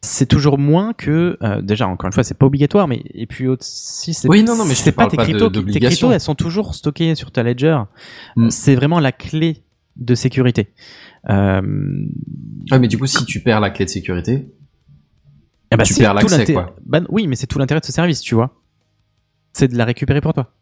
C'est 0.00 0.26
toujours 0.26 0.58
moins 0.58 0.92
que 0.92 1.36
euh, 1.42 1.60
déjà 1.60 1.88
encore 1.88 2.06
une 2.06 2.12
fois 2.12 2.22
c'est 2.22 2.38
pas 2.38 2.46
obligatoire 2.46 2.86
mais 2.86 3.02
et 3.14 3.26
puis 3.26 3.48
aussi 3.48 4.14
c'est 4.14 4.28
Oui, 4.28 4.44
non, 4.44 4.56
non, 4.56 4.64
mais 4.64 4.74
c'est 4.76 4.92
pas 4.92 5.06
tes 5.08 5.16
de- 5.16 5.22
cryptos 5.22 5.50
qui- 5.50 5.72
tes 5.72 5.80
cryptos 5.80 6.12
elles 6.12 6.20
sont 6.20 6.36
toujours 6.36 6.74
stockées 6.76 7.14
sur 7.16 7.32
ta 7.32 7.42
ledger 7.42 7.78
Mm. 8.36 8.50
c'est 8.50 8.76
vraiment 8.76 9.00
la 9.00 9.10
clé 9.10 9.64
de 9.96 10.14
sécurité 10.14 10.72
euh, 11.30 11.60
Ouais, 12.70 12.78
mais 12.78 12.86
du 12.86 12.96
coup, 12.96 13.06
si 13.06 13.24
tu 13.24 13.40
perds 13.42 13.58
la 13.60 13.70
clé 13.70 13.86
de 13.86 13.90
sécurité, 13.90 14.52
ah 15.72 15.76
bah 15.76 15.82
Tu 15.82 15.94
perds 15.94 16.14
l'accès, 16.14 16.52
quoi. 16.52 16.76
bah 16.86 17.00
oui 17.08 17.26
mais 17.26 17.34
c'est 17.34 17.48
tout 17.48 17.58
l'intérêt 17.58 17.80
de 17.80 17.84
ce 17.86 17.92
service 17.92 18.20
tu 18.20 18.34
vois 18.36 18.62
c'est 19.52 19.66
de 19.68 19.76
la 19.76 19.84
récupérer 19.84 20.20
pour 20.20 20.32
toi 20.32 20.54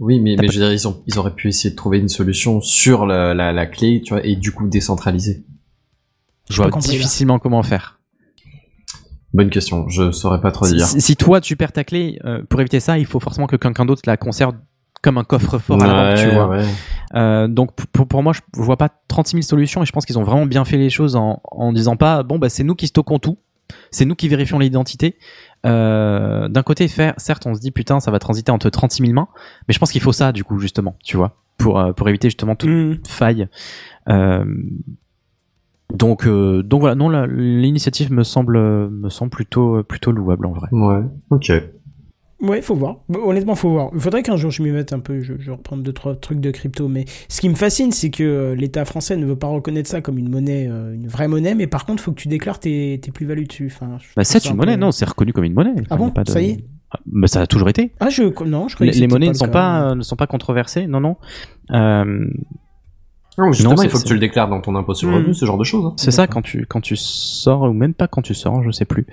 oui, 0.00 0.18
mais, 0.20 0.34
mais 0.38 0.48
je 0.48 0.58
veux 0.58 0.64
dire, 0.66 0.72
ils, 0.72 0.88
ont, 0.88 1.02
ils 1.06 1.18
auraient 1.20 1.34
pu 1.36 1.46
essayer 1.48 1.70
de 1.70 1.76
trouver 1.76 1.98
une 2.00 2.08
solution 2.08 2.60
sur 2.60 3.06
la, 3.06 3.32
la, 3.32 3.52
la 3.52 3.64
clé, 3.66 4.02
tu 4.04 4.12
vois, 4.12 4.26
et 4.26 4.34
du 4.34 4.50
coup 4.50 4.66
décentraliser. 4.66 5.44
Je 6.50 6.62
vois 6.62 6.70
difficilement 6.80 7.38
comment 7.38 7.62
faire 7.62 8.00
Bonne 9.32 9.50
question, 9.50 9.88
je 9.88 10.12
saurais 10.12 10.40
pas 10.40 10.52
trop 10.52 10.64
si, 10.66 10.74
dire. 10.76 10.86
si- 10.86 11.00
si 11.00 11.16
toi 11.16 11.40
tu 11.40 11.56
perds 11.56 11.72
ta 11.72 11.82
clé 11.82 12.20
euh, 12.24 12.42
pour 12.48 12.60
éviter 12.60 12.78
ça 12.80 12.98
il 12.98 13.06
faut 13.06 13.18
forcément 13.20 13.46
que 13.48 13.56
quelqu'un 13.56 13.84
d'autre 13.84 14.02
la 14.06 14.16
conserve 14.16 14.54
comme 15.02 15.18
un 15.18 15.24
coffre-fort 15.24 15.82
à 15.82 15.86
la 15.86 15.92
banque 16.14 16.18
tu 16.24 16.30
vois 16.30 16.48
ouais. 16.48 16.64
Euh, 17.14 17.46
donc 17.48 17.74
pour, 17.92 18.06
pour 18.08 18.22
moi, 18.22 18.32
je 18.32 18.40
vois 18.54 18.76
pas 18.76 18.88
36 19.08 19.32
000 19.32 19.42
solutions 19.42 19.82
et 19.82 19.86
je 19.86 19.92
pense 19.92 20.06
qu'ils 20.06 20.18
ont 20.18 20.22
vraiment 20.24 20.46
bien 20.46 20.64
fait 20.64 20.78
les 20.78 20.88
choses 20.90 21.14
en, 21.16 21.40
en 21.50 21.72
disant 21.72 21.96
pas 21.96 22.22
bon 22.22 22.38
bah 22.38 22.48
c'est 22.48 22.64
nous 22.64 22.74
qui 22.74 22.86
stockons 22.86 23.18
tout, 23.18 23.38
c'est 23.90 24.04
nous 24.04 24.14
qui 24.14 24.28
vérifions 24.28 24.58
l'identité. 24.58 25.16
Euh, 25.66 26.48
D'un 26.48 26.62
côté, 26.62 26.88
faire, 26.88 27.14
certes, 27.18 27.46
on 27.46 27.54
se 27.54 27.60
dit 27.60 27.70
putain 27.70 28.00
ça 28.00 28.10
va 28.10 28.18
transiter 28.18 28.50
entre 28.50 28.68
36 28.70 29.02
000 29.02 29.12
mains, 29.14 29.28
mais 29.68 29.74
je 29.74 29.78
pense 29.78 29.92
qu'il 29.92 30.00
faut 30.00 30.12
ça 30.12 30.32
du 30.32 30.42
coup 30.44 30.58
justement, 30.58 30.96
tu 31.04 31.16
vois, 31.16 31.36
pour 31.58 31.78
euh, 31.78 31.92
pour 31.92 32.08
éviter 32.08 32.28
justement 32.28 32.54
toute 32.56 32.70
Mm. 32.70 32.98
faille. 33.06 33.48
Donc 35.94 36.26
euh, 36.26 36.62
donc 36.62 36.80
voilà, 36.80 36.94
non 36.94 37.08
l'initiative 37.26 38.12
me 38.12 38.22
semble 38.24 38.58
me 38.90 39.08
semble 39.08 39.30
plutôt 39.30 39.82
plutôt 39.84 40.12
louable 40.12 40.46
en 40.46 40.52
vrai. 40.52 40.68
Ouais, 40.72 41.02
ok. 41.30 41.52
Ouais, 42.40 42.60
faut 42.60 42.74
voir. 42.74 42.96
Honnêtement, 43.08 43.54
faut 43.54 43.70
voir. 43.70 43.88
Il 43.94 44.00
faudrait 44.00 44.22
qu'un 44.22 44.36
jour 44.36 44.50
je 44.50 44.62
m'y 44.62 44.70
mette 44.70 44.92
un 44.92 44.98
peu, 44.98 45.20
je, 45.22 45.34
je 45.38 45.50
reprends 45.50 45.78
deux, 45.78 45.92
trois 45.94 46.14
trucs 46.14 46.40
de 46.40 46.50
crypto. 46.50 46.88
Mais 46.88 47.06
ce 47.28 47.40
qui 47.40 47.48
me 47.48 47.54
fascine, 47.54 47.90
c'est 47.90 48.10
que 48.10 48.22
euh, 48.22 48.54
l'État 48.54 48.84
français 48.84 49.16
ne 49.16 49.24
veut 49.24 49.36
pas 49.36 49.46
reconnaître 49.46 49.88
ça 49.88 50.02
comme 50.02 50.18
une 50.18 50.28
monnaie, 50.28 50.66
euh, 50.68 50.92
une 50.92 51.06
vraie 51.06 51.28
monnaie, 51.28 51.54
mais 51.54 51.66
par 51.66 51.86
contre, 51.86 52.02
faut 52.02 52.10
que 52.12 52.20
tu 52.20 52.28
déclares 52.28 52.58
tes, 52.58 53.00
tes 53.00 53.12
plus-values 53.12 53.44
dessus. 53.46 53.72
Enfin, 53.74 53.98
Bah 54.16 54.24
c'est 54.24 54.44
une 54.44 54.52
un 54.52 54.54
monnaie, 54.56 54.74
peu- 54.74 54.80
non, 54.80 54.92
c'est 54.92 55.08
reconnu 55.08 55.32
comme 55.32 55.44
une 55.44 55.54
monnaie. 55.54 55.72
Ah 55.76 55.82
Enfin, 55.94 55.96
bon 55.96 56.10
pas 56.10 56.24
de- 56.24 56.28
Ça 56.30 56.42
y 56.42 56.50
est 56.50 56.64
Ah, 56.90 56.98
bah, 57.06 57.28
ça 57.28 57.40
a 57.40 57.46
toujours 57.46 57.68
été. 57.70 57.92
Ah, 58.00 58.10
je. 58.10 58.24
Non, 58.44 58.68
je 58.68 58.76
Les, 58.84 58.90
que 58.90 59.10
monnaies 59.10 59.26
pas 59.26 59.28
ne 59.28 59.32
le 59.32 59.34
sont 59.38 59.44
cas. 59.46 59.50
pas 59.52 59.94
ne 59.94 60.02
sont 60.02 60.16
pas 60.16 60.26
controversées, 60.26 60.86
non 60.86 61.00
non. 61.00 61.16
Euh, 61.70 62.26
Non, 63.38 63.52
justement, 63.52 63.74
Non, 63.74 63.82
il 63.82 63.90
faut 63.90 63.98
que 63.98 64.04
tu 64.04 64.14
le 64.14 64.20
déclares 64.20 64.48
dans 64.48 64.60
ton 64.60 64.74
impôt 64.76 64.94
sur 64.94 65.08
le 65.08 65.14
Hmm. 65.14 65.18
revenu, 65.18 65.34
ce 65.34 65.44
genre 65.44 65.58
de 65.58 65.64
choses. 65.64 65.84
hein. 65.86 65.94
C'est 65.96 66.10
ça 66.12 66.26
quand 66.26 66.42
tu 66.42 66.66
quand 66.66 66.80
tu 66.80 66.96
sors 66.96 67.62
ou 67.62 67.72
même 67.72 67.94
pas 67.94 68.06
quand 68.08 68.22
tu 68.22 68.34
sors, 68.34 68.62
je 68.62 68.70
sais 68.70 68.84
plus. 68.84 69.06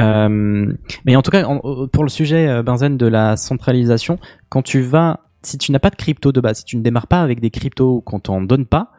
Euh, 0.00 0.72
mais 1.04 1.14
en 1.16 1.22
tout 1.22 1.30
cas, 1.30 1.44
en- 1.46 1.86
pour 1.88 2.02
le 2.04 2.08
sujet 2.10 2.48
euh, 2.48 2.62
Benzen 2.62 2.96
de 2.96 3.06
la 3.06 3.36
centralisation, 3.36 4.18
quand 4.48 4.62
tu 4.62 4.80
vas, 4.80 5.20
si 5.42 5.56
tu 5.58 5.70
n'as 5.72 5.78
pas 5.78 5.90
de 5.90 5.96
crypto 5.96 6.32
de 6.32 6.40
base, 6.40 6.58
si 6.58 6.64
tu 6.64 6.76
ne 6.76 6.82
démarres 6.82 7.06
pas 7.06 7.20
avec 7.22 7.40
des 7.40 7.50
cryptos 7.50 8.00
qu'on 8.00 8.18
t'en 8.18 8.40
donne 8.40 8.66
pas, 8.66 8.90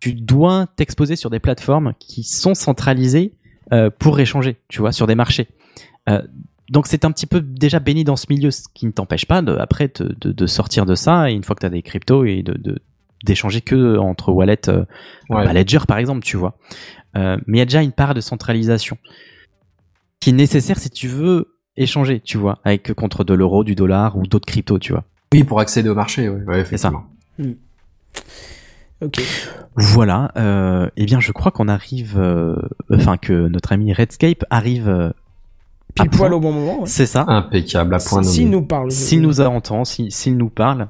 tu 0.00 0.14
dois 0.14 0.66
t'exposer 0.76 1.14
sur 1.14 1.30
des 1.30 1.38
plateformes 1.38 1.92
qui 2.00 2.24
sont 2.24 2.54
centralisées 2.54 3.34
euh, 3.72 3.90
pour 3.96 4.18
échanger, 4.18 4.56
tu 4.68 4.80
vois, 4.80 4.92
sur 4.92 5.06
des 5.06 5.14
marchés. 5.14 5.48
Euh, 6.08 6.22
donc 6.70 6.86
c'est 6.88 7.04
un 7.04 7.12
petit 7.12 7.26
peu 7.26 7.40
déjà 7.40 7.78
béni 7.78 8.02
dans 8.02 8.16
ce 8.16 8.26
milieu, 8.30 8.50
ce 8.50 8.62
qui 8.74 8.86
ne 8.86 8.90
t'empêche 8.92 9.26
pas 9.26 9.42
de, 9.42 9.54
après 9.56 9.88
te- 9.88 10.02
de, 10.04 10.32
de 10.32 10.46
sortir 10.46 10.86
de 10.86 10.94
ça 10.96 11.30
et 11.30 11.34
une 11.34 11.44
fois 11.44 11.54
que 11.54 11.60
tu 11.60 11.66
as 11.66 11.70
des 11.70 11.82
cryptos 11.82 12.24
et 12.24 12.42
de 12.42 12.54
de- 12.54 12.78
d'échanger 13.24 13.60
que 13.60 13.96
entre 13.98 14.32
wallets 14.32 14.68
euh, 14.68 14.84
Ouais. 15.28 15.44
bah, 15.44 15.52
Ledger 15.52 15.80
par 15.86 15.98
exemple, 15.98 16.22
tu 16.22 16.36
vois. 16.36 16.54
Euh, 17.16 17.36
mais 17.46 17.58
il 17.58 17.60
y 17.60 17.62
a 17.62 17.66
déjà 17.66 17.82
une 17.82 17.92
part 17.92 18.14
de 18.14 18.20
centralisation 18.20 18.96
qui 20.20 20.30
est 20.30 20.34
nécessaire 20.34 20.78
si 20.78 20.90
tu 20.90 21.08
veux 21.08 21.56
échanger, 21.76 22.20
tu 22.20 22.36
vois, 22.38 22.58
avec 22.64 22.92
contre 22.94 23.24
de 23.24 23.34
l'euro, 23.34 23.64
du 23.64 23.74
dollar 23.74 24.16
ou 24.16 24.26
d'autres 24.26 24.46
cryptos, 24.46 24.78
tu 24.78 24.92
vois. 24.92 25.04
Oui, 25.32 25.44
pour 25.44 25.60
accéder 25.60 25.88
au 25.88 25.94
marché, 25.94 26.28
ouais, 26.28 26.42
ouais 26.44 26.60
effectivement. 26.60 27.04
Ok. 29.02 29.20
Voilà. 29.76 30.30
Euh, 30.36 30.88
eh 30.96 31.06
bien, 31.06 31.20
je 31.20 31.32
crois 31.32 31.52
qu'on 31.52 31.68
arrive, 31.68 32.18
euh, 32.18 32.56
enfin 32.92 33.16
que 33.16 33.48
notre 33.48 33.72
ami 33.72 33.92
Redscape 33.92 34.44
arrive. 34.50 34.88
euh, 34.88 35.10
à 35.98 36.02
Pile 36.04 36.10
poil 36.10 36.28
point. 36.30 36.36
au 36.36 36.40
bon 36.40 36.52
moment. 36.52 36.80
ouais. 36.82 36.86
C'est 36.86 37.06
ça. 37.06 37.24
Impeccable, 37.26 37.94
à 37.94 37.98
point. 37.98 38.22
S'il 38.22 38.50
nous 38.50 38.62
parle. 38.62 38.90
S'il 38.92 39.22
nous 39.22 39.40
entend, 39.40 39.84
si- 39.84 40.10
s'il 40.10 40.36
nous 40.36 40.50
parle. 40.50 40.88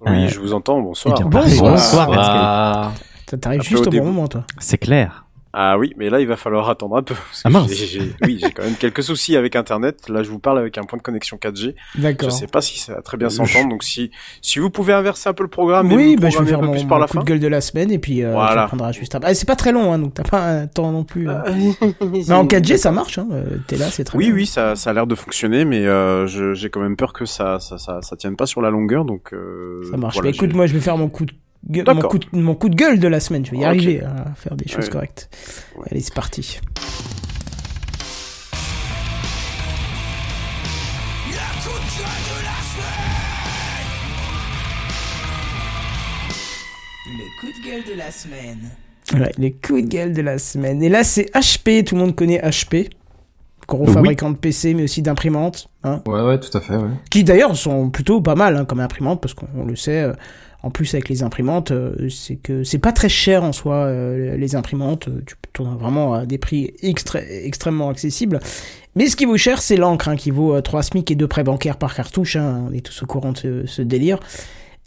Oui, 0.00 0.24
Euh, 0.24 0.28
je 0.28 0.40
vous 0.40 0.52
entends, 0.52 0.80
bonsoir. 0.80 1.14
eh 1.18 1.24
bien, 1.24 1.40
Bonsoir. 1.40 1.72
Bonsoir, 1.72 2.08
Redscape. 2.08 2.26
Ah, 2.36 2.92
Ça 3.30 3.38
t'arrive 3.38 3.60
Un 3.60 3.62
peu 3.64 3.68
juste 3.68 3.86
au 3.86 3.90
au 3.90 3.92
bon 3.92 4.04
moment, 4.04 4.28
toi. 4.28 4.44
C'est 4.58 4.78
clair. 4.78 5.25
Ah 5.58 5.78
oui, 5.78 5.94
mais 5.96 6.10
là, 6.10 6.20
il 6.20 6.26
va 6.26 6.36
falloir 6.36 6.68
attendre 6.68 6.96
un 6.96 7.02
peu. 7.02 7.14
parce 7.14 7.42
que 7.42 7.48
Ah 7.48 7.50
mince. 7.50 7.70
oui, 8.22 8.38
j'ai 8.38 8.50
quand 8.52 8.62
même 8.62 8.74
quelques 8.74 9.02
soucis 9.02 9.36
avec 9.36 9.56
Internet. 9.56 10.08
Là, 10.10 10.22
je 10.22 10.28
vous 10.28 10.38
parle 10.38 10.58
avec 10.58 10.76
un 10.76 10.82
point 10.82 10.98
de 10.98 11.02
connexion 11.02 11.38
4G. 11.38 11.74
Je 11.96 12.02
D'accord. 12.02 12.30
sais 12.30 12.46
pas 12.46 12.60
si 12.60 12.78
ça 12.78 12.92
va 12.94 13.00
très 13.00 13.16
bien 13.16 13.30
s'entendre. 13.30 13.70
Donc, 13.70 13.82
si, 13.82 14.10
si 14.42 14.58
vous 14.58 14.68
pouvez 14.68 14.92
inverser 14.92 15.30
un 15.30 15.32
peu 15.32 15.42
le 15.44 15.48
programme 15.48 15.90
Oui, 15.90 16.12
et 16.12 16.16
bah, 16.16 16.28
je 16.28 16.38
vais 16.38 16.44
faire 16.44 16.58
un 16.58 16.60
peu 16.60 16.66
mon, 16.66 16.72
plus 16.72 16.84
par 16.84 16.98
mon 16.98 17.02
la 17.02 17.06
coup 17.08 17.14
fin. 17.14 17.20
de 17.20 17.24
gueule 17.24 17.40
de 17.40 17.48
la 17.48 17.62
semaine 17.62 17.90
et 17.90 17.98
puis 17.98 18.22
euh, 18.22 18.32
Voilà. 18.32 18.68
tu 18.92 18.98
juste 19.00 19.14
après. 19.14 19.30
Ah, 19.30 19.34
c'est 19.34 19.48
pas 19.48 19.56
très 19.56 19.72
long, 19.72 19.92
hein, 19.94 19.98
donc 19.98 20.12
t'as 20.12 20.24
pas 20.24 20.42
un 20.46 20.66
temps 20.66 20.92
non 20.92 21.04
plus. 21.04 21.26
Euh, 21.46 21.52
Mais 22.12 22.32
en 22.32 22.44
4G, 22.46 22.76
ça 22.76 22.92
marche. 22.92 23.16
Hein. 23.18 23.28
euh, 23.32 23.56
T'es 23.66 23.76
là, 23.76 23.86
c'est 23.90 24.04
très 24.04 24.18
Oui, 24.18 24.26
bien. 24.26 24.34
oui, 24.34 24.46
ça, 24.46 24.76
ça 24.76 24.90
a 24.90 24.92
l'air 24.92 25.06
de 25.06 25.14
fonctionner, 25.14 25.64
mais 25.64 25.86
euh, 25.86 26.26
je- 26.26 26.52
j'ai 26.54 26.68
quand 26.68 26.80
même 26.80 26.96
peur 26.96 27.12
que 27.14 27.24
ça, 27.24 27.60
ça, 27.60 27.78
ça, 27.78 28.02
ça 28.02 28.16
tienne 28.16 28.36
pas 28.36 28.44
sur 28.46 28.60
la 28.60 28.68
longueur, 28.70 29.04
donc. 29.06 29.32
Euh, 29.32 29.82
Ça 29.90 29.96
marche. 29.96 30.14
voilà, 30.16 30.28
Mais 30.30 30.36
écoute, 30.36 30.50
j'ai- 30.50 30.56
moi, 30.56 30.66
je 30.66 30.74
vais 30.74 30.80
faire 30.80 30.98
mon 30.98 31.08
coup 31.08 31.24
de 31.24 31.32
gueule, 31.68 31.86
mon 31.94 32.02
coup, 32.02 32.18
de, 32.18 32.26
mon 32.32 32.54
coup 32.54 32.68
de 32.68 32.74
gueule 32.76 32.98
de 32.98 33.08
la 33.08 33.20
semaine. 33.20 33.44
Je 33.44 33.50
vais 33.50 33.58
y 33.58 33.64
arriver 33.64 34.02
à 34.02 34.34
faire 34.36 34.56
des 34.56 34.68
choses 34.68 34.86
Ouais. 34.86 34.90
correctes. 34.90 35.28
Ouais. 35.76 35.86
Allez, 35.90 36.00
c'est 36.00 36.14
parti. 36.14 36.58
Le 47.06 47.40
coup 47.40 47.46
de 47.46 47.66
gueule 47.68 47.84
de 47.94 47.98
la 47.98 48.10
semaine. 48.10 48.58
Ouais, 49.14 49.32
les 49.38 49.52
coups 49.52 49.82
de 49.84 49.88
gueule 49.88 50.12
de 50.12 50.22
la 50.22 50.38
semaine. 50.38 50.82
Et 50.82 50.88
là, 50.88 51.04
c'est 51.04 51.30
HP. 51.34 51.84
Tout 51.84 51.94
le 51.94 52.00
monde 52.00 52.16
connaît 52.16 52.40
HP. 52.40 52.90
Gros 53.68 53.86
Oui. 53.86 53.92
fabricant 53.92 54.30
de 54.30 54.36
PC, 54.36 54.74
mais 54.74 54.84
aussi 54.84 55.02
d'imprimantes. 55.02 55.68
Hein, 55.84 56.00
ouais, 56.06 56.20
ouais, 56.22 56.38
tout 56.40 56.56
à 56.56 56.60
fait, 56.60 56.76
ouais. 56.76 56.88
qui 57.10 57.24
d'ailleurs 57.24 57.56
sont 57.56 57.90
plutôt 57.90 58.20
pas 58.20 58.36
mal 58.36 58.56
hein, 58.56 58.64
comme 58.64 58.78
imprimantes, 58.80 59.20
parce 59.20 59.34
qu'on 59.34 59.48
on 59.56 59.64
le 59.64 59.74
sait. 59.76 60.02
euh, 60.02 60.12
en 60.66 60.70
plus, 60.70 60.92
avec 60.94 61.08
les 61.08 61.22
imprimantes, 61.22 61.70
euh, 61.70 62.08
c'est 62.10 62.36
que 62.36 62.64
c'est 62.64 62.78
pas 62.78 62.92
très 62.92 63.08
cher 63.08 63.42
en 63.44 63.52
soi, 63.52 63.76
euh, 63.76 64.36
les 64.36 64.54
imprimantes. 64.56 65.08
euh, 65.08 65.22
Tu 65.26 65.34
tournes 65.52 65.76
vraiment 65.78 66.12
à 66.14 66.26
des 66.26 66.38
prix 66.38 66.74
extré- 66.82 67.24
extrêmement 67.44 67.88
accessibles. 67.88 68.40
Mais 68.94 69.08
ce 69.08 69.16
qui 69.16 69.24
vaut 69.24 69.36
cher, 69.36 69.62
c'est 69.62 69.76
l'encre, 69.76 70.08
hein, 70.08 70.16
qui 70.16 70.30
vaut 70.30 70.54
euh, 70.54 70.60
3 70.60 70.82
SMIC 70.82 71.10
et 71.10 71.14
2 71.14 71.26
prêts 71.28 71.44
bancaires 71.44 71.76
par 71.78 71.94
cartouche. 71.94 72.36
hein. 72.36 72.66
on 72.68 72.72
est 72.74 72.80
tous 72.84 73.02
au 73.02 73.06
courant 73.06 73.32
de 73.32 73.38
ce, 73.38 73.66
ce 73.66 73.82
délire. 73.82 74.18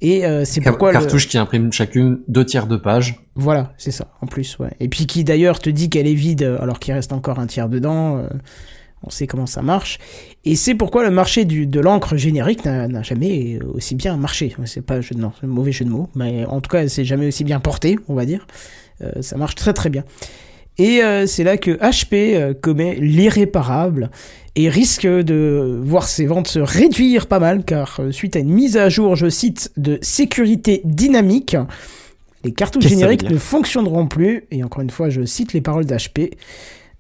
Et 0.01 0.25
euh, 0.25 0.45
c'est 0.45 0.61
pourquoi... 0.61 0.91
le- 0.93 0.99
Cartouches 0.99 1.27
qui 1.27 1.37
impriment 1.37 1.71
chacune 1.73 2.19
deux 2.27 2.45
tiers 2.45 2.67
de 2.67 2.77
page. 2.77 3.19
Voilà, 3.35 3.73
c'est 3.77 3.91
ça, 3.91 4.07
en 4.21 4.27
plus, 4.27 4.57
ouais. 4.59 4.71
Et 4.79 4.87
puis 4.87 5.05
qui 5.07 5.23
d'ailleurs 5.23 5.59
te 5.59 5.69
dit 5.69 5.89
qu'elle 5.89 6.07
est 6.07 6.13
vide 6.13 6.57
alors 6.61 6.79
qu'il 6.79 6.93
reste 6.93 7.11
encore 7.13 7.39
un 7.39 7.47
tiers 7.47 7.67
dedans. 7.69 8.17
euh, 8.17 8.27
on 9.03 9.09
sait 9.09 9.27
comment 9.27 9.45
ça 9.45 9.61
marche. 9.61 9.97
Et 10.45 10.55
c'est 10.55 10.75
pourquoi 10.75 11.03
le 11.03 11.11
marché 11.11 11.45
du, 11.45 11.65
de 11.67 11.79
l'encre 11.79 12.17
générique 12.17 12.65
n'a 12.65 13.01
jamais 13.03 13.59
aussi 13.73 13.95
bien 13.95 14.17
marché. 14.17 14.55
C'est 14.65 14.85
pas 14.85 15.01
jeu 15.01 15.15
de, 15.15 15.21
non, 15.21 15.31
c'est 15.39 15.45
un 15.45 15.49
mauvais 15.49 15.71
jeu 15.71 15.85
de 15.85 15.89
mots, 15.89 16.09
mais 16.15 16.45
en 16.45 16.61
tout 16.61 16.69
cas, 16.69 16.87
c'est 16.87 17.05
jamais 17.05 17.27
aussi 17.27 17.43
bien 17.43 17.59
porté, 17.59 17.97
on 18.07 18.13
va 18.13 18.25
dire. 18.25 18.45
Euh, 19.01 19.21
ça 19.21 19.37
marche 19.37 19.55
très 19.55 19.73
très 19.73 19.89
bien. 19.89 20.03
Et 20.77 21.03
euh, 21.03 21.27
c'est 21.27 21.43
là 21.43 21.57
que 21.57 21.71
HP 21.71 22.35
euh, 22.35 22.53
commet 22.53 22.95
l'irréparable 22.95 24.11
et 24.55 24.69
risque 24.69 25.05
de 25.05 25.79
voir 25.83 26.07
ses 26.07 26.25
ventes 26.25 26.47
se 26.47 26.59
réduire 26.59 27.27
pas 27.27 27.39
mal, 27.39 27.63
car 27.63 28.01
suite 28.11 28.35
à 28.35 28.39
une 28.39 28.49
mise 28.49 28.77
à 28.77 28.89
jour, 28.89 29.15
je 29.15 29.29
cite, 29.29 29.71
de 29.77 29.99
sécurité 30.01 30.81
dynamique, 30.83 31.55
Les 32.43 32.51
cartouches 32.53 32.87
génériques 32.87 33.29
ne 33.29 33.37
fonctionneront 33.37 34.07
plus, 34.07 34.45
et 34.51 34.63
encore 34.63 34.81
une 34.81 34.89
fois, 34.89 35.09
je 35.09 35.23
cite 35.25 35.53
les 35.53 35.61
paroles 35.61 35.85
d'HP. 35.85 36.35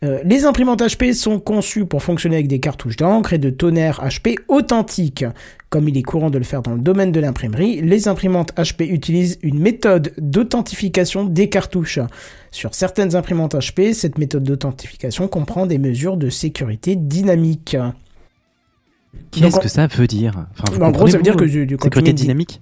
Euh, 0.01 0.19
les 0.23 0.45
imprimantes 0.45 0.81
HP 0.81 1.13
sont 1.13 1.39
conçues 1.39 1.85
pour 1.85 2.01
fonctionner 2.03 2.35
avec 2.37 2.47
des 2.47 2.59
cartouches 2.61 2.95
d'encre 2.95 3.33
et 3.33 3.37
de 3.37 3.49
tonnerre 3.49 3.99
HP 4.01 4.37
authentiques. 4.47 5.25
Comme 5.69 5.89
il 5.89 5.97
est 5.97 6.03
courant 6.03 6.29
de 6.29 6.37
le 6.37 6.45
faire 6.45 6.61
dans 6.61 6.73
le 6.73 6.79
domaine 6.79 7.11
de 7.11 7.19
l'imprimerie, 7.19 7.81
les 7.81 8.07
imprimantes 8.07 8.53
HP 8.55 8.85
utilisent 8.89 9.37
une 9.43 9.59
méthode 9.59 10.13
d'authentification 10.17 11.25
des 11.25 11.49
cartouches. 11.49 11.99
Sur 12.51 12.73
certaines 12.73 13.15
imprimantes 13.17 13.55
HP, 13.55 13.93
cette 13.93 14.17
méthode 14.17 14.43
d'authentification 14.43 15.27
comprend 15.27 15.65
des 15.65 15.77
mesures 15.77 16.15
de 16.15 16.29
sécurité 16.29 16.95
dynamiques. 16.95 17.75
Qu'est-ce 19.31 19.59
que 19.59 19.67
ça 19.67 19.87
veut 19.87 20.07
dire? 20.07 20.45
Enfin, 20.69 20.81
En 20.85 20.91
gros, 20.91 21.07
ça 21.07 21.17
veut 21.17 21.23
dire 21.23 21.35
que 21.35 21.43
du- 21.43 21.65
du- 21.65 21.77
quand 21.77 21.89
tu 21.89 21.97
sécurité 21.97 22.13
dynamique? 22.13 22.61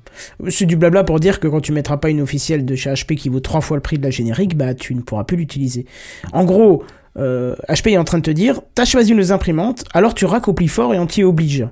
C'est 0.49 0.65
du 0.65 0.75
blabla 0.77 1.03
pour 1.03 1.19
dire 1.19 1.39
que 1.39 1.47
quand 1.47 1.59
tu 1.61 1.71
mettras 1.73 1.97
pas 1.97 2.09
une 2.09 2.21
officielle 2.21 2.65
de 2.65 2.75
chez 2.75 2.89
HP 2.89 3.15
qui 3.15 3.29
vaut 3.29 3.41
trois 3.41 3.59
fois 3.61 3.75
le 3.77 3.81
prix 3.81 3.97
de 3.97 4.03
la 4.03 4.09
générique, 4.11 4.55
bah 4.57 4.73
tu 4.73 4.95
ne 4.95 5.01
pourras 5.01 5.25
plus 5.25 5.35
l'utiliser. 5.37 5.85
En 6.31 6.45
gros, 6.45 6.83
euh, 7.17 7.55
HP 7.69 7.91
est 7.91 7.97
en 7.97 8.03
train 8.03 8.19
de 8.19 8.23
te 8.23 8.31
dire, 8.31 8.61
t'as 8.75 8.85
choisi 8.85 9.13
nos 9.13 9.31
imprimantes, 9.31 9.83
alors 9.93 10.13
tu 10.13 10.25
plus 10.55 10.67
fort 10.67 10.93
et 10.93 10.99
on 10.99 11.07
t'y 11.07 11.23
oblige. 11.23 11.67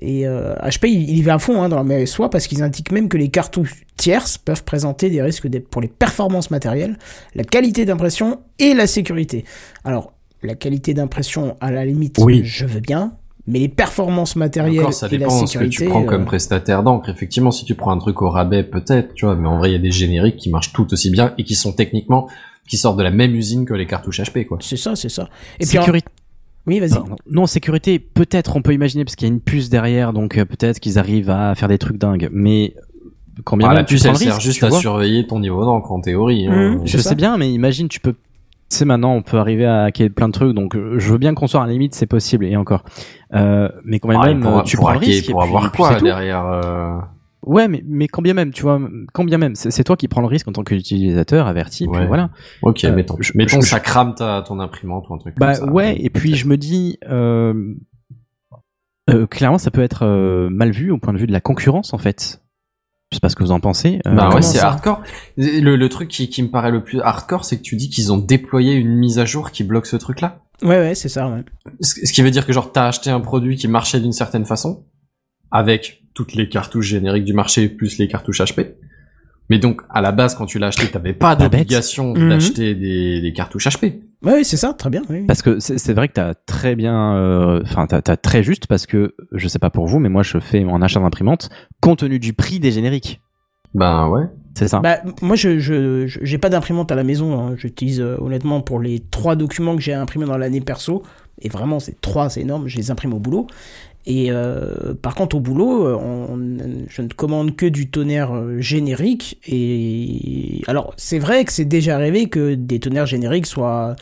Et 0.00 0.26
euh, 0.26 0.54
HP, 0.56 0.86
il, 0.88 1.10
il 1.10 1.18
y 1.18 1.22
va 1.22 1.34
à 1.34 1.38
fond 1.38 1.62
hein, 1.62 1.68
dans 1.68 1.82
la 1.82 2.06
soit 2.06 2.30
parce 2.30 2.46
qu'ils 2.46 2.62
indiquent 2.62 2.92
même 2.92 3.08
que 3.08 3.16
les 3.16 3.28
cartouches 3.28 3.84
tierces 3.96 4.38
peuvent 4.38 4.64
présenter 4.64 5.10
des 5.10 5.20
risques 5.20 5.48
pour 5.70 5.82
les 5.82 5.88
performances 5.88 6.50
matérielles, 6.50 6.96
la 7.34 7.44
qualité 7.44 7.84
d'impression 7.84 8.40
et 8.60 8.74
la 8.74 8.86
sécurité. 8.86 9.44
Alors, 9.84 10.12
la 10.42 10.54
qualité 10.54 10.94
d'impression, 10.94 11.56
à 11.60 11.72
la 11.72 11.84
limite, 11.84 12.16
Oui. 12.20 12.42
je 12.44 12.64
veux 12.64 12.78
bien, 12.80 13.14
mais 13.48 13.58
les 13.58 13.68
performances 13.68 14.36
matérielles 14.36 14.80
Encore, 14.80 14.92
ça 14.92 15.08
et 15.08 15.12
la 15.12 15.18
dépend 15.18 15.42
de 15.42 15.46
ce 15.46 15.58
que 15.58 15.64
tu 15.64 15.86
prends 15.86 16.04
comme 16.04 16.22
euh, 16.22 16.26
prestataire 16.26 16.82
d'encre. 16.84 17.08
Effectivement, 17.08 17.50
si 17.50 17.64
tu 17.64 17.74
prends 17.74 17.90
un 17.90 17.98
truc 17.98 18.22
au 18.22 18.30
rabais, 18.30 18.62
peut-être, 18.62 19.14
tu 19.14 19.24
vois, 19.24 19.34
mais 19.34 19.48
en 19.48 19.58
vrai, 19.58 19.70
il 19.70 19.72
y 19.72 19.76
a 19.76 19.80
des 19.80 19.90
génériques 19.90 20.36
qui 20.36 20.50
marchent 20.50 20.72
tout 20.72 20.92
aussi 20.92 21.10
bien 21.10 21.34
et 21.38 21.44
qui 21.44 21.56
sont 21.56 21.72
techniquement, 21.72 22.28
qui 22.68 22.76
sortent 22.76 22.98
de 22.98 23.02
la 23.02 23.10
même 23.10 23.34
usine 23.34 23.64
que 23.64 23.74
les 23.74 23.86
cartouches 23.86 24.20
HP, 24.20 24.44
quoi. 24.46 24.58
C'est 24.60 24.76
ça, 24.76 24.94
c'est 24.94 25.08
ça. 25.08 25.28
Et 25.58 25.66
puis, 25.66 25.78
en- 25.78 25.82
Sécurité. 25.82 26.08
oui, 26.66 26.78
vas-y. 26.80 26.90
Non, 26.92 27.04
non, 27.08 27.16
non, 27.30 27.46
sécurité, 27.46 27.98
peut-être 27.98 28.56
on 28.56 28.62
peut 28.62 28.74
imaginer 28.74 29.04
parce 29.04 29.16
qu'il 29.16 29.26
y 29.26 29.30
a 29.30 29.34
une 29.34 29.40
puce 29.40 29.70
derrière, 29.70 30.12
donc 30.12 30.36
euh, 30.38 30.44
peut-être 30.44 30.78
qu'ils 30.80 30.98
arrivent 30.98 31.30
à 31.30 31.54
faire 31.54 31.68
des 31.68 31.78
trucs 31.78 31.96
dingues. 31.98 32.28
Mais 32.32 32.74
quand 33.44 33.56
bien 33.56 33.68
Ah, 33.70 33.74
la 33.74 33.84
puce, 33.84 34.04
elle 34.04 34.12
le 34.12 34.16
sert 34.18 34.34
risque, 34.34 34.40
juste 34.46 34.62
à 34.64 34.70
surveiller 34.70 35.26
ton 35.26 35.40
niveau 35.40 35.64
d'encre, 35.64 35.90
en 35.92 36.00
théorie. 36.00 36.46
hein. 36.46 36.74
Mhm. 36.76 36.86
Je 36.86 36.92
C'est 36.92 37.02
ça. 37.02 37.08
sais 37.10 37.14
bien, 37.14 37.36
mais 37.38 37.50
imagine, 37.52 37.88
tu 37.88 38.00
peux. 38.00 38.12
Tu 38.70 38.76
sais, 38.76 38.84
maintenant, 38.84 39.14
on 39.14 39.22
peut 39.22 39.38
arriver 39.38 39.64
à 39.64 39.84
hacker 39.84 40.10
plein 40.10 40.28
de 40.28 40.32
trucs, 40.34 40.54
donc 40.54 40.76
euh, 40.76 40.98
je 40.98 41.10
veux 41.10 41.16
bien 41.16 41.32
qu'on 41.32 41.46
soit 41.46 41.62
à 41.62 41.66
la 41.66 41.72
limite, 41.72 41.94
c'est 41.94 42.04
possible, 42.04 42.44
et 42.44 42.54
encore. 42.54 42.84
Euh, 43.34 43.70
mais 43.82 43.98
quand 43.98 44.10
Ah, 44.10 44.26
même, 44.26 44.40
pour, 44.42 44.58
euh, 44.58 44.62
tu 44.62 44.76
pour 44.76 44.84
prends 44.84 44.92
le 44.92 44.98
hacker, 44.98 45.08
risque. 45.08 45.30
et 45.30 45.32
pour 45.32 45.40
puis- 45.40 45.48
avoir 45.48 45.70
puis 45.70 45.76
quoi 45.78 45.92
c'est 45.92 45.98
tout. 46.00 46.04
derrière 46.04 46.44
euh, 46.46 46.98
Ouais, 47.48 47.66
mais, 47.66 47.82
mais 47.86 48.08
quand 48.08 48.20
bien 48.22 48.34
même, 48.34 48.52
tu 48.52 48.62
vois, 48.62 48.78
quand 49.14 49.24
bien 49.24 49.38
même, 49.38 49.54
c'est 49.54 49.82
toi 49.82 49.96
qui 49.96 50.06
prends 50.06 50.20
le 50.20 50.26
risque 50.26 50.46
en 50.48 50.52
tant 50.52 50.62
qu'utilisateur 50.62 51.46
averti, 51.46 51.86
puis 51.88 51.98
Ouais. 52.00 52.06
voilà. 52.06 52.30
Ok, 52.62 52.84
Euh, 52.84 52.94
mettons. 52.94 53.16
je- 53.20 53.32
mettons, 53.34 53.60
je- 53.62 53.68
ça 53.68 53.80
crame 53.80 54.14
ta, 54.14 54.42
ton 54.46 54.60
imprimante 54.60 55.08
ou 55.08 55.14
un 55.14 55.18
truc 55.18 55.34
Bah 55.38 55.56
comme 55.56 55.66
ça. 55.68 55.72
ouais, 55.72 55.96
et 55.98 56.10
puis 56.10 56.34
je 56.36 56.46
me 56.46 56.56
dis, 56.58 56.98
euh, 57.08 57.74
euh, 59.10 59.26
clairement, 59.26 59.58
ça 59.58 59.70
peut 59.70 59.82
être 59.82 60.04
euh, 60.04 60.50
mal 60.50 60.70
vu 60.72 60.90
au 60.90 60.98
point 60.98 61.12
de 61.14 61.18
vue 61.18 61.26
de 61.26 61.32
la 61.32 61.40
concurrence, 61.40 61.94
en 61.94 61.98
fait. 61.98 62.42
Je 63.10 63.16
sais 63.16 63.20
pas 63.20 63.30
ce 63.30 63.36
que 63.36 63.42
vous 63.42 63.52
en 63.52 63.60
pensez. 63.60 64.00
euh, 64.06 64.14
Bah 64.14 64.28
ouais, 64.34 64.42
c'est 64.42 64.58
hardcore. 64.58 65.02
Le, 65.38 65.76
le 65.76 65.88
truc 65.88 66.08
qui, 66.10 66.28
qui 66.28 66.42
me 66.42 66.48
paraît 66.48 66.70
le 66.70 66.84
plus 66.84 67.00
hardcore, 67.00 67.46
c'est 67.46 67.56
que 67.56 67.62
tu 67.62 67.74
dis 67.76 67.88
qu'ils 67.88 68.12
ont 68.12 68.18
déployé 68.18 68.74
une 68.74 68.94
mise 68.96 69.18
à 69.18 69.24
jour 69.24 69.50
qui 69.50 69.64
bloque 69.64 69.86
ce 69.86 69.96
truc-là. 69.96 70.42
Ouais, 70.62 70.76
ouais, 70.80 70.94
c'est 70.94 71.08
ça, 71.08 71.26
ouais. 71.30 71.42
Ce 71.80 72.04
ce 72.06 72.12
qui 72.12 72.20
veut 72.20 72.30
dire 72.30 72.44
que 72.44 72.52
genre 72.52 72.70
t'as 72.70 72.88
acheté 72.88 73.08
un 73.08 73.20
produit 73.20 73.56
qui 73.56 73.66
marchait 73.68 74.00
d'une 74.00 74.12
certaine 74.12 74.44
façon, 74.44 74.84
avec 75.50 76.02
toutes 76.18 76.34
les 76.34 76.48
cartouches 76.48 76.86
génériques 76.88 77.24
du 77.24 77.32
marché 77.32 77.68
plus 77.68 77.96
les 77.98 78.08
cartouches 78.08 78.40
HP. 78.40 78.74
Mais 79.50 79.58
donc 79.60 79.82
à 79.88 80.00
la 80.00 80.10
base 80.10 80.34
quand 80.34 80.46
tu 80.46 80.58
l'as 80.58 80.66
acheté, 80.66 80.88
t'avais 80.90 81.12
pas 81.12 81.36
d'obligation 81.36 82.12
Mhm. 82.12 82.28
d'acheter 82.28 82.74
des, 82.74 83.20
des 83.20 83.32
cartouches 83.32 83.68
HP. 83.68 84.00
Ouais, 84.24 84.42
c'est 84.42 84.56
ça, 84.56 84.74
très 84.74 84.90
bien, 84.90 85.02
oui. 85.08 85.26
Parce 85.28 85.42
que 85.42 85.60
c'est 85.60 85.92
vrai 85.92 86.08
que 86.08 86.14
t'as 86.14 86.34
très 86.34 86.74
bien, 86.74 87.14
euh, 87.14 87.60
enfin 87.62 87.86
t'as 87.86 88.02
t'as 88.02 88.16
très 88.16 88.42
juste 88.42 88.66
parce 88.66 88.84
que 88.84 89.14
je 89.30 89.46
sais 89.46 89.60
pas 89.60 89.70
pour 89.70 89.86
vous, 89.86 90.00
mais 90.00 90.08
moi 90.08 90.24
je 90.24 90.40
fais 90.40 90.64
mon 90.64 90.82
achat 90.82 90.98
d'imprimante 90.98 91.50
compte 91.80 92.00
tenu 92.00 92.18
du 92.18 92.32
prix 92.32 92.58
des 92.58 92.72
génériques. 92.72 93.20
Ben 93.74 94.08
ouais. 94.08 94.24
C'est 94.54 94.66
ça. 94.66 94.80
Bah, 94.80 94.96
moi, 95.22 95.36
je, 95.36 95.60
je, 95.60 96.08
je- 96.08 96.18
j'ai 96.22 96.38
pas 96.38 96.48
d'imprimante 96.48 96.90
à 96.90 96.96
la 96.96 97.04
maison. 97.04 97.38
hein. 97.38 97.54
J'utilise 97.56 98.00
euh, 98.00 98.16
honnêtement 98.18 98.60
pour 98.60 98.80
les 98.80 98.98
trois 98.98 99.36
documents 99.36 99.76
que 99.76 99.82
j'ai 99.82 99.94
imprimés 99.94 100.24
dans 100.26 100.36
l'année 100.36 100.60
perso. 100.60 101.04
Et 101.40 101.48
vraiment, 101.48 101.78
c'est 101.78 102.00
trois, 102.00 102.28
c'est 102.28 102.40
énorme. 102.40 102.66
Je 102.66 102.76
les 102.76 102.90
imprime 102.90 103.12
au 103.14 103.20
boulot. 103.20 103.46
Et 104.10 104.30
euh, 104.30 104.94
par 104.94 105.14
contre, 105.14 105.36
au 105.36 105.40
boulot, 105.40 105.86
euh, 105.86 105.94
on- 105.94 106.86
je 106.88 107.02
ne 107.02 107.08
commande 107.08 107.54
que 107.56 107.66
du 107.66 107.90
tonnerre 107.90 108.34
euh, 108.34 108.58
générique. 108.58 109.38
Et 109.46 110.62
alors, 110.66 110.94
c'est 110.96 111.18
vrai 111.18 111.44
que 111.44 111.52
c'est 111.52 111.66
déjà 111.66 111.94
arrivé 111.96 112.28
que 112.30 112.54
des 112.54 112.80
tonnerres 112.80 113.04
génériques 113.04 113.44
soient 113.46 113.96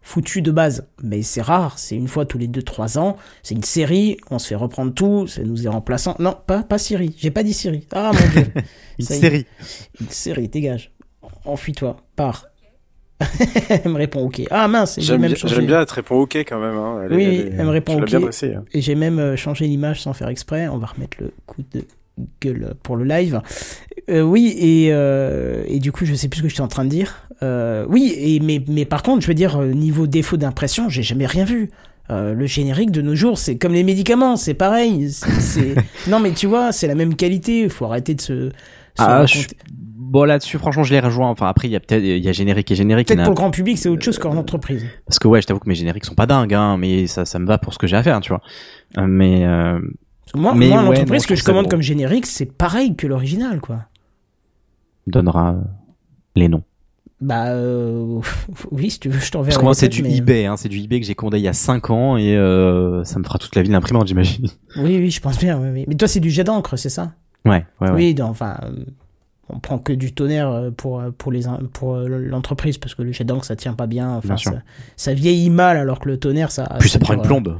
foutus 0.00 0.42
de 0.42 0.50
base. 0.50 0.86
Mais 1.02 1.20
c'est 1.20 1.42
rare. 1.42 1.78
C'est 1.78 1.94
une 1.94 2.08
fois 2.08 2.24
tous 2.24 2.38
les 2.38 2.48
2-3 2.48 2.98
ans. 2.98 3.18
C'est 3.42 3.54
une 3.54 3.62
série. 3.62 4.16
On 4.30 4.38
se 4.38 4.48
fait 4.48 4.54
reprendre 4.54 4.94
tout. 4.94 5.26
Ça 5.26 5.42
nous 5.42 5.66
est 5.66 5.68
remplaçant. 5.68 6.16
Non, 6.18 6.34
pas, 6.46 6.62
pas 6.62 6.78
Siri. 6.78 7.14
J'ai 7.18 7.30
pas 7.30 7.42
dit 7.42 7.52
Siri. 7.52 7.86
Ah 7.92 8.12
mon 8.14 8.28
dieu. 8.40 8.46
Une 8.98 9.04
ça 9.04 9.14
série. 9.14 9.44
Une 10.00 10.08
série, 10.08 10.48
dégage. 10.48 10.90
Enfuis-toi, 11.44 11.98
pars. 12.16 12.46
Elle 13.68 13.90
me 13.90 13.96
répond 13.96 14.20
ok. 14.24 14.42
Ah 14.50 14.68
mince, 14.68 14.94
j'ai 14.96 15.02
J'aime 15.02 15.20
même 15.20 15.30
bien, 15.30 15.36
changé. 15.38 15.54
j'aime 15.54 15.66
bien, 15.66 15.80
elle 15.80 15.86
te 15.86 15.94
répond 15.94 16.16
ok 16.16 16.36
quand 16.36 16.60
même. 16.60 16.74
Hein. 16.76 17.02
Elle, 17.04 17.12
Oui, 17.16 17.44
elle, 17.56 17.64
me 17.64 17.70
répond 17.70 18.00
ok. 18.00 18.06
bien 18.06 18.20
hein. 18.20 18.64
Et 18.72 18.80
j'ai 18.80 18.94
même 18.94 19.18
euh, 19.18 19.36
changé 19.36 19.66
l'image 19.66 20.00
sans 20.02 20.12
faire 20.12 20.28
exprès. 20.28 20.68
On 20.68 20.78
va 20.78 20.86
remettre 20.86 21.16
le 21.20 21.32
coup 21.46 21.62
de 21.74 21.82
gueule 22.42 22.74
pour 22.82 22.96
le 22.96 23.04
live. 23.04 23.40
Euh, 24.08 24.22
oui, 24.22 24.54
et, 24.58 24.88
euh, 24.92 25.62
et 25.66 25.78
du 25.78 25.92
coup, 25.92 26.04
je 26.04 26.14
sais 26.14 26.28
plus 26.28 26.38
ce 26.38 26.42
que 26.44 26.48
j'étais 26.48 26.60
en 26.60 26.68
train 26.68 26.84
de 26.84 26.90
dire. 26.90 27.28
Euh, 27.42 27.86
oui, 27.88 28.12
et, 28.16 28.40
mais, 28.40 28.62
mais 28.68 28.84
par 28.84 29.02
contre, 29.02 29.22
je 29.22 29.26
veux 29.26 29.34
dire, 29.34 29.58
niveau 29.60 30.06
défaut 30.06 30.36
d'impression, 30.36 30.88
j'ai 30.88 31.02
jamais 31.02 31.26
rien 31.26 31.44
vu. 31.44 31.70
Euh, 32.10 32.34
le 32.34 32.44
générique 32.46 32.90
de 32.90 33.02
nos 33.02 33.14
jours, 33.14 33.38
c'est 33.38 33.56
comme 33.56 33.72
les 33.72 33.84
médicaments, 33.84 34.36
c'est 34.36 34.54
pareil. 34.54 35.08
Non, 36.08 36.18
mais 36.18 36.32
tu 36.32 36.46
vois, 36.48 36.72
c'est 36.72 36.88
la 36.88 36.96
même 36.96 37.14
qualité. 37.14 37.60
Il 37.60 37.70
faut 37.70 37.84
arrêter 37.84 38.14
de 38.14 38.20
se. 38.20 38.48
se 38.50 38.52
Ah, 38.98 39.24
je... 39.26 39.38
Bon 40.10 40.24
là-dessus, 40.24 40.58
franchement, 40.58 40.82
je 40.82 40.92
les 40.92 40.98
rejoins. 40.98 41.28
Enfin 41.28 41.46
après, 41.46 41.68
il 41.68 41.70
y 41.70 41.76
a 41.76 41.80
peut-être, 41.80 42.02
il 42.02 42.18
y 42.18 42.28
a 42.28 42.32
générique 42.32 42.68
et 42.72 42.74
générique. 42.74 43.06
Peut-être 43.06 43.22
pour 43.22 43.30
le 43.30 43.36
grand 43.36 43.52
public, 43.52 43.78
c'est 43.78 43.88
autre 43.88 44.02
chose 44.02 44.18
qu'en 44.18 44.36
entreprise. 44.36 44.84
Parce 45.06 45.20
que 45.20 45.28
ouais, 45.28 45.40
je 45.40 45.46
t'avoue 45.46 45.60
que 45.60 45.68
mes 45.68 45.76
génériques 45.76 46.04
sont 46.04 46.16
pas 46.16 46.26
dingues, 46.26 46.52
hein, 46.52 46.76
mais 46.78 47.06
ça, 47.06 47.24
ça 47.24 47.38
me 47.38 47.46
va 47.46 47.58
pour 47.58 47.72
ce 47.72 47.78
que 47.78 47.86
j'ai 47.86 47.94
à 47.96 48.02
faire, 48.02 48.18
tu 48.20 48.30
vois. 48.30 48.40
Euh, 48.98 49.06
mais 49.06 49.44
euh, 49.46 49.78
Moi, 50.34 50.52
Mais 50.56 50.66
moi 50.66 50.78
ouais, 50.78 50.84
l'entreprise 50.96 51.26
que 51.26 51.36
je 51.36 51.44
commande 51.44 51.70
comme 51.70 51.80
générique, 51.80 52.26
c'est 52.26 52.46
pareil 52.46 52.96
que 52.96 53.06
l'original, 53.06 53.60
quoi. 53.60 53.84
on 55.06 55.12
donnera 55.12 55.50
euh, 55.52 55.60
les 56.34 56.48
noms. 56.48 56.64
Bah, 57.20 57.50
euh, 57.52 58.20
oui, 58.72 58.90
si 58.90 58.98
tu 58.98 59.10
veux, 59.10 59.20
je 59.20 59.30
t'enverrai. 59.30 59.50
Parce 59.50 59.58
que 59.58 59.64
moi, 59.64 59.74
c'est 59.74 59.88
du 59.88 60.02
mais- 60.02 60.16
eBay, 60.16 60.46
hein, 60.46 60.56
c'est 60.56 60.68
du 60.68 60.80
eBay 60.80 60.98
que 60.98 61.06
j'ai 61.06 61.14
commandé 61.14 61.38
il 61.38 61.44
y 61.44 61.48
a 61.48 61.52
5 61.52 61.88
ans 61.90 62.16
et 62.16 62.36
euh, 62.36 63.04
ça 63.04 63.20
me 63.20 63.24
fera 63.24 63.38
toute 63.38 63.54
la 63.54 63.62
vie 63.62 63.70
l'imprimante, 63.70 64.08
j'imagine. 64.08 64.48
Oui, 64.76 64.96
oui, 64.98 65.10
je 65.12 65.20
pense 65.20 65.38
bien. 65.38 65.56
Oui, 65.60 65.68
oui. 65.72 65.84
Mais 65.86 65.94
toi, 65.94 66.08
c'est 66.08 66.18
du 66.18 66.30
jet 66.30 66.42
d'encre, 66.42 66.76
c'est 66.76 66.88
ça? 66.88 67.12
Ouais, 67.44 67.64
ouais, 67.80 67.88
ouais. 67.88 67.94
Oui, 67.94 68.14
non, 68.14 68.24
enfin, 68.26 68.58
euh, 68.64 68.84
on 69.54 69.58
prend 69.60 69.78
que 69.78 69.92
du 69.92 70.12
tonnerre 70.12 70.50
euh, 70.50 70.70
pour 70.70 71.00
euh, 71.00 71.10
pour 71.16 71.32
les 71.32 71.42
pour 71.72 71.94
euh, 71.94 72.06
l'entreprise 72.08 72.78
parce 72.78 72.94
que 72.94 73.02
le 73.02 73.12
jet 73.12 73.24
d'encre 73.24 73.44
ça 73.44 73.56
tient 73.56 73.74
pas 73.74 73.86
bien. 73.86 74.10
Enfin, 74.16 74.28
Bien 74.28 74.36
sûr. 74.36 74.52
ça, 74.52 74.58
ça 74.96 75.14
vieillit 75.14 75.50
mal 75.50 75.76
alors 75.76 75.98
que 76.00 76.08
le 76.08 76.18
tonnerre 76.18 76.50
ça. 76.50 76.68
Puis 76.80 76.88
ça 76.90 76.98
prend 76.98 77.14
une 77.14 77.22
plombe. 77.22 77.58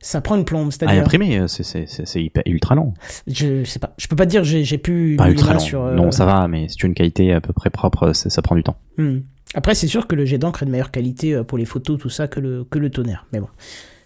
Ça 0.00 0.20
prend 0.20 0.36
une 0.36 0.44
plombe, 0.44 0.68
À 0.68 0.70
c'est-à-dire. 0.70 1.02
imprimer, 1.02 1.40
euh, 1.40 1.48
c'est 1.48 2.30
ultra 2.46 2.76
lent. 2.76 2.94
je 3.26 3.64
sais 3.64 3.80
pas. 3.80 3.94
Je 3.98 4.06
peux 4.06 4.14
pas 4.14 4.26
te 4.26 4.30
dire. 4.30 4.44
J'ai 4.44 4.62
j'ai 4.62 4.78
pu. 4.78 5.16
Pas 5.18 5.28
ultra 5.28 5.58
sur. 5.58 5.82
euh, 5.84 5.94
Non, 5.94 6.12
ça 6.12 6.24
va, 6.24 6.46
mais 6.46 6.68
si 6.68 6.76
tu 6.76 6.86
as 6.86 6.88
une 6.88 6.94
qualité 6.94 7.32
à 7.32 7.40
peu 7.40 7.52
près 7.52 7.68
propre, 7.68 8.12
ça 8.12 8.40
prend 8.42 8.54
du 8.54 8.62
temps. 8.62 8.76
Hmm. 8.96 9.18
Après, 9.54 9.74
c'est 9.74 9.88
sûr 9.88 10.06
que 10.06 10.14
le 10.14 10.24
jet 10.24 10.38
d'encre 10.38 10.62
est 10.62 10.66
de 10.66 10.70
meilleure 10.70 10.90
qualité 10.92 11.42
pour 11.42 11.58
les 11.58 11.64
photos, 11.64 11.98
tout 11.98 12.10
ça, 12.10 12.28
que 12.28 12.38
le, 12.38 12.64
que 12.64 12.78
le 12.78 12.90
tonnerre. 12.90 13.26
Mais 13.32 13.40
bon. 13.40 13.48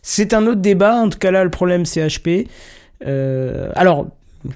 C'est 0.00 0.32
un 0.34 0.46
autre 0.46 0.60
débat. 0.62 0.96
En 0.96 1.08
tout 1.10 1.18
cas, 1.18 1.30
là, 1.30 1.44
le 1.44 1.50
problème, 1.50 1.84
c'est 1.84 2.04
HP. 2.06 2.48
Euh, 3.06 3.70
alors, 3.74 4.06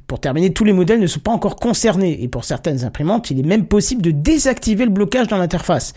pour 0.07 0.21
terminer, 0.21 0.53
tous 0.53 0.65
les 0.65 0.73
modèles 0.73 1.01
ne 1.01 1.07
sont 1.07 1.21
pas 1.21 1.31
encore 1.33 1.57
concernés. 1.57 2.23
Et 2.23 2.29
pour 2.29 2.45
certaines 2.45 2.85
imprimantes, 2.85 3.31
il 3.31 3.39
est 3.41 3.47
même 3.47 3.67
possible 3.67 4.03
de 4.03 4.11
désactiver 4.11 4.85
le 4.85 4.91
blocage 4.91 5.29
dans 5.29 5.39
l'interface. 5.39 5.95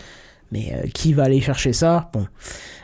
Mais 0.52 0.72
euh, 0.72 0.88
qui 0.92 1.12
va 1.12 1.24
aller 1.24 1.40
chercher 1.40 1.72
ça? 1.72 2.10
Bon. 2.12 2.26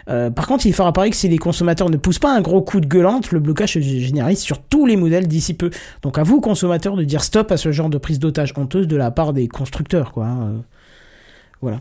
Euh, 0.09 0.31
par 0.31 0.47
contre, 0.47 0.67
il 0.67 0.73
fera 0.73 0.93
pareil 0.93 1.11
que 1.11 1.17
si 1.17 1.29
les 1.29 1.39
consommateurs 1.39 1.91
ne 1.91 1.97
poussent 1.97 2.21
pas 2.21 2.33
un 2.33 2.41
gros 2.41 2.63
coup 2.63 2.79
de 2.81 2.87
gueulante, 2.87 3.33
le 3.33 3.41
blocage 3.41 3.73
se 3.73 3.81
généralise 3.81 4.39
sur 4.39 4.63
tous 4.63 4.87
les 4.87 4.97
modèles 4.97 5.27
d'ici 5.27 5.55
peu. 5.55 5.71
Donc 6.03 6.17
à 6.19 6.23
vous, 6.23 6.41
consommateurs, 6.41 6.97
de 6.97 7.03
dire 7.03 7.25
stop 7.25 7.51
à 7.51 7.57
ce 7.57 7.73
genre 7.73 7.89
de 7.91 7.99
prise 7.99 8.21
d'otage 8.21 8.53
honteuse 8.57 8.87
de 8.87 8.97
la 8.97 9.11
part 9.11 9.33
des 9.33 9.49
constructeurs, 9.49 10.13
quoi. 10.13 10.27
hein. 10.27 10.53
Euh, 10.53 10.59
Voilà. 11.61 11.81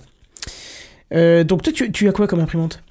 Donc 1.43 1.61
toi, 1.61 1.71
tu, 1.71 1.91
tu 1.91 2.07
as 2.09 2.11
quoi 2.11 2.27
comme 2.27 2.39
imprimante? 2.39 2.81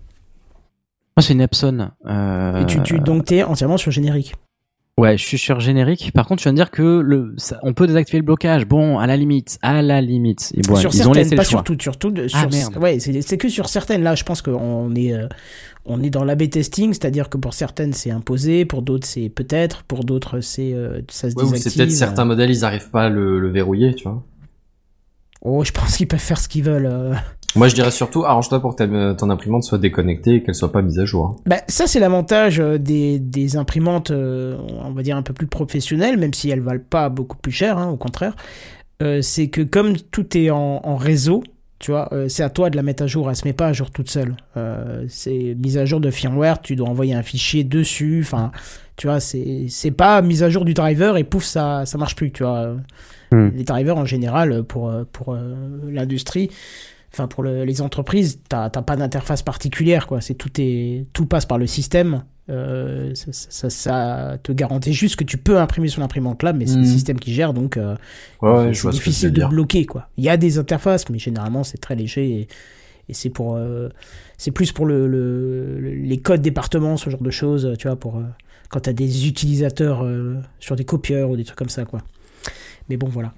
Moi, 1.17 1.23
c'est 1.23 1.33
une 1.33 1.41
Epson. 1.41 1.91
Et 2.07 2.67
tu, 2.67 2.81
tu, 2.83 3.01
donc 3.01 3.25
t'es 3.25 3.43
entièrement 3.43 3.77
sur 3.77 3.91
générique. 3.91 4.35
Ouais, 4.97 5.19
je 5.19 5.27
suis 5.27 5.39
sur 5.39 5.59
générique. 5.59 6.13
Par 6.15 6.25
contre, 6.25 6.41
tu 6.43 6.45
viens 6.45 6.53
de 6.53 6.57
dire 6.57 6.71
que 6.71 7.01
le, 7.01 7.35
ça- 7.37 7.59
on 7.65 7.73
peut 7.75 7.89
désactiver 7.89 8.19
le 8.19 8.25
blocage. 8.25 8.65
Bon, 8.65 8.99
à 9.01 9.09
la 9.09 9.17
limite, 9.17 9.59
à 9.61 9.83
la 9.83 10.01
limite. 10.01 10.53
Et 10.57 10.61
bon, 10.63 10.77
sur 10.77 10.91
ils 10.91 10.99
certaines, 10.99 11.11
ont 11.11 11.15
laissé 11.15 11.35
pas 11.35 11.43
le 11.43 11.49
choix. 11.49 11.59
sur 11.59 11.65
toutes, 11.65 11.83
sur 11.83 11.97
toutes. 11.99 12.21
Ah, 12.33 12.39
sur- 12.41 12.51
merde. 12.51 12.77
Ouais, 12.77 13.01
c'est 13.01 13.21
c'est 13.23 13.37
que 13.37 13.49
sur 13.49 13.69
certaines. 13.69 14.05
Là, 14.05 14.15
je 14.15 14.23
pense 14.23 14.41
qu'on 14.41 14.95
est, 14.95 15.13
euh, 15.13 15.27
on 15.85 16.01
est 16.01 16.11
dans 16.11 16.23
l'AB 16.23 16.49
testing, 16.49 16.93
c'est-à-dire 16.93 17.29
que 17.29 17.37
pour 17.39 17.55
certaines 17.55 17.93
c'est 17.93 18.13
imposé, 18.13 18.65
pour 18.65 18.83
d'autres 18.83 19.07
c'est 19.09 19.29
peut-être, 19.31 19.83
pour 19.83 20.05
d'autres 20.05 20.41
c'est, 20.41 20.73
euh, 20.75 21.01
ça 21.11 21.29
se 21.29 21.35
Ouais, 21.35 21.43
ou 21.43 21.47
désactive. 21.47 21.73
c'est 21.73 21.77
peut-être 21.79 21.91
certains 21.91 22.25
modèles, 22.25 22.51
ils 22.53 22.65
arrivent 22.65 22.91
pas 22.91 23.07
à 23.07 23.09
le, 23.09 23.41
le 23.41 23.51
verrouiller, 23.51 23.95
tu 23.97 24.05
vois. 24.05 24.23
Oh, 25.43 25.65
je 25.65 25.73
pense 25.73 25.97
qu'ils 25.97 26.07
peuvent 26.09 26.21
faire 26.21 26.39
ce 26.39 26.49
qu'ils 26.49 26.63
veulent. 26.63 27.17
Euh. 27.57 27.59
Moi, 27.59 27.69
je 27.69 27.75
dirais 27.75 27.91
surtout, 27.91 28.25
arrange-toi 28.25 28.61
pour 28.61 28.75
que 28.77 28.85
ta- 28.85 29.15
ton 29.15 29.31
imprimante 29.31 29.65
soit 29.65 29.79
déconnectée 29.79 30.37
et 30.37 30.43
qu'elle 30.43 30.55
soit 30.55 30.73
pas 30.73 30.83
mise 30.83 30.99
à 30.99 31.05
jour. 31.05 31.41
Bah, 31.47 31.59
ça, 31.69 31.87
c'est 31.87 32.01
l'avantage 32.01 32.61
euh, 32.61 32.79
des, 32.79 33.19
des 33.19 33.57
imprimantes, 33.57 34.11
euh, 34.11 34.57
on 34.85 34.93
va 34.93 35.03
dire, 35.03 35.17
un 35.17 35.23
peu 35.23 35.33
plus 35.35 35.47
professionnelles, 35.47 36.17
même 36.19 36.35
si 36.35 36.51
elles 36.51 36.61
valent 36.61 36.83
pas 36.89 37.09
beaucoup 37.09 37.37
plus 37.37 37.53
cher, 37.53 37.79
hein, 37.79 37.89
au 37.91 37.97
contraire. 37.97 38.35
Euh, 39.03 39.21
c'est 39.23 39.49
que 39.49 39.61
comme 39.63 39.97
tout 39.97 40.37
est 40.37 40.51
en, 40.51 40.81
en 40.85 40.97
réseau, 40.97 41.43
tu 41.81 41.91
vois, 41.91 42.09
euh, 42.15 42.29
c'est 42.29 42.43
à 42.45 42.49
toi 42.49 42.71
de 42.71 42.77
la 42.77 42.83
mettre 42.83 43.03
à 43.03 43.07
jour. 43.07 43.29
Elle 43.29 43.37
se 43.37 43.45
met 43.47 43.53
pas 43.53 43.67
à 43.67 43.73
jour 43.73 43.91
toute 43.91 44.09
seule. 44.09 44.37
Euh, 44.57 45.05
c'est 45.09 45.57
mise 45.59 45.77
à 45.77 45.85
jour 45.85 46.01
de 46.01 46.11
firmware, 46.11 46.63
tu 46.63 46.77
dois 46.77 46.89
envoyer 46.89 47.13
un 47.15 47.23
fichier 47.23 47.65
dessus. 47.65 48.21
Enfin, 48.23 48.53
tu 48.97 49.09
vois, 49.09 49.19
c'est 49.21 49.67
c'est 49.69 49.91
pas 49.91 50.23
mise 50.23 50.43
à 50.45 50.49
jour 50.51 50.65
du 50.65 50.73
driver 50.73 51.17
et 51.17 51.25
pouf, 51.25 51.43
ça 51.45 51.85
ça 51.87 51.99
marche 51.99 52.15
plus. 52.17 52.31
Tu 52.31 52.43
vois, 52.45 52.77
Hmm. 53.33 53.49
les 53.57 53.65
drivers 53.65 53.97
en 53.97 54.05
général 54.05 54.63
pour 54.63 54.89
euh, 54.91 55.03
pour 55.11 55.35
euh, 55.35 55.55
l'industrie. 55.91 56.51
Enfin, 57.15 57.29
pour 57.29 57.45
le- 57.45 57.65
les 57.65 57.81
entreprises, 57.81 58.41
t'as 58.49 58.71
t'as 58.71 58.83
pas 58.83 58.97
d'interface 58.97 59.43
particulière, 59.43 60.09
quoi. 60.09 60.21
C'est 60.21 60.35
tout 60.35 60.51
est 60.59 61.07
tout 61.13 61.27
passe 61.27 61.47
par 61.47 61.59
le 61.59 61.69
système. 61.69 62.25
Euh, 62.51 63.15
ça, 63.15 63.29
ça- 63.33 63.71
ça 63.71 64.37
te 64.43 64.51
garantit 64.53 64.93
juste 64.93 65.15
que 65.17 65.23
tu 65.25 65.39
peux 65.39 65.59
imprimer 65.59 65.87
sur 65.89 66.01
l'imprimante 66.01 66.43
là, 66.43 66.53
mais 66.53 66.67
c'est 66.67 66.75
le 66.75 66.81
Mhm. 66.81 66.87
système 66.87 67.19
qui 67.21 67.33
gère, 67.33 67.55
donc 67.55 67.77
euh, 67.77 67.95
Ouais, 68.43 68.75
c'est 68.75 68.91
difficile 68.91 69.33
de 69.33 69.45
bloquer, 69.47 69.87
quoi. 69.87 70.09
Il 70.19 70.25
y 70.25 70.29
a 70.29 70.37
des 70.37 70.59
interfaces, 70.59 71.09
mais 71.09 71.19
généralement 71.21 71.63
c'est 71.65 71.79
très 71.79 71.95
léger 71.95 72.29
et, 72.31 72.49
et 73.09 73.15
c'est 73.15 73.31
pour 73.31 73.55
euh, 73.57 73.89
c'est 74.37 74.51
plus 74.51 74.73
pour 74.73 74.85
le, 74.85 75.07
le- 75.07 75.79
le- 75.81 75.95
les 75.95 76.19
codes 76.19 76.43
départements, 76.43 76.97
ce 76.97 77.09
genre 77.11 77.23
de 77.23 77.31
choses, 77.31 77.75
tu 77.79 77.87
vois, 77.87 77.97
pour 77.97 78.17
euh, 78.19 78.25
quand 78.71 78.81
t'as 78.81 78.93
des 78.93 79.29
utilisateurs 79.29 80.05
euh, 80.05 80.37
sur 80.59 80.75
des 80.75 80.85
copieurs 80.85 81.31
ou 81.31 81.37
des 81.37 81.45
trucs 81.45 81.57
comme 81.59 81.69
ça, 81.71 81.85
quoi. 81.85 82.01
Mais 82.91 82.97
bon, 82.99 83.07
voilà. 83.09 83.33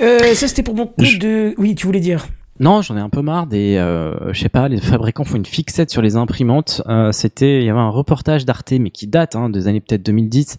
Euh, 0.00 0.34
ça 0.34 0.46
c'était 0.46 0.62
pour 0.62 0.74
mon 0.74 0.86
coup 0.86 1.04
Je- 1.04 1.18
de. 1.18 1.54
Oui, 1.58 1.74
tu 1.74 1.86
voulais 1.86 2.00
dire? 2.00 2.26
Non, 2.60 2.82
j'en 2.82 2.96
ai 2.96 3.00
un 3.00 3.08
peu 3.08 3.22
marre 3.22 3.46
des, 3.46 3.76
euh, 3.78 4.32
je 4.34 4.40
sais 4.40 4.48
pas, 4.50 4.68
les 4.68 4.80
fabricants 4.80 5.24
font 5.24 5.36
une 5.36 5.46
fixette 5.46 5.90
sur 5.90 6.02
les 6.02 6.16
imprimantes. 6.16 6.82
Euh, 6.86 7.10
C'était, 7.10 7.58
il 7.60 7.64
y 7.64 7.70
avait 7.70 7.78
un 7.78 7.88
reportage 7.88 8.44
d'Arte, 8.44 8.72
mais 8.72 8.90
qui 8.90 9.06
date 9.06 9.34
hein, 9.34 9.48
des 9.48 9.66
années 9.66 9.80
peut-être 9.80 10.02
2010, 10.04 10.58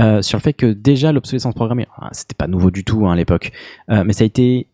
euh, 0.00 0.22
sur 0.22 0.38
le 0.38 0.42
fait 0.42 0.52
que 0.54 0.66
déjà 0.66 1.12
l'obsolescence 1.12 1.54
programmée, 1.54 1.86
ah, 1.96 2.08
c'était 2.12 2.34
pas 2.34 2.48
nouveau 2.48 2.70
du 2.72 2.82
tout 2.84 3.06
hein, 3.06 3.12
à 3.12 3.16
l'époque, 3.16 3.52
euh, 3.90 4.02
mais 4.04 4.12
ça 4.12 4.24
a 4.24 4.26
été 4.26 4.66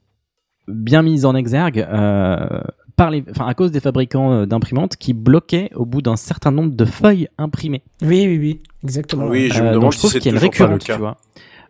bien 0.67 1.03
mis 1.03 1.25
en 1.27 1.35
exergue 1.37 1.87
euh, 1.89 2.61
par 2.97 3.11
les, 3.11 3.23
enfin 3.31 3.47
à 3.47 3.53
cause 3.55 3.71
des 3.71 3.81
fabricants 3.81 4.33
euh, 4.33 4.47
d'imprimantes 4.47 4.97
qui 4.97 5.13
bloquaient 5.13 5.71
au 5.75 5.85
bout 5.85 6.01
d'un 6.01 6.17
certain 6.17 6.51
nombre 6.53 6.75
de 6.75 6.85
feuilles 6.87 7.29
imprimées. 7.37 7.83
Oui, 8.03 8.25
oui, 8.27 8.39
oui, 8.39 8.61
exactement. 8.83 9.27
Oui, 9.27 9.51
je 9.53 9.61
Euh, 9.61 9.65
me 9.65 9.67
donc 9.67 9.75
demande 9.75 9.93
je 9.93 9.99
si 9.99 10.07
trouve 10.07 10.13
c'est 10.13 10.21
toujours 10.31 10.51
pas 10.51 10.67
le 10.73 10.79
cas. 10.79 10.95
tu 10.95 10.99
vois. 11.01 11.19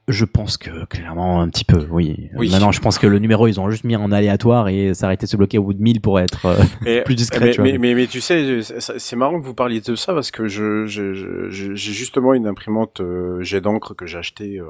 Je 0.08 0.24
pense 0.24 0.56
que 0.56 0.84
clairement 0.84 1.40
un 1.40 1.48
petit 1.48 1.64
peu, 1.64 1.84
oui. 1.90 2.30
Oui. 2.36 2.48
Maintenant, 2.50 2.70
je 2.70 2.80
pense 2.80 2.96
que 2.98 3.08
le 3.08 3.18
numéro 3.18 3.48
ils 3.48 3.58
ont 3.58 3.68
juste 3.70 3.82
mis 3.82 3.96
en 3.96 4.12
aléatoire 4.12 4.68
et 4.68 4.92
arrêté 5.02 5.26
de 5.26 5.30
se 5.30 5.36
bloquer 5.36 5.58
au 5.58 5.64
bout 5.64 5.74
de 5.74 5.82
1000 5.82 6.00
pour 6.00 6.20
être. 6.20 6.46
euh, 6.46 6.56
Mais, 6.82 7.02
plus 7.04 7.16
discret, 7.16 7.44
mais, 7.46 7.50
tu 7.50 7.60
vois. 7.60 7.70
mais, 7.72 7.78
mais, 7.78 7.94
mais 7.94 8.06
tu 8.06 8.20
sais, 8.20 8.60
c'est 8.78 9.16
marrant 9.16 9.40
que 9.40 9.44
vous 9.44 9.54
parliez 9.54 9.80
de 9.80 9.96
ça 9.96 10.14
parce 10.14 10.30
que 10.30 10.46
je 10.46 10.86
j'ai 10.86 11.74
justement 11.92 12.34
une 12.34 12.46
imprimante 12.46 13.00
euh, 13.00 13.42
jet 13.42 13.60
d'encre 13.60 13.94
que 13.94 14.06
j'ai 14.06 14.18
acheté 14.18 14.58
euh, 14.60 14.66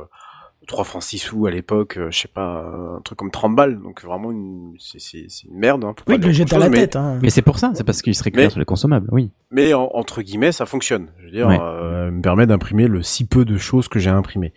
3 0.67 0.85
francs 0.85 1.03
6 1.03 1.19
sous 1.19 1.47
à 1.47 1.51
l'époque, 1.51 1.97
euh, 1.97 2.09
je 2.11 2.19
sais 2.21 2.29
pas, 2.29 2.65
un 2.97 3.01
truc 3.03 3.19
comme 3.19 3.31
30 3.31 3.55
balles, 3.55 3.81
donc 3.81 4.03
vraiment 4.05 4.31
une, 4.33 4.75
c'est, 4.79 5.01
c'est, 5.01 5.27
c'est 5.29 5.47
une 5.49 5.57
merde. 5.59 5.85
Hein, 5.85 5.95
pour 5.95 6.05
Oui, 6.09 6.19
le 6.21 6.33
jeter 6.33 6.57
à 6.57 6.59
la 6.59 6.69
mais- 6.69 6.79
tête. 6.79 6.97
Hein. 6.97 7.19
Mais 7.23 7.31
c'est 7.31 7.43
pour 7.43 7.59
ça, 7.59 7.73
c'est 7.75 7.85
parce 7.85 8.03
qu'il 8.03 8.15
serait 8.15 8.31
clair 8.31 8.47
Mais- 8.47 8.51
sur 8.51 8.59
les 8.59 8.65
consommables, 8.65 9.09
oui. 9.13 9.31
Mais 9.53 9.75
en- 9.75 9.91
entre 9.95 10.23
guillemets, 10.23 10.51
ça 10.53 10.67
fonctionne. 10.67 11.09
Je 11.21 11.27
veux 11.27 11.31
dire, 11.31 11.47
Ouais. 11.47 11.59
euh, 11.61 12.07
elle 12.09 12.15
me 12.15 12.21
permet 12.23 12.47
d'imprimer 12.47 12.89
le 12.89 13.03
si 13.03 13.27
peu 13.27 13.45
de 13.45 13.57
choses 13.59 13.87
que 13.89 13.99
j'ai 14.01 14.11
imprimées. 14.11 14.53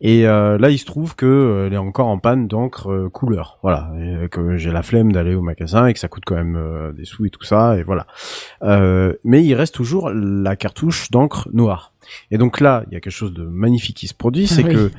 Et 0.00 0.26
euh, 0.26 0.58
là, 0.58 0.70
il 0.70 0.78
se 0.78 0.84
trouve 0.84 1.14
que 1.14 1.26
euh, 1.26 1.66
elle 1.68 1.74
est 1.74 1.78
encore 1.78 2.08
en 2.08 2.18
panne 2.18 2.48
d'encre 2.48 3.08
couleur. 3.12 3.58
Voilà, 3.62 3.92
et 3.98 4.28
que 4.28 4.56
j'ai 4.56 4.72
la 4.72 4.82
flemme 4.82 5.12
d'aller 5.12 5.34
au 5.34 5.42
magasin 5.42 5.86
et 5.86 5.92
que 5.94 6.00
ça 6.00 6.08
coûte 6.08 6.24
quand 6.26 6.34
même 6.34 6.56
euh, 6.56 6.92
des 6.92 7.04
sous 7.04 7.24
et 7.24 7.30
tout 7.30 7.44
ça. 7.44 7.76
Et 7.78 7.82
voilà. 7.84 8.06
Euh, 8.62 9.12
mais 9.24 9.44
il 9.44 9.54
reste 9.54 9.74
toujours 9.74 10.10
la 10.10 10.56
cartouche 10.56 11.10
d'encre 11.10 11.48
noire. 11.52 11.92
Et 12.32 12.36
donc 12.38 12.60
là, 12.60 12.82
il 12.88 12.94
y 12.94 12.96
a 12.96 13.00
quelque 13.00 13.12
chose 13.12 13.32
de 13.32 13.44
magnifique 13.44 13.96
qui 13.96 14.08
se 14.08 14.14
produit, 14.14 14.48
c'est 14.48 14.64
Oui. 14.64 14.74
que 14.74 14.90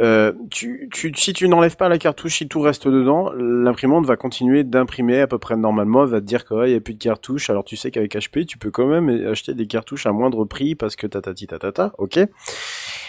euh, 0.00 0.32
tu, 0.50 0.88
tu, 0.92 1.12
si 1.14 1.32
tu 1.32 1.48
n'enlèves 1.48 1.76
pas 1.76 1.88
la 1.88 1.98
cartouche, 1.98 2.38
si 2.38 2.48
tout 2.48 2.60
reste 2.60 2.88
dedans, 2.88 3.32
l'imprimante 3.32 4.06
va 4.06 4.16
continuer 4.16 4.64
d'imprimer 4.64 5.20
à 5.20 5.26
peu 5.26 5.38
près 5.38 5.56
normalement. 5.56 6.04
Elle 6.04 6.10
va 6.10 6.20
te 6.20 6.26
dire 6.26 6.44
qu'il 6.44 6.64
n'y 6.64 6.74
a 6.74 6.80
plus 6.80 6.94
de 6.94 7.02
cartouches. 7.02 7.48
Alors 7.50 7.64
tu 7.64 7.76
sais 7.76 7.90
qu'avec 7.90 8.14
HP, 8.16 8.44
tu 8.44 8.58
peux 8.58 8.70
quand 8.70 8.86
même 8.86 9.08
acheter 9.30 9.54
des 9.54 9.66
cartouches 9.66 10.06
à 10.06 10.12
moindre 10.12 10.44
prix 10.44 10.74
parce 10.74 10.96
que 10.96 11.06
tatati 11.06 11.46
tatata, 11.46 11.92
ok. 11.98 12.18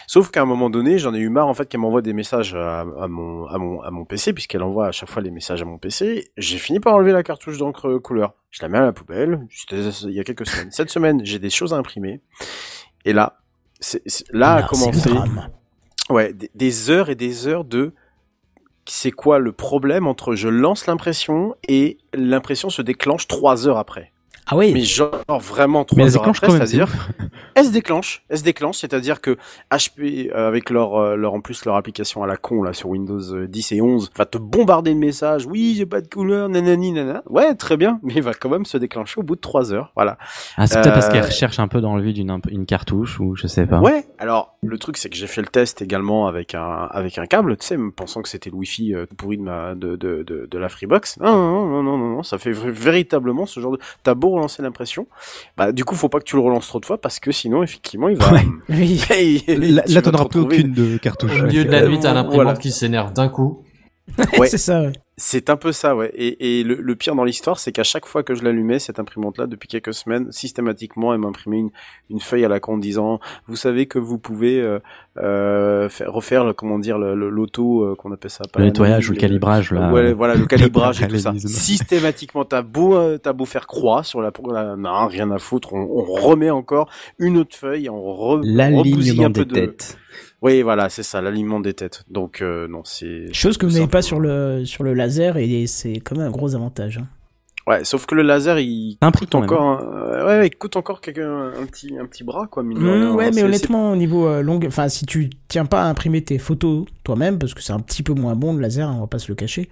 Sauf 0.07 0.29
qu'à 0.29 0.43
un 0.43 0.45
moment 0.45 0.69
donné, 0.69 0.99
j'en 0.99 1.15
ai 1.15 1.19
eu 1.19 1.29
marre 1.29 1.47
en 1.47 1.55
fait 1.55 1.67
qu'elle 1.67 1.79
m'envoie 1.79 2.03
des 2.03 2.13
messages 2.13 2.53
à, 2.53 2.81
à 2.81 3.07
mon 3.07 3.47
à 3.47 3.57
mon 3.57 3.81
à 3.81 3.89
mon 3.89 4.05
PC 4.05 4.33
puisqu'elle 4.33 4.61
envoie 4.61 4.87
à 4.87 4.91
chaque 4.91 5.09
fois 5.09 5.23
les 5.23 5.31
messages 5.31 5.63
à 5.63 5.65
mon 5.65 5.79
PC. 5.79 6.29
J'ai 6.37 6.57
fini 6.59 6.79
par 6.79 6.93
enlever 6.93 7.11
la 7.11 7.23
cartouche 7.23 7.57
d'encre 7.57 7.97
couleur. 7.97 8.35
Je 8.51 8.61
la 8.61 8.69
mets 8.69 8.77
à 8.77 8.85
la 8.85 8.93
poubelle. 8.93 9.47
Il 9.71 10.11
y 10.11 10.19
a 10.19 10.23
quelques 10.23 10.45
semaines. 10.45 10.71
Cette 10.71 10.91
semaine, 10.91 11.21
j'ai 11.25 11.39
des 11.39 11.49
choses 11.49 11.73
à 11.73 11.77
imprimer. 11.77 12.21
Et 13.03 13.13
là, 13.13 13.39
c'est, 13.79 14.03
là 14.31 14.55
a 14.55 14.63
commencé. 14.63 15.09
Ouais, 16.09 16.33
des 16.33 16.89
heures 16.89 17.09
et 17.09 17.15
des 17.15 17.47
heures 17.47 17.65
de. 17.65 17.93
C'est 18.87 19.11
quoi 19.11 19.39
le 19.39 19.51
problème 19.51 20.05
entre 20.05 20.35
je 20.35 20.47
lance 20.47 20.85
l'impression 20.85 21.55
et 21.67 21.97
l'impression 22.13 22.69
se 22.69 22.83
déclenche 22.83 23.27
trois 23.27 23.67
heures 23.67 23.79
après. 23.79 24.11
Ah 24.47 24.55
oui. 24.57 24.71
Mais 24.73 24.81
genre 24.81 25.11
vraiment 25.41 25.85
trois 25.85 26.03
elle 26.07 26.15
heures 26.15 26.27
après, 26.27 26.47
quand 26.47 26.53
même, 26.53 26.61
c'est-à-dire 26.65 26.87
c'est 26.89 27.25
elle 27.55 27.65
se 27.65 27.71
déclenche, 27.71 28.23
elle 28.29 28.37
se 28.37 28.43
déclenche, 28.43 28.77
c'est-à-dire 28.77 29.21
que 29.21 29.37
HP 29.71 30.29
euh, 30.33 30.47
avec 30.47 30.69
leur 30.69 30.95
euh, 30.95 31.15
leur 31.15 31.33
en 31.33 31.41
plus 31.41 31.65
leur 31.65 31.75
application 31.75 32.21
à 32.23 32.27
la 32.27 32.37
con 32.37 32.61
là 32.63 32.73
sur 32.73 32.89
Windows 32.89 33.33
euh, 33.33 33.47
10 33.47 33.71
et 33.71 33.81
11 33.81 34.11
va 34.15 34.25
te 34.25 34.37
bombarder 34.37 34.93
de 34.93 34.99
messages. 34.99 35.45
Oui, 35.45 35.73
j'ai 35.77 35.85
pas 35.85 36.01
de 36.01 36.07
couleur, 36.07 36.49
nanani 36.49 36.91
nanana. 36.91 37.23
Ouais, 37.29 37.55
très 37.55 37.77
bien, 37.77 37.99
mais 38.03 38.13
il 38.15 38.21
va 38.21 38.33
quand 38.33 38.49
même 38.49 38.65
se 38.65 38.77
déclencher 38.77 39.19
au 39.19 39.23
bout 39.23 39.35
de 39.35 39.41
trois 39.41 39.73
heures. 39.73 39.91
Voilà. 39.95 40.17
Ah, 40.57 40.67
c'est 40.67 40.81
peut-être 40.81 40.93
parce 40.93 41.07
Euh, 41.07 41.11
qu'elle 41.11 41.25
recherche 41.25 41.59
un 41.59 41.67
peu 41.67 41.81
dans 41.81 41.95
le 41.95 42.05
imp- 42.29 42.47
une 42.51 42.65
cartouche 42.65 43.19
ou 43.19 43.35
je 43.35 43.47
sais 43.47 43.65
pas. 43.65 43.79
Ouais. 43.79 44.05
Alors 44.19 44.57
le 44.61 44.77
truc 44.77 44.97
c'est 44.97 45.09
que 45.09 45.15
j'ai 45.15 45.27
fait 45.27 45.41
le 45.41 45.47
test 45.47 45.81
également 45.81 46.27
avec 46.27 46.53
un 46.55 46.87
avec 46.91 47.17
un 47.17 47.25
câble, 47.25 47.57
tu 47.57 47.65
sais, 47.65 47.77
me 47.77 47.91
pensant 47.91 48.21
que 48.21 48.29
c'était 48.29 48.49
le 48.49 48.55
Wi-Fi 48.57 48.93
euh, 48.93 49.05
tout 49.05 49.15
pourri 49.15 49.37
de 49.37 49.43
ma 49.43 49.75
de 49.75 49.95
de 49.95 50.23
de, 50.23 50.45
de 50.49 50.57
la 50.59 50.69
Freebox. 50.69 51.17
Non 51.19 51.31
non 51.33 51.65
non 51.69 51.83
non 51.83 51.97
non 51.97 52.09
non, 52.17 52.23
ça 52.23 52.37
fait 52.37 52.51
véritablement 52.51 53.45
ce 53.45 53.59
genre 53.59 53.71
de. 53.71 53.79
T'as 54.03 54.13
beau 54.13 54.34
relancer 54.35 54.61
l'impression, 54.61 55.07
bah 55.57 55.71
du 55.71 55.83
coup 55.85 55.95
faut 55.95 56.09
pas 56.09 56.19
que 56.19 56.23
tu 56.25 56.35
le 56.35 56.41
relances 56.41 56.67
trop 56.67 56.79
de 56.79 56.85
fois 56.85 56.99
parce 56.99 57.19
que 57.19 57.31
sinon 57.31 57.63
effectivement 57.63 58.09
il 58.09 58.17
va. 58.17 58.31
Ouais. 58.33 58.45
Oui. 58.69 59.01
Là, 59.47 59.81
Tu 59.83 59.93
là 59.93 60.01
t'en 60.01 60.11
te 60.11 60.15
auras 60.17 60.25
plus 60.29 60.39
aucune 60.41 60.73
de 60.73 60.97
cartouche. 60.97 61.41
Au 61.41 61.45
milieu 61.45 61.65
de 61.65 61.71
la 61.71 61.79
Euh, 61.83 61.87
nuit, 61.89 61.99
t'as 61.99 62.13
l'imprimante 62.13 62.35
voilà. 62.35 62.53
qui 62.55 62.71
s'énerve 62.71 63.13
d'un 63.13 63.29
coup. 63.29 63.63
Ouais. 64.37 64.47
c'est 64.47 64.57
ça, 64.59 64.81
ouais. 64.81 64.91
C'est 65.17 65.49
un 65.49 65.55
peu 65.55 65.71
ça, 65.71 65.95
ouais. 65.95 66.11
Et, 66.13 66.59
et 66.59 66.63
le, 66.63 66.75
le 66.75 66.95
pire 66.95 67.15
dans 67.15 67.23
l'histoire, 67.23 67.57
c'est 67.57 67.71
qu'à 67.71 67.83
chaque 67.83 68.05
fois 68.05 68.21
que 68.21 68.35
je 68.35 68.43
l'allumais, 68.43 68.79
cette 68.79 68.99
imprimante-là, 68.99 69.47
depuis 69.47 69.69
quelques 69.69 69.93
semaines, 69.93 70.29
systématiquement, 70.31 71.13
elle 71.13 71.21
m'imprimait 71.21 71.59
une, 71.59 71.69
une 72.09 72.19
feuille 72.19 72.43
à 72.43 72.49
la 72.49 72.59
con 72.59 72.77
disant, 72.77 73.21
vous 73.47 73.55
savez 73.55 73.85
que 73.85 73.97
vous 73.97 74.17
pouvez 74.17 74.59
euh, 74.59 74.79
euh, 75.17 75.87
faire, 75.87 76.11
refaire, 76.11 76.43
le, 76.43 76.51
comment 76.51 76.79
dire, 76.79 76.97
l'auto, 76.97 77.83
euh, 77.83 77.95
qu'on 77.95 78.11
appelle 78.11 78.29
ça, 78.29 78.43
pas 78.51 78.59
Le 78.59 78.65
nettoyage 78.65 79.09
ou 79.09 79.13
le 79.13 79.17
calibrage, 79.17 79.71
là. 79.71 79.89
Ouais, 79.89 80.11
voilà, 80.11 80.35
le 80.35 80.45
calibrage 80.47 81.01
et 81.01 81.07
tout 81.07 81.17
ça. 81.17 81.33
Systématiquement, 81.37 82.43
t'as 82.43 82.61
beau, 82.61 82.95
euh, 82.95 83.17
t'as 83.17 83.31
beau 83.31 83.45
faire 83.45 83.67
croix 83.67 84.03
sur 84.03 84.21
la, 84.21 84.33
la 84.51 84.75
non, 84.75 85.07
rien 85.07 85.31
à 85.31 85.39
foutre, 85.39 85.73
on, 85.73 85.79
on 85.79 86.03
remet 86.03 86.49
encore 86.49 86.89
une 87.19 87.37
autre 87.37 87.55
feuille, 87.55 87.89
on, 87.89 88.03
re, 88.03 88.41
on 88.43 88.79
un 89.23 89.31
peu 89.31 89.45
des 89.45 89.61
de... 89.61 89.65
têtes. 89.65 89.97
Oui, 90.45 90.61
voilà, 90.61 90.89
c'est 90.89 91.01
ça, 91.01 91.21
l'alignement 91.21 91.59
des 91.59 91.73
têtes. 91.73 92.03
Donc, 92.07 92.43
euh, 92.43 92.67
non, 92.67 92.83
c'est... 92.83 93.33
Chose 93.33 93.57
que 93.57 93.65
vous 93.65 93.71
n'avez 93.73 93.87
pas 93.87 94.03
sur 94.03 94.19
le, 94.19 94.63
sur 94.63 94.83
le 94.83 94.93
laser 94.93 95.37
et 95.37 95.65
c'est 95.65 95.93
quand 95.93 96.15
même 96.15 96.27
un 96.27 96.31
gros 96.31 96.53
avantage. 96.53 96.99
hein. 96.99 97.07
Ouais, 97.67 97.83
sauf 97.83 98.05
que 98.05 98.13
le 98.13 98.21
laser, 98.21 98.59
il 98.59 98.97
C'est 99.01 99.07
un 99.07 99.11
prix 99.11 99.25
coûte 99.25 99.33
encore, 99.33 99.63
un... 99.63 99.81
euh, 99.81 100.27
ouais, 100.27 100.37
ouais, 100.41 100.47
il 100.47 100.55
coûte 100.55 100.75
encore 100.75 101.01
quelqu'un 101.01 101.51
un 101.59 101.65
petit, 101.65 101.97
un 101.99 102.05
petit 102.05 102.23
bras, 102.23 102.45
quoi, 102.45 102.61
mine 102.61 102.77
Mmh, 102.77 103.15
ouais, 103.15 103.31
mais 103.31 103.41
honnêtement, 103.41 103.91
au 103.91 103.95
niveau 103.95 104.27
euh, 104.27 104.43
longue, 104.43 104.65
enfin, 104.67 104.87
si 104.87 105.07
tu 105.07 105.31
tiens 105.47 105.65
pas 105.65 105.81
à 105.81 105.87
imprimer 105.87 106.23
tes 106.23 106.37
photos 106.37 106.85
toi-même, 107.03 107.39
parce 107.39 107.55
que 107.55 107.63
c'est 107.63 107.73
un 107.73 107.79
petit 107.79 108.03
peu 108.03 108.13
moins 108.13 108.35
bon 108.35 108.53
le 108.53 108.61
laser, 108.61 108.87
hein, 108.87 108.93
on 108.97 109.01
va 109.01 109.07
pas 109.07 109.17
se 109.17 109.29
le 109.31 109.35
cacher. 109.35 109.67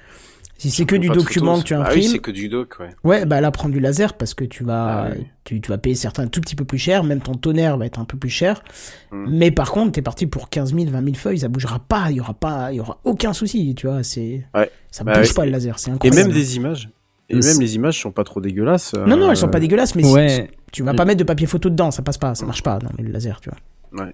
Si 0.70 0.72
c'est 0.72 0.86
que 0.86 0.96
du 0.96 1.10
document 1.10 1.58
que 1.60 1.64
tu 1.64 1.74
c'est- 1.74 1.76
Ah 1.76 1.82
imprimes, 1.82 2.00
oui, 2.04 2.08
c'est 2.08 2.20
que 2.20 2.32
du 2.32 2.48
doc, 2.48 2.76
ouais. 2.80 2.96
ouais, 3.04 3.26
bah 3.26 3.42
là, 3.42 3.52
prends 3.52 3.68
du 3.70 3.80
laser 3.82 4.14
parce 4.14 4.34
que 4.34 4.46
tu 4.46 4.64
vas, 4.64 5.04
Ah 5.08 5.10
oui. 5.16 5.26
tu, 5.44 5.60
tu 5.60 5.70
vas 5.70 5.78
payer 5.78 5.96
certains 5.96 6.24
un 6.24 6.28
tout 6.28 6.40
petit 6.40 6.56
peu 6.56 6.64
plus 6.64 6.78
cher, 6.78 7.04
même 7.04 7.20
ton 7.20 7.34
tonnerre 7.34 7.78
va 7.78 7.86
être 7.86 8.00
un 8.00 8.06
peu 8.06 8.18
plus 8.18 8.30
cher. 8.30 8.64
Mm. 9.12 9.26
Mais 9.30 9.52
par 9.52 9.72
contre, 9.72 9.92
t'es 9.92 10.02
parti 10.02 10.26
pour 10.26 10.50
15 10.50 10.74
000, 10.74 10.90
20 10.90 11.04
000 11.04 11.16
feuilles, 11.16 11.40
ça 11.40 11.50
bougera 11.50 11.80
pas, 11.80 12.08
il 12.12 12.18
y 12.18 12.20
aura 12.22 12.34
pas, 12.34 12.72
il 12.72 12.78
y 12.78 12.80
aura 12.80 13.00
aucun 13.04 13.34
souci, 13.34 13.76
tu 13.76 13.88
vois, 13.88 14.04
c'est, 14.04 14.46
Ouais. 14.56 14.72
ça 14.90 15.04
Bah 15.04 15.18
bouge 15.20 15.28
ouais. 15.30 15.34
pas 15.34 15.46
le 15.46 15.52
laser, 15.52 15.80
c'est 15.80 15.92
Et 15.92 15.94
incroyable. 15.94 16.28
même 16.30 16.32
des 16.32 16.56
images. 16.56 16.90
Et 17.30 17.36
même 17.36 17.60
les 17.60 17.76
images 17.76 18.00
sont 18.02 18.12
pas 18.12 18.24
trop 18.24 18.40
dégueulasses. 18.42 18.94
Non, 18.94 19.18
non, 19.18 19.32
elles 19.32 19.38
sont 19.38 19.48
euh, 19.48 19.52
pas 19.52 19.60
dégueulasses, 19.60 19.96
mais 19.96 20.04
si- 20.04 20.14
Ouais. 20.14 20.52
tu 20.72 20.84
vas 20.84 20.94
pas 20.94 21.04
mettre 21.06 21.20
de 21.20 21.24
papier 21.24 21.48
photo 21.48 21.70
dedans, 21.70 21.92
ça 21.92 22.02
passe 22.04 22.18
pas, 22.18 22.36
ça 22.36 22.46
marche 22.46 22.64
pas, 22.64 22.80
non, 22.82 22.90
mais 22.98 23.04
le 23.04 23.12
laser, 23.12 23.42
tu 23.42 23.50
vois. 23.50 24.08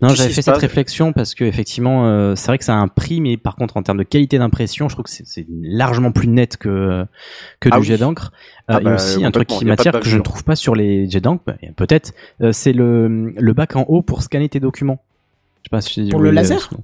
Non, 0.00 0.08
j'avais 0.10 0.30
fait 0.30 0.42
cette 0.42 0.56
réflexion 0.56 1.12
parce 1.12 1.34
que 1.34 1.42
effectivement, 1.44 2.06
euh, 2.06 2.34
c'est 2.36 2.46
vrai 2.46 2.58
que 2.58 2.64
ça 2.64 2.74
a 2.74 2.78
un 2.78 2.86
prix, 2.88 3.20
mais 3.20 3.36
par 3.36 3.56
contre, 3.56 3.76
en 3.76 3.82
termes 3.82 3.98
de 3.98 4.04
qualité 4.04 4.38
d'impression, 4.38 4.88
je 4.88 4.94
trouve 4.94 5.04
que 5.04 5.10
c'est- 5.10 5.46
largement 5.50 6.12
plus 6.12 6.28
net 6.28 6.56
que 6.56 7.04
que 7.60 7.68
Ah 7.72 7.76
du 7.76 7.80
oui. 7.80 7.86
jet 7.86 7.98
d'encre. 7.98 8.32
Ah 8.68 8.76
Euh, 8.76 8.80
et 8.80 8.84
bah, 8.84 8.94
aussi 8.94 9.24
un 9.24 9.30
truc 9.32 9.48
qui 9.48 9.64
m'attire 9.64 9.92
que 9.98 10.08
je 10.08 10.16
ne 10.16 10.22
trouve 10.22 10.44
pas 10.44 10.54
sur 10.56 10.74
les 10.76 11.08
jets 11.10 11.20
d'encre, 11.20 11.42
bah, 11.46 11.56
peut-être, 11.76 12.12
euh, 12.40 12.52
c'est 12.52 12.72
le 12.72 13.32
le 13.36 13.52
bac 13.52 13.74
en 13.76 13.82
haut 13.88 14.02
pour 14.02 14.22
scanner 14.22 14.48
tes 14.48 14.60
documents. 14.60 15.02
Je 15.62 15.68
sais 15.68 15.70
pas 15.70 15.80
si 15.80 16.08
Pour 16.10 16.20
le 16.20 16.30
laser? 16.30 16.70
euh, 16.72 16.76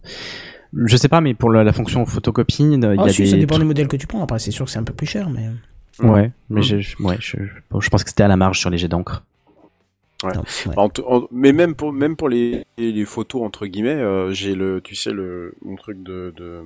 Je 0.87 0.97
sais 0.97 1.09
pas, 1.09 1.21
mais 1.21 1.35
pour 1.35 1.51
la, 1.51 1.63
la 1.65 1.73
fonction 1.73 2.05
photocopie, 2.07 2.63
il 2.73 2.83
y 2.83 2.85
a 2.87 2.95
Ah, 2.99 3.09
si, 3.09 3.23
des. 3.23 3.29
ça 3.31 3.37
dépend 3.37 3.59
des 3.59 3.65
modèles 3.65 3.89
que 3.89 3.97
tu 3.97 4.07
prends. 4.07 4.23
Après, 4.23 4.39
c'est 4.39 4.51
sûr 4.51 4.65
que 4.65 4.71
c'est 4.71 4.79
un 4.79 4.85
peu 4.85 4.95
plus 4.95 5.07
cher, 5.07 5.31
mais. 5.31 5.49
Ouais, 6.01 6.31
mais 6.49 6.63
je, 6.63 6.81
je- 6.81 6.97
ouais, 7.03 7.17
je, 7.21 7.37
je 7.79 7.89
pense 7.91 8.03
que 8.05 8.09
c'était 8.11 8.23
à 8.23 8.29
la 8.29 8.37
marge 8.37 8.59
sur 8.59 8.71
les 8.71 8.79
jets 8.79 8.89
d'encre. 8.89 9.23
Ouais. 10.25 10.33
Non, 10.35 10.43
ouais. 10.67 10.75
En 10.79 10.89
tout- 10.89 11.05
en- 11.07 11.27
mais 11.31 11.53
même 11.53 11.75
pour 11.75 11.93
même 11.93 12.17
pour 12.17 12.29
les, 12.29 12.65
les 12.79 13.05
photos 13.05 13.43
entre 13.43 13.67
guillemets, 13.67 13.95
euh, 13.95 14.33
j'ai 14.33 14.55
le 14.55 14.81
tu 14.83 14.95
sais 14.95 15.13
le 15.13 15.55
mon 15.63 15.77
truc 15.77 16.03
de, 16.03 16.33
de 16.37 16.61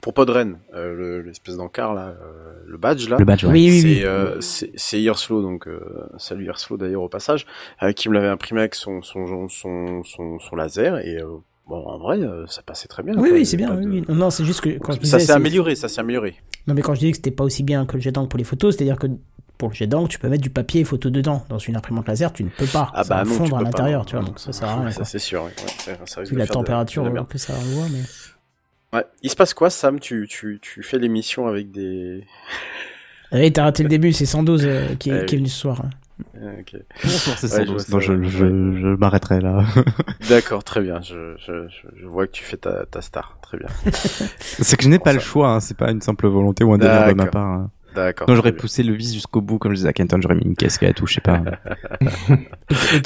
pour 0.00 0.12
Podren, 0.14 0.58
euh, 0.74 0.94
le- 0.94 1.22
l'espèce 1.22 1.56
d'encart 1.56 1.94
là, 1.94 2.08
euh, 2.20 2.52
le 2.66 2.76
badge 2.76 3.08
là. 3.08 3.16
Le 3.18 3.24
badge, 3.24 3.44
ouais. 3.44 3.52
Oui, 3.52 3.68
oui, 3.70 3.80
c'est 3.80 3.86
oui. 3.88 4.04
euh, 4.04 4.40
c'est 4.40 4.70
c'est 4.74 5.00
Yearsflow 5.00 5.42
donc 5.42 5.68
euh, 5.68 5.80
salut 6.18 6.44
Yearsflow 6.44 6.76
d'ailleurs 6.76 7.02
au 7.02 7.08
passage 7.08 7.46
euh, 7.82 7.92
qui 7.92 8.08
me 8.08 8.14
l'avait 8.14 8.28
imprimé 8.28 8.60
avec 8.60 8.74
son 8.74 9.00
son 9.02 9.48
son 9.48 10.02
son, 10.04 10.38
son 10.38 10.56
laser 10.56 10.98
et 11.06 11.16
euh, 11.22 11.26
bon 11.66 11.84
en 11.86 11.98
vrai 11.98 12.18
ça 12.48 12.62
passait 12.62 12.88
très 12.88 13.02
bien. 13.02 13.14
Oui, 13.16 13.28
quoi, 13.28 13.38
oui, 13.38 13.46
c'est 13.46 13.56
bien. 13.56 13.74
de- 13.74 13.88
oui. 13.88 14.04
Non, 14.08 14.30
c'est 14.30 14.44
juste 14.44 14.60
que 14.60 14.76
quand 14.78 14.92
je 15.00 15.06
ça 15.06 15.18
s'est 15.18 15.26
c'est- 15.26 15.32
amélioré, 15.32 15.74
ça 15.76 15.88
s'est 15.88 16.00
amélioré. 16.00 16.34
Non, 16.66 16.74
mais 16.74 16.82
quand 16.82 16.94
je 16.94 16.98
disais 17.00 17.12
que 17.12 17.16
c'était 17.18 17.30
pas 17.30 17.44
aussi 17.44 17.62
bien 17.62 17.86
que 17.86 17.94
le 17.94 18.00
jet 18.00 18.10
d'encre 18.12 18.28
pour 18.28 18.38
les 18.38 18.44
photos, 18.44 18.74
c'est-à-dire 18.76 18.98
que 18.98 19.06
pour 19.58 19.68
le 19.70 19.74
jet 19.74 19.86
d'encre, 19.86 20.08
tu 20.08 20.18
peux 20.18 20.28
mettre 20.28 20.42
du 20.42 20.50
papier 20.50 20.82
et 20.82 20.84
photo 20.84 21.10
dedans. 21.10 21.44
Dans 21.48 21.58
une 21.58 21.76
imprimante 21.76 22.06
laser, 22.08 22.32
tu 22.32 22.44
ne 22.44 22.48
peux 22.50 22.66
pas. 22.66 22.90
Ah 22.94 23.04
ça 23.04 23.08
bah 23.10 23.16
va 23.16 23.24
non, 23.24 23.30
tu 23.30 23.36
fondre 23.38 23.50
peux 23.56 23.56
à 23.56 23.62
l'intérieur, 23.64 24.06
tu 24.06 24.16
vois. 24.16 24.24
Donc 24.24 24.38
ça 24.38 24.52
sert 24.52 24.68
à 24.68 24.80
rien. 24.80 24.90
Ça 24.90 24.96
quoi. 24.96 25.04
c'est 25.04 25.18
sûr. 25.18 25.44
ouais, 25.44 25.52
ça, 25.78 25.92
ça 26.04 26.20
risque 26.20 26.32
de 26.34 26.38
la 26.38 26.46
de- 26.46 26.50
température 26.50 27.02
de 27.02 27.08
la 27.08 27.14
merde. 27.14 27.28
que 27.28 27.38
ça 27.38 27.54
envoie, 27.54 27.86
mais. 27.90 28.02
Ouais. 28.98 29.04
Il 29.22 29.30
se 29.30 29.36
passe 29.36 29.52
quoi, 29.54 29.68
Sam? 29.70 29.98
Tu 30.00 30.26
tu 30.28 30.58
tu 30.62 30.82
fais 30.82 30.98
l'émission 30.98 31.46
avec 31.46 31.70
des. 31.70 32.24
Ah 33.32 33.38
Oui, 33.38 33.52
t'as 33.52 33.64
raté 33.64 33.82
le 33.82 33.88
début, 33.88 34.12
c'est 34.12 34.24
112 34.24 34.64
euh, 34.64 34.94
qui, 35.00 35.10
est, 35.10 35.12
Ah 35.12 35.24
qui 35.24 35.34
est 35.34 35.38
oui. 35.38 35.42
venu 35.42 35.48
ce 35.48 35.58
soir. 35.58 35.80
hein. 35.84 35.90
Ah, 36.36 36.60
ok. 36.60 36.80
Bonsoir, 37.02 37.36
c'est 37.40 37.46
Ouais, 37.58 37.66
sans 37.66 37.66
je 37.66 37.72
Non, 37.72 37.78
ça, 37.80 37.98
je, 37.98 38.22
je, 38.22 38.38
je 38.38 38.96
m'arrêterai 38.96 39.40
là. 39.40 39.64
D'accord, 40.28 40.62
très 40.62 40.80
bien. 40.80 41.02
Je, 41.02 41.34
je, 41.44 42.06
vois 42.06 42.28
que 42.28 42.32
tu 42.32 42.44
fais 42.44 42.56
ta, 42.56 42.86
ta 42.86 43.02
star. 43.02 43.36
Très 43.42 43.58
bien. 43.58 43.66
c'est 44.40 44.76
que 44.76 44.84
je 44.84 44.88
n'ai 44.88 45.00
pas 45.00 45.10
Ça. 45.10 45.14
le 45.14 45.20
choix, 45.20 45.48
hein, 45.50 45.60
c'est 45.60 45.76
pas 45.76 45.90
une 45.90 46.00
simple 46.00 46.28
volonté 46.28 46.62
ou 46.62 46.72
un 46.72 46.78
délire 46.78 47.08
de 47.08 47.14
ma 47.14 47.26
part. 47.26 47.44
hein. 47.46 47.70
D'accord. 47.96 48.28
Non, 48.28 48.36
j'aurais 48.36 48.52
poussé 48.52 48.82
le 48.82 48.92
vis 48.94 49.14
jusqu'au 49.14 49.40
bout, 49.40 49.58
comme 49.58 49.72
je 49.72 49.76
disais 49.76 49.88
à 49.88 49.92
Kenton, 49.92 50.18
j'aurais 50.20 50.34
mis 50.36 50.44
une 50.44 50.54
casque 50.54 50.82
à 50.84 50.92
tout, 50.92 51.06
je 51.06 51.14
sais 51.14 51.20
pas. 51.22 51.40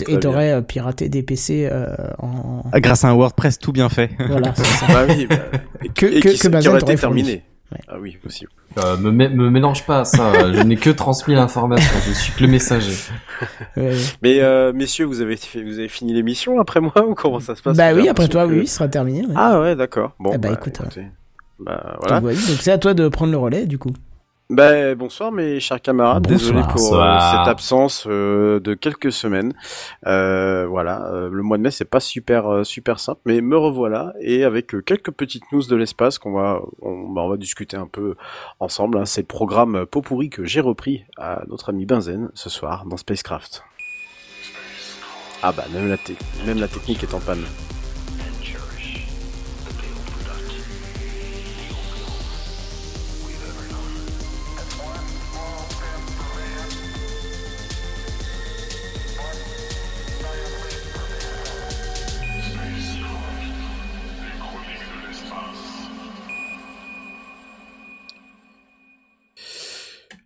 Et- 0.08 0.18
t'aurais 0.18 0.52
euh, 0.52 0.60
piraté 0.62 1.08
des 1.08 1.22
PC 1.22 1.68
euh, 1.70 1.86
en. 2.18 2.64
Ah, 2.72 2.80
Grâce 2.80 3.04
à 3.04 3.08
un 3.08 3.14
WordPress 3.14 3.58
tout 3.58 3.72
bien 3.72 3.88
fait. 3.88 4.10
Voilà, 4.28 4.52
c'est 4.56 4.64
ça. 4.64 4.86
Bah 4.88 5.04
oui. 5.08 5.26
Bah, 5.26 5.36
et, 5.84 5.88
Que- 5.90 6.06
et 6.06 6.20
que- 6.20 6.28
qui, 6.30 6.36
que 6.36 6.42
qui 6.42 6.48
Bazen 6.48 6.70
aurait 6.72 6.80
été 6.82 6.96
terminé. 6.96 7.42
Ouais. 7.72 7.78
Ah 7.86 7.96
oui, 8.00 8.18
possible. 8.20 8.50
Euh, 8.78 8.96
me, 8.96 9.12
mé- 9.12 9.32
me 9.32 9.48
mélange 9.48 9.86
pas 9.86 10.00
à 10.00 10.04
ça, 10.04 10.32
je 10.52 10.60
n'ai 10.62 10.76
que 10.76 10.90
transmis 10.90 11.34
l'information, 11.36 11.92
je 12.04 12.12
suis 12.12 12.32
que 12.32 12.42
le 12.42 12.48
messager. 12.48 12.96
Ouais, 13.76 13.90
ouais. 13.90 13.96
Mais 14.22 14.40
euh, 14.40 14.72
messieurs, 14.72 15.04
vous 15.04 15.20
avez 15.20 15.36
fait, 15.36 15.62
vous 15.62 15.78
avez 15.78 15.88
fini 15.88 16.12
l'émission 16.12 16.58
après 16.60 16.80
moi 16.80 16.92
ou 17.06 17.14
comment 17.14 17.38
ça 17.38 17.54
se 17.54 17.62
passe 17.62 17.76
Bah 17.76 17.92
oui, 17.94 18.08
après 18.08 18.26
toi, 18.26 18.46
que- 18.48 18.52
oui, 18.54 18.66
ce 18.66 18.74
sera 18.74 18.88
terminé. 18.88 19.20
ouais. 19.20 19.34
Ah 19.36 19.60
ouais, 19.60 19.76
d'accord. 19.76 20.14
Bon. 20.18 20.32
Ah 20.34 20.38
bah, 20.38 20.50
écoute, 20.52 20.78
écoutez. 20.80 21.06
Bah 21.60 21.92
Donc, 22.00 22.08
voilà. 22.08 22.20
oui, 22.26 22.34
donc 22.34 22.58
c'est 22.60 22.72
à 22.72 22.78
toi 22.78 22.92
de 22.94 23.06
prendre 23.08 23.30
le 23.30 23.38
relais, 23.38 23.66
du 23.66 23.78
coup. 23.78 23.92
Bah, 24.52 24.97
bonsoir 24.97 25.31
mes 25.31 25.60
chers 25.60 25.81
camarades, 25.81 26.24
Bonsoir. 26.27 26.39
désolé 26.52 26.62
pour 26.74 27.01
euh, 27.01 27.18
cette 27.31 27.47
absence 27.47 28.05
euh, 28.09 28.59
de 28.59 28.74
quelques 28.74 29.12
semaines. 29.12 29.55
Euh, 30.09 30.66
voilà, 30.66 31.09
le 31.31 31.43
mois 31.43 31.56
de 31.56 31.62
mai 31.62 31.70
c'est 31.70 31.85
pas 31.85 32.01
super 32.01 32.66
super 32.66 32.98
simple, 32.98 33.20
mais 33.27 33.40
me 33.43 33.56
revoilà 33.56 34.12
et 34.20 34.43
avec 34.43 34.74
quelques 34.85 35.12
petites 35.12 35.44
news 35.52 35.62
de 35.62 35.77
l'espace 35.77 36.18
qu'on 36.18 36.32
va 36.32 36.60
on, 36.82 37.10
bah, 37.10 37.20
on 37.22 37.28
va 37.31 37.36
discuter 37.36 37.77
un 37.77 37.86
peu 37.86 38.16
ensemble. 38.59 38.98
hein. 38.98 39.05
C'est 39.06 39.20
le 39.20 39.27
programme 39.28 39.86
pot 39.86 40.02
pourri 40.02 40.31
que 40.31 40.44
j'ai 40.44 40.60
repris 40.60 41.05
à 41.16 41.43
notre 41.48 41.68
ami 41.70 41.86
Benzen 41.86 42.31
ce 42.35 42.51
soir 42.51 42.86
dans 42.86 42.97
Spacecraft. 42.97 43.62
Ah 45.44 45.52
bah 45.52 45.64
même 45.72 45.89
la 45.89 45.97
te- 45.97 46.12
même 46.44 46.59
la 46.59 46.66
technique 46.68 47.05
est 47.05 47.14
en 47.14 47.20
panne. 47.20 47.44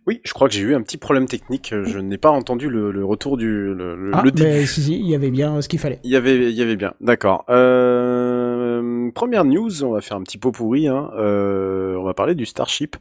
Oui, 0.07 0.21
je 0.23 0.33
crois 0.33 0.47
que 0.47 0.53
j'ai 0.53 0.61
eu 0.61 0.75
un 0.75 0.81
petit 0.83 0.97
problème 0.97 1.27
technique. 1.27 1.73
Je 1.83 1.97
n'ai 1.97 2.17
pas 2.19 2.29
entendu 2.29 2.69
le, 2.69 2.91
le 2.91 3.03
retour 3.03 3.37
du 3.37 3.73
le, 3.73 3.95
le- 3.95 4.11
Ah, 4.13 4.21
le 4.23 4.31
début. 4.31 4.47
mais 4.47 4.65
si, 4.67 4.81
si, 4.83 4.93
il 4.99 5.07
y 5.07 5.15
avait 5.15 5.31
bien 5.31 5.59
ce 5.61 5.67
qu'il 5.67 5.79
fallait. 5.79 5.99
Il 6.03 6.11
y 6.11 6.15
avait, 6.15 6.35
il 6.51 6.55
y 6.55 6.61
avait 6.61 6.75
bien. 6.75 6.93
D'accord. 7.01 7.43
Euh, 7.49 9.09
première 9.15 9.45
news, 9.45 9.83
on 9.83 9.91
va 9.91 10.01
faire 10.01 10.17
un 10.17 10.21
petit 10.23 10.37
pot 10.37 10.51
pourri. 10.51 10.87
Hein. 10.87 11.09
Euh, 11.17 11.95
on 11.95 12.03
va 12.03 12.13
parler 12.13 12.35
du 12.35 12.45
Starship. 12.45 12.95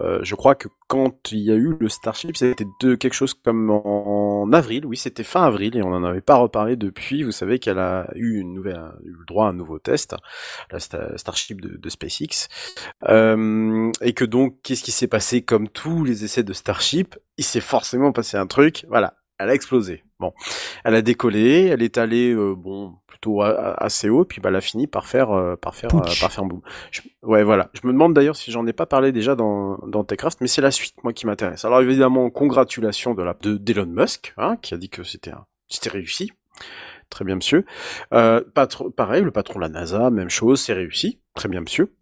Euh, 0.00 0.20
je 0.22 0.34
crois 0.34 0.54
que 0.54 0.68
quand 0.88 1.32
il 1.32 1.40
y 1.40 1.50
a 1.52 1.54
eu 1.54 1.76
le 1.78 1.88
Starship, 1.88 2.36
c'était 2.36 2.66
de 2.80 2.94
quelque 2.94 3.12
chose 3.12 3.34
comme 3.34 3.70
en, 3.70 4.50
avril. 4.52 4.86
Oui, 4.86 4.96
c'était 4.96 5.24
fin 5.24 5.44
avril 5.44 5.76
et 5.76 5.82
on 5.82 5.90
n'en 5.90 6.04
avait 6.04 6.20
pas 6.22 6.36
reparlé 6.36 6.76
depuis. 6.76 7.22
Vous 7.22 7.32
savez 7.32 7.58
qu'elle 7.58 7.78
a 7.78 8.10
eu 8.14 8.38
une 8.40 8.54
nouvelle, 8.54 8.80
eu 9.04 9.12
le 9.12 9.24
droit 9.26 9.46
à 9.46 9.50
un 9.50 9.52
nouveau 9.52 9.78
test, 9.78 10.16
la 10.70 10.78
Sta- 10.78 11.16
Starship 11.16 11.60
de, 11.60 11.76
de 11.76 11.88
SpaceX, 11.88 12.48
euh, 13.08 13.90
et 14.00 14.12
que 14.14 14.24
donc 14.24 14.58
qu'est-ce 14.62 14.82
qui 14.82 14.92
s'est 14.92 15.08
passé? 15.08 15.42
Comme 15.42 15.68
tous 15.68 16.04
les 16.04 16.24
essais 16.24 16.42
de 16.42 16.52
Starship 16.52 17.16
Il 17.36 17.44
s'est 17.44 17.60
forcément 17.60 18.12
passé 18.12 18.36
un 18.36 18.46
truc. 18.46 18.86
Voilà, 18.88 19.14
elle 19.38 19.50
a 19.50 19.54
explosé. 19.54 20.04
Bon, 20.20 20.32
elle 20.84 20.94
a 20.94 21.02
décollé, 21.02 21.66
elle 21.66 21.82
est 21.82 21.98
allée 21.98 22.32
euh, 22.32 22.54
bon 22.54 22.94
plutôt 23.22 23.42
assez 23.42 24.08
haut, 24.08 24.24
puis 24.24 24.40
bah 24.40 24.48
elle 24.48 24.56
a 24.56 24.60
fini 24.60 24.86
par 24.88 25.06
faire 25.06 25.30
euh, 25.30 25.54
par 25.54 25.76
faire 25.76 25.94
euh, 25.94 26.00
par 26.20 26.32
faire 26.32 26.44
boum. 26.44 26.60
Je- 26.90 27.02
ouais 27.22 27.44
voilà. 27.44 27.70
Je 27.72 27.86
me 27.86 27.92
demande 27.92 28.14
d'ailleurs 28.14 28.34
si 28.34 28.50
j'en 28.50 28.66
ai 28.66 28.72
pas 28.72 28.86
parlé 28.86 29.12
déjà 29.12 29.36
dans 29.36 29.78
dans 29.86 30.02
Techcraft, 30.02 30.40
mais 30.40 30.48
c'est 30.48 30.60
la 30.60 30.72
suite 30.72 30.94
moi 31.04 31.12
qui 31.12 31.26
m'intéresse. 31.26 31.64
Alors 31.64 31.80
évidemment 31.80 32.30
congratulations 32.30 33.14
de 33.14 33.22
la 33.22 33.34
de 33.34 33.56
d'Elon 33.56 33.86
Musk, 33.86 34.34
hein, 34.38 34.56
qui 34.60 34.74
a 34.74 34.76
dit 34.76 34.88
que 34.88 35.04
c'était 35.04 35.30
un 35.30 35.46
c'était 35.68 35.90
réussi. 35.90 36.32
Très 37.10 37.24
bien 37.24 37.36
monsieur. 37.36 37.64
Euh, 38.12 38.42
patron, 38.54 38.90
pareil 38.90 39.22
le 39.22 39.30
patron 39.30 39.60
de 39.60 39.64
la 39.64 39.68
NASA, 39.68 40.10
même 40.10 40.30
chose, 40.30 40.60
c'est 40.60 40.72
réussi. 40.72 41.20
Très 41.34 41.48
bien 41.48 41.60
monsieur. 41.60 41.94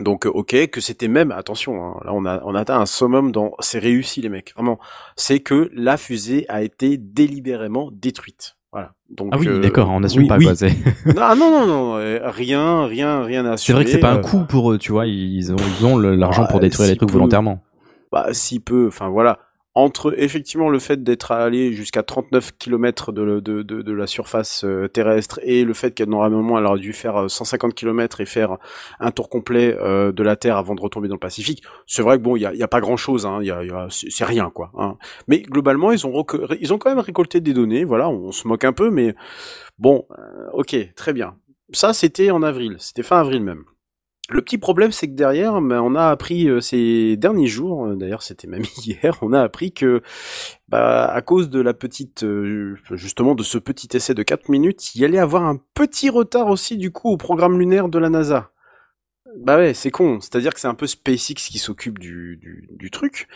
Donc 0.00 0.26
euh, 0.26 0.30
ok, 0.30 0.68
que 0.68 0.80
c'était 0.80 1.08
même, 1.08 1.32
attention, 1.32 1.82
hein, 1.82 2.00
là 2.04 2.12
on 2.12 2.24
a 2.26 2.42
on 2.44 2.54
a 2.54 2.60
atteint 2.60 2.78
un 2.78 2.86
summum 2.86 3.32
dans 3.32 3.52
c'est 3.60 3.78
réussi 3.78 4.20
les 4.20 4.28
mecs, 4.28 4.52
vraiment. 4.54 4.78
C'est 5.16 5.40
que 5.40 5.70
la 5.74 5.96
fusée 5.96 6.44
a 6.50 6.62
été 6.62 6.98
délibérément 6.98 7.88
détruite. 7.90 8.56
Voilà. 8.72 8.92
Donc 9.10 9.28
Ah 9.32 9.36
oui, 9.38 9.48
euh, 9.48 9.60
d'accord, 9.60 9.90
on 9.90 10.00
n'assume 10.00 10.22
oui, 10.22 10.28
pas 10.28 10.38
oui. 10.38 10.44
quoi. 10.46 10.54
C'est 10.56 10.70
Non, 11.14 11.36
non, 11.36 11.66
non, 11.66 11.96
euh, 11.96 12.20
rien, 12.30 12.86
rien, 12.86 13.22
rien 13.22 13.44
à 13.44 13.56
c'est 13.58 13.72
vrai 13.74 13.84
que 13.84 13.90
c'est 13.90 13.98
pas 13.98 14.12
un 14.12 14.16
euh, 14.18 14.22
coup 14.22 14.44
pour 14.48 14.72
eux, 14.72 14.78
tu 14.78 14.92
vois. 14.92 15.06
Ils 15.06 15.52
ont, 15.52 15.56
ils 15.80 15.86
ont 15.86 15.98
l'argent 15.98 16.44
Ah, 16.46 16.50
pour 16.50 16.60
détruire 16.60 16.86
si 16.86 16.92
les 16.92 16.96
trucs 16.96 17.10
peu. 17.10 17.14
volontairement. 17.14 17.62
bah, 18.10 18.28
si 18.32 18.60
peu, 18.60 18.86
enfin 18.88 19.08
voilà, 19.10 19.38
entre 19.74 20.14
effectivement 20.18 20.68
le 20.68 20.78
fait 20.78 21.02
d'être 21.02 21.32
allé 21.32 21.72
jusqu'à 21.72 22.02
39 22.02 22.52
km 22.58 23.10
de, 23.12 23.40
de, 23.40 23.92
la 23.92 24.06
surface 24.06 24.64
euh, 24.64 24.88
terrestre 24.88 25.40
et 25.42 25.64
le 25.64 25.72
fait 25.72 25.92
qu'elle 25.92 26.10
normalement 26.10 26.58
elle 26.58 26.66
aurait 26.66 26.78
dû 26.78 26.92
faire 26.92 27.22
euh, 27.22 27.28
150 27.28 27.74
km 27.74 28.20
et 28.20 28.26
faire 28.26 28.58
un 29.00 29.10
tour 29.10 29.30
complet 29.30 29.76
euh, 29.80 30.12
de 30.12 30.22
la 30.22 30.36
Terre 30.36 30.56
avant 30.58 30.74
de 30.74 30.80
retomber 30.80 31.08
dans 31.08 31.14
le 31.14 31.20
Pacifique, 31.20 31.62
c'est 31.86 32.02
vrai 32.02 32.18
que 32.18 32.22
bon, 32.22 32.36
il 32.36 32.40
y 32.40 32.62
a, 32.62 32.68
pas 32.68 32.80
grand 32.80 32.96
chose, 32.96 33.26
hein, 33.26 33.40
a, 33.48 33.86
c'est 33.90 34.24
rien 34.24 34.50
quoi. 34.50 34.72
Hein. 34.76 34.96
Mais 35.28 35.40
globalement, 35.40 35.92
ils 35.92 36.06
ont 36.06 36.24
quand 36.24 36.86
même 36.86 36.98
récolté 36.98 37.40
des 37.40 37.54
données, 37.54 37.84
voilà, 37.84 38.08
on 38.08 38.32
se 38.32 38.46
moque 38.48 38.64
un 38.64 38.72
peu, 38.72 38.90
mais 38.90 39.14
bon, 39.78 40.06
euh, 40.18 40.50
ok, 40.52 40.76
très 40.94 41.12
bien. 41.12 41.36
Ça, 41.72 41.92
c'était 41.92 42.30
en 42.30 42.42
avril, 42.42 42.76
c'était 42.78 43.02
fin 43.02 43.20
avril 43.20 43.42
même. 43.42 43.64
Le 44.32 44.40
petit 44.40 44.56
problème, 44.56 44.92
c'est 44.92 45.08
que 45.08 45.12
derrière, 45.12 45.60
ben, 45.60 45.82
on 45.82 45.94
a 45.94 46.06
appris 46.06 46.48
euh, 46.48 46.62
ces 46.62 47.18
derniers 47.18 47.48
jours, 47.48 47.86
euh, 47.86 47.96
d'ailleurs 47.96 48.22
c'était 48.22 48.48
même 48.48 48.64
hier, 48.86 49.18
on 49.20 49.34
a 49.34 49.42
appris 49.42 49.72
que, 49.72 50.00
bah, 50.68 51.04
à 51.04 51.20
cause 51.20 51.50
de 51.50 51.60
la 51.60 51.74
petite, 51.74 52.24
euh, 52.24 52.76
justement 52.92 53.34
de 53.34 53.42
ce 53.42 53.58
petit 53.58 53.94
essai 53.94 54.14
de 54.14 54.22
4 54.22 54.48
minutes, 54.48 54.94
il 54.94 55.02
y 55.02 55.04
allait 55.04 55.18
avoir 55.18 55.44
un 55.44 55.60
petit 55.74 56.08
retard 56.08 56.48
aussi 56.48 56.78
du 56.78 56.90
coup 56.90 57.10
au 57.10 57.18
programme 57.18 57.58
lunaire 57.58 57.90
de 57.90 57.98
la 57.98 58.08
NASA. 58.08 58.50
Bah 59.36 59.58
ouais, 59.58 59.74
c'est 59.74 59.90
con. 59.90 60.18
C'est-à-dire 60.20 60.54
que 60.54 60.60
c'est 60.60 60.68
un 60.68 60.74
peu 60.74 60.86
SpaceX 60.86 61.34
qui 61.34 61.58
s'occupe 61.58 61.98
du, 61.98 62.38
du, 62.38 62.68
du 62.70 62.90
truc. 62.90 63.28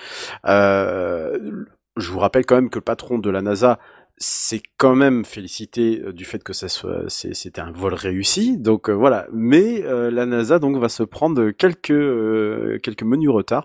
Je 0.44 2.10
vous 2.10 2.18
rappelle 2.18 2.44
quand 2.44 2.56
même 2.56 2.68
que 2.68 2.78
le 2.78 2.84
patron 2.84 3.18
de 3.18 3.30
la 3.30 3.40
NASA 3.40 3.78
s'est 4.18 4.62
quand 4.78 4.94
même 4.94 5.24
félicité 5.24 6.00
euh, 6.04 6.12
du 6.12 6.24
fait 6.24 6.42
que 6.42 6.52
ça 6.52 6.68
soit, 6.68 7.04
c'est- 7.08 7.34
c'était 7.34 7.60
un 7.60 7.70
vol 7.72 7.94
réussi. 7.94 8.56
Donc 8.58 8.88
euh, 8.88 8.92
voilà. 8.92 9.26
Mais 9.32 9.82
euh, 9.84 10.10
la 10.10 10.26
NASA 10.26 10.58
donc 10.58 10.76
va 10.78 10.88
se 10.88 11.02
prendre 11.02 11.50
quelques 11.50 11.90
euh, 11.90 12.78
quelques 12.82 13.02
menus 13.02 13.30
retards. 13.30 13.64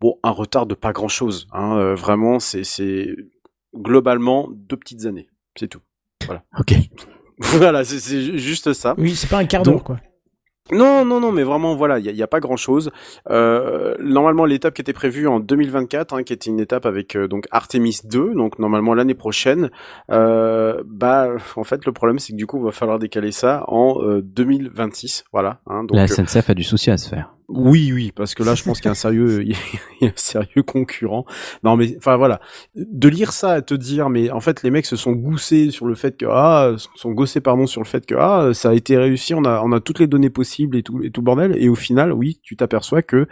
Bon, 0.00 0.18
un 0.22 0.30
retard 0.30 0.66
de 0.66 0.74
pas 0.74 0.92
grand-chose. 0.92 1.48
Hein, 1.52 1.76
euh, 1.78 1.94
vraiment, 1.94 2.38
c'est 2.38 2.64
c'est 2.64 3.16
globalement 3.74 4.48
deux 4.52 4.76
petites 4.76 5.04
années. 5.06 5.28
C'est 5.58 5.68
tout. 5.68 5.80
Ok. 6.58 6.74
Voilà, 7.40 7.84
c'est 7.84 8.00
c'est 8.00 8.20
ju- 8.20 8.38
juste 8.40 8.72
ça. 8.72 8.96
Oui, 8.98 9.14
c'est 9.14 9.28
pas 9.30 9.38
un 9.38 9.44
quart 9.46 9.62
d'heure, 9.62 9.84
quoi. 9.84 10.00
Non, 10.72 11.04
non, 11.04 11.20
non, 11.20 11.32
mais 11.32 11.42
vraiment, 11.42 11.74
voilà, 11.74 11.98
il 11.98 12.02
n'y 12.02 12.08
a, 12.08 12.12
y 12.12 12.22
a 12.22 12.26
pas 12.26 12.40
grand-chose. 12.40 12.90
Euh, 13.30 13.94
normalement, 14.00 14.44
l'étape 14.44 14.74
qui 14.74 14.82
était 14.82 14.92
prévue 14.92 15.26
en 15.26 15.40
2024, 15.40 16.14
hein, 16.14 16.22
qui 16.22 16.32
était 16.32 16.50
une 16.50 16.60
étape 16.60 16.86
avec 16.86 17.16
euh, 17.16 17.28
donc 17.28 17.46
Artemis 17.50 18.00
2, 18.04 18.34
donc 18.34 18.58
normalement 18.58 18.94
l'année 18.94 19.14
prochaine, 19.14 19.70
euh, 20.10 20.82
bah, 20.86 21.28
en 21.56 21.64
fait, 21.64 21.86
le 21.86 21.92
problème, 21.92 22.18
c'est 22.18 22.32
que 22.32 22.36
du 22.38 22.46
coup, 22.46 22.58
il 22.58 22.64
va 22.64 22.72
falloir 22.72 22.98
décaler 22.98 23.32
ça 23.32 23.64
en 23.68 24.02
euh, 24.02 24.22
2026, 24.22 25.24
voilà. 25.32 25.60
Hein, 25.66 25.84
donc, 25.84 25.96
La 25.96 26.06
SNCF 26.06 26.50
a 26.50 26.54
du 26.54 26.64
souci 26.64 26.90
à 26.90 26.98
se 26.98 27.08
faire. 27.08 27.37
Oui, 27.48 27.92
oui, 27.94 28.12
parce 28.14 28.34
que 28.34 28.42
là, 28.42 28.54
je 28.54 28.62
pense 28.62 28.78
qu'il 28.78 28.86
y 28.86 28.88
a 28.88 28.92
un 28.92 28.94
sérieux, 28.94 29.42
il 29.42 29.56
y 30.02 30.04
a 30.04 30.08
un 30.08 30.12
sérieux 30.16 30.62
concurrent. 30.62 31.24
Non, 31.64 31.76
mais 31.76 31.96
enfin 31.96 32.16
voilà, 32.18 32.40
de 32.74 33.08
lire 33.08 33.32
ça 33.32 33.56
et 33.56 33.62
te 33.62 33.72
dire, 33.72 34.10
mais 34.10 34.30
en 34.30 34.40
fait, 34.40 34.62
les 34.62 34.70
mecs 34.70 34.84
se 34.84 34.96
sont 34.96 35.12
goussés 35.12 35.70
sur 35.70 35.86
le 35.86 35.94
fait 35.94 36.18
que 36.18 36.26
ah, 36.28 36.76
sont 36.94 37.12
gossés 37.12 37.40
pardon 37.40 37.66
sur 37.66 37.80
le 37.80 37.86
fait 37.86 38.04
que 38.04 38.14
ah, 38.18 38.50
ça 38.52 38.70
a 38.70 38.74
été 38.74 38.98
réussi, 38.98 39.32
on 39.32 39.44
a 39.44 39.62
on 39.64 39.72
a 39.72 39.80
toutes 39.80 39.98
les 39.98 40.06
données 40.06 40.28
possibles 40.28 40.76
et 40.76 40.82
tout 40.82 41.02
et 41.02 41.10
tout 41.10 41.22
bordel, 41.22 41.56
et 41.58 41.70
au 41.70 41.74
final, 41.74 42.12
oui, 42.12 42.38
tu 42.42 42.54
t'aperçois 42.54 43.00
que 43.00 43.26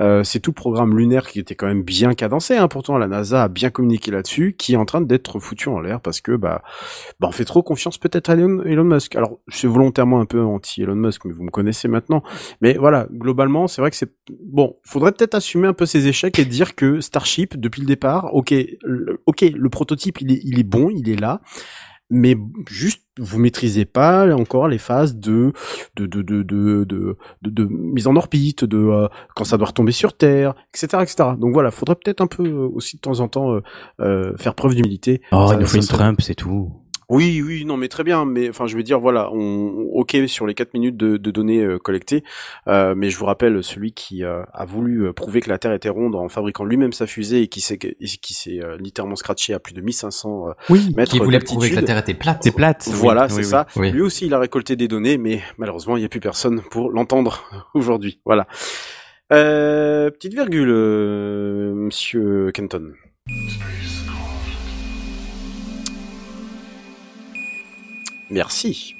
euh, 0.00 0.22
c'est 0.22 0.40
tout 0.40 0.50
le 0.50 0.54
programme 0.56 0.96
lunaire 0.96 1.26
qui 1.26 1.40
était 1.40 1.54
quand 1.54 1.66
même 1.66 1.82
bien 1.82 2.12
cadencé. 2.12 2.58
Hein, 2.58 2.68
pourtant, 2.68 2.98
la 2.98 3.08
NASA 3.08 3.44
a 3.44 3.48
bien 3.48 3.70
communiqué 3.70 4.10
là-dessus, 4.10 4.54
qui 4.58 4.74
est 4.74 4.76
en 4.76 4.84
train 4.84 5.00
d'être 5.00 5.38
foutu 5.40 5.70
en 5.70 5.80
l'air 5.80 6.02
parce 6.02 6.20
que 6.20 6.32
bah, 6.32 6.62
bah 7.20 7.28
on 7.28 7.32
fait 7.32 7.46
trop 7.46 7.62
confiance 7.62 7.96
peut-être 7.96 8.28
à 8.28 8.34
Elon, 8.34 8.62
Elon 8.64 8.84
Musk. 8.84 9.16
Alors, 9.16 9.38
je 9.48 9.56
suis 9.56 9.68
volontairement 9.68 10.20
un 10.20 10.26
peu 10.26 10.42
anti 10.42 10.82
Elon 10.82 10.94
Musk, 10.94 11.24
mais 11.24 11.32
vous 11.32 11.44
me 11.44 11.50
connaissez 11.50 11.88
maintenant. 11.88 12.22
Mais 12.60 12.74
voilà, 12.74 13.06
globalement, 13.10 13.61
c'est 13.68 13.80
vrai 13.80 13.90
que 13.90 13.96
c'est 13.96 14.12
bon. 14.40 14.76
Faudrait 14.84 15.12
peut-être 15.12 15.34
assumer 15.34 15.68
un 15.68 15.72
peu 15.72 15.86
ses 15.86 16.06
échecs 16.08 16.38
et 16.38 16.44
dire 16.44 16.74
que 16.74 17.00
Starship, 17.00 17.58
depuis 17.58 17.80
le 17.80 17.86
départ, 17.86 18.34
ok, 18.34 18.54
le, 18.82 19.22
ok, 19.26 19.42
le 19.54 19.68
prototype, 19.70 20.20
il 20.20 20.32
est, 20.32 20.40
il 20.44 20.58
est 20.58 20.64
bon, 20.64 20.90
il 20.90 21.08
est 21.08 21.20
là, 21.20 21.40
mais 22.10 22.36
juste 22.68 23.02
vous 23.18 23.38
maîtrisez 23.38 23.84
pas 23.84 24.34
encore 24.34 24.68
les 24.68 24.78
phases 24.78 25.16
de 25.16 25.52
de 25.96 26.06
de 26.06 26.22
de 26.22 26.42
de 26.42 26.84
de, 26.84 27.16
de- 27.42 27.50
de 27.50 27.64
mise 27.70 28.06
en 28.06 28.16
orbite, 28.16 28.64
de 28.64 28.76
euh, 28.78 29.08
quand 29.34 29.44
ça 29.44 29.56
doit 29.58 29.68
retomber 29.68 29.92
sur 29.92 30.14
Terre, 30.16 30.54
etc., 30.74 31.02
etc. 31.02 31.30
Donc 31.38 31.52
voilà, 31.52 31.70
faudrait 31.70 31.96
peut-être 31.96 32.20
un 32.20 32.26
peu 32.26 32.44
euh, 32.44 32.68
aussi 32.74 32.96
de 32.96 33.00
temps 33.02 33.20
en 33.20 33.28
temps 33.28 33.52
euh, 33.54 33.60
euh, 34.00 34.36
faire 34.36 34.54
preuve 34.54 34.74
d'humilité. 34.74 35.22
Oh, 35.32 35.46
Ça- 35.48 35.54
il 35.54 35.60
nous 35.60 35.66
faut 35.66 35.76
une 35.76 35.82
Trump, 35.86 36.20
c'est 36.22 36.34
tout. 36.34 36.72
Oui, 37.12 37.42
oui, 37.44 37.64
non, 37.64 37.76
mais 37.76 37.88
très 37.88 38.04
bien. 38.04 38.24
Mais 38.24 38.48
enfin, 38.48 38.66
je 38.66 38.76
veux 38.76 38.82
dire, 38.82 38.98
voilà, 39.00 39.30
on, 39.32 39.68
ok 39.92 40.16
sur 40.26 40.46
les 40.46 40.54
4 40.54 40.74
minutes 40.74 40.96
de, 40.96 41.16
de 41.16 41.30
données 41.30 41.60
euh, 41.62 41.78
collectées, 41.78 42.24
euh, 42.68 42.94
mais 42.96 43.10
je 43.10 43.18
vous 43.18 43.26
rappelle 43.26 43.62
celui 43.62 43.92
qui 43.92 44.24
euh, 44.24 44.42
a 44.52 44.64
voulu 44.64 45.06
euh, 45.06 45.12
prouver 45.12 45.40
que 45.40 45.48
la 45.50 45.58
Terre 45.58 45.72
était 45.72 45.88
ronde 45.88 46.14
en 46.14 46.28
fabriquant 46.28 46.64
lui-même 46.64 46.92
sa 46.92 47.06
fusée 47.06 47.42
et 47.42 47.48
qui 47.48 47.60
s'est 47.60 47.78
qui 47.78 48.34
s'est 48.34 48.60
euh, 48.62 48.76
littéralement 48.78 49.16
scratché 49.16 49.54
à 49.54 49.58
plus 49.58 49.74
de 49.74 49.80
1500 49.80 50.48
euh, 50.48 50.52
Oui. 50.70 50.92
mètres 50.96 51.12
Qui 51.12 51.18
voulait 51.18 51.38
prouver 51.38 51.70
que 51.70 51.76
la. 51.76 51.82
Terre 51.82 51.98
était 51.98 52.14
plate. 52.14 52.40
C'est 52.42 52.54
plate. 52.54 52.88
Voilà, 52.92 53.24
Oui, 53.24 53.30
c'est 53.30 53.36
oui, 53.38 53.44
ça. 53.44 53.66
oui. 53.76 53.90
Lui 53.92 54.00
aussi, 54.02 54.26
il 54.26 54.34
a 54.34 54.38
récolté 54.38 54.76
des 54.76 54.88
données, 54.88 55.18
mais 55.18 55.40
malheureusement, 55.58 55.96
il 55.96 56.00
n'y 56.00 56.06
a 56.06 56.08
plus 56.08 56.20
personne 56.20 56.62
pour 56.70 56.90
l'entendre 56.90 57.44
aujourd'hui. 57.74 58.20
Voilà. 58.24 58.46
Euh, 59.32 60.10
petite 60.10 60.34
virgule, 60.34 60.68
euh, 60.70 61.72
Monsieur 61.74 62.50
Kenton. 62.52 62.92
Merci. 68.32 68.96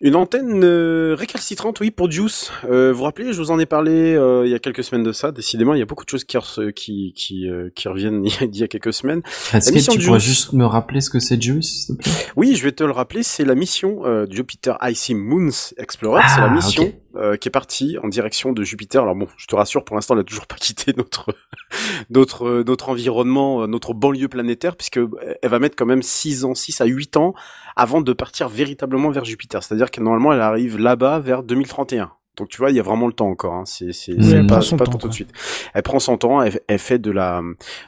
Une 0.00 0.14
antenne 0.14 0.62
euh, 0.62 1.16
récalcitrante, 1.18 1.80
oui, 1.80 1.90
pour 1.90 2.08
Juice. 2.08 2.52
Euh, 2.70 2.92
vous 2.92 2.98
vous 2.98 3.04
rappelez, 3.04 3.32
je 3.32 3.38
vous 3.38 3.50
en 3.50 3.58
ai 3.58 3.66
parlé 3.66 4.14
euh, 4.14 4.46
il 4.46 4.50
y 4.52 4.54
a 4.54 4.60
quelques 4.60 4.84
semaines 4.84 5.02
de 5.02 5.10
ça. 5.10 5.32
Décidément, 5.32 5.74
il 5.74 5.80
y 5.80 5.82
a 5.82 5.86
beaucoup 5.86 6.04
de 6.04 6.08
choses 6.10 6.22
qui, 6.22 6.38
qui, 6.72 7.12
qui, 7.16 7.48
euh, 7.50 7.70
qui 7.74 7.88
reviennent 7.88 8.22
d'il 8.42 8.60
y 8.60 8.62
a 8.62 8.68
quelques 8.68 8.92
semaines. 8.92 9.22
Est-ce 9.52 9.72
que 9.72 9.78
tu 9.92 9.98
pourrais 10.06 10.20
Juice. 10.20 10.28
juste 10.28 10.52
me 10.52 10.64
rappeler 10.66 11.00
ce 11.00 11.10
que 11.10 11.18
c'est 11.18 11.42
Juice, 11.42 11.90
Oui, 12.36 12.54
je 12.54 12.62
vais 12.62 12.70
te 12.70 12.84
le 12.84 12.92
rappeler, 12.92 13.24
c'est 13.24 13.44
la 13.44 13.56
mission 13.56 14.06
euh, 14.06 14.24
Jupiter 14.30 14.78
Icy 14.82 15.16
Moons 15.16 15.72
Explorer. 15.78 16.22
c'est 16.32 16.40
la 16.42 16.46
Ah, 16.46 16.54
mission 16.54 16.92
euh, 17.16 17.36
qui 17.36 17.48
est 17.48 17.50
partie 17.50 17.96
en 18.00 18.06
direction 18.06 18.52
de 18.52 18.62
Jupiter. 18.62 19.02
Alors 19.02 19.16
bon, 19.16 19.26
je 19.36 19.46
te 19.46 19.56
rassure, 19.56 19.84
pour 19.84 19.96
l'instant, 19.96 20.14
elle 20.14 20.20
a 20.20 20.24
toujours 20.24 20.46
pas 20.46 20.54
quitté 20.60 20.92
notre 20.96 21.34
notre 22.10 22.46
euh, 22.46 22.64
notre 22.64 22.88
environnement, 22.90 23.66
notre 23.66 23.94
banlieue 23.94 24.28
planétaire, 24.28 24.76
puisque 24.76 25.00
elle 25.42 25.50
va 25.50 25.58
mettre 25.58 25.74
quand 25.74 25.86
même 25.86 26.02
6 26.02 26.44
ans, 26.44 26.54
6 26.54 26.80
à 26.82 26.84
8 26.84 27.16
ans 27.16 27.34
avant 27.74 28.00
de 28.00 28.12
partir 28.12 28.48
véritablement 28.48 29.10
vers 29.10 29.24
Jupiter. 29.24 29.62
C'est-à-dire 29.64 29.87
que 29.90 30.00
normalement, 30.00 30.32
elle 30.32 30.40
arrive 30.40 30.78
là-bas 30.78 31.18
vers 31.20 31.42
2031. 31.42 32.12
Donc 32.36 32.50
tu 32.50 32.58
vois, 32.58 32.70
il 32.70 32.76
y 32.76 32.78
a 32.78 32.84
vraiment 32.84 33.08
le 33.08 33.12
temps 33.12 33.26
encore. 33.28 33.54
Hein. 33.54 33.64
C'est 33.66 33.86
Oui, 34.12 34.46
pas, 34.46 34.46
prend 34.46 34.60
son 34.60 34.76
pas 34.76 34.84
temps, 34.84 34.96
tout 34.96 35.08
de 35.08 35.12
suite. 35.12 35.32
Elle 35.74 35.82
prend 35.82 35.98
son 35.98 36.16
temps. 36.16 36.40
Elle, 36.40 36.60
elle 36.68 36.78
fait 36.78 37.00
de 37.00 37.10
la 37.10 37.42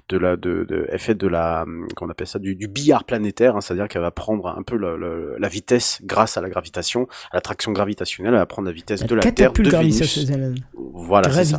de 0.08 0.18
la 0.18 0.36
de, 0.36 0.64
de 0.64 0.88
elle 0.90 0.98
fait 0.98 1.14
de 1.14 1.28
la 1.28 1.64
qu'on 1.94 2.10
appelle 2.10 2.26
ça 2.26 2.40
du, 2.40 2.56
du 2.56 2.66
billard 2.66 3.04
planétaire. 3.04 3.54
hein. 3.54 3.60
C'est-à-dire 3.60 3.86
qu'elle 3.86 4.02
va 4.02 4.10
prendre 4.10 4.48
un 4.48 4.62
peu 4.64 4.74
le- 4.76 4.96
le- 4.96 5.36
la 5.38 5.46
vitesse 5.48 6.00
grâce 6.02 6.36
à 6.36 6.40
la 6.40 6.48
gravitation, 6.48 7.06
à 7.30 7.36
l'attraction 7.36 7.70
gravitationnelle. 7.70 8.34
Elle 8.34 8.40
va 8.40 8.46
prendre 8.46 8.66
la 8.66 8.72
vitesse 8.74 9.06
de 9.06 9.14
la 9.14 9.20
Terre, 9.36 9.52
de 9.62 9.70
Vénus. 9.82 9.98
Voilà, 10.74 11.28
c'est 11.44 11.50
ça 11.52 11.58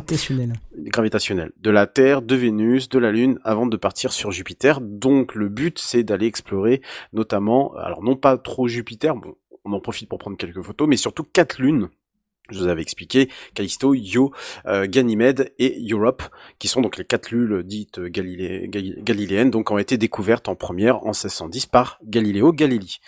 gravitationnelle 0.76 1.52
de 1.60 1.70
la 1.70 1.86
Terre, 1.86 2.20
de 2.22 2.34
Vénus, 2.34 2.88
de 2.90 2.98
la 2.98 3.10
Lune, 3.10 3.38
avant 3.44 3.64
de 3.66 3.76
partir 3.78 4.12
sur 4.12 4.32
Jupiter. 4.32 4.80
Donc 4.82 5.34
le 5.34 5.48
but, 5.48 5.78
c'est 5.78 6.02
d'aller 6.02 6.26
explorer, 6.26 6.82
notamment, 7.14 7.72
alors 7.76 8.02
non 8.02 8.16
pas 8.16 8.36
trop 8.36 8.68
Jupiter, 8.68 9.14
bon, 9.16 9.34
on 9.64 9.72
en 9.72 9.80
profite 9.80 10.08
pour 10.08 10.18
prendre 10.18 10.36
quelques 10.36 10.62
photos, 10.62 10.88
mais 10.88 10.96
surtout 10.96 11.24
quatre 11.24 11.60
lunes. 11.60 11.88
Je 12.52 12.58
vous 12.60 12.68
avais 12.68 12.82
expliqué 12.82 13.28
Callisto, 13.54 13.94
Io, 13.94 14.32
euh, 14.66 14.86
Ganymède 14.88 15.52
et 15.58 15.78
Europe, 15.90 16.22
qui 16.58 16.68
sont 16.68 16.80
donc 16.80 16.96
les 16.96 17.04
quatre 17.04 17.30
lunes 17.30 17.62
dites 17.62 17.98
galilé- 18.00 18.68
gali- 18.68 19.02
galiléennes, 19.02 19.50
donc 19.50 19.70
ont 19.70 19.78
été 19.78 19.96
découvertes 19.96 20.48
en 20.48 20.54
première 20.54 20.98
en 21.06 21.12
1610 21.12 21.66
par 21.66 21.98
Galiléo 22.04 22.52
Galilei. 22.52 22.98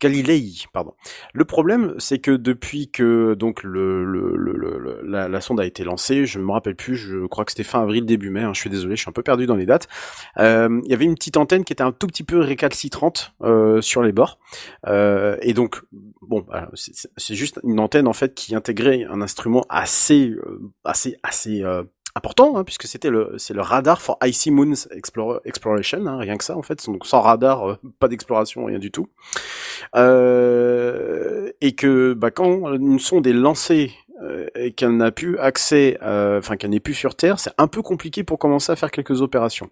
Galilei, 0.00 0.52
pardon. 0.72 0.94
Le 1.32 1.44
problème, 1.44 1.94
c'est 1.98 2.18
que 2.18 2.30
depuis 2.32 2.90
que 2.90 3.34
donc 3.34 3.62
la, 3.64 5.40
sonde 5.40 5.60
a 5.60 5.66
été 5.66 5.84
lancée, 5.84 6.26
je 6.26 6.38
me 6.38 6.50
rappelle 6.52 6.76
plus, 6.76 6.96
je 6.96 7.26
crois 7.26 7.44
que 7.44 7.52
c'était 7.52 7.64
fin 7.64 7.82
avril 7.82 8.04
début 8.06 8.30
mai. 8.30 8.42
hein, 8.42 8.52
je 8.54 8.60
suis 8.60 8.70
désolé, 8.70 8.96
je 8.96 9.02
suis 9.02 9.08
un 9.08 9.12
peu 9.12 9.22
perdu 9.22 9.46
dans 9.46 9.56
les 9.56 9.66
dates. 9.66 9.88
euh, 10.38 10.80
Il 10.84 10.90
y 10.90 10.94
avait 10.94 11.04
une 11.04 11.14
petite 11.14 11.36
antenne 11.36 11.64
qui 11.64 11.72
était 11.72 11.82
un 11.82 11.92
tout 11.92 12.06
petit 12.06 12.24
peu 12.24 12.38
récalcitrante 12.40 13.34
euh, 13.42 13.80
sur 13.80 14.02
les 14.02 14.12
bords, 14.12 14.38
et 14.86 15.52
donc 15.54 15.82
bon, 16.22 16.44
c'est 16.74 16.92
c'est 17.16 17.34
juste 17.34 17.60
une 17.64 17.80
antenne 17.80 18.06
en 18.08 18.12
fait 18.12 18.34
qui 18.34 18.54
intégrait 18.54 18.93
un 19.02 19.20
instrument 19.20 19.64
assez 19.68 20.30
euh, 20.30 20.60
assez 20.84 21.16
assez 21.22 21.62
euh, 21.62 21.82
important 22.14 22.56
hein, 22.56 22.64
puisque 22.64 22.86
c'était 22.86 23.10
le 23.10 23.34
c'est 23.38 23.54
le 23.54 23.62
radar 23.62 24.00
for 24.00 24.18
icy 24.22 24.52
moons 24.52 24.86
exploration 25.44 26.06
hein, 26.06 26.18
rien 26.18 26.36
que 26.36 26.44
ça 26.44 26.56
en 26.56 26.62
fait 26.62 26.84
donc 26.86 27.06
sans 27.06 27.20
radar 27.20 27.70
euh, 27.70 27.78
pas 27.98 28.06
d'exploration 28.06 28.66
rien 28.66 28.78
du 28.78 28.92
tout 28.92 29.08
euh, 29.96 31.50
et 31.60 31.74
que 31.74 32.12
bah, 32.14 32.30
quand 32.30 32.72
une 32.74 32.98
sonde 32.98 33.26
est 33.26 33.32
lancée 33.32 33.92
et 34.54 34.72
qu'elle 34.72 34.96
n'a 34.96 35.10
plus 35.10 35.38
accès, 35.38 35.98
enfin 36.00 36.56
qu'elle 36.56 36.70
n'est 36.70 36.80
plus 36.80 36.94
sur 36.94 37.14
Terre, 37.14 37.38
c'est 37.38 37.52
un 37.58 37.66
peu 37.66 37.82
compliqué 37.82 38.24
pour 38.24 38.38
commencer 38.38 38.72
à 38.72 38.76
faire 38.76 38.90
quelques 38.90 39.20
opérations. 39.20 39.68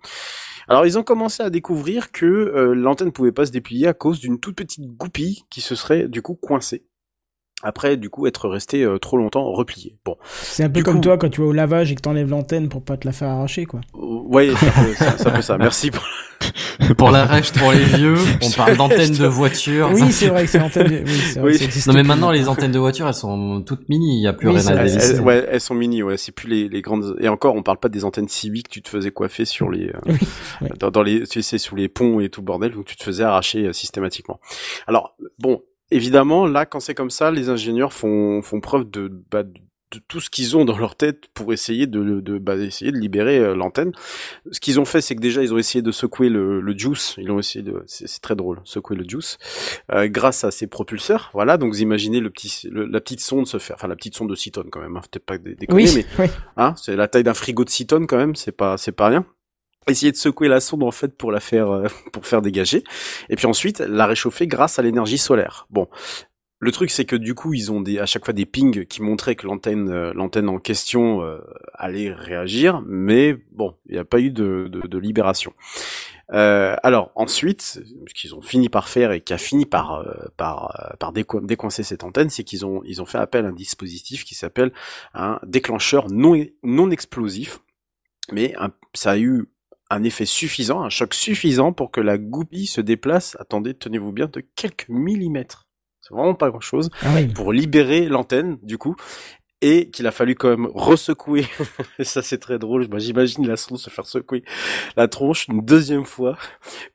Alors 0.68 0.84
ils 0.84 0.98
ont 0.98 1.02
commencé 1.02 1.42
à 1.42 1.48
découvrir 1.48 2.12
que 2.12 2.74
l'antenne 2.74 3.12
pouvait 3.12 3.32
pas 3.32 3.46
se 3.46 3.52
déplier 3.52 3.86
à 3.86 3.94
cause 3.94 4.20
d'une 4.20 4.40
toute 4.40 4.56
petite 4.56 4.84
goupille 4.84 5.44
qui 5.48 5.62
se 5.62 5.74
serait 5.74 6.06
du 6.06 6.20
coup 6.20 6.34
coincée. 6.34 6.84
Après, 7.62 7.96
du 7.96 8.10
coup, 8.10 8.26
être 8.26 8.48
resté 8.48 8.82
euh, 8.82 8.98
trop 8.98 9.16
longtemps 9.16 9.50
replié. 9.52 9.96
Bon, 10.04 10.16
C'est 10.42 10.64
un 10.64 10.68
peu 10.68 10.80
Du 10.80 10.82
comme 10.82 10.96
coup- 10.96 11.00
toi 11.02 11.18
quand 11.18 11.28
tu 11.30 11.40
vas 11.40 11.46
au 11.46 11.52
lavage 11.52 11.92
et 11.92 11.94
que 11.94 12.00
t'enlèves 12.00 12.28
l'antenne 12.30 12.68
pour 12.68 12.82
pas 12.82 12.96
te 12.96 13.06
la 13.06 13.12
faire 13.12 13.28
arracher, 13.28 13.66
quoi. 13.66 13.80
Euh, 13.94 13.98
ouais, 14.26 14.50
c'est 14.58 14.66
un 14.68 14.84
peu 14.84 14.94
ça. 14.94 15.14
c'est 15.18 15.26
un 15.28 15.30
peu 15.32 15.42
ça. 15.42 15.58
Merci 15.58 15.90
pour 15.90 16.02
Pour 16.98 17.12
la 17.12 17.24
rêche, 17.24 17.52
pour 17.52 17.70
les 17.70 17.84
vieux, 17.84 18.16
on 18.42 18.50
parle 18.50 18.76
d'antennes 18.76 19.12
de 19.14 19.26
voiture. 19.26 19.90
Oui, 19.94 20.10
c'est 20.10 20.26
vrai 20.26 20.44
que 20.44 20.50
c'est 20.50 20.58
l'antenne. 20.58 20.88
de- 20.88 21.04
Oui, 21.06 21.12
c'est 21.32 21.38
vrai 21.38 21.52
Oui. 21.52 21.58
que 21.58 21.70
ça 21.72 21.90
Non 21.92 21.94
mais 21.94 22.02
plus. 22.02 22.08
maintenant 22.08 22.32
les 22.32 22.48
antennes 22.48 22.72
de 22.72 22.78
voiture 22.80 23.06
elles 23.06 23.14
sont 23.14 23.62
toutes 23.64 23.88
mini, 23.88 24.18
il 24.18 24.22
y 24.22 24.26
a 24.26 24.32
plus 24.32 24.48
Oui, 24.48 24.56
rien 24.58 24.76
à 24.76 24.84
elles, 24.86 25.20
ouais, 25.20 25.46
elles 25.48 25.60
sont 25.60 25.74
mini, 25.74 26.02
ouais. 26.02 26.16
C'est 26.16 26.32
plus 26.32 26.48
les, 26.48 26.68
les 26.68 26.82
grandes. 26.82 27.16
Et 27.20 27.28
encore, 27.28 27.54
on 27.54 27.62
parle 27.62 27.78
pas 27.78 27.88
des 27.88 28.04
antennes 28.04 28.26
civiques. 28.28 28.68
Tu 28.68 28.82
te 28.82 28.88
faisais 28.88 29.12
coiffer 29.12 29.44
sur 29.44 29.70
les, 29.70 29.86
euh, 29.90 29.92
Oui, 30.62 30.68
dans, 30.80 30.90
dans 30.90 31.02
les, 31.02 31.22
tu 31.28 31.42
sais, 31.42 31.58
sous 31.58 31.76
les 31.76 31.88
ponts 31.88 32.18
et 32.18 32.28
tout 32.28 32.40
le 32.40 32.46
bordel, 32.46 32.72
donc 32.72 32.86
tu 32.86 32.96
te 32.96 33.04
faisais 33.04 33.22
arracher 33.22 33.66
euh, 33.68 33.72
systématiquement. 33.72 34.40
Alors, 34.88 35.14
bon, 35.38 35.62
évidemment, 35.94 36.46
là, 36.46 36.66
quand 36.66 36.80
c'est 36.80 36.94
comme 36.94 37.10
ça, 37.10 37.30
les 37.30 37.48
ingénieurs 37.48 37.92
font, 37.92 38.42
font 38.42 38.60
preuve 38.60 38.90
de, 38.90 39.10
bah, 39.30 39.42
de 39.42 39.52
de 39.94 40.00
tout 40.08 40.20
ce 40.20 40.30
qu'ils 40.30 40.56
ont 40.56 40.64
dans 40.64 40.78
leur 40.78 40.96
tête 40.96 41.24
pour 41.34 41.52
essayer 41.52 41.86
de, 41.86 42.20
de, 42.22 42.38
bah, 42.38 42.56
essayer 42.56 42.92
de 42.92 42.96
libérer 42.96 43.38
euh, 43.40 43.54
l'antenne. 43.54 43.92
Ce 44.50 44.58
qu'ils 44.58 44.80
ont 44.80 44.86
fait, 44.86 45.02
c'est 45.02 45.14
que 45.14 45.20
déjà 45.20 45.42
ils 45.42 45.52
ont 45.52 45.58
essayé 45.58 45.82
de 45.82 45.92
secouer 45.92 46.30
le, 46.30 46.62
le 46.62 46.78
juice. 46.78 47.14
Ils 47.18 47.30
ont 47.30 47.38
essayé 47.38 47.62
de, 47.62 47.82
c'est 47.84 48.08
très 48.22 48.34
drôle, 48.34 48.62
secouer 48.64 48.96
le 48.96 49.04
juice 49.06 49.36
euh, 49.92 50.08
grâce 50.08 50.44
à 50.44 50.50
ces 50.50 50.66
propulseurs. 50.66 51.28
Voilà, 51.34 51.58
donc 51.58 51.74
vous 51.74 51.82
imaginez 51.82 52.20
le 52.20 52.30
petit, 52.30 52.70
le- 52.70 52.86
la 52.86 53.02
petite 53.02 53.20
sonde 53.20 53.46
se 53.46 53.58
faire, 53.58 53.76
enfin 53.76 53.86
la 53.86 53.94
petite 53.94 54.16
sonde 54.16 54.30
de 54.30 54.34
6 54.34 54.52
tonnes 54.52 54.70
quand 54.70 54.80
même. 54.80 54.96
Hein, 54.96 55.02
Peut-être 55.10 55.26
pas 55.26 55.36
déconner, 55.36 55.66
Oui, 55.84 55.92
mais 55.94 56.06
oui. 56.20 56.30
Hein, 56.56 56.72
c'est 56.78 56.96
la 56.96 57.06
taille 57.06 57.24
d'un 57.24 57.34
frigo 57.34 57.62
de 57.62 57.68
6 57.68 57.86
tonnes 57.88 58.06
quand 58.06 58.16
même, 58.16 58.34
c'est 58.34 58.52
pas 58.56 58.78
c'est 58.78 58.92
pas 58.92 59.08
rien. 59.08 59.26
Essayer 59.88 60.12
de 60.12 60.16
secouer 60.16 60.48
la 60.48 60.60
sonde 60.60 60.82
en 60.84 60.90
fait 60.92 61.16
pour 61.16 61.32
la 61.32 61.40
faire 61.40 61.70
euh, 61.70 61.86
pour 62.12 62.26
faire 62.26 62.42
dégager 62.42 62.84
et 63.28 63.36
puis 63.36 63.46
ensuite 63.46 63.80
la 63.80 64.06
réchauffer 64.06 64.46
grâce 64.46 64.78
à 64.78 64.82
l'énergie 64.82 65.18
solaire. 65.18 65.66
Bon, 65.70 65.88
le 66.60 66.70
truc 66.70 66.90
c'est 66.92 67.04
que 67.04 67.16
du 67.16 67.34
coup, 67.34 67.54
ils 67.54 67.72
ont 67.72 67.80
des 67.80 67.98
à 67.98 68.06
chaque 68.06 68.24
fois 68.24 68.32
des 68.34 68.46
pings 68.46 68.84
qui 68.86 69.02
montraient 69.02 69.34
que 69.34 69.46
l'antenne 69.46 69.90
euh, 69.90 70.12
l'antenne 70.14 70.48
en 70.48 70.58
question 70.58 71.22
euh, 71.24 71.38
allait 71.74 72.12
réagir, 72.12 72.82
mais 72.86 73.36
bon, 73.50 73.76
il 73.86 73.94
n'y 73.94 73.98
a 73.98 74.04
pas 74.04 74.20
eu 74.20 74.30
de, 74.30 74.68
de, 74.70 74.86
de 74.86 74.98
libération. 74.98 75.52
Euh, 76.32 76.76
alors 76.84 77.10
ensuite, 77.16 77.60
ce 77.62 78.14
qu'ils 78.14 78.34
ont 78.34 78.40
fini 78.40 78.68
par 78.68 78.88
faire 78.88 79.10
et 79.12 79.20
qui 79.20 79.32
a 79.34 79.38
fini 79.38 79.66
par 79.66 79.94
euh, 79.94 80.14
par 80.36 80.96
par 81.00 81.12
déco- 81.12 81.44
décoincer 81.44 81.82
cette 81.82 82.04
antenne, 82.04 82.30
c'est 82.30 82.44
qu'ils 82.44 82.64
ont 82.64 82.82
ils 82.84 83.02
ont 83.02 83.06
fait 83.06 83.18
appel 83.18 83.44
à 83.44 83.48
un 83.48 83.52
dispositif 83.52 84.24
qui 84.24 84.34
s'appelle 84.36 84.72
un 85.14 85.40
déclencheur 85.44 86.08
non 86.10 86.36
non 86.62 86.90
explosif, 86.92 87.58
mais 88.30 88.54
un- 88.58 88.70
ça 88.94 89.12
a 89.12 89.18
eu 89.18 89.46
un 89.94 90.04
effet 90.04 90.24
suffisant, 90.26 90.82
un 90.82 90.88
choc 90.90 91.14
suffisant 91.14 91.72
pour 91.72 91.90
que 91.90 92.00
la 92.00 92.18
goupille 92.18 92.66
se 92.66 92.80
déplace. 92.80 93.36
Attendez, 93.40 93.74
tenez-vous 93.74 94.12
bien, 94.12 94.26
de 94.26 94.42
quelques 94.56 94.88
millimètres. 94.88 95.66
C'est 96.00 96.14
vraiment 96.14 96.34
pas 96.34 96.50
grand-chose 96.50 96.90
Ah 97.02 97.12
oui. 97.14 97.26
pour 97.26 97.52
libérer 97.52 98.06
l'antenne 98.06 98.58
du 98.62 98.76
coup 98.78 98.96
et 99.62 99.88
qu'il 99.88 100.06
a 100.06 100.10
fallu 100.10 100.34
quand 100.34 100.48
même 100.50 100.68
ressecouer 100.74 101.46
et 101.98 102.04
ça 102.04 102.20
c'est 102.20 102.38
très 102.38 102.58
drôle 102.58 102.86
j'imagine 102.98 103.46
la 103.46 103.56
sonde 103.56 103.78
se 103.78 103.88
faire 103.88 104.04
secouer 104.06 104.44
la 104.96 105.08
tronche 105.08 105.46
une 105.48 105.62
deuxième 105.64 106.04
fois 106.04 106.36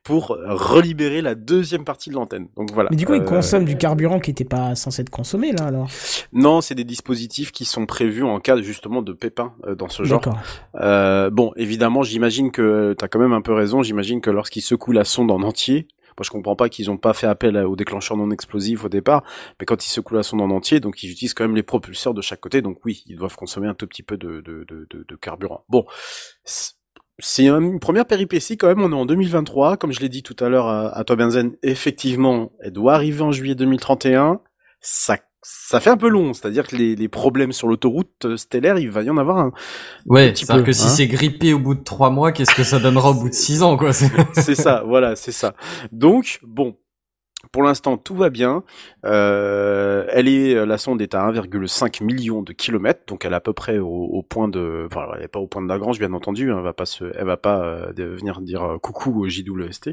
pour 0.04 0.38
relibérer 0.46 1.22
la 1.22 1.34
deuxième 1.34 1.84
partie 1.84 2.10
de 2.10 2.14
l'antenne 2.14 2.48
donc 2.56 2.72
voilà 2.72 2.88
Mais 2.90 2.96
du 2.96 3.06
coup, 3.06 3.14
ils 3.14 3.22
Euh, 3.22 3.24
consomment 3.24 3.64
du 3.64 3.76
carburant 3.76 4.20
qui 4.20 4.30
était 4.30 4.44
pas 4.44 4.74
censé 4.74 5.02
être 5.02 5.10
consommé 5.10 5.50
là 5.52 5.64
alors? 5.66 5.88
non 6.32 6.60
c'est 6.60 6.74
des 6.74 6.84
dispositifs 6.84 7.50
qui 7.52 7.64
sont 7.64 7.86
prévus 7.86 8.22
en 8.22 8.38
cas 8.38 8.56
justement 8.60 9.02
de 9.02 9.12
pépins 9.12 9.54
euh, 9.66 9.74
dans 9.74 9.88
ce 9.88 10.02
genre. 10.04 10.20
Euh, 10.76 11.30
bon, 11.30 11.52
évidemment, 11.56 12.02
j'imagine 12.02 12.50
que 12.50 12.94
t'as 12.98 13.08
quand 13.08 13.18
même 13.18 13.32
un 13.32 13.40
peu 13.40 13.52
raison. 13.52 13.82
J'imagine 13.82 14.20
que 14.20 14.30
lorsqu'ils 14.30 14.62
secouent 14.62 14.92
la 14.92 15.04
sonde 15.04 15.30
en 15.30 15.42
entier, 15.42 15.88
moi 16.18 16.24
je 16.24 16.30
comprends 16.30 16.56
pas 16.56 16.68
qu'ils 16.68 16.90
ont 16.90 16.96
pas 16.96 17.12
fait 17.12 17.26
appel 17.26 17.56
au 17.58 17.76
déclencheur 17.76 18.16
non 18.16 18.30
explosif 18.30 18.84
au 18.84 18.88
départ, 18.88 19.24
mais 19.60 19.66
quand 19.66 19.84
ils 19.84 19.90
secouent 19.90 20.14
la 20.14 20.22
sonde 20.22 20.40
en 20.40 20.50
entier, 20.50 20.80
donc 20.80 21.02
ils 21.02 21.10
utilisent 21.10 21.34
quand 21.34 21.44
même 21.44 21.56
les 21.56 21.62
propulseurs 21.62 22.14
de 22.14 22.22
chaque 22.22 22.40
côté, 22.40 22.62
donc 22.62 22.84
oui, 22.84 23.04
ils 23.06 23.16
doivent 23.16 23.36
consommer 23.36 23.68
un 23.68 23.74
tout 23.74 23.86
petit 23.86 24.02
peu 24.02 24.16
de, 24.16 24.42
carburant. 25.20 25.64
Bon, 25.68 25.84
c'est- 26.44 26.74
une 27.38 27.80
première 27.80 28.06
péripétie 28.06 28.56
quand 28.56 28.68
même. 28.68 28.80
On 28.80 28.92
est 28.92 28.94
en 28.94 29.04
2023, 29.04 29.76
comme 29.76 29.92
je 29.92 29.98
l'ai 30.00 30.08
dit 30.08 30.22
tout 30.22 30.36
à 30.38 30.48
l'heure 30.48 30.68
à, 30.68 30.96
à. 30.96 31.04
Effectivement, 31.64 32.52
elle 32.60 32.72
doit 32.72 32.94
arriver 32.94 33.22
en 33.22 33.32
juillet 33.32 33.56
2031. 33.56 34.40
Ça 34.80 35.18
ça 35.50 35.80
fait 35.80 35.88
un 35.88 35.96
peu 35.96 36.08
long, 36.08 36.34
c'est-à-dire 36.34 36.66
que 36.66 36.76
les, 36.76 36.94
les 36.94 37.08
problèmes 37.08 37.52
sur 37.52 37.68
l'autoroute 37.68 38.26
euh, 38.26 38.36
stellaire, 38.36 38.78
il 38.78 38.90
va 38.90 39.02
y 39.02 39.08
en 39.08 39.16
avoir 39.16 39.38
un, 39.38 39.52
Ouais, 40.04 40.34
c'est-à-dire 40.34 40.64
que 40.64 40.72
si 40.72 40.84
hein. 40.84 40.88
c'est 40.88 41.06
grippé 41.06 41.54
au 41.54 41.58
bout 41.58 41.74
de 41.74 41.82
trois 41.82 42.10
mois, 42.10 42.32
qu'est-ce 42.32 42.54
que 42.54 42.64
ça 42.64 42.78
donnera 42.78 43.10
au 43.10 43.14
bout 43.14 43.30
de 43.30 43.34
six 43.34 43.62
ans, 43.62 43.78
quoi 43.78 43.92
c'est 43.92 44.54
ça, 44.54 44.82
voilà, 44.86 45.16
c'est 45.16 45.32
ça. 45.32 45.54
Donc, 45.90 46.40
bon, 46.42 46.76
pour 47.52 47.62
l'instant, 47.62 47.96
tout 47.96 48.14
va 48.14 48.30
bien. 48.30 48.62
Euh, 49.04 50.06
elle 50.10 50.28
est, 50.28 50.66
la 50.66 50.78
sonde 50.78 51.00
est 51.02 51.14
à 51.14 51.30
1,5 51.30 52.02
million 52.02 52.42
de 52.42 52.52
kilomètres, 52.52 53.02
donc 53.06 53.24
elle 53.24 53.32
est 53.32 53.36
à 53.36 53.40
peu 53.40 53.52
près 53.52 53.78
au, 53.78 54.22
point 54.28 54.48
de, 54.48 54.86
enfin, 54.90 55.06
elle 55.16 55.24
est 55.24 55.28
pas 55.28 55.38
au 55.40 55.46
point 55.46 55.62
de 55.62 55.68
Lagrange, 55.68 55.98
bien 55.98 56.12
entendu. 56.12 56.50
hein, 56.50 56.56
elle 56.58 56.64
va 56.64 56.72
pas 56.72 56.86
se, 56.86 57.04
elle 57.16 57.26
va 57.26 57.36
pas 57.36 57.62
euh, 57.64 57.92
venir 57.96 58.40
dire 58.40 58.62
euh, 58.62 58.78
coucou 58.78 59.22
au 59.24 59.28
JWST. 59.28 59.90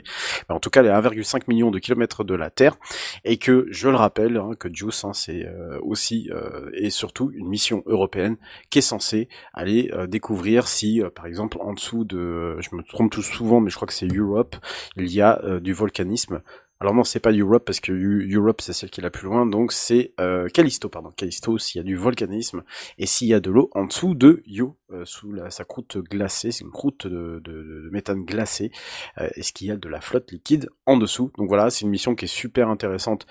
En 0.49 0.59
tout 0.59 0.69
cas, 0.69 0.81
elle 0.81 0.87
est 0.87 0.89
à 0.89 1.01
1,5 1.01 1.43
million 1.47 1.71
de 1.71 1.79
kilomètres 1.79 2.23
de 2.23 2.35
la 2.35 2.49
Terre, 2.49 2.77
et 3.23 3.37
que, 3.37 3.67
je 3.69 3.89
le 3.89 3.95
rappelle, 3.95 4.37
hein, 4.37 4.51
que 4.59 4.69
JUICE, 4.71 5.05
hein, 5.05 5.13
c'est 5.13 5.45
euh, 5.45 5.79
aussi 5.81 6.29
euh, 6.31 6.69
et 6.73 6.89
surtout 6.89 7.31
une 7.33 7.47
mission 7.47 7.83
européenne 7.85 8.37
qui 8.69 8.79
est 8.79 8.81
censée 8.81 9.27
aller 9.53 9.89
euh, 9.93 10.07
découvrir 10.07 10.67
si, 10.67 11.01
euh, 11.01 11.09
par 11.09 11.25
exemple, 11.25 11.57
en 11.61 11.73
dessous 11.73 12.03
de, 12.05 12.57
je 12.59 12.75
me 12.75 12.83
trompe 12.83 13.11
tout 13.11 13.21
souvent, 13.21 13.59
mais 13.59 13.69
je 13.69 13.75
crois 13.75 13.87
que 13.87 13.93
c'est 13.93 14.07
Europe, 14.07 14.55
il 14.97 15.11
y 15.11 15.21
a 15.21 15.41
euh, 15.43 15.59
du 15.59 15.73
volcanisme. 15.73 16.41
Alors 16.81 16.93
non, 16.93 17.05
c'est 17.05 17.21
pas 17.21 17.31
Europe 17.31 17.63
parce 17.65 17.79
que 17.79 17.93
Eu- 17.93 18.29
Europe 18.35 18.59
c'est 18.61 18.73
celle 18.73 18.89
qui 18.89 18.99
est 18.99 19.03
la 19.03 19.09
plus 19.09 19.25
loin, 19.25 19.45
donc 19.45 19.71
c'est 19.71 20.13
euh, 20.19 20.49
Callisto, 20.49 20.89
pardon, 20.89 21.09
Callisto 21.15 21.57
s'il 21.57 21.79
y 21.79 21.81
a 21.81 21.83
du 21.83 21.95
volcanisme 21.95 22.63
et 22.97 23.05
s'il 23.05 23.27
y 23.29 23.33
a 23.33 23.39
de 23.39 23.49
l'eau 23.49 23.69
en 23.73 23.85
dessous 23.85 24.13
de 24.13 24.43
Io, 24.45 24.77
euh, 24.91 25.05
sous 25.05 25.33
sa 25.49 25.63
croûte 25.63 25.97
glacée, 25.97 26.51
c'est 26.51 26.65
une 26.65 26.71
croûte 26.71 27.07
de, 27.07 27.89
méthane 27.91 28.25
glacé, 28.25 28.71
euh, 29.19 29.29
est-ce 29.35 29.53
qu'il 29.53 29.67
y 29.67 29.71
a 29.71 29.77
de 29.77 29.87
la 29.87 30.01
flotte 30.01 30.31
liquide 30.31 30.69
en 30.85 30.97
dessous 30.97 31.31
Donc 31.37 31.47
voilà, 31.47 31.69
c'est 31.69 31.81
une 31.81 31.91
mission 31.91 32.13
qui 32.13 32.25
est 32.25 32.29
super 32.29 32.69
intéressante. 32.69 33.25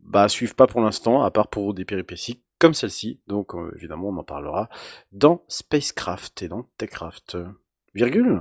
Bah, 0.00 0.22
à 0.22 0.28
suivre 0.28 0.54
pas 0.54 0.66
pour 0.66 0.80
l'instant, 0.80 1.22
à 1.22 1.30
part 1.30 1.48
pour 1.48 1.74
des 1.74 1.84
péripéties 1.84 2.40
comme 2.58 2.74
celle-ci. 2.74 3.20
Donc 3.26 3.54
euh, 3.54 3.72
évidemment, 3.76 4.08
on 4.08 4.16
en 4.16 4.24
parlera 4.24 4.70
dans 5.12 5.44
Spacecraft 5.48 6.42
et 6.42 6.48
dans 6.48 6.66
Techcraft. 6.78 7.36
Virgule 7.94 8.40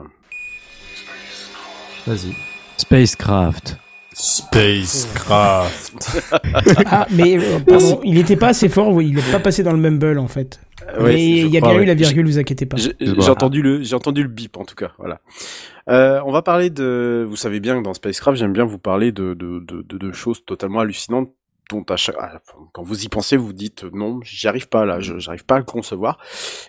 Vas-y. 2.05 2.33
Spacecraft. 2.77 3.77
Spacecraft. 4.19 5.93
Ah, 6.89 7.05
mais 7.11 7.37
euh, 7.37 7.59
pardon, 7.59 7.99
il 8.03 8.17
était 8.17 8.35
pas 8.35 8.47
assez 8.47 8.69
fort, 8.69 8.91
oui, 8.91 9.09
il 9.09 9.19
est 9.19 9.31
pas 9.31 9.39
passé 9.39 9.61
dans 9.61 9.73
le 9.73 9.77
mumble 9.77 10.17
en 10.17 10.27
fait. 10.27 10.59
Euh, 10.89 11.03
ouais, 11.03 11.13
mais 11.13 11.25
il 11.25 11.47
y 11.47 11.57
a 11.57 11.61
bien 11.61 11.75
ouais. 11.75 11.83
eu 11.83 11.85
la 11.85 11.93
virgule, 11.93 12.25
vous 12.25 12.39
inquiétez 12.39 12.65
pas. 12.65 12.77
J'ai 12.77 13.29
entendu 13.29 13.61
le, 13.61 13.83
j'ai 13.83 13.95
entendu 13.95 14.23
le 14.23 14.29
bip 14.29 14.57
en 14.57 14.65
tout 14.65 14.75
cas. 14.75 14.91
Voilà. 14.97 15.19
Euh, 15.89 16.19
on 16.25 16.31
va 16.31 16.41
parler 16.41 16.69
de, 16.69 17.25
vous 17.27 17.35
savez 17.35 17.59
bien 17.59 17.77
que 17.77 17.83
dans 17.83 17.93
Spacecraft, 17.93 18.37
j'aime 18.39 18.53
bien 18.53 18.65
vous 18.65 18.79
parler 18.79 19.11
de, 19.11 19.33
de, 19.33 19.59
de, 19.59 19.83
de, 19.83 19.97
de 19.97 20.11
choses 20.11 20.43
totalement 20.45 20.79
hallucinantes 20.79 21.31
dont 21.69 21.83
à 21.89 21.97
chaque, 21.97 22.15
quand 22.71 22.81
vous 22.83 23.03
y 23.03 23.09
pensez, 23.09 23.35
vous 23.35 23.51
dites 23.53 23.83
euh, 23.83 23.89
non, 23.93 24.19
j'y 24.23 24.47
arrive 24.47 24.69
pas 24.69 24.85
là, 24.85 24.99
je- 25.01 25.17
j'arrive 25.19 25.45
pas 25.45 25.55
à 25.55 25.59
le 25.59 25.65
concevoir. 25.65 26.17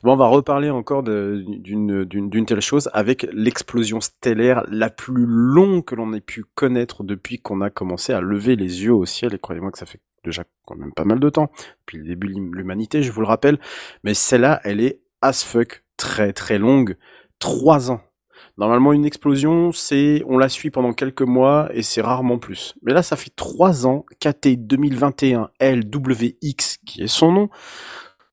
Bon, 0.02 0.12
on 0.14 0.16
va 0.16 0.26
reparler 0.26 0.70
encore 0.70 1.02
d'une 1.04 2.44
telle 2.46 2.60
chose 2.60 2.90
avec 2.92 3.26
l'explosion 3.32 4.00
stellaire 4.00 4.64
la 4.68 4.90
plus 4.90 5.24
longue 5.26 5.84
que 5.84 5.94
l'on 5.94 6.12
ait 6.14 6.20
pu 6.20 6.44
connaître 6.54 7.04
depuis 7.04 7.38
qu'on 7.38 7.60
a 7.60 7.70
commencé 7.70 8.12
à 8.12 8.20
lever 8.20 8.56
les 8.56 8.82
yeux 8.84 8.92
au 8.94 9.06
ciel. 9.06 9.34
Et 9.34 9.38
croyez-moi 9.38 9.70
que 9.70 9.78
ça 9.78 9.86
fait 9.86 10.00
déjà 10.24 10.42
quand 10.66 10.74
même 10.76 10.92
pas 10.92 11.04
mal 11.04 11.20
de 11.20 11.30
temps, 11.30 11.50
depuis 11.80 11.98
le 11.98 12.04
début 12.04 12.26
de 12.28 12.32
l'hum- 12.32 12.54
l'humanité, 12.54 13.02
je 13.02 13.12
vous 13.12 13.20
le 13.20 13.26
rappelle. 13.28 13.58
Mais 14.02 14.14
celle-là, 14.14 14.60
elle 14.64 14.80
est 14.80 15.00
as 15.22 15.44
fuck 15.44 15.84
très 15.96 16.32
très 16.32 16.58
longue, 16.58 16.96
trois 17.38 17.90
ans. 17.90 18.00
Normalement, 18.58 18.92
une 18.92 19.04
explosion, 19.04 19.70
c'est, 19.70 20.22
on 20.26 20.36
la 20.36 20.48
suit 20.48 20.70
pendant 20.70 20.92
quelques 20.92 21.22
mois 21.22 21.68
et 21.72 21.82
c'est 21.82 22.00
rarement 22.00 22.38
plus. 22.38 22.74
Mais 22.82 22.92
là, 22.92 23.04
ça 23.04 23.14
fait 23.16 23.30
trois 23.34 23.86
ans 23.86 24.04
KT 24.20 24.56
2021 24.66 25.50
LWX, 25.60 26.78
qui 26.84 27.02
est 27.02 27.06
son 27.06 27.30
nom, 27.30 27.48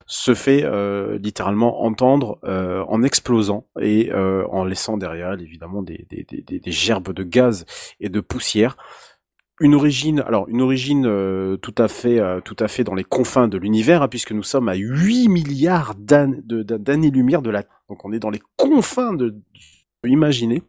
se 0.07 0.33
fait 0.33 0.63
euh, 0.63 1.19
littéralement 1.19 1.83
entendre 1.83 2.39
euh, 2.43 2.83
en 2.87 3.03
explosant 3.03 3.67
et 3.79 4.11
euh, 4.13 4.45
en 4.49 4.63
laissant 4.65 4.97
derrière 4.97 5.31
elle, 5.31 5.41
évidemment 5.41 5.83
des, 5.83 6.07
des, 6.09 6.25
des, 6.27 6.59
des- 6.59 6.71
gerbes 6.71 7.11
de 7.13 7.23
gaz 7.23 7.65
et 7.99 8.09
de 8.09 8.19
poussière. 8.19 8.77
Une 9.59 9.73
origine, 9.75 10.19
alors 10.21 10.49
une 10.49 10.61
origine 10.61 11.05
euh, 11.05 11.55
tout 11.57 11.73
à 11.77 11.87
fait, 11.87 12.19
euh, 12.19 12.41
tout 12.41 12.57
à 12.59 12.67
fait 12.67 12.83
dans 12.83 12.93
les 12.95 13.03
confins 13.05 13.47
de 13.47 13.57
l'univers, 13.57 14.01
hein, 14.01 14.07
puisque 14.07 14.31
nous 14.31 14.43
sommes 14.43 14.69
à 14.69 14.75
8 14.75 15.27
milliards 15.29 15.93
d'années- 15.95 16.41
de- 16.43 16.63
d'années-lumière 16.63 17.41
de 17.43 17.51
la, 17.51 17.63
donc 17.89 18.03
on 18.05 18.11
est 18.11 18.19
dans 18.19 18.31
les 18.31 18.41
confins 18.57 19.13
de, 19.13 19.35
imaginer. 20.07 20.63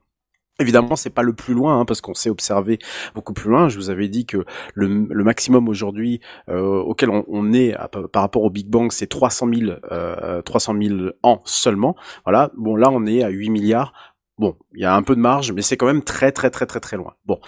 Évidemment, 0.59 0.97
c'est 0.97 1.11
pas 1.11 1.23
le 1.23 1.35
plus 1.35 1.53
loin, 1.53 1.81
hein, 1.81 1.85
parce 1.85 2.01
qu'on 2.01 2.15
sait 2.15 2.31
observer 2.31 2.79
beaucoup 3.15 3.35
plus 3.35 3.51
loin. 3.51 3.69
Je 3.69 3.77
vous 3.77 3.91
avais 3.91 4.09
dit 4.09 4.25
que 4.25 4.45
le, 4.75 4.89
maximum 5.23 5.69
aujourd'hui 5.69 6.21
euh, 6.49 6.79
auquel 6.81 7.11
on, 7.11 7.53
est 7.53 7.77
par 8.13 8.23
rapport 8.23 8.43
au 8.43 8.51
Big 8.51 8.69
Bang, 8.69 8.91
c'est 8.91 9.07
300 9.07 9.49
000, 9.53 9.73
euh, 9.93 10.41
300 10.43 10.75
000 10.81 10.97
ans 11.23 11.43
seulement. 11.45 11.95
Voilà. 12.25 12.51
Bon, 12.57 12.75
là, 12.75 12.89
on 12.91 13.05
est 13.05 13.23
à 13.23 13.29
8 13.29 13.51
milliards. 13.51 13.93
Bon, 14.39 14.57
il 14.75 14.83
y 14.83 14.85
a 14.85 14.95
un 14.95 15.03
peu 15.03 15.15
de 15.15 15.21
marge, 15.21 15.53
mais 15.53 15.63
c'est 15.63 15.79
quand 15.79 15.87
même 15.87 16.03
très 16.03 16.31
très 16.31 16.51
très 16.51 16.67
très 16.67 16.81
très 16.81 16.99
loin. 16.99 17.15
Bon, 17.25 17.41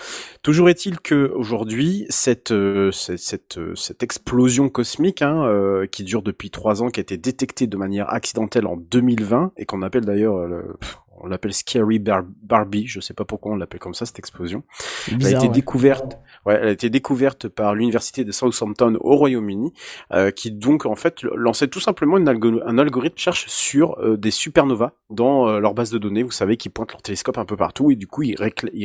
toujours 0.42 0.70
est-il 0.70 1.00
que 1.00 1.30
aujourd'hui 1.34 2.06
cette 2.08 2.50
euh, 2.50 2.90
cette 2.92 3.58
cette, 3.74 4.02
explosion 4.02 4.70
cosmique 4.70 5.20
hein, 5.20 5.82
qui 5.92 6.02
dure 6.02 6.22
depuis 6.22 6.50
trois 6.50 6.82
ans, 6.82 6.88
qui 6.88 7.00
a 7.00 7.02
été 7.02 7.18
détectée 7.18 7.66
de 7.66 7.76
manière 7.76 8.10
accidentelle 8.12 8.66
en 8.66 8.76
2020 8.78 9.52
et 9.58 9.66
qu'on 9.66 9.82
appelle 9.82 10.06
d'ailleurs 10.06 10.46
le- 10.46 10.78
on 11.22 11.26
l'appelle 11.28 11.52
Scary 11.52 11.98
Bar- 11.98 12.24
Barbie, 12.42 12.86
je 12.86 13.00
sais 13.00 13.14
pas 13.14 13.24
pourquoi 13.24 13.52
on 13.52 13.56
l'appelle 13.56 13.80
comme 13.80 13.94
ça 13.94 14.06
cette 14.06 14.18
explosion. 14.18 14.62
Elle 15.08 15.26
a 15.26 15.30
été 15.30 15.40
ouais. 15.40 15.48
découverte, 15.48 16.18
ouais, 16.46 16.58
elle 16.60 16.68
a 16.68 16.70
été 16.72 16.90
découverte 16.90 17.48
par 17.48 17.74
l'université 17.74 18.24
de 18.24 18.32
Southampton 18.32 18.96
au 19.00 19.16
Royaume-Uni, 19.16 19.72
euh, 20.12 20.30
qui 20.30 20.50
donc 20.50 20.86
en 20.86 20.94
fait 20.94 21.22
lançait 21.22 21.68
tout 21.68 21.80
simplement 21.80 22.18
une 22.18 22.28
algo- 22.28 22.62
un 22.64 22.78
algorithme 22.78 23.16
de 23.16 23.20
recherche 23.20 23.46
sur 23.48 23.98
euh, 23.98 24.16
des 24.16 24.30
supernovas 24.30 24.92
dans 25.10 25.48
euh, 25.48 25.60
leur 25.60 25.74
base 25.74 25.90
de 25.90 25.98
données. 25.98 26.22
Vous 26.22 26.30
savez, 26.30 26.56
qui 26.56 26.68
pointent 26.68 26.92
leur 26.92 27.02
télescope 27.02 27.38
un 27.38 27.44
peu 27.44 27.56
partout 27.56 27.90
et 27.90 27.96
du 27.96 28.06
coup 28.06 28.22
ils, 28.22 28.36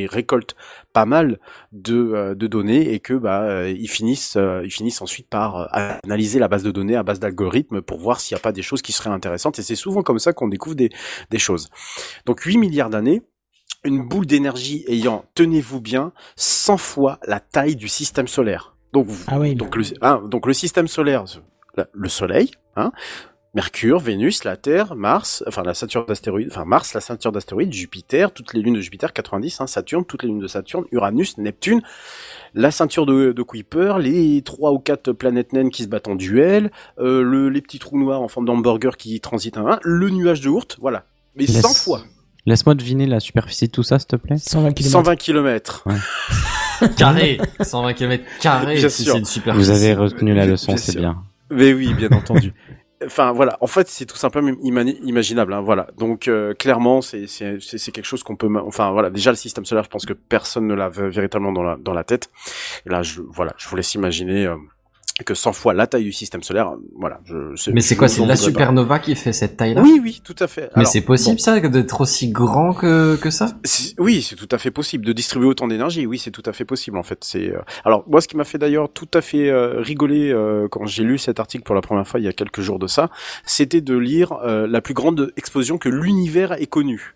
récoltent 0.08 0.56
pas 0.94 1.06
mal 1.06 1.40
de, 1.72 1.96
euh, 2.14 2.36
de 2.36 2.48
données 2.48 2.94
et 2.94 3.00
que 3.00 3.14
bah 3.14 3.42
euh, 3.44 3.70
ils 3.70 3.88
finissent 3.90 4.36
euh, 4.38 4.62
ils 4.64 4.72
finissent 4.72 5.02
ensuite 5.02 5.28
par 5.28 5.70
analyser 6.04 6.40
la 6.40 6.48
base 6.48 6.64
de 6.64 6.72
données 6.72 6.96
à 6.96 7.04
base 7.04 7.20
d'algorithmes 7.20 7.82
pour 7.82 8.00
voir 8.00 8.20
s'il 8.20 8.36
n'y 8.36 8.40
a 8.40 8.44
pas 8.44 8.52
des 8.52 8.62
choses 8.62 8.82
qui 8.82 8.92
seraient 8.92 9.10
intéressantes. 9.10 9.60
Et 9.60 9.64
c'est 9.64 9.76
souvent 9.76 10.04
comme 10.04 10.20
ça 10.20 10.34
qu'on 10.34 10.48
découvre 10.48 10.76
des, 10.76 10.90
des 11.30 11.40
choses. 11.40 11.70
Donc 12.26 12.42
8 12.42 12.58
milliards 12.58 12.90
d'années, 12.90 13.22
une 13.84 14.08
boule 14.08 14.26
d'énergie 14.26 14.86
ayant, 14.88 15.26
tenez-vous 15.36 15.82
bien, 15.82 16.14
100 16.36 16.78
fois 16.78 17.20
la 17.28 17.40
taille 17.40 17.76
du 17.76 17.88
système 17.88 18.28
solaire. 18.28 18.76
Donc, 18.94 19.08
vous, 19.08 19.24
Ah 19.28 19.40
oui. 19.40 19.56
donc, 19.56 19.76
le, 19.76 19.84
hein, 20.02 20.22
donc 20.30 20.46
le 20.48 20.54
système 20.54 20.88
solaire, 20.88 21.26
la- 21.76 21.88
le 21.92 22.08
Soleil, 22.10 22.52
hein, 22.76 22.92
Mercure, 23.56 24.00
Vénus, 24.00 24.46
la 24.46 24.56
Terre, 24.58 24.96
Mars, 24.96 25.44
enfin 25.48 25.62
la 25.64 25.74
ceinture 25.76 26.06
d'astéroïdes, 26.08 26.48
enfin 26.52 26.66
Mars, 26.66 26.94
la 26.96 27.02
ceinture 27.02 27.32
d'astéroïdes, 27.32 27.74
Jupiter, 27.74 28.32
toutes 28.32 28.54
les 28.54 28.62
lunes 28.62 28.76
de 28.76 28.82
Jupiter, 28.82 29.14
90, 29.14 29.62
hein, 29.62 29.68
Saturne, 29.68 30.06
toutes 30.06 30.24
les 30.24 30.30
lunes 30.30 30.40
de 30.40 30.48
Saturne, 30.48 30.86
Uranus, 30.92 31.38
Neptune, 31.38 31.82
la 32.56 32.72
ceinture 32.72 33.06
de, 33.06 33.32
de 33.32 33.44
Kuiper, 33.44 33.98
les 34.00 34.42
trois 34.44 34.72
ou 34.72 34.80
quatre 34.80 35.12
planètes 35.12 35.54
naines 35.54 35.70
qui 35.72 35.84
se 35.84 35.88
battent 35.88 36.08
en 36.08 36.16
duel, 36.16 36.72
euh, 37.00 37.22
le, 37.22 37.50
les 37.50 37.62
petits 37.62 37.80
trous 37.80 38.00
noirs 38.00 38.22
en 38.22 38.28
forme 38.28 38.46
d'hamburger 38.46 38.96
qui 38.98 39.20
transitent 39.20 39.58
un, 39.58 39.66
à 39.68 39.74
un, 39.76 39.80
le 39.84 40.10
nuage 40.10 40.42
de 40.42 40.50
Oort, 40.50 40.66
voilà. 40.80 41.06
Mais 41.36 41.46
Laisse- 41.46 41.62
100 41.62 41.74
fois. 41.74 42.02
Laisse-moi 42.46 42.76
deviner 42.76 43.06
la 43.06 43.20
superficie 43.22 43.68
de 43.68 43.72
tout 43.72 43.84
ça, 43.84 44.00
s'il 44.00 44.08
te 44.10 44.16
plaît. 44.18 44.38
120 44.38 44.74
km. 44.74 44.92
120 44.92 45.16
km. 45.16 45.86
Carré, 46.98 47.40
120 47.62 47.94
km 47.94 48.24
carrés, 48.42 48.76
Bien 48.76 48.90
si 48.90 49.04
sûr. 49.04 49.14
c'est 49.14 49.20
une 49.20 49.26
super. 49.26 49.56
Vous 49.56 49.70
avez 49.70 49.94
retenu 49.94 50.34
la 50.34 50.46
leçon, 50.46 50.76
c'est 50.76 50.98
bien. 50.98 51.24
Mais 51.50 51.72
oui, 51.74 51.94
bien 51.94 52.10
entendu. 52.12 52.54
Enfin 53.06 53.32
voilà, 53.34 53.58
en 53.62 53.68
fait 53.68 53.88
c'est 53.90 54.06
tout 54.06 54.16
simplement 54.18 54.52
imaginable. 54.62 55.54
Hein, 55.54 55.62
voilà, 55.62 55.88
donc 55.98 56.28
euh, 56.28 56.54
clairement 56.54 57.02
c'est 57.02 57.26
quelque 57.94 58.04
chose 58.06 58.24
qu'on 58.24 58.36
peut. 58.38 58.50
Enfin 58.66 58.92
voilà, 58.92 59.10
déjà 59.10 59.30
le 59.30 59.36
système 59.38 59.66
solaire, 59.66 59.84
je 59.84 59.90
pense 59.90 60.06
que 60.06 60.14
personne 60.14 60.68
ne 60.68 60.74
l'a 60.74 60.90
véritablement 60.90 61.52
dans 61.52 61.64
la 61.64 61.78
dans 61.78 61.94
la 61.94 62.04
tête. 62.06 62.30
Et 62.86 62.90
là, 62.90 63.04
je 63.04 63.22
voilà, 63.22 63.54
je 63.58 63.68
vous 63.68 63.76
laisse 63.76 63.94
imaginer 63.94 64.46
euh, 64.46 64.56
que 65.26 65.34
100 65.36 65.54
fois 65.54 65.74
la 65.74 65.86
taille 65.86 66.04
du 66.04 66.12
système 66.12 66.42
solaire. 66.42 66.72
Voilà, 66.98 67.20
je. 67.26 67.72
Mais 67.72 67.82
c'est 67.82 67.96
quoi 67.96 68.08
C'est 68.08 68.22
la 68.22 68.30
pas. 68.30 68.36
supernova 68.36 69.00
qui 69.00 69.16
fait 69.16 69.32
cette 69.34 69.58
taille-là? 69.58 69.82
Oui, 69.82 70.00
oui, 70.02 70.22
tout 70.24 70.36
à 70.40 70.48
fait. 70.48 70.70
Mais 70.76 70.86
c'est 70.86 71.02
possible 71.02 71.38
bon, 71.38 71.44
ça 71.44 71.60
d'être 71.60 72.02
aussi 72.02 72.30
grand 72.32 72.74
que 72.74 73.16
que 73.18 73.30
ça? 73.30 73.52
C'est- 73.64 73.94
oui, 74.00 74.22
c'est 74.22 74.36
tout 74.36 74.50
à 74.52 74.58
fait 74.58 74.72
possible 74.72 75.06
de 75.06 75.14
distribuer 75.14 75.48
autant 75.48 75.68
d'énergie. 75.68 76.06
Oui, 76.08 76.18
c'est 76.18 76.32
tout 76.32 76.44
à 76.46 76.54
fait 76.54 76.66
possible 76.66 76.98
en 76.98 77.04
fait. 77.04 77.20
C'est 77.24 77.50
euh, 77.52 77.60
alors 77.86 78.04
moi 78.08 78.22
ce 78.22 78.28
qui 78.28 78.38
m'a 78.38 78.44
fait 78.44 78.58
d'ailleurs 78.58 78.92
tout 78.92 79.08
à 79.14 79.22
fait 79.22 79.50
euh, 79.50 79.80
rigoler 79.82 80.32
euh, 80.32 80.68
quand 80.70 80.86
j'ai 80.88 81.04
lu 81.04 81.18
cet 81.20 81.40
article 81.40 81.64
pour 81.64 81.76
la 81.76 81.82
première 81.82 82.08
fois 82.08 82.20
il 82.20 82.24
y 82.24 82.30
a 82.30 82.34
quelques 82.34 82.62
jours 82.62 82.80
de 82.80 82.88
ça, 82.88 83.10
c'était 83.46 83.82
de 83.82 83.96
lire 83.98 84.34
euh, 84.44 84.66
la 84.68 84.82
plus 84.82 84.94
grande 84.96 85.32
explosion 85.38 85.78
que 85.78 85.90
l'univers 85.90 86.54
ait 86.54 86.66
connue. 86.66 87.16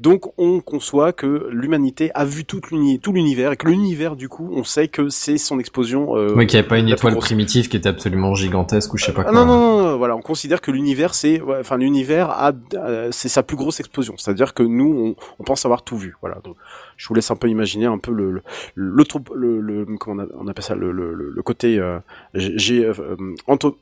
Donc 0.00 0.32
on 0.38 0.60
conçoit 0.60 1.12
que 1.12 1.48
l'humanité 1.50 2.10
a 2.14 2.24
vu 2.24 2.44
toute 2.44 2.64
tout 3.02 3.12
l'univers 3.12 3.52
et 3.52 3.56
que 3.56 3.68
l'univers 3.68 4.16
du 4.16 4.28
coup 4.28 4.50
on 4.52 4.64
sait 4.64 4.88
que 4.88 5.08
c'est 5.08 5.38
son 5.38 5.58
explosion. 5.58 6.16
Euh, 6.16 6.34
Oui, 6.36 6.46
qu'il 6.46 6.56
n'y 6.56 6.60
avait 6.60 6.68
pas 6.68 6.78
une 6.78 6.88
étoile 6.88 7.16
primitive 7.16 7.68
qui 7.68 7.76
était 7.76 7.88
absolument 7.88 8.34
gigantesque 8.34 8.92
ou 8.94 8.96
je 8.96 9.04
sais 9.06 9.12
pas 9.12 9.22
Ah, 9.26 9.30
quoi. 9.30 9.32
non, 9.32 9.46
non, 9.46 9.58
non, 9.78 9.82
non, 9.90 9.96
voilà, 9.98 10.16
on 10.16 10.22
considère 10.22 10.60
que 10.60 10.70
l'univers, 10.70 11.14
c'est, 11.14 11.40
ouais, 11.40 11.58
enfin, 11.60 11.76
l'univers 11.76 12.30
a, 12.30 12.52
euh, 12.74 13.08
c'est 13.12 13.28
sa 13.28 13.42
plus 13.42 13.56
grosse 13.56 13.80
explosion. 13.80 14.14
C'est-à-dire 14.16 14.54
que 14.54 14.62
nous, 14.62 15.14
on, 15.18 15.22
on 15.38 15.44
pense 15.44 15.64
avoir 15.64 15.82
tout 15.82 15.96
vu. 15.96 16.16
Voilà. 16.20 16.38
Donc, 16.44 16.56
je 16.96 17.08
vous 17.08 17.14
laisse 17.14 17.30
un 17.30 17.36
peu 17.36 17.48
imaginer 17.48 17.86
un 17.86 17.98
peu 17.98 18.10
le, 18.12 18.30
le, 18.30 18.42
l'autre- 18.74 19.20
le, 19.34 19.60
le, 19.60 19.84
comment 19.98 20.24
on, 20.38 20.46
appelle 20.48 20.64
ça, 20.64 20.74
le, 20.74 20.92
le, 20.92 21.12
le 21.14 21.30
le 21.30 21.42
côté, 21.42 21.78
euh, 21.78 21.98
j'ai, 22.34 22.84
euh, 22.84 22.92
anthro- 23.46 23.76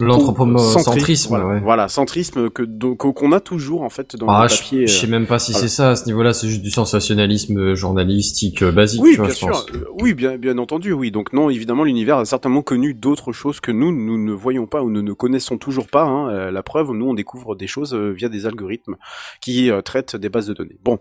L'anthropocentrisme, 0.00 1.28
Voilà, 1.30 1.46
ouais. 1.46 1.60
voilà, 1.60 1.88
centrisme 1.88 2.50
que, 2.50 2.62
donc, 2.62 2.98
qu'on 2.98 3.32
a 3.32 3.40
toujours, 3.40 3.82
en 3.82 3.88
fait, 3.90 4.16
dans 4.16 4.28
Ah, 4.28 4.44
le 4.44 4.48
je, 4.48 4.56
papier. 4.58 4.86
je 4.86 4.92
sais 4.92 5.06
euh, 5.06 5.10
même 5.10 5.26
pas 5.26 5.38
si 5.38 5.52
c'est 5.52 5.68
ça 5.68 5.90
à 5.90 5.96
ce 5.96 6.06
niveau-là, 6.06 6.32
c'est 6.32 6.48
juste 6.48 6.62
du 6.62 6.70
sensationnalisme 6.70 7.58
euh, 7.58 7.74
journalistique 7.74 8.62
euh, 8.62 8.72
basique, 8.72 9.02
Oui, 9.02 9.10
tu 9.12 9.16
vois, 9.18 9.26
bien 9.26 9.34
je 9.34 9.38
sûr. 9.38 9.48
pense. 9.48 9.66
Euh, 9.74 9.84
Oui, 10.00 10.14
bien, 10.14 10.36
bien 10.36 10.58
entendu, 10.58 10.92
oui. 10.92 11.10
Donc 11.10 11.32
non, 11.32 11.50
évidemment, 11.50 11.84
l'univers 11.84 12.18
a 12.18 12.24
certainement 12.24 12.62
connu 12.62 12.94
d'autres 12.94 13.32
choses 13.32 13.60
que 13.60 13.72
nous, 13.72 13.92
nous 13.92 14.18
ne 14.22 14.32
voyons 14.32 14.66
pas 14.66 14.82
ou 14.82 14.90
nous 14.90 15.02
ne 15.02 15.12
connaissons 15.12 15.58
toujours 15.58 15.86
pas. 15.88 16.04
Hein. 16.04 16.28
Euh, 16.30 16.50
La 16.50 16.62
preuve, 16.62 16.90
nous, 16.92 17.06
on 17.06 17.14
découvre 17.14 17.54
des 17.56 17.66
choses 17.66 17.94
euh, 17.94 18.10
via 18.10 18.28
des 18.28 18.46
algorithmes 18.46 18.96
qui 19.40 19.70
euh, 19.70 19.80
traitent 19.82 20.16
des 20.16 20.28
bases 20.28 20.46
de 20.48 20.54
données. 20.54 20.78
Bon, 20.84 20.98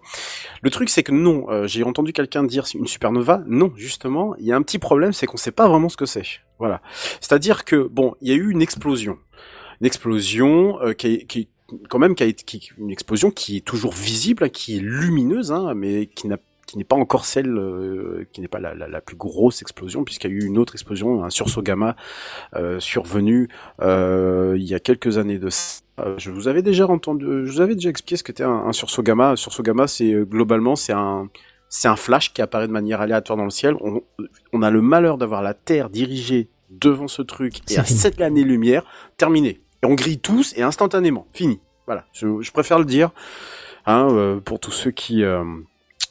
le 0.62 0.70
truc, 0.70 0.90
c'est 0.90 1.04
que 1.04 1.12
non, 1.12 1.49
euh, 1.50 1.68
j'ai 1.68 1.84
entendu 1.84 2.14
quelqu'un 2.14 2.44
dire 2.44 2.66
une 2.74 2.88
supernova. 2.88 3.44
Non, 3.48 3.74
justement, 3.76 4.36
il 4.38 4.46
y 4.46 4.52
a 4.52 4.56
un 4.56 4.62
petit 4.62 4.80
problème, 4.80 5.14
c'est 5.14 5.26
qu'on 5.26 5.38
sait 5.38 5.52
pas 5.52 5.68
vraiment 5.68 5.90
ce 5.90 5.98
que 5.98 6.06
c'est. 6.06 6.26
Voilà. 6.60 6.82
C'est-à-dire 7.22 7.66
que 7.66 7.88
bon, 7.88 8.16
il 8.22 8.30
y 8.30 8.32
a 8.32 8.36
eu 8.36 8.52
une 8.52 8.62
explosion, 8.62 9.18
une 9.82 9.88
explosion 9.88 10.80
euh, 10.82 10.94
qui, 10.94 11.50
quand 11.90 12.00
même 12.00 12.16
qui 12.16 12.24
a 12.24 12.28
une 12.78 12.92
explosion 12.92 13.32
qui 13.32 13.58
est 13.58 13.66
toujours 13.66 13.94
visible, 13.94 14.44
hein, 14.44 14.50
qui 14.50 14.78
est 14.78 14.82
lumineuse, 14.82 15.52
hein, 15.52 15.74
mais 15.76 16.08
qui 16.08 16.28
n'a 16.28 16.38
qui 16.70 16.78
n'est 16.78 16.84
pas 16.84 16.96
encore 16.96 17.26
celle 17.26 17.58
euh, 17.58 18.28
qui 18.32 18.42
n'est 18.42 18.48
pas 18.48 18.60
la, 18.60 18.76
la, 18.76 18.88
la 18.88 19.02
plus 19.02 19.16
grosse 19.16 19.64
explosion 19.64 20.04
puisqu'il 20.04 20.30
y 20.30 20.34
a 20.34 20.38
eu 20.38 20.46
une 20.46 20.60
autre 20.60 20.76
explosion, 20.76 21.24
un 21.24 21.32
sursaut 21.32 21.64
gamma 21.64 21.96
euh, 22.56 22.80
survenu 22.80 23.50
euh, 23.82 24.56
il 24.56 24.64
y 24.64 24.76
a 24.76 24.80
quelques 24.80 25.18
années 25.18 25.40
de 25.40 25.50
ça. 25.50 25.82
Je 26.18 26.30
vous 26.32 26.48
avais 26.48 26.62
déjà 26.62 26.88
entendu, 26.88 27.26
je 27.46 27.52
vous 27.52 27.60
avais 27.60 27.76
déjà 27.76 27.90
expliqué 27.90 28.18
ce 28.18 28.24
qu'était 28.24 28.44
un, 28.44 28.52
un 28.52 28.72
sursaut 28.72 29.04
gamma. 29.04 29.32
Un 29.32 29.36
sursaut 29.36 29.64
gamma, 29.64 29.88
c'est 29.88 30.14
globalement 30.26 30.76
c'est 30.76 30.94
un 30.94 31.30
c'est 31.70 31.88
un 31.88 31.96
flash 31.96 32.34
qui 32.34 32.42
apparaît 32.42 32.68
de 32.68 32.72
manière 32.72 33.02
aléatoire 33.02 33.36
dans 33.36 33.44
le 33.44 33.50
ciel. 33.50 33.76
On, 33.82 34.02
on 34.54 34.62
a 34.62 34.70
le 34.70 34.82
malheur 34.82 35.18
d'avoir 35.18 35.42
la 35.42 35.54
Terre 35.54 35.90
dirigée 35.90 36.50
devant 36.70 37.08
ce 37.08 37.22
truc 37.22 37.62
et 37.72 37.80
à 37.80 37.84
fini. 37.84 38.00
7 38.00 38.22
années-lumière, 38.22 38.84
terminé. 39.18 39.62
Et 39.84 39.86
on 39.86 39.96
grille 39.96 40.20
tous 40.20 40.54
et 40.56 40.62
instantanément, 40.62 41.28
fini. 41.34 41.60
Voilà, 41.86 42.06
je, 42.14 42.42
je 42.42 42.52
préfère 42.52 42.80
le 42.80 42.86
dire 42.86 43.12
hein, 43.86 44.08
euh, 44.12 44.40
pour 44.40 44.60
tous 44.60 44.72
ceux 44.72 44.92
qui 44.92 45.24
euh, 45.24 45.44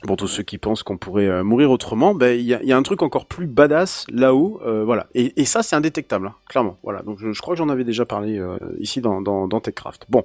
pour 0.07 0.16
tous 0.16 0.29
ceux 0.29 0.43
qui 0.43 0.59
pensent 0.59 0.83
qu'on 0.83 0.97
pourrait 0.97 1.27
euh, 1.27 1.43
mourir 1.43 1.70
autrement, 1.70 2.15
ben 2.15 2.39
il 2.39 2.45
y 2.45 2.73
a, 2.73 2.77
un 2.77 2.83
truc 2.83 3.03
encore 3.03 3.27
plus 3.27 3.47
badass 3.47 4.07
là-haut, 4.11 4.61
euh, 4.65 4.85
voilà. 4.85 5.07
Et, 5.15 5.45
ça 5.45 5.62
c'est 5.62 5.75
indétectable, 5.75 6.29
hein, 6.29 6.35
clairement. 6.49 6.79
Voilà. 6.83 7.03
Donc 7.03 7.19
je, 7.19 7.33
je 7.33 7.41
crois 7.43 7.55
que 7.55 7.59
j'en 7.59 7.69
avais 7.69 7.85
déjà 7.85 8.05
parlé 8.05 8.39
euh, 8.39 8.59
ici 8.79 9.01
dans, 9.01 9.20
dans, 9.20 9.49
dans 9.49 9.61
TechCraft. 9.61 10.07
Bon. 10.09 10.25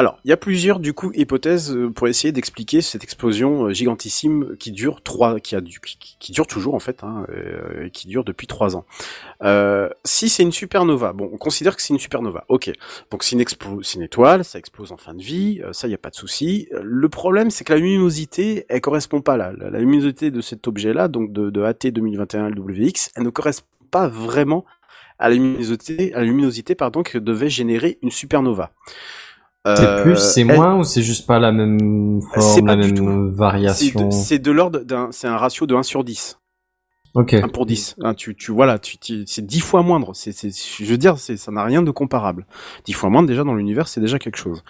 Alors, 0.00 0.20
il 0.24 0.30
y 0.30 0.32
a 0.32 0.36
plusieurs 0.36 0.78
du 0.78 0.92
coup 0.92 1.10
hypothèses 1.12 1.74
euh, 1.74 1.90
pour 1.90 2.06
essayer 2.06 2.30
d'expliquer 2.30 2.82
cette 2.82 3.02
explosion 3.02 3.64
euh, 3.64 3.72
gigantissime 3.72 4.56
qui 4.56 4.70
dure 4.70 5.02
trois, 5.02 5.40
qui 5.40 5.56
a 5.56 5.60
du, 5.60 5.80
qui, 5.80 6.30
dure 6.30 6.46
toujours 6.46 6.76
en 6.76 6.78
fait, 6.78 7.02
hein, 7.02 7.26
euh, 7.30 7.86
et 7.86 7.90
qui 7.90 8.06
dure 8.06 8.22
depuis 8.22 8.46
trois 8.46 8.76
ans. 8.76 8.86
Si 10.04 10.28
c'est 10.28 10.44
une 10.44 10.52
supernova, 10.52 11.12
bon, 11.12 11.28
on 11.32 11.36
considère 11.36 11.74
que 11.74 11.82
c'est 11.82 11.92
une 11.92 11.98
supernova, 11.98 12.44
ok. 12.46 12.70
Donc 13.10 13.24
c'est 13.24 13.34
une, 13.34 13.44
une 13.96 14.02
étoile, 14.02 14.44
ça 14.44 14.60
explose 14.60 14.92
en 14.92 14.96
fin 14.98 15.14
de 15.14 15.22
vie, 15.22 15.60
ça 15.72 15.88
y 15.88 15.94
a 15.94 15.98
pas 15.98 16.10
de 16.10 16.14
souci. 16.14 16.68
Le 16.80 17.08
problème 17.08 17.50
c'est 17.50 17.64
que 17.64 17.72
la 17.72 17.80
luminosité, 17.80 18.66
elle 18.68 18.80
correspond 18.80 19.20
pas 19.20 19.36
là. 19.36 19.52
La, 19.58 19.68
la 19.68 19.80
luminosité 19.80 20.30
de 20.30 20.40
cet 20.40 20.68
objet-là, 20.68 21.08
donc 21.08 21.32
de, 21.32 21.50
de 21.50 21.62
AT 21.62 21.90
2021 21.90 22.50
LWX, 22.50 23.10
elle 23.16 23.24
ne 23.24 23.30
correspond 23.30 23.66
pas 23.90 24.06
vraiment 24.06 24.64
à 25.18 25.28
la 25.28 25.34
luminosité, 25.34 26.14
à 26.14 26.20
la 26.20 26.24
luminosité 26.24 26.76
pardon 26.76 27.02
que 27.02 27.18
devait 27.18 27.50
générer 27.50 27.98
une 28.02 28.12
supernova. 28.12 28.70
C'est 29.76 29.84
Euh, 29.86 30.02
plus, 30.02 30.16
c'est 30.18 30.40
elle- 30.42 30.56
moins 30.56 30.76
ou 30.78 30.84
c'est 30.84 31.02
juste 31.02 31.26
pas 31.26 31.38
la 31.38 31.52
même 31.52 32.20
C'est 32.34 32.40
forme, 32.40 32.66
pas 32.66 32.76
la 32.76 32.86
même 32.86 32.94
tout. 32.94 33.04
C'est 33.30 33.36
variation 33.36 34.10
c'est 34.10 34.38
de 34.38 34.50
l'ordre 34.50 34.80
d'un, 34.80 35.08
c'est 35.12 35.26
un 35.28 35.36
ratio 35.36 35.66
de 35.66 35.74
1 35.74 35.82
sur 35.82 36.04
10. 36.04 36.38
Ok. 37.14 37.34
1 37.34 37.48
pour 37.48 37.66
10. 37.66 37.96
Hein, 38.02 38.14
tu, 38.14 38.34
tu, 38.36 38.52
voilà, 38.52 38.78
tu, 38.78 38.98
tu- 38.98 39.24
c'est 39.26 39.44
10 39.44 39.60
fois 39.60 39.82
moindre. 39.82 40.12
C'est, 40.14 40.32
c'est, 40.32 40.50
je 40.50 40.84
veux 40.84 40.98
dire, 40.98 41.18
c'est, 41.18 41.36
ça 41.36 41.50
n'a 41.50 41.64
rien 41.64 41.82
de 41.82 41.90
comparable. 41.90 42.46
10 42.84 42.92
fois 42.92 43.08
moindre, 43.10 43.26
déjà, 43.28 43.44
dans 43.44 43.54
l'univers, 43.54 43.88
c'est 43.88 44.00
déjà 44.00 44.18
quelque 44.18 44.36
chose. 44.38 44.62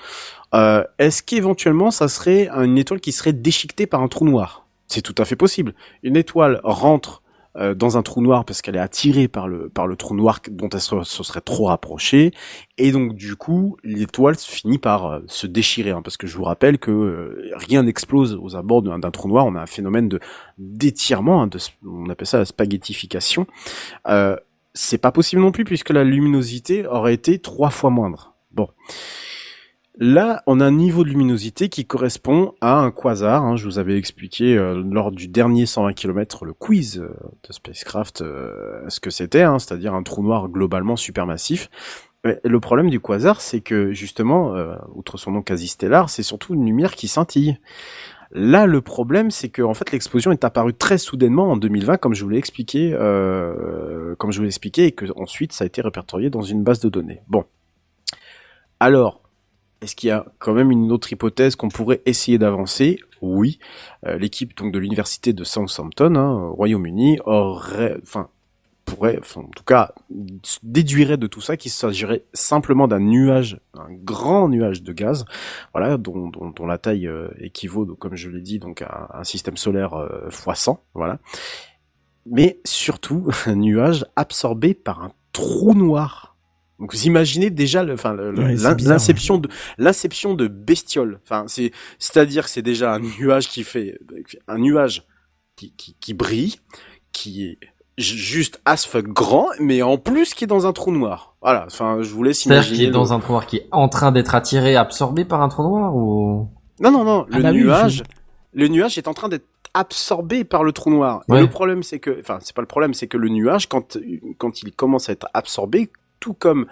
Euh, 0.55 0.83
est-ce 0.99 1.23
qu'éventuellement, 1.23 1.91
ça 1.91 2.09
serait 2.09 2.49
une 2.49 2.79
étoile 2.79 3.01
qui 3.01 3.13
serait 3.13 3.33
déchiquetée 3.33 3.87
par 3.87 4.03
un 4.03 4.09
trou 4.09 4.25
noir? 4.25 4.67
C'est 4.87 5.03
tout 5.03 5.15
à 5.19 5.25
fait 5.25 5.37
possible. 5.37 5.75
Une 6.03 6.17
étoile 6.17 6.61
rentre 6.65 7.23
euh, 7.57 7.75
dans 7.75 7.97
un 7.97 8.03
trou 8.03 8.21
noir 8.21 8.45
parce 8.45 8.61
qu'elle 8.61 8.77
est 8.77 8.81
attirée 8.81 9.27
par 9.27 9.49
le 9.49 9.69
par 9.69 9.87
le 9.87 9.97
trou 9.97 10.15
noir 10.15 10.41
dont 10.51 10.69
elle 10.69 10.81
se, 10.81 11.03
se 11.03 11.23
serait 11.23 11.41
trop 11.41 11.67
rapprochée. 11.67 12.33
Et 12.77 12.93
donc 12.93 13.15
du 13.15 13.37
coup 13.37 13.77
l'étoile 13.83 14.37
finit 14.37 14.79
par 14.79 15.07
euh, 15.07 15.21
se 15.27 15.47
déchirer 15.47 15.91
hein, 15.91 16.03
parce 16.03 16.17
que 16.17 16.27
je 16.27 16.37
vous 16.37 16.45
rappelle 16.45 16.79
que 16.79 16.91
euh, 16.91 17.51
rien 17.55 17.83
n'explose 17.83 18.39
aux 18.41 18.55
abords 18.55 18.83
d'un 18.83 19.11
trou 19.11 19.29
noir. 19.29 19.47
On 19.47 19.55
a 19.55 19.63
un 19.63 19.67
phénomène 19.67 20.09
de 20.09 20.21
d'étirement 20.59 21.43
hein, 21.43 21.51
on 21.87 22.11
appelle 22.11 22.27
ça 22.27 22.39
la 22.39 22.45
spaghettification. 22.45 23.47
C'est 24.75 24.99
pas 24.99 25.11
possible 25.11 25.43
non 25.43 25.51
plus 25.51 25.65
puisque 25.65 25.91
la 25.91 26.05
luminosité 26.05 26.87
aurait 26.87 27.15
été 27.15 27.41
trois 27.41 27.71
fois 27.71 27.91
moindre. 27.91 28.35
Bon 28.53 28.69
Là, 30.01 30.45
on 30.47 30.61
a 30.61 30.65
un 30.65 30.71
niveau 30.71 31.03
de 31.03 31.09
luminosité 31.09 31.69
qui 31.69 31.85
correspond 31.85 32.55
à 32.61 32.79
un 32.79 32.93
quasar. 32.93 33.45
hein. 33.45 33.57
je 33.57 33.65
vous 33.65 33.81
avais 33.81 33.99
expliqué 33.99 34.57
euh, 34.57 34.81
lors 34.89 35.11
du 35.11 35.27
dernier 35.27 35.67
120 35.67 35.93
km 35.93 36.45
le 36.45 36.53
quiz 36.53 37.01
euh, 37.01 37.09
de 37.43 37.53
Spacecraft 37.53 38.21
euh, 38.21 38.89
ce 38.89 39.01
que 39.01 39.11
c'était, 39.11 39.43
hein, 39.43 39.59
c'est-à-dire 39.59 39.95
un 39.95 40.05
trou 40.05 40.23
noir 40.23 40.49
globalement 40.49 40.95
supermassif. 40.95 41.69
Le 42.23 42.61
problème 42.61 42.91
du 42.91 43.01
quasar, 43.01 43.41
c'est 43.41 43.61
que 43.61 43.91
justement, 43.91 44.55
euh, 44.55 44.77
outre 44.95 45.19
son 45.19 45.33
nom 45.33 45.43
quasi 45.43 45.67
stellar, 45.67 46.11
c'est 46.11 46.23
surtout 46.23 46.55
une 46.55 46.65
lumière 46.65 46.95
qui 46.95 47.09
scintille. 47.09 47.59
Là, 48.31 48.67
le 48.67 48.81
problème, 48.81 49.33
c'est 49.33 49.49
que 49.49 49.63
en 49.63 49.75
fait, 49.75 49.91
l'explosion 49.91 50.31
est 50.31 50.45
apparue 50.45 50.75
très 50.75 50.99
soudainement 50.99 51.51
en 51.51 51.57
2020, 51.57 51.97
comme 51.97 52.15
je 52.15 52.23
vous 52.23 52.31
l'ai 52.31 52.39
expliqué, 52.39 52.93
comme 52.93 54.31
je 54.31 54.37
vous 54.37 54.43
l'ai 54.43 54.49
expliqué, 54.49 54.85
et 54.85 54.93
que 54.93 55.07
ensuite 55.17 55.53
ça 55.53 55.65
a 55.65 55.67
été 55.67 55.81
répertorié 55.81 56.29
dans 56.29 56.43
une 56.43 56.63
base 56.63 56.81
de 56.81 56.89
données. 56.89 57.23
Bon, 57.29 57.45
alors, 58.81 59.28
est-ce 59.81 59.95
qu'il 59.95 60.09
y 60.09 60.13
a 60.13 60.27
quand 60.39 60.55
même 60.55 60.71
une 60.71 60.91
autre 60.93 61.13
hypothèse 61.13 61.57
qu'on 61.57 61.69
pourrait 61.69 62.03
essayer 62.07 62.39
d'avancer? 62.39 62.99
Oui. 63.21 63.59
Euh, 64.07 64.19
L'équipe 64.19 64.57
donc 64.57 64.73
de 64.73 64.79
l'université 64.79 65.33
de 65.33 65.45
Southampton, 65.45 66.17
hein, 66.17 66.31
au 66.31 66.55
Royaume-Uni, 66.55 67.21
aurait, 67.25 67.97
enfin, 68.03 68.29
pourrait, 68.85 69.21
en 69.37 69.45
tout 69.45 69.65
cas, 69.65 69.93
déduirait 70.63 71.17
de 71.17 71.27
tout 71.27 71.41
ça 71.41 71.57
qu'il 71.57 71.71
s'agirait 71.71 72.25
simplement 72.33 72.89
d'un 72.89 73.01
nuage, 73.01 73.61
un 73.75 73.89
grand 73.91 74.49
nuage 74.49 74.83
de 74.83 74.93
gaz, 74.93 75.25
voilà, 75.73 75.97
dont, 75.97 76.29
dont, 76.29 76.51
dont 76.51 76.67
la 76.67 76.79
taille 76.79 77.07
euh, 77.07 77.29
équivaut, 77.39 77.85
donc, 77.85 77.99
comme 77.99 78.17
je 78.17 78.31
l'ai 78.31 78.41
dit, 78.41 78.59
donc 78.59 78.83
à 78.83 79.11
un 79.15 79.25
système 79.25 79.57
solaire 79.57 79.95
euh, 79.95 80.29
x 80.29 80.61
100, 80.61 80.83
voilà. 80.95 81.19
Mais 82.27 82.61
surtout, 82.65 83.29
un 83.47 83.57
nuage 83.57 84.05
absorbé 84.17 84.75
par 84.75 85.03
un 85.03 85.13
trou 85.33 85.75
noir. 85.75 86.37
Donc 86.79 86.95
vous 86.95 87.07
imaginez 87.07 87.51
déjà 87.51 87.83
le, 87.83 87.95
enfin, 87.95 88.17
Ouais, 88.17 88.55
l'inception 88.55 89.39
de 89.39 89.49
l'inception 89.79 90.35
de 90.35 90.47
bestiole. 90.47 91.21
Enfin, 91.25 91.45
c'est 91.49 91.73
c'est-à-dire 91.99 92.45
que 92.45 92.51
c'est 92.51 92.63
déjà 92.63 92.95
un 92.95 93.01
nuage 93.21 93.49
qui 93.49 93.65
fait 93.65 93.99
un 94.47 94.59
nuage 94.59 95.05
qui, 95.57 95.73
qui, 95.77 95.97
qui 96.01 96.15
brille, 96.15 96.57
qui 97.13 97.45
est 97.47 97.59
ju- 97.99 98.17
juste 98.17 98.61
as 98.65 98.85
fuck 98.87 99.09
grand, 99.09 99.47
mais 99.59 99.83
en 99.83 99.99
plus 99.99 100.35
qui 100.35 100.45
est 100.45 100.47
dans 100.49 100.67
un 100.69 100.73
trou 100.73 100.93
noir. 100.93 101.35
Voilà. 101.43 101.65
Enfin, 101.67 101.99
je 102.03 102.11
vous 102.15 102.23
laisse 102.23 102.41
C'est-à-dire 102.43 102.59
imaginer. 102.63 102.77
qu'il 102.77 102.85
est 102.85 102.89
le- 102.89 102.93
dans 102.93 103.13
un 103.13 103.19
trou 103.19 103.33
noir 103.33 103.47
qui 103.47 103.57
est 103.57 103.69
en 103.73 103.89
train 103.89 104.13
d'être 104.13 104.35
attiré, 104.37 104.77
absorbé 104.77 105.25
par 105.25 105.43
un 105.43 105.49
trou 105.49 105.63
noir 105.65 105.97
ou? 105.97 106.49
Non, 106.81 106.93
non, 106.93 107.03
non. 107.05 107.27
Le 107.29 107.43
bah 107.43 107.51
oui, 107.51 107.63
nuage, 107.65 108.05
le 108.53 108.69
nuage 108.69 108.99
est 108.99 109.09
en 109.09 109.15
train 109.15 109.29
d'être 109.29 109.47
absorbé 109.75 110.45
par 110.45 110.63
le 110.63 110.71
trou 110.73 110.91
noir. 110.91 111.23
Et 111.29 111.33
Ouais. 111.33 111.41
le 111.41 111.51
problème, 111.51 111.83
c'est 111.83 111.99
que, 111.99 112.19
enfin, 112.21 112.39
c'est 112.41 112.55
pas 112.55 112.63
le 112.63 112.69
problème, 112.69 112.95
c'est 112.95 113.09
que 113.09 113.17
le 113.19 113.29
nuage, 113.29 113.69
quand 113.69 113.99
quand 114.39 114.63
il 114.63 114.73
commence 114.73 115.09
à 115.09 115.13
être 115.13 115.29
absorbé, 115.35 115.91
tout 116.21 116.35
comme 116.35 116.67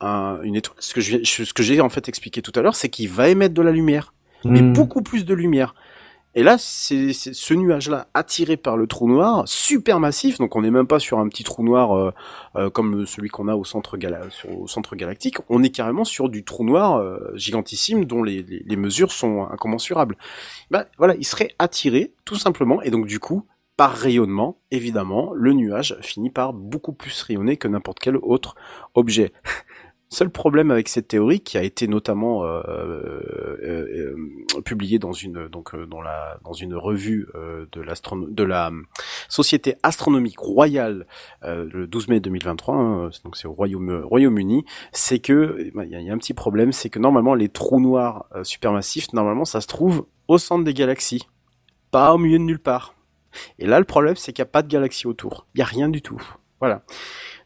un- 0.00 0.40
une 0.42 0.56
étoile, 0.56 0.76
ce 0.80 0.94
que 0.94 1.00
ce 1.00 1.62
j'ai 1.62 1.80
en 1.80 1.88
fait 1.88 2.08
expliqué 2.08 2.42
tout 2.42 2.52
à 2.56 2.62
l'heure, 2.62 2.74
c'est 2.76 2.88
qu'il 2.88 3.08
va 3.08 3.28
émettre 3.28 3.54
de 3.54 3.62
la 3.62 3.70
lumière, 3.72 4.14
mais 4.44 4.62
Hmm. 4.62 4.72
beaucoup 4.72 5.02
plus 5.02 5.24
de 5.24 5.34
lumière. 5.34 5.74
Et 6.34 6.42
là, 6.42 6.56
c'est 6.58 7.12
ce 7.12 7.52
nuage-là 7.52 8.08
attiré 8.14 8.56
par 8.56 8.78
le 8.78 8.86
trou 8.86 9.06
noir, 9.06 9.42
super 9.46 10.00
massif. 10.00 10.38
Donc, 10.38 10.56
on 10.56 10.62
n'est 10.62 10.70
même 10.70 10.86
pas 10.86 10.98
sur 10.98 11.18
un 11.18 11.28
petit 11.28 11.44
trou 11.44 11.62
noir 11.62 11.94
euh, 11.94 12.10
euh, 12.56 12.70
comme 12.70 13.04
celui 13.06 13.28
qu'on 13.28 13.48
a 13.48 13.54
au 13.54 13.64
centre, 13.64 13.98
gala- 13.98 14.30
sur- 14.30 14.58
au 14.58 14.66
centre 14.66 14.96
galactique. 14.96 15.36
On 15.50 15.62
est 15.62 15.68
carrément 15.68 16.04
sur 16.06 16.30
du 16.30 16.42
trou 16.42 16.64
noir 16.64 16.96
euh, 16.96 17.18
gigantissime 17.34 18.06
dont 18.06 18.22
les, 18.22 18.42
les, 18.42 18.62
les 18.66 18.76
mesures 18.76 19.12
sont 19.12 19.46
incommensurables. 19.50 20.16
Ben 20.70 20.86
voilà, 20.96 21.14
il 21.16 21.24
serait 21.26 21.50
attiré 21.58 22.14
tout 22.24 22.36
simplement, 22.36 22.80
et 22.80 22.88
donc 22.90 23.06
du 23.06 23.18
coup, 23.20 23.44
par 23.82 23.94
rayonnement, 23.94 24.60
évidemment, 24.70 25.32
le 25.34 25.54
nuage 25.54 25.96
finit 26.02 26.30
par 26.30 26.52
beaucoup 26.52 26.92
plus 26.92 27.20
rayonner 27.22 27.56
que 27.56 27.66
n'importe 27.66 27.98
quel 27.98 28.14
autre 28.16 28.54
objet. 28.94 29.32
Seul 30.08 30.30
problème 30.30 30.70
avec 30.70 30.86
cette 30.86 31.08
théorie 31.08 31.40
qui 31.40 31.58
a 31.58 31.64
été 31.64 31.88
notamment 31.88 32.44
euh, 32.44 32.62
euh, 32.68 33.56
euh, 33.64 34.60
publiée 34.64 35.00
dans 35.00 35.10
une 35.10 35.48
donc 35.48 35.74
dans 35.74 36.00
la 36.00 36.38
dans 36.44 36.52
une 36.52 36.76
revue 36.76 37.26
de 37.34 37.82
de 38.30 38.44
la 38.44 38.70
Société 39.28 39.74
astronomique 39.82 40.38
royale 40.38 41.08
le 41.42 41.86
12 41.86 42.06
mai 42.06 42.20
2023 42.20 42.74
hein, 42.76 43.10
donc 43.24 43.36
c'est 43.36 43.48
au 43.48 43.52
Royaume 43.52 44.04
Royaume-Uni 44.04 44.64
c'est 44.92 45.18
que 45.18 45.56
eh 45.58 45.72
ben, 45.72 45.82
il 45.82 45.90
y, 46.00 46.08
a- 46.08 46.12
un 46.12 46.18
petit 46.18 46.34
problème 46.34 46.70
c'est 46.70 46.88
que 46.88 47.00
normalement 47.00 47.34
les 47.34 47.48
trous 47.48 47.80
noirs 47.80 48.26
supermassifs 48.44 49.12
normalement 49.12 49.44
ça 49.44 49.60
se 49.60 49.66
trouve 49.66 50.06
au 50.28 50.38
centre 50.38 50.62
des 50.62 50.74
galaxies 50.74 51.26
pas 51.90 52.14
au 52.14 52.18
milieu 52.18 52.38
de 52.38 52.44
nulle 52.44 52.60
part 52.60 52.94
et 53.58 53.66
là 53.66 53.78
le 53.78 53.84
problème 53.84 54.16
c'est 54.16 54.32
qu'il 54.32 54.42
n'y 54.42 54.48
a 54.48 54.52
pas 54.52 54.62
de 54.62 54.68
galaxie 54.68 55.06
autour. 55.06 55.46
Il 55.54 55.58
y 55.58 55.62
a 55.62 55.66
rien 55.66 55.88
du 55.88 56.02
tout. 56.02 56.20
Voilà. 56.62 56.84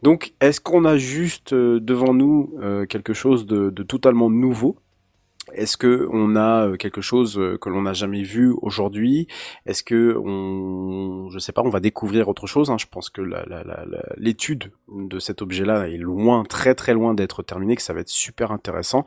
Donc, 0.03 0.35
est-ce 0.43 0.61
qu'on 0.61 0.85
a 0.85 0.99
juste 0.99 1.55
euh, 1.55 1.81
devant 1.81 2.13
nous 2.13 2.55
euh, 2.61 2.85
quelque 2.85 3.15
chose 3.15 3.47
de, 3.47 3.71
totalement 3.71 4.29
nouveau? 4.29 4.77
Est-ce 5.55 5.79
que 5.79 6.07
on 6.13 6.37
a 6.37 6.67
euh, 6.67 6.77
quelque 6.77 7.01
chose 7.01 7.41
que 7.63 7.69
l'on 7.71 7.83
n'a 7.83 7.95
jamais 7.95 8.23
vu 8.23 8.53
aujourd'hui? 8.61 9.27
Est-ce 9.65 9.83
que 9.83 10.15
on, 10.23 11.31
je 11.31 11.39
sais 11.39 11.53
pas, 11.53 11.63
on 11.63 11.71
va 11.71 11.81
découvrir 11.81 12.29
autre 12.29 12.47
chose 12.47 12.69
hein? 12.69 12.77
Je 12.79 12.87
pense 12.91 13.09
que 13.09 13.23
l'étude 14.19 14.73
de 14.93 15.19
cet 15.19 15.41
objet-là 15.41 15.89
est 15.89 15.97
loin, 15.97 16.43
très 16.43 16.75
très 16.75 16.93
loin 16.93 17.15
d'être 17.15 17.43
terminée, 17.43 17.77
que 17.77 17.83
ça 17.83 17.95
va 17.95 18.01
être 18.01 18.11
super 18.11 18.51
intéressant, 18.53 19.07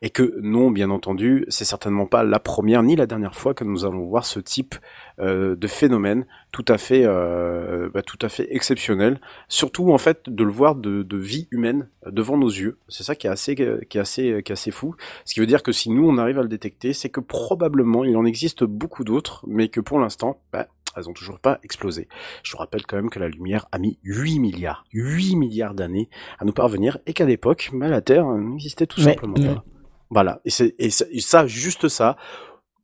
et 0.00 0.10
que 0.10 0.38
non, 0.40 0.70
bien 0.70 0.90
entendu, 0.90 1.44
c'est 1.48 1.64
certainement 1.64 2.06
pas 2.06 2.22
la 2.22 2.38
première 2.38 2.84
ni 2.84 2.94
la 2.94 3.06
dernière 3.06 3.34
fois 3.34 3.52
que 3.54 3.64
nous 3.64 3.84
allons 3.84 4.04
voir 4.04 4.26
ce 4.26 4.38
type 4.38 4.76
euh, 5.20 5.54
de 5.56 5.66
phénomène 5.66 6.26
tout 6.52 6.64
à 6.68 6.78
fait, 6.78 7.02
euh, 7.04 7.88
bah, 7.92 8.02
tout 8.02 8.18
à 8.22 8.28
fait 8.28 8.48
exceptionnel 8.54 9.20
surtout 9.48 9.92
en 9.92 9.98
fait 9.98 10.28
de 10.28 10.42
le 10.44 10.50
voir 10.50 10.74
de, 10.74 11.02
de 11.02 11.16
vie 11.16 11.46
humaine 11.50 11.88
devant 12.06 12.36
nos 12.36 12.48
yeux. 12.48 12.78
C'est 12.88 13.02
ça 13.04 13.14
qui 13.14 13.26
est 13.26 13.30
assez 13.30 13.54
qui 13.54 13.62
est 13.62 14.00
assez 14.00 14.42
qui 14.42 14.50
est 14.50 14.54
assez 14.54 14.70
fou. 14.70 14.94
Ce 15.24 15.34
qui 15.34 15.40
veut 15.40 15.46
dire 15.46 15.62
que 15.62 15.72
si 15.72 15.90
nous 15.90 16.08
on 16.08 16.18
arrive 16.18 16.38
à 16.38 16.42
le 16.42 16.48
détecter, 16.48 16.92
c'est 16.92 17.08
que 17.10 17.20
probablement 17.20 18.04
il 18.04 18.16
en 18.16 18.24
existe 18.24 18.64
beaucoup 18.64 19.04
d'autres, 19.04 19.44
mais 19.46 19.68
que 19.68 19.80
pour 19.80 19.98
l'instant, 20.00 20.40
bah, 20.52 20.66
elles 20.96 21.08
ont 21.08 21.12
toujours 21.12 21.38
pas 21.38 21.60
explosé. 21.62 22.08
Je 22.42 22.50
vous 22.52 22.58
rappelle 22.58 22.84
quand 22.84 22.96
même 22.96 23.10
que 23.10 23.20
la 23.20 23.28
lumière 23.28 23.66
a 23.70 23.78
mis 23.78 23.98
8 24.02 24.40
milliards, 24.40 24.84
8 24.92 25.36
milliards 25.36 25.74
d'années 25.74 26.08
à 26.40 26.44
nous 26.44 26.52
parvenir 26.52 26.98
et 27.06 27.12
qu'à 27.12 27.26
l'époque, 27.26 27.70
bah, 27.74 27.86
la 27.88 28.00
Terre 28.00 28.26
euh, 28.26 28.40
n'existait 28.40 28.86
tout 28.86 29.00
Mais- 29.00 29.12
simplement 29.12 29.34
mais- 29.38 29.54
pas. 29.54 29.64
Voilà. 30.12 30.40
Et, 30.44 30.50
c'est, 30.50 30.74
et 30.80 30.90
ça, 30.90 31.46
juste 31.46 31.86
ça, 31.86 32.16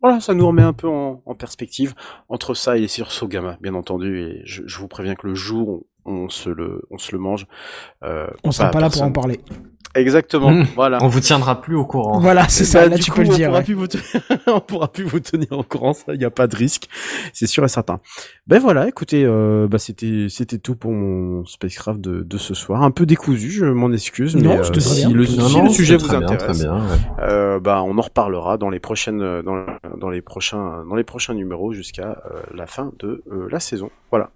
voilà, 0.07 0.21
ça 0.21 0.35
nous 0.35 0.47
remet 0.47 0.63
un 0.63 0.73
peu 0.73 0.87
en, 0.87 1.35
perspective 1.37 1.95
entre 2.29 2.55
ça 2.55 2.77
et 2.77 2.81
les 2.81 2.87
sursaut 2.87 3.27
gamma, 3.27 3.59
bien 3.61 3.75
entendu. 3.75 4.21
Et 4.21 4.43
je, 4.45 4.79
vous 4.79 4.87
préviens 4.87 5.17
que 5.17 5.27
le 5.27 5.35
jour 5.35 5.85
on 6.07 6.29
se 6.29 6.49
le, 6.51 6.83
on 6.91 6.99
se 6.99 7.13
le 7.13 7.19
mange, 7.19 7.47
euh, 8.05 8.27
On 8.45 8.53
sera 8.53 8.71
pas 8.71 8.81
là 8.81 8.91
pour 8.91 9.03
en 9.03 9.13
parler. 9.13 9.41
Exactement. 9.95 10.51
Mmh. 10.51 10.67
Voilà. 10.75 10.99
On 11.03 11.09
vous 11.09 11.21
tiendra 11.21 11.63
plus 11.63 11.75
au 11.75 11.87
courant. 11.87 12.21
Voilà, 12.21 12.47
c'est 12.51 12.67
ça, 12.67 12.83
Bah, 12.83 12.89
là 12.91 12.97
du 12.97 13.03
tu 13.03 13.11
coup, 13.11 13.17
peux 13.17 13.23
le 13.23 13.31
on 13.31 13.35
dire. 13.35 13.47
pourra 13.49 13.59
ouais. 13.61 13.65
plus 13.65 13.73
vous 13.75 13.87
on 14.47 14.61
pourra 14.61 14.93
plus 14.93 15.05
vous 15.05 15.21
tenir 15.21 15.53
au 15.53 15.63
courant, 15.63 15.95
ça, 15.95 16.13
il 16.13 16.19
n'y 16.19 16.25
a 16.27 16.31
pas 16.31 16.47
de 16.47 16.55
risque, 16.55 16.87
c'est 17.33 17.47
sûr 17.47 17.65
et 17.65 17.69
certain. 17.69 18.01
Ben 18.47 18.59
voilà, 18.59 18.89
écoutez, 18.89 19.25
euh, 19.25 19.67
bah 19.69 19.79
c'était 19.79 20.27
c'était 20.29 20.59
tout 20.59 20.77
pour 20.77 20.91
mon 20.93 21.47
spacecraft 21.47 21.99
de, 21.99 22.21
de 22.23 22.37
ce 22.37 22.53
soir, 22.53 22.83
un 22.83 22.91
peu 22.91 23.07
décousu, 23.07 23.51
je 23.51 23.65
m'en 23.65 23.91
excuse, 23.91 24.37
Non, 24.37 24.57
mais 24.59 24.61
très 24.61 24.81
si 24.81 25.07
le, 25.07 25.21
Non, 25.25 25.49
si 25.49 25.57
non, 25.57 25.65
le 25.65 25.71
sujet 25.71 25.97
vous 25.97 26.09
très 26.09 26.19
bien, 26.19 26.29
intéresse, 26.29 26.59
très 26.59 26.67
bien, 26.69 26.77
ouais. 26.77 26.99
euh, 27.23 27.59
bah 27.59 27.83
on 27.83 27.97
en 27.97 28.03
reparlera 28.03 28.59
dans 28.59 28.69
les 28.69 28.81
prochaines 28.81 29.23
euh, 29.23 29.43
dans, 29.43 29.65
dans 29.97 30.11
les 30.11 30.21
prochains 30.21 30.85
dans 30.87 30.95
les 30.95 31.05
prochains 31.05 31.33
numéros 31.33 31.73
jusqu'à 31.73 32.23
euh, 32.31 32.41
la 32.55 32.67
fin 32.67 32.93
de 32.99 33.25
euh, 33.33 33.49
la 33.51 33.61
saison. 33.61 33.89
Voilà. 34.11 34.29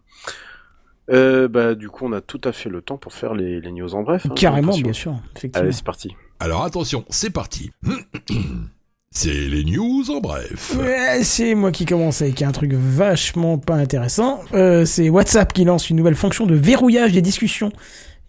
Euh, 1.09 1.49
bah 1.49 1.75
du 1.75 1.89
coup 1.89 2.07
on 2.07 2.13
a 2.13 2.21
tout 2.21 2.41
à 2.45 2.53
fait 2.53 2.69
le 2.69 2.83
temps 2.83 2.97
pour 2.99 3.13
faire 3.13 3.35
les, 3.35 3.61
les 3.61 3.73
news 3.73 3.95
en 3.95 4.03
bref. 4.03 4.27
hein, 4.27 4.35
Carrément, 4.37 4.77
bien 4.77 4.93
sûr. 4.93 5.17
Effectivement. 5.37 5.65
Allez 5.65 5.73
c'est 5.73 5.85
parti. 5.85 6.15
Alors 6.39 6.63
attention, 6.65 7.05
c'est 7.11 7.31
parti. 7.31 7.71
C'est 9.13 9.49
les 9.49 9.65
news 9.65 10.09
en 10.11 10.21
bref. 10.21 10.77
Ouais, 10.79 11.25
c'est 11.25 11.57
moi 11.57 11.73
qui 11.73 11.85
commence 11.85 12.23
avec 12.23 12.43
un 12.43 12.53
truc 12.53 12.73
vachement 12.75 13.59
pas 13.59 13.75
intéressant. 13.75 14.41
Euh, 14.55 14.85
c'est 14.85 15.09
WhatsApp 15.09 15.53
qui 15.53 15.65
lance 15.65 15.91
une 15.91 15.97
nouvelle 15.97 16.15
fonction 16.15 16.47
de 16.47 16.55
verrouillage 16.55 17.13
des 17.13 17.21
discussions, 17.21 17.73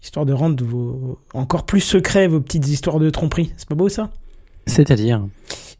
histoire 0.02 0.26
de 0.26 0.32
rendre 0.32 0.64
vos... 0.64 1.20
encore 1.34 1.66
plus 1.66 1.80
secrets 1.80 2.26
vos 2.26 2.40
petites 2.40 2.66
histoires 2.66 2.98
de 2.98 3.10
tromperie. 3.10 3.52
C'est 3.56 3.68
pas 3.68 3.76
beau 3.76 3.88
ça? 3.88 4.10
C'est-à-dire? 4.66 5.24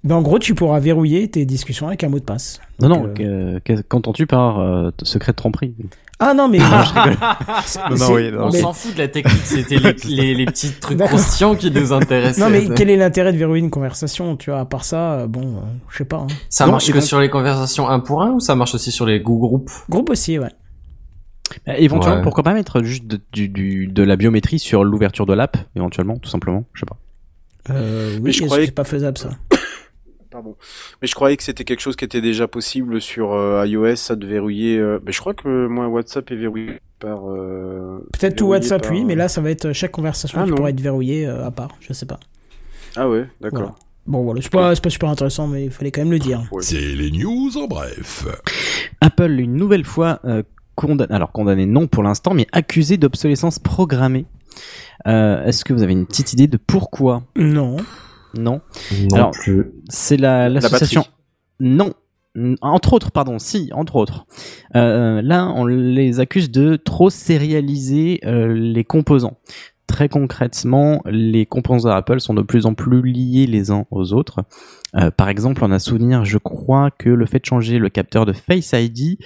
Ben, 0.05 0.17
En 0.17 0.23
gros, 0.23 0.39
tu 0.39 0.55
pourras 0.55 0.81
verrouiller 0.81 1.29
tes 1.29 1.45
discussions 1.45 1.87
avec 1.87 2.03
un 2.03 2.09
mot 2.09 2.19
de 2.19 2.25
passe. 2.25 2.61
Non, 2.81 2.89
Donc, 2.89 3.21
non, 3.21 3.25
euh, 3.25 3.61
que- 3.65 3.81
qu'entends-tu 3.83 4.27
par 4.27 4.59
euh, 4.59 4.91
secret 5.05 5.31
de 5.33 5.37
tromperie 5.37 5.75
Ah 6.19 6.35
non, 6.35 6.49
mais... 6.49 6.59
Non, 6.59 6.67
non, 7.91 7.97
c'est- 7.97 8.13
oui, 8.13 8.33
non. 8.33 8.47
On 8.47 8.51
mais- 8.51 8.61
s'en 8.61 8.73
fout 8.73 8.95
de 8.95 8.99
la 8.99 9.07
technique, 9.09 9.43
c'était 9.45 9.77
les, 9.77 9.93
les, 10.09 10.35
les 10.35 10.47
petits 10.47 10.73
trucs 10.73 10.99
croustillants 10.99 11.55
qui 11.55 11.71
nous 11.71 11.93
intéressaient. 11.93 12.41
Non, 12.41 12.51
mais 12.51 12.67
quel 12.75 12.91
est 12.91 12.97
l'intérêt 12.97 13.33
de 13.33 13.39
verrouiller 13.39 13.63
une 13.63 13.71
conversation 13.71 14.37
Tu 14.37 14.51
vois, 14.51 14.59
à 14.61 14.65
part 14.65 14.85
ça, 14.85 15.13
euh, 15.21 15.27
bon, 15.29 15.43
euh, 15.43 15.61
je 15.89 15.99
sais 15.99 16.05
pas. 16.05 16.17
hein. 16.19 16.27
Ça 16.49 16.67
Non, 16.67 16.73
marche 16.73 16.89
que 16.89 16.93
donc- 16.95 17.03
sur 17.03 17.21
les 17.21 17.31
conversations 17.31 17.89
un 17.89 18.01
pour 18.01 18.23
un 18.23 18.33
ou 18.33 18.41
ça 18.41 18.57
marche 18.57 18.75
aussi 18.75 18.91
sur 18.91 19.07
les 19.07 19.21
groupes? 19.21 19.71
Groupe 19.89 20.11
aussi, 20.11 20.37
ouais. 20.39 20.51
Bah, 21.65 21.79
Éventuellement, 21.79 22.17
Ouais. 22.19 22.23
pourquoi 22.25 22.43
pas 22.43 22.55
mettre 22.55 22.83
juste 22.83 23.07
de, 23.07 23.21
du, 23.33 23.49
du- 23.49 23.87
de 23.87 24.03
la 24.03 24.17
biométrie 24.17 24.59
sur 24.59 24.83
l'ouverture 24.83 25.27
de 25.27 25.35
l'app, 25.35 25.57
éventuellement, 25.77 26.17
tout 26.17 26.31
simplement, 26.31 26.65
je 26.73 26.81
sais 26.81 26.87
pas. 26.87 26.97
Euh, 27.71 28.15
oui, 28.17 28.21
Mais 28.25 28.33
je 28.33 28.43
croyais 28.45 28.65
que 28.65 28.71
c'est 28.71 28.75
pas 28.75 28.83
faisable 28.85 29.17
ça? 29.19 29.31
Pardon. 30.33 30.57
Mais 31.03 31.07
je 31.09 31.15
croyais 31.15 31.37
que 31.37 31.43
c'était 31.43 31.65
quelque 31.65 31.81
chose 31.81 31.95
qui 31.95 32.05
était 32.07 32.21
déjà 32.23 32.49
possible 32.49 33.01
sur 33.01 33.33
euh, 33.35 33.67
iOS, 33.67 33.97
ça 33.97 34.17
de 34.17 34.27
verrouiller. 34.27 34.79
euh, 34.79 34.99
Mais 35.05 35.13
je 35.13 35.21
crois 35.21 35.35
que 35.35 35.47
euh, 35.47 35.69
moi 35.69 35.87
WhatsApp 35.89 36.31
est 36.31 36.37
verrouillé 36.37 36.81
par. 36.99 37.29
euh, 37.31 37.99
Peut-être 38.19 38.37
tout 38.37 38.47
WhatsApp, 38.47 38.83
par- 38.83 38.93
oui, 38.93 39.05
mais 39.05 39.15
là, 39.15 39.29
ça 39.29 39.41
va 39.43 39.51
être 39.51 39.73
chaque 39.73 39.93
conversation 39.93 40.39
Ah, 40.41 40.45
qui 40.45 40.51
non. 40.51 40.57
pourra 40.57 40.71
être 40.71 40.81
verrouillée 40.81 41.27
euh, 41.27 41.45
à 41.47 41.51
part. 41.51 41.69
Je 41.81 41.93
sais 41.93 42.07
pas. 42.07 42.19
Ah 42.97 43.09
ouais, 43.09 43.27
d'accord. 43.41 43.59
Voilà. 43.61 43.75
Bon, 44.07 44.23
voilà, 44.25 44.41
c'est 44.43 44.51
pas, 44.51 44.75
c'est 44.75 44.83
pas 44.83 44.91
super 44.91 45.09
intéressant, 45.11 45.47
mais 45.47 45.67
il 45.67 45.71
fallait 45.71 45.93
quand 45.93 46.01
même 46.01 46.11
le 46.11 46.19
dire. 46.19 46.43
Ouais. 46.51 46.63
C'est 46.63 46.81
les 46.81 47.11
news 47.13 47.57
en 47.57 47.69
bref. 47.69 48.27
Apple, 49.01 49.39
une 49.39 49.55
nouvelle 49.55 49.85
fois, 49.85 50.19
euh, 50.25 50.43
condamné, 50.75 51.15
alors 51.15 51.31
condamné 51.31 51.67
non 51.67 51.87
pour 51.87 52.03
l'instant, 52.03 52.35
mais 52.35 52.47
accusé 52.53 52.97
d'obsolescence 52.97 53.59
programmée. 53.61 54.25
Euh, 55.07 55.45
Est-ce 55.45 55.65
que 55.65 55.73
vous 55.73 55.83
avez 55.83 55.93
une 55.93 56.07
petite 56.07 56.33
idée 56.33 56.47
de 56.49 56.57
pourquoi? 56.57 57.23
Non. 57.37 57.77
Non 58.37 58.61
Non 59.11 59.17
Alors, 59.17 59.31
plus. 59.33 59.73
C'est 59.89 60.17
la 60.17 60.49
l'association. 60.49 61.05
non. 61.61 61.93
Entre 62.63 62.95
autres, 62.95 63.11
pardon, 63.11 63.39
si, 63.39 63.69
entre 63.75 63.97
autres. 63.97 64.25
Euh, 64.75 65.21
là, 65.21 65.53
on 65.55 65.67
les 65.67 66.19
accuse 66.19 66.51
de 66.51 66.77
trop 66.77 67.11
sérialiser 67.11 68.21
euh, 68.25 68.55
les 68.55 68.85
composants. 68.85 69.37
Très 69.87 70.09
concrètement, 70.09 71.03
les 71.05 71.45
composants 71.45 71.91
Apple 71.91 72.21
sont 72.21 72.33
de 72.33 72.41
plus 72.41 72.65
en 72.65 72.73
plus 72.73 73.03
liés 73.03 73.47
les 73.47 73.71
uns 73.71 73.85
aux 73.91 74.15
autres. 74.15 74.41
Euh, 74.97 75.11
par 75.11 75.29
exemple, 75.29 75.63
on 75.63 75.71
a 75.73 75.79
souvenir, 75.79 76.25
je 76.25 76.39
crois, 76.39 76.91
que 76.91 77.11
le 77.11 77.27
fait 77.27 77.41
de 77.41 77.45
changer 77.45 77.79
le 77.79 77.91
capteur 77.91 78.25
de 78.25 78.33
Face 78.33 78.73
ID 78.73 79.19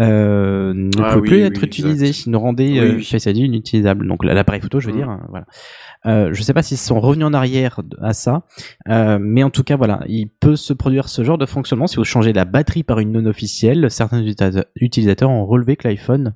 euh, 0.00 0.72
ne 0.74 0.90
Ah 1.02 1.14
peut 1.14 1.20
oui, 1.20 1.28
plus 1.28 1.36
oui, 1.36 1.42
être 1.42 1.62
utilisé, 1.62 2.08
exact. 2.08 2.26
ne 2.28 2.36
rendait 2.36 2.68
Oui, 2.70 2.78
euh. 2.78 3.00
Face 3.00 3.26
ID 3.26 3.36
inutilisable. 3.38 4.06
Donc 4.06 4.24
l'appareil 4.24 4.60
photo, 4.60 4.80
je 4.80 4.86
veux 4.88 4.92
Mm. 4.92 4.96
dire, 4.96 5.10
euh, 5.10 5.16
voilà. 5.28 5.44
Euh, 6.06 6.30
je 6.32 6.42
sais 6.42 6.54
pas 6.54 6.62
s'ils 6.62 6.78
sont 6.78 6.98
revenus 6.98 7.26
en 7.26 7.34
arrière 7.34 7.80
à 8.00 8.14
ça, 8.14 8.44
euh, 8.88 9.18
mais 9.20 9.42
en 9.42 9.50
tout 9.50 9.62
cas, 9.64 9.76
voilà, 9.76 10.00
il 10.08 10.28
peut 10.30 10.56
se 10.56 10.72
produire 10.72 11.10
ce 11.10 11.22
genre 11.24 11.36
de 11.36 11.44
fonctionnement 11.44 11.86
si 11.86 11.96
vous 11.96 12.04
changez 12.04 12.32
la 12.32 12.46
batterie 12.46 12.82
par 12.84 13.00
une 13.00 13.12
non 13.12 13.26
officielle. 13.26 13.90
Certains 13.90 14.22
utilisa- 14.22 14.64
utilisateurs 14.76 15.28
ont 15.30 15.44
relevé 15.44 15.76
que 15.76 15.86
l'iPhone 15.86 16.32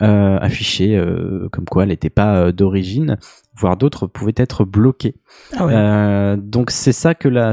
euh, 0.00 0.38
affichait 0.40 0.96
euh, 0.96 1.48
comme 1.52 1.66
quoi 1.66 1.82
elle 1.82 1.90
n'était 1.90 2.08
pas 2.08 2.52
d'origine, 2.52 3.18
voire 3.54 3.76
d'autres 3.76 4.06
pouvaient 4.06 4.32
être 4.36 4.64
bloqués. 4.64 5.14
Ah 5.56 5.66
ouais. 5.66 5.72
Euh, 5.74 6.36
donc 6.36 6.70
c'est 6.70 6.92
ça 6.92 7.14
que 7.14 7.28
la- 7.28 7.52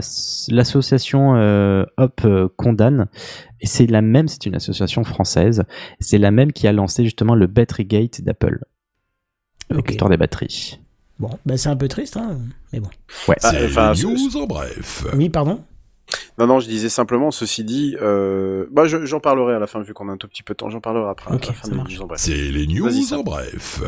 l'association 0.50 1.36
euh, 1.36 1.86
Hop 1.98 2.22
euh, 2.26 2.48
condamne, 2.58 3.08
et 3.62 3.68
c'est 3.68 3.86
la 3.88 4.02
même, 4.02 4.28
c'est 4.28 4.46
une 4.46 4.56
association 4.56 5.04
française, 5.04 5.64
c'est 6.00 6.18
la 6.18 6.32
même 6.32 6.54
qui 6.54 6.68
a 6.68 6.72
lancé 6.72 7.04
justement 7.04 7.36
le 7.36 7.48
Battery 7.48 7.86
Gate 7.86 8.22
d'Apple, 8.22 8.64
avec 9.70 9.82
Ok. 9.84 9.90
l'histoire 9.90 10.10
des 10.10 10.18
batteries. 10.18 10.80
Bon, 11.20 11.30
bah 11.46 11.58
c'est 11.58 11.68
un 11.70 11.76
peu 11.76 11.90
triste, 11.90 12.16
hein, 12.16 12.38
mais 12.72 12.80
bon. 12.80 12.88
Ouais. 13.28 13.36
Ah, 13.44 13.52
C'est 13.52 13.66
enfin, 13.66 13.90
les 13.92 13.98
ce- 13.98 14.08
news 14.08 14.38
en 14.42 14.48
bref. 14.48 15.06
Oui, 15.16 15.28
pardon? 15.30 15.62
Non, 16.40 16.48
non, 16.48 16.60
je 16.60 16.68
disais 16.70 16.88
simplement, 16.90 17.32
ceci 17.32 17.64
dit, 17.66 17.98
euh... 18.02 18.66
bah, 18.72 18.86
je- 18.86 19.06
j'en 19.06 19.20
parlerai 19.20 19.56
à 19.56 19.60
la 19.60 19.68
fin, 19.68 19.82
vu 19.82 19.94
qu'on 19.94 20.08
a 20.08 20.14
un 20.14 20.18
tout 20.18 20.28
petit 20.30 20.42
peu 20.42 20.54
de 20.54 20.58
temps, 20.58 20.70
j'en 20.70 20.80
parlerai 20.80 21.10
après. 21.10 21.36
Ok, 21.36 21.44
à 21.44 21.48
la 21.48 21.54
fin 21.54 21.64
ça 21.64 21.70
de 21.72 21.76
marche. 21.76 21.88
l'émission, 21.90 22.08
bref. 22.08 22.20
C'est 22.22 22.34
les 22.34 22.66
news 22.66 23.14
en 23.14 23.24
bref. 23.24 23.82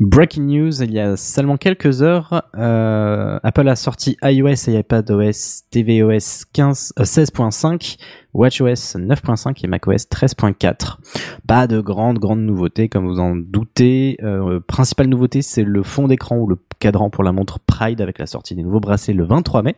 Breaking 0.00 0.42
news, 0.42 0.82
il 0.82 0.92
y 0.92 0.98
a 0.98 1.16
seulement 1.16 1.56
quelques 1.56 2.02
heures, 2.02 2.42
euh, 2.58 3.38
Apple 3.44 3.68
a 3.68 3.76
sorti 3.76 4.16
iOS 4.22 4.68
et 4.68 4.78
iPadOS, 4.80 5.62
tvOS 5.70 6.44
15, 6.52 6.92
euh, 6.98 7.04
16.5, 7.04 7.96
watchOS 8.34 8.96
9.5 8.96 9.64
et 9.64 9.66
macOS 9.66 10.06
13.4. 10.08 10.96
Pas 11.46 11.66
de 11.66 11.80
grandes, 11.80 12.18
grandes 12.18 12.40
nouveautés 12.42 12.88
comme 12.88 13.06
vous 13.06 13.18
en 13.20 13.36
doutez. 13.36 14.16
Euh, 14.22 14.60
principale 14.60 15.06
nouveauté, 15.08 15.42
c'est 15.42 15.64
le 15.64 15.82
fond 15.82 16.08
d'écran 16.08 16.36
ou 16.38 16.46
le 16.46 16.56
cadran 16.78 17.10
pour 17.10 17.24
la 17.24 17.32
montre 17.32 17.58
Pride 17.60 18.00
avec 18.00 18.18
la 18.18 18.26
sortie 18.26 18.54
des 18.54 18.62
nouveaux 18.62 18.80
bracelets 18.80 19.14
le 19.14 19.24
23 19.24 19.62
mai. 19.62 19.74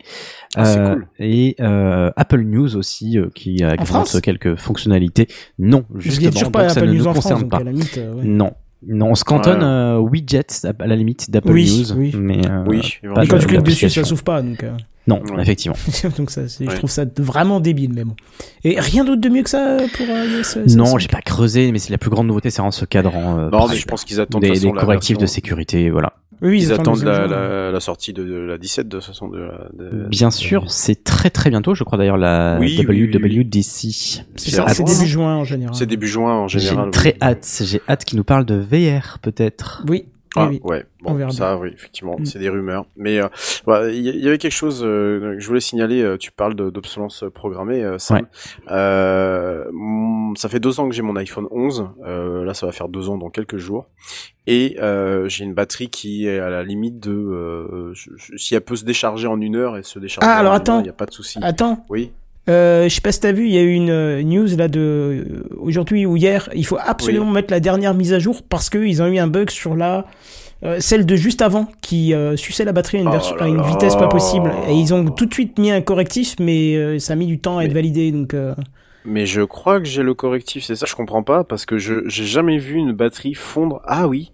Ah, 0.55 0.65
c'est 0.65 0.79
Euh, 0.79 0.93
cool. 0.93 1.07
Et 1.19 1.55
euh, 1.59 2.11
Apple 2.15 2.41
News 2.43 2.75
aussi 2.77 3.17
euh, 3.19 3.29
qui 3.35 3.63
agrémente 3.63 3.87
France 3.87 4.21
quelques 4.21 4.55
fonctionnalités. 4.55 5.27
Non, 5.59 5.83
justement, 5.95 6.49
pas 6.51 6.61
donc 6.61 6.65
à 6.65 6.69
ça 6.69 6.79
Apple 6.79 6.89
ne 6.89 6.93
News 6.93 6.97
nous 6.99 7.03
France, 7.11 7.15
concerne 7.23 7.41
donc 7.41 7.51
pas. 7.51 7.59
limite, 7.59 7.97
euh, 7.97 8.13
ouais. 8.15 8.23
Non. 8.23 8.51
Non, 8.87 9.07
on 9.11 9.15
se 9.15 9.23
cantonne 9.23 9.59
Ouais. 9.61 9.65
euh, 9.65 9.97
widgets 9.97 10.45
à 10.79 10.85
la 10.85 10.95
limite 10.95 11.31
d'Apple 11.31 11.51
Oui, 11.51 11.65
News, 11.79 11.93
oui. 11.97 12.13
mais 12.19 12.41
euh, 12.47 12.63
Oui, 12.67 12.81
pas 13.15 13.25
quand 13.25 13.39
tu 13.39 13.47
cliques 13.47 13.63
dessus, 13.63 13.89
ça 13.89 14.03
s'ouvre 14.03 14.23
pas, 14.23 14.41
donc. 14.43 14.63
Euh, 15.07 15.13
Non, 15.13 15.21
Ouais. 15.35 15.41
effectivement. 15.41 15.77
donc 16.17 16.29
ça, 16.31 16.47
c'est- 16.47 16.69
je 16.69 16.75
trouve 16.77 16.89
ça 16.89 17.05
vraiment 17.17 17.59
débile, 17.59 17.91
mais 17.93 18.03
bon. 18.03 18.15
Et 18.63 18.79
rien 18.79 19.03
d'autre 19.05 19.21
de 19.21 19.29
mieux 19.29 19.43
que 19.43 19.49
ça 19.49 19.77
pour 19.95 20.05
euh, 20.09 20.25
iOS 20.25 20.57
euh, 20.57 20.75
Non, 20.75 20.85
16? 20.85 20.95
j'ai 20.99 21.07
pas 21.07 21.21
creusé, 21.21 21.71
mais 21.71 21.79
c'est 21.79 21.91
la 21.91 21.97
plus 21.97 22.09
grande 22.09 22.27
nouveauté, 22.27 22.49
c'est 22.49 22.57
vraiment 22.61 22.71
ce 22.71 22.85
cadran. 22.85 23.39
euh, 23.39 23.49
Non, 23.49 23.67
mais 23.67 23.75
je 23.75 23.85
pense 23.85 24.03
qu'ils 24.03 24.19
attendent 24.19 24.41
des, 24.41 24.47
de 24.49 24.53
toute 24.53 24.61
façon 24.63 24.71
des 24.73 24.75
la 24.75 24.81
correctifs 24.81 25.17
de 25.17 25.25
sécurité, 25.25 25.89
voilà. 25.89 26.13
Oui, 26.41 26.61
Ils 26.61 26.73
attendent 26.73 26.99
le 26.99 27.05
la, 27.09 27.27
la, 27.27 27.71
la 27.71 27.79
sortie 27.79 28.11
de, 28.11 28.21
de 28.25 28.33
la 28.35 28.57
17 28.57 28.89
de 28.89 28.99
façon 28.99 29.29
de, 29.29 29.47
de- 29.79 30.07
Bien 30.09 30.31
sûr, 30.31 30.69
c'est 30.69 31.01
très 31.05 31.29
très 31.29 31.49
bientôt, 31.49 31.75
je 31.75 31.85
crois 31.85 31.97
d'ailleurs 31.97 32.17
la 32.17 32.57
Oui, 32.59 32.75
oui, 32.77 32.85
oui, 32.89 33.09
oui. 33.23 33.39
WWDC. 33.39 33.63
C'est 34.35 34.51
J'ai 34.51 34.83
début 34.83 35.07
juin 35.07 35.35
en 35.37 35.45
général. 35.45 35.73
C'est 35.75 35.85
début 35.85 36.07
juin 36.09 36.33
en 36.33 36.47
J'ai 36.49 36.59
général. 36.59 36.91
très 36.91 37.11
oui. 37.13 37.17
hâte, 37.21 37.61
j'ai 37.63 37.81
hâte 37.87 38.03
qu'ils 38.03 38.17
nous 38.17 38.25
parlent 38.25 38.43
de 38.45 38.55
VR 38.55 39.19
peut-être. 39.21 39.83
Oui, 39.87 40.05
Ah, 40.37 40.47
oui, 40.49 40.59
ouais, 40.63 40.85
On 41.03 41.11
bon, 41.11 41.17
verra 41.17 41.31
ça, 41.31 41.57
oui, 41.57 41.69
effectivement, 41.73 42.17
Mm. 42.19 42.25
c'est 42.25 42.39
des 42.39 42.49
rumeurs. 42.49 42.85
Mais 42.97 43.19
euh, 43.21 43.27
bah, 43.65 43.89
il 43.89 43.95
y, 44.05 44.09
il 44.09 44.23
y 44.23 44.27
avait 44.27 44.37
quelque 44.37 44.51
chose 44.51 44.81
euh, 44.85 45.35
que 45.35 45.39
je 45.39 45.47
voulais 45.47 45.59
signaler. 45.59 46.01
euh, 46.01 46.17
Tu 46.17 46.31
parles 46.31 46.55
d'obsolescence 46.55 47.23
programmée, 47.33 47.83
euh, 47.83 47.97
Sam. 47.99 48.17
Ouais. 48.17 48.23
Euh, 48.71 49.65
mm, 49.71 50.35
ça 50.37 50.49
fait 50.49 50.59
deux 50.59 50.79
ans 50.79 50.89
que 50.89 50.95
j'ai 50.95 51.01
mon 51.01 51.15
iPhone 51.15 51.47
11. 51.51 51.89
Euh, 52.05 52.43
là, 52.43 52.53
ça 52.53 52.65
va 52.65 52.71
faire 52.71 52.89
deux 52.89 53.09
ans 53.09 53.17
dans 53.17 53.29
quelques 53.29 53.57
jours. 53.57 53.87
Et 54.47 54.77
euh, 54.79 55.27
j'ai 55.27 55.43
une 55.43 55.53
batterie 55.53 55.89
qui 55.89 56.27
est 56.27 56.39
à 56.39 56.49
la 56.49 56.63
limite 56.63 56.99
de 56.99 57.11
euh, 57.11 57.93
si 58.37 58.53
elle 58.55 58.61
peut 58.61 58.75
se 58.75 58.85
décharger 58.85 59.27
en 59.27 59.39
une 59.41 59.55
heure, 59.55 59.75
elle 59.77 59.83
se 59.83 59.97
décharge. 59.99 60.27
Ah, 60.27 60.37
alors 60.37 60.53
attends. 60.53 60.79
il 60.81 60.85
y 60.85 60.89
a 60.89 60.93
pas 60.93 61.05
de 61.07 61.11
souci. 61.13 61.39
Attends, 61.41 61.83
Oui. 61.89 62.11
Euh, 62.49 62.87
je 62.87 62.93
sais 62.93 63.01
pas 63.01 63.11
si 63.11 63.19
t'as 63.19 63.31
vu, 63.31 63.45
il 63.47 63.53
y 63.53 63.57
a 63.57 63.61
eu 63.61 63.73
une 63.73 63.89
euh, 63.89 64.23
news 64.23 64.47
là 64.57 64.67
de 64.67 64.79
euh, 64.79 65.47
aujourd'hui 65.57 66.05
ou 66.05 66.15
hier. 66.15 66.49
Il 66.53 66.65
faut 66.65 66.77
absolument 66.79 67.31
mettre 67.31 67.51
la 67.51 67.59
dernière 67.59 67.93
mise 67.93 68.13
à 68.13 68.19
jour 68.19 68.43
parce 68.47 68.69
qu'ils 68.69 69.01
ont 69.01 69.07
eu 69.07 69.17
un 69.17 69.27
bug 69.27 69.49
sur 69.49 69.75
la 69.75 70.05
euh, 70.63 70.79
celle 70.79 71.05
de 71.05 71.15
juste 71.15 71.41
avant 71.41 71.67
qui 71.81 72.13
euh, 72.13 72.37
suçait 72.37 72.63
la 72.65 72.71
batterie 72.71 72.97
à 72.97 73.01
une, 73.01 73.09
Oh 73.09 73.43
à 73.43 73.47
une 73.47 73.61
vitesse 73.61 73.95
pas 73.95 74.07
possible. 74.07 74.51
Et 74.69 74.73
ils 74.73 74.93
ont 74.93 75.05
tout 75.11 75.25
de 75.25 75.33
suite 75.33 75.59
mis 75.59 75.69
un 75.71 75.81
correctif, 75.81 76.35
mais 76.39 76.75
euh, 76.75 76.97
ça 76.99 77.13
a 77.13 77.15
mis 77.15 77.27
du 77.27 77.39
temps 77.39 77.57
à 77.57 77.65
être 77.65 77.73
validé. 77.73 78.11
Donc 78.11 78.33
euh, 78.33 78.55
Mais 79.03 79.25
je 79.25 79.41
crois 79.41 79.79
que 79.79 79.85
j'ai 79.85 80.01
le 80.01 80.13
correctif, 80.13 80.63
c'est 80.63 80.75
ça, 80.75 80.85
je 80.87 80.95
comprends 80.95 81.23
pas, 81.23 81.43
parce 81.43 81.65
que 81.65 81.77
je 81.77 82.07
j'ai 82.07 82.25
jamais 82.25 82.57
vu 82.57 82.75
une 82.75 82.93
batterie 82.93 83.33
fondre. 83.33 83.81
Ah 83.85 84.07
oui, 84.07 84.31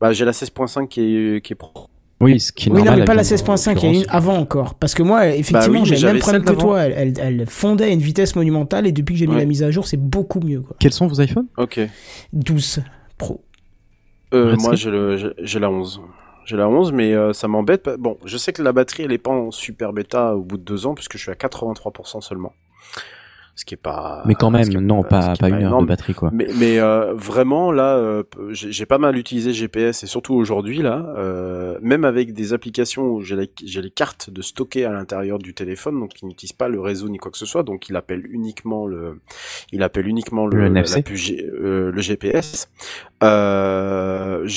bah 0.00 0.12
j'ai 0.12 0.24
la 0.24 0.32
16.5 0.32 0.88
qui 0.88 1.02
est 1.02 1.44
qui 1.44 1.52
est 1.52 1.56
pro. 1.56 1.89
Oui, 2.20 2.38
ce 2.38 2.52
qui 2.52 2.68
est 2.68 2.72
oui, 2.72 2.82
non, 2.82 2.96
mais 2.96 3.04
pas 3.06 3.14
la 3.14 3.20
avec 3.20 3.30
une 3.30 3.36
16.5, 3.38 3.78
il 3.82 3.84
y 3.84 3.86
a 3.96 4.00
une 4.00 4.04
avant 4.10 4.36
encore. 4.36 4.74
Parce 4.74 4.94
que 4.94 5.02
moi, 5.02 5.26
effectivement, 5.28 5.60
Bah 5.60 5.68
oui, 5.70 5.86
j'ai 5.86 5.96
le 5.96 6.12
même 6.12 6.18
problème 6.18 6.44
que 6.44 6.52
toi. 6.52 6.82
Elle, 6.82 7.14
elle, 7.18 7.40
elle 7.40 7.46
fondait 7.46 7.84
à 7.84 7.88
une 7.88 8.00
vitesse 8.00 8.36
monumentale 8.36 8.86
et 8.86 8.92
depuis 8.92 9.14
que 9.14 9.18
j'ai 9.18 9.26
mis 9.26 9.36
la 9.36 9.46
mise 9.46 9.62
à 9.62 9.70
jour, 9.70 9.86
c'est 9.86 9.96
beaucoup 9.96 10.40
mieux. 10.40 10.60
Quoi. 10.60 10.76
Quels 10.78 10.92
sont 10.92 11.06
vos 11.06 11.20
iPhones? 11.20 11.46
Ok. 11.56 11.80
12 12.34 12.80
Pro. 13.16 13.42
Euh, 14.32 14.54
moi 14.58 14.74
j'ai 14.76 14.90
le 14.90 15.16
j'ai- 15.16 15.32
j'ai 15.38 15.58
la 15.58 15.70
11. 15.70 16.00
J'ai 16.46 16.56
la 16.56 16.68
11, 16.68 16.92
mais 16.92 17.12
euh, 17.14 17.32
ça 17.32 17.48
m'embête. 17.48 17.88
Bon, 17.98 18.16
je 18.24 18.36
sais 18.36 18.52
que 18.52 18.62
la 18.62 18.72
batterie 18.72 19.04
elle 19.04 19.12
est 19.12 19.18
pas 19.18 19.30
en 19.30 19.50
super 19.50 19.92
bêta 19.92 20.36
au 20.36 20.42
bout 20.42 20.56
de 20.58 20.62
deux 20.62 20.86
ans, 20.86 20.94
puisque 20.94 21.16
je 21.16 21.22
suis 21.22 21.30
à 21.30 21.34
83% 21.34 22.20
seulement. 22.20 22.52
Ce 23.60 23.66
qui 23.66 23.74
est 23.74 23.76
pas. 23.76 24.22
Mais 24.24 24.34
quand 24.34 24.50
même, 24.50 24.70
est 24.70 24.80
non, 24.80 25.02
pas, 25.02 25.34
pas 25.38 25.50
une 25.50 25.64
heure 25.64 25.82
de 25.82 25.86
batterie 25.86 26.14
quoi. 26.14 26.30
Mais, 26.32 26.48
mais 26.58 26.80
euh, 26.80 27.12
vraiment 27.12 27.70
là, 27.70 27.94
euh, 27.96 28.22
j'ai 28.52 28.86
pas 28.86 28.96
mal 28.96 29.18
utilisé 29.18 29.52
GPS 29.52 30.02
et 30.02 30.06
surtout 30.06 30.32
aujourd'hui 30.32 30.78
là, 30.78 31.12
euh, 31.18 31.78
même 31.82 32.06
avec 32.06 32.32
des 32.32 32.54
applications 32.54 33.02
où 33.02 33.20
j'ai 33.20 33.36
les 33.36 33.90
cartes 33.90 34.30
de 34.30 34.40
stocker 34.40 34.86
à 34.86 34.92
l'intérieur 34.92 35.38
du 35.38 35.52
téléphone, 35.52 36.00
donc 36.00 36.14
qui 36.14 36.24
n'utilisent 36.24 36.54
pas 36.54 36.68
le 36.68 36.80
réseau 36.80 37.10
ni 37.10 37.18
quoi 37.18 37.30
que 37.30 37.36
ce 37.36 37.44
soit, 37.44 37.62
donc 37.62 37.90
il 37.90 37.96
appelle 37.96 38.24
uniquement 38.30 38.86
le, 38.86 39.20
il 39.72 39.82
appelle 39.82 40.08
uniquement 40.08 40.46
le, 40.46 40.56
Le 40.56 40.66
NFC. 40.68 41.04
la 41.06 41.44
euh, 41.60 41.92
le 41.92 42.00
GPS. 42.00 42.70
Euh, 43.22 44.48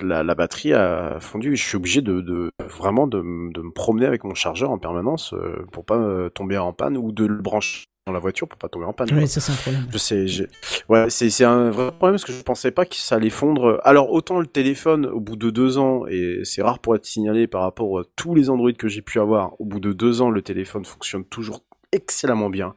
la, 0.00 0.22
la 0.22 0.34
batterie 0.36 0.72
a 0.74 1.18
fondu 1.18 1.54
et 1.54 1.56
je 1.56 1.64
suis 1.64 1.76
obligé 1.76 2.02
de, 2.02 2.20
de 2.20 2.50
vraiment 2.60 3.08
de, 3.08 3.18
de 3.18 3.60
me 3.60 3.72
promener 3.72 4.06
avec 4.06 4.22
mon 4.22 4.34
chargeur 4.34 4.70
en 4.70 4.78
permanence 4.78 5.34
euh, 5.34 5.66
pour 5.72 5.84
pas 5.84 5.96
euh, 5.96 6.28
tomber 6.28 6.56
en 6.56 6.72
panne 6.72 6.96
ou 6.96 7.10
de 7.10 7.26
le 7.26 7.42
brancher 7.42 7.86
dans 8.06 8.12
la 8.12 8.18
voiture 8.18 8.46
pour 8.46 8.58
pas 8.58 8.68
tomber 8.68 8.84
en 8.84 8.92
panne. 8.92 9.08
quoi. 9.08 9.16
Oui, 9.16 9.26
ça 9.26 9.40
c'est 9.40 9.52
un 9.52 9.56
problème. 9.56 9.86
Je 9.90 9.96
sais, 9.96 10.26
j'ai- 10.26 10.48
ouais, 10.90 11.08
c'est 11.08 11.30
c'est 11.30 11.44
un 11.44 11.70
vrai 11.70 11.90
problème 11.90 12.14
parce 12.14 12.24
que 12.26 12.32
je 12.34 12.42
pensais 12.42 12.70
pas 12.70 12.84
que 12.84 12.96
ça 12.96 13.14
allait 13.14 13.30
fondre. 13.30 13.80
Alors 13.82 14.12
autant 14.12 14.40
le 14.40 14.46
téléphone 14.46 15.06
au 15.06 15.20
bout 15.20 15.36
de 15.36 15.48
deux 15.48 15.78
ans 15.78 16.04
et 16.06 16.40
c'est 16.44 16.60
rare 16.60 16.80
pour 16.80 16.94
être 16.96 17.06
signalé 17.06 17.46
par 17.46 17.62
rapport 17.62 17.98
à 17.98 18.02
tous 18.14 18.34
les 18.34 18.50
Android 18.50 18.72
que 18.72 18.88
j'ai 18.88 19.00
pu 19.00 19.20
avoir. 19.20 19.58
Au 19.58 19.64
bout 19.64 19.80
de 19.80 19.94
deux 19.94 20.20
ans, 20.20 20.28
le 20.30 20.42
téléphone 20.42 20.84
fonctionne 20.84 21.24
toujours 21.24 21.62
excellemment 21.92 22.50
bien. 22.50 22.74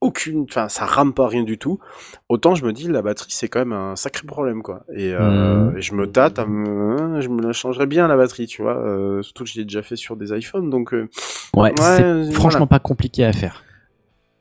Aucune, 0.00 0.46
enfin 0.48 0.68
ça 0.68 0.84
rame 0.84 1.12
pas 1.12 1.26
rien 1.26 1.42
du 1.42 1.58
tout. 1.58 1.80
Autant 2.28 2.54
je 2.54 2.64
me 2.64 2.72
dis 2.72 2.86
la 2.86 3.02
batterie 3.02 3.32
c'est 3.32 3.48
quand 3.48 3.58
même 3.60 3.72
un 3.72 3.96
sacré 3.96 4.28
problème 4.28 4.62
quoi. 4.62 4.84
Et, 4.94 5.12
euh, 5.12 5.76
et 5.76 5.82
je 5.82 5.92
me 5.94 6.06
tâte, 6.08 6.38
à 6.38 6.46
me, 6.46 7.00
hein, 7.00 7.20
je 7.20 7.28
me 7.28 7.42
la 7.42 7.52
changerais 7.52 7.86
bien 7.86 8.06
la 8.06 8.16
batterie, 8.16 8.46
tu 8.46 8.62
vois. 8.62 8.76
euh, 8.78 9.22
surtout 9.22 9.42
que 9.42 9.50
je 9.50 9.58
l'ai 9.58 9.64
déjà 9.64 9.82
fait 9.82 9.96
sur 9.96 10.14
des 10.16 10.30
iPhones, 10.38 10.70
donc. 10.70 10.94
euh, 10.94 11.08
Ouais, 11.54 11.70
Ouais, 11.72 11.72
c'est 11.74 12.02
voilà. 12.04 12.32
franchement 12.32 12.66
pas 12.68 12.78
compliqué 12.78 13.24
à 13.24 13.32
faire. 13.32 13.64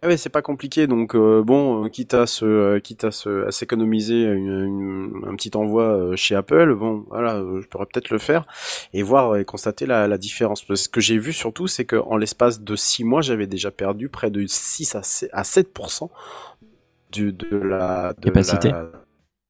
Ah 0.03 0.07
ouais, 0.07 0.17
c'est 0.17 0.29
pas 0.29 0.41
compliqué, 0.41 0.87
donc 0.87 1.13
euh, 1.15 1.43
bon, 1.43 1.85
euh, 1.85 1.89
quitte 1.89 2.15
à 2.15 2.25
se, 2.25 2.43
euh, 2.43 2.79
quitte 2.79 3.03
à 3.03 3.11
se, 3.11 3.45
à 3.47 3.51
s'économiser 3.51 4.23
une- 4.23 4.47
une- 4.65 5.21
un 5.27 5.35
petit 5.35 5.51
envoi 5.55 5.83
euh, 5.83 6.15
chez 6.15 6.33
Apple, 6.35 6.73
bon, 6.73 7.05
voilà, 7.09 7.35
je 7.61 7.67
pourrais 7.67 7.85
peut-être 7.85 8.09
le 8.09 8.17
faire 8.17 8.47
et 8.93 9.03
voir 9.03 9.35
et 9.37 9.45
constater 9.45 9.85
la, 9.85 10.07
la 10.07 10.17
différence. 10.17 10.63
Parce 10.63 10.79
que 10.81 10.83
ce 10.85 10.89
que 10.89 11.01
j'ai 11.01 11.19
vu 11.19 11.33
surtout, 11.33 11.67
c'est 11.67 11.85
que 11.85 11.97
en 11.97 12.17
l'espace 12.17 12.61
de 12.61 12.75
six 12.75 13.03
mois, 13.03 13.21
j'avais 13.21 13.45
déjà 13.45 13.69
perdu 13.69 14.09
près 14.09 14.31
de 14.31 14.43
6 14.47 14.95
à 14.95 15.03
7, 15.03 15.29
à 15.33 15.43
7% 15.43 16.09
du, 17.11 17.31
de 17.33 17.57
la 17.57 18.13
de 18.17 18.21
Capacité. 18.21 18.69
la, 18.69 18.89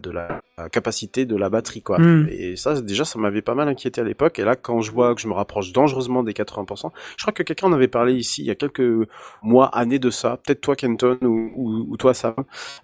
de 0.02 0.12
la 0.12 0.42
capacité 0.72 1.26
de 1.26 1.36
la 1.36 1.50
batterie, 1.50 1.82
quoi. 1.82 1.98
Mm. 2.00 2.28
Et 2.32 2.56
ça, 2.56 2.80
déjà, 2.82 3.06
ça 3.06 3.18
m'avait 3.20 3.42
pas 3.42 3.56
mal 3.56 3.68
inquiété 3.68 4.02
à 4.02 4.04
l'époque. 4.04 4.38
Et 4.40 4.44
là, 4.44 4.56
quand 4.56 4.82
je 4.82 4.92
vois 4.92 5.16
que 5.16 5.22
je 5.22 5.28
me 5.28 5.34
rapproche 5.34 5.72
dangereusement 5.72 6.24
des 6.24 6.34
80%, 6.34 6.92
je 7.18 7.24
crois 7.24 7.34
que 7.34 7.44
quelqu'un 7.44 7.68
en 7.68 7.74
avait 7.74 7.88
parlé 7.88 8.14
ici 8.14 8.42
il 8.42 8.46
y 8.48 8.52
a 8.52 8.56
quelques 8.56 9.08
mois, 9.42 9.68
années 9.68 10.00
de 10.00 10.10
ça, 10.10 10.38
peut-être 10.46 10.62
toi 10.62 10.76
Kenton 10.76 11.18
ou, 11.24 11.52
ou, 11.56 11.86
ou 11.90 11.98
toi 11.98 12.14
Sam, 12.14 12.34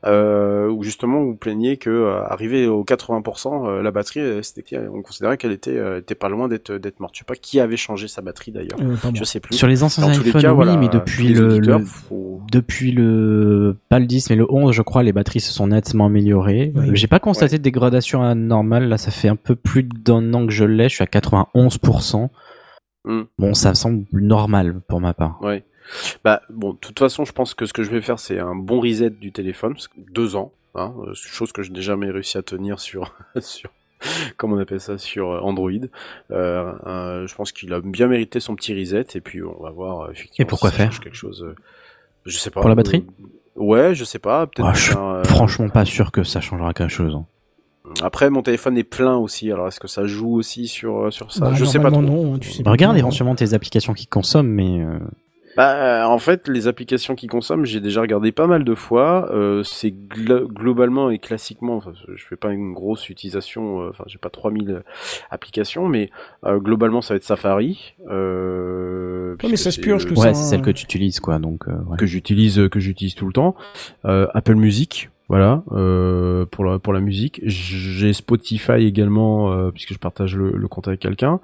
euh, 0.06 0.70
où 0.70 0.84
justement 0.84 1.24
vous 1.24 1.36
plaigniez 1.36 1.78
que 1.78 1.90
euh, 1.90 2.22
arrivé 2.24 2.68
aux 2.68 2.84
80%, 2.84 3.68
euh, 3.68 3.82
la 3.82 3.92
batterie, 3.92 4.20
euh, 4.22 4.42
c'était, 4.42 4.78
on 4.92 5.02
considérait 5.02 5.38
qu'elle 5.38 5.52
était, 5.52 5.78
euh, 5.78 6.00
était 6.00 6.16
pas 6.16 6.30
loin 6.30 6.48
d'être 6.48 6.72
d'être 6.74 7.00
morte. 7.00 7.14
Je 7.16 7.20
sais 7.20 7.26
pas 7.26 7.36
qui 7.36 7.60
avait 7.60 7.78
changé 7.78 8.08
sa 8.08 8.22
batterie 8.22 8.52
d'ailleurs. 8.52 8.80
Euh. 8.82 8.96
Je 9.14 9.24
sais 9.24 9.40
plus. 9.40 9.56
Sur 9.56 9.68
les 9.68 9.84
anciens 9.84 10.08
Dans 10.08 10.14
tous 10.14 10.24
les 10.24 10.30
iPhones, 10.30 10.42
cas, 10.42 10.50
oui, 10.52 10.56
voilà, 10.56 10.78
mais 10.78 10.88
depuis 10.90 11.30
le, 11.34 11.60
le- 11.60 11.80
faut- 11.86 12.42
depuis 12.52 12.92
le 12.92 13.76
pas 13.90 14.00
le 14.00 14.06
10 14.06 14.30
mais 14.30 14.36
le 14.36 14.46
11, 14.52 14.74
je 14.74 14.82
crois, 14.82 15.04
les 15.04 15.12
batteries 15.14 15.40
se 15.42 15.52
sont 15.52 15.68
nettement 15.68 16.06
améliorées. 16.06 16.72
Oui. 16.76 16.90
Euh, 16.90 16.96
J'ai 16.96 17.08
pas 17.08 17.20
constaté 17.20 17.58
de 17.58 17.64
dégradation 17.72 18.24
anormale. 18.24 18.88
Là, 18.90 18.98
ça 18.98 19.12
fait 19.12 19.28
un 19.30 19.36
peu 19.36 19.56
plus 19.56 19.84
d'un 19.84 20.34
an 20.34 20.46
que 20.48 20.54
je 20.54 20.66
l'ai. 20.66 20.90
Je 20.90 20.96
suis 20.96 21.04
à 21.04 21.08
91%. 21.08 22.30
Hmm. 23.06 23.22
Bon, 23.38 23.54
ça 23.54 23.70
me 23.70 23.74
semble 23.76 24.06
normal 24.14 24.82
pour 24.88 25.00
ma 25.02 25.14
part. 25.14 25.42
Ouais. 25.42 25.64
Bah 26.24 26.42
bon, 26.50 26.74
de 26.74 26.78
toute 26.78 27.00
façon, 27.00 27.24
je 27.24 27.32
pense 27.32 27.54
que 27.54 27.66
ce 27.66 27.72
que 27.74 27.84
je 27.84 27.90
vais 27.90 28.02
faire, 28.02 28.20
c'est 28.20 28.40
un 28.40 28.56
bon 28.56 28.82
reset 28.82 29.10
du 29.12 29.32
téléphone, 29.32 29.74
parce 29.74 29.88
que 29.88 29.96
deux 30.12 30.36
ans, 30.36 30.52
hein, 30.76 30.94
euh, 31.06 31.14
chose 31.14 31.54
que 31.54 31.64
je 31.64 31.72
n'ai 31.72 31.82
jamais 31.82 32.12
réussi 32.12 32.38
à 32.38 32.42
tenir 32.42 32.80
sur 32.82 33.16
sur 33.40 33.70
comment 34.36 34.56
on 34.58 34.60
appelle 34.60 34.82
ça 34.82 34.98
sur 34.98 35.32
euh, 35.32 35.40
Android. 35.40 35.72
Euh, 36.32 36.74
euh, 36.86 37.26
je 37.28 37.34
pense 37.36 37.54
qu'il 37.54 37.72
a 37.74 37.80
bien 37.80 38.08
mérité 38.08 38.42
son 38.42 38.56
petit 38.56 38.78
reset, 38.78 39.06
et 39.16 39.22
puis 39.22 39.42
on 39.44 39.64
va 39.64 39.70
voir 39.72 40.12
effectivement. 40.12 40.46
Et 40.46 40.48
pourquoi 40.50 40.72
si 40.72 40.78
ça 40.78 40.90
faire 40.90 41.00
quelque 41.00 41.16
chose. 41.16 41.44
euh, 41.48 41.56
Je 42.26 42.38
sais 42.38 42.50
pas. 42.52 42.60
Pour 42.60 42.70
la 42.70 42.76
batterie 42.76 43.06
Ouais, 43.56 43.96
je 43.96 44.04
sais 44.04 44.20
pas. 44.20 44.46
Peut-être. 44.46 44.68
Ah, 44.68 44.74
je 44.74 44.82
suis 44.82 44.92
faire, 44.94 45.24
franchement 45.26 45.70
pas 45.70 45.86
sûr 45.86 46.12
que 46.12 46.24
ça 46.24 46.42
changera 46.42 46.74
quelque 46.74 46.92
chose. 46.92 47.16
hein. 47.16 47.26
Après, 48.02 48.30
mon 48.30 48.42
téléphone 48.42 48.78
est 48.78 48.84
plein 48.84 49.16
aussi. 49.18 49.52
Alors, 49.52 49.68
est-ce 49.68 49.80
que 49.80 49.88
ça 49.88 50.06
joue 50.06 50.34
aussi 50.36 50.68
sur 50.68 51.06
euh, 51.06 51.12
sur 51.12 51.32
ça? 51.32 51.46
Bah, 51.46 51.52
Je 51.56 51.66
sais 51.66 51.80
pas 51.80 51.92
trop. 51.92 52.02
non, 52.02 52.36
hein, 52.36 52.38
tu 52.40 52.52
sais 52.52 52.64
pas. 52.64 52.72
Regarde 52.72 52.98
éventuellement 52.98 53.36
tes 53.36 53.54
applications 53.54 53.94
qui 53.94 54.08
consomment, 54.08 54.50
mais 54.50 54.82
euh, 54.82 55.00
Bah, 55.56 55.74
euh, 55.74 56.04
en 56.06 56.20
fait, 56.20 56.48
les 56.48 56.68
applications 56.68 57.16
qui 57.16 57.26
consomment, 57.28 57.66
j'ai 57.66 57.80
déjà 57.80 58.02
regardé 58.02 58.32
pas 58.32 58.46
mal 58.46 58.64
de 58.64 58.76
fois. 58.76 59.30
Euh, 59.34 59.64
c'est 59.64 59.90
glo- 59.92 60.46
globalement 60.48 61.10
et 61.10 61.18
classiquement, 61.18 61.78
enfin, 61.78 61.94
je 62.14 62.24
fais 62.26 62.36
pas 62.36 62.52
une 62.52 62.74
grosse 62.74 63.10
utilisation, 63.10 63.82
euh, 63.82 63.90
enfin, 63.90 64.04
j'ai 64.08 64.20
pas 64.20 64.30
3000 64.30 64.84
applications, 65.32 65.88
mais 65.88 66.12
euh, 66.46 66.60
globalement, 66.60 67.02
ça 67.02 67.14
va 67.14 67.18
être 67.18 67.24
Safari. 67.24 67.96
Euh, 68.10 69.32
Ouais, 69.32 69.36
mais 69.44 69.50
puisque 69.50 69.58
ça 69.66 69.72
se 69.72 69.76
c'est 69.76 69.82
purge 69.82 70.06
le- 70.06 70.14
tout 70.14 70.20
Ouais, 70.20 70.28
ça, 70.28 70.34
c'est 70.34 70.42
hein. 70.46 70.50
celle 70.50 70.62
que 70.62 70.72
tu 70.72 70.84
utilises, 70.86 71.20
quoi. 71.20 71.38
Donc, 71.40 71.68
euh, 71.68 71.74
ouais. 71.88 71.98
que 71.98 72.06
j'utilise 72.06 72.68
que 72.72 72.80
j'utilise 72.80 73.14
tout 73.16 73.28
le 73.28 73.34
temps 73.34 73.56
Euh, 74.06 74.28
Apple 74.34 74.56
Music 74.56 75.10
voilà 75.30 75.64
euh, 75.72 76.46
pour 76.46 76.64
la 76.64 76.80
pour 76.80 76.94
la 76.94 77.02
musique. 77.02 77.42
J'ai 77.44 78.14
Spotify 78.14 78.84
également 78.86 79.52
euh, 79.52 79.72
puisque 79.72 79.94
je 79.94 80.00
partage 80.00 80.36
le, 80.36 80.52
le 80.52 80.68
compte 80.68 80.88
avec 80.88 81.00
quelqu'un. 81.02 81.40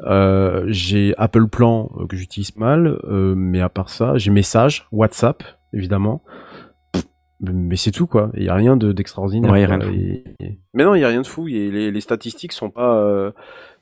Euh, 0.00 0.64
j'ai 0.68 1.14
Apple 1.18 1.46
Plan 1.48 1.90
euh, 1.98 2.06
que 2.06 2.16
j'utilise 2.16 2.56
mal 2.56 2.98
euh, 3.04 3.34
mais 3.36 3.60
à 3.60 3.68
part 3.68 3.90
ça 3.90 4.18
j'ai 4.18 4.30
Message 4.30 4.86
WhatsApp 4.92 5.42
évidemment. 5.72 6.22
Mais 7.40 7.76
c'est 7.76 7.92
tout 7.92 8.08
quoi. 8.08 8.32
Il 8.34 8.42
y 8.42 8.48
a 8.48 8.54
rien 8.54 8.76
de 8.76 8.90
d'extraordinaire 8.90 9.52
Ouais, 9.52 9.64
de. 9.64 9.86
Et- 9.92 10.24
et- 10.40 10.58
mais 10.74 10.82
non 10.84 10.96
il 10.96 11.00
y 11.00 11.04
a 11.04 11.08
rien 11.08 11.22
de 11.22 11.26
fou. 11.26 11.46
Et 11.46 11.70
les, 11.70 11.92
les 11.92 12.00
statistiques 12.00 12.52
sont 12.52 12.70
pas 12.70 13.32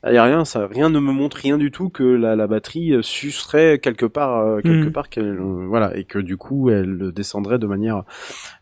il 0.06 0.14
y 0.14 0.18
a 0.18 0.24
rien 0.24 0.44
ça 0.44 0.66
rien 0.66 0.88
ne 0.90 0.98
me 1.00 1.12
montre 1.12 1.36
rien 1.38 1.58
du 1.58 1.70
tout 1.70 1.88
que 1.88 2.04
la, 2.04 2.36
la 2.36 2.46
batterie 2.46 2.92
euh, 2.92 3.02
sucerait 3.02 3.78
quelque 3.78 4.06
part 4.06 4.36
euh, 4.38 4.60
quelque 4.60 4.86
Mhm. 4.86 4.92
part 4.92 5.08
qu'elle 5.08 5.38
euh, 5.40 5.66
voilà 5.68 5.96
et 5.96 6.04
que 6.04 6.18
du 6.18 6.36
coup 6.36 6.70
elle 6.70 7.12
descendrait 7.12 7.58
de 7.58 7.66
manière, 7.66 8.04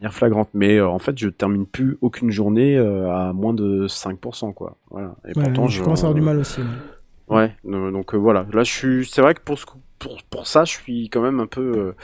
manière 0.01 0.15
flagrante 0.15 0.49
mais 0.55 0.77
euh, 0.79 0.89
en 0.89 0.99
fait 0.99 1.19
je 1.19 1.29
termine 1.29 1.67
plus 1.67 1.99
aucune 2.01 2.31
journée 2.31 2.79
à 2.79 3.33
moins 3.35 3.53
de 3.55 3.87
5% 3.89 4.53
quoi 4.53 4.77
voilà 4.91 5.15
et 5.25 5.37
Ouais, 5.37 5.45
pourtant 5.45 5.69
je 5.69 5.83
commence 5.83 6.01
à 6.01 6.07
avoir 6.09 6.15
du 6.15 6.21
mal 6.23 6.39
aussi. 6.39 6.61
ouais. 7.29 7.55
ouais 7.65 7.91
donc 7.93 8.15
voilà 8.15 8.47
là 8.53 8.63
je 8.65 8.73
suis 8.73 9.07
c'est 9.07 9.21
vrai 9.23 9.35
que 9.35 9.41
pour 9.41 9.59
ce 9.59 9.67
coup- 9.67 9.81
pour 9.99 10.23
pour 10.31 10.47
ça 10.47 10.65
je 10.65 10.73
suis 10.73 11.09
quand 11.09 11.23
même 11.23 11.41
un 11.41 11.47
peu 11.47 11.95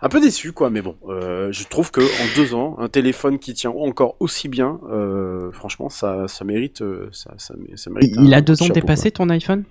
un 0.00 0.08
peu 0.08 0.20
déçu 0.20 0.52
quoi 0.52 0.70
mais 0.70 0.80
bon 0.82 0.94
euh, 1.08 1.50
je 1.52 1.66
trouve 1.66 1.90
que 1.90 2.00
en 2.00 2.36
deux 2.36 2.54
ans 2.54 2.76
un 2.78 2.88
téléphone 2.88 3.38
qui 3.38 3.52
tient 3.54 3.70
encore 3.70 4.16
aussi 4.20 4.48
bien 4.48 4.78
euh, 4.90 5.50
franchement 5.52 5.88
ça 5.88 6.28
ça 6.28 6.44
mérite 6.44 6.82
euh, 6.82 7.08
ça 7.12 7.34
ça, 7.36 7.54
ça 7.76 7.90
mérite 7.90 8.14
Il 8.18 8.32
un 8.32 8.38
a 8.38 8.40
deux 8.40 8.54
ans 8.62 8.66
chapeau, 8.66 8.74
dépassé 8.80 9.10
ton 9.10 9.28
iPhone? 9.30 9.64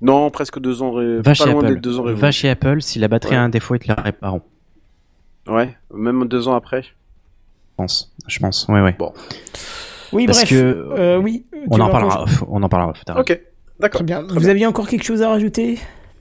Non 0.00 0.30
presque 0.30 0.58
deux 0.58 0.82
ans 0.82 0.92
ré... 0.92 1.16
Va 1.16 1.22
pas 1.22 1.34
chez 1.34 1.50
loin 1.50 1.62
Apple. 1.64 1.80
deux 1.80 1.98
ans 1.98 2.02
révolus. 2.04 2.20
Va 2.20 2.30
chez 2.30 2.48
Apple. 2.48 2.80
Si 2.82 2.98
la 2.98 3.08
batterie 3.08 3.32
Ouais. 3.32 3.36
a 3.36 3.42
un 3.42 3.48
défaut, 3.50 3.74
ils 3.74 3.80
te 3.80 3.88
la 3.88 3.94
répareront. 3.94 4.42
ouais 5.46 5.76
même 5.94 6.26
deux 6.26 6.48
ans 6.48 6.54
après 6.54 6.82
Je 6.82 6.88
pense. 7.76 8.12
Je 8.26 8.38
pense. 8.40 8.66
Ouais, 8.68 8.80
ouais. 8.80 8.96
Oui, 10.12 10.24
Parce 10.26 10.38
bref. 10.38 10.48
que- 10.50 10.54
euh, 10.98 11.18
oui. 11.18 11.44
On 11.70 11.78
en 11.80 11.90
parlera. 11.90 12.24
On 12.48 12.62
en 12.62 12.68
parlera. 12.68 12.94
ok 13.18 13.40
d'accord 13.78 13.98
Très 14.00 14.04
bien. 14.04 14.22
Vous 14.28 14.48
aviez 14.48 14.66
encore 14.66 14.88
quelque 14.88 15.04
chose 15.04 15.20
à 15.22 15.28
rajouter? 15.28 15.78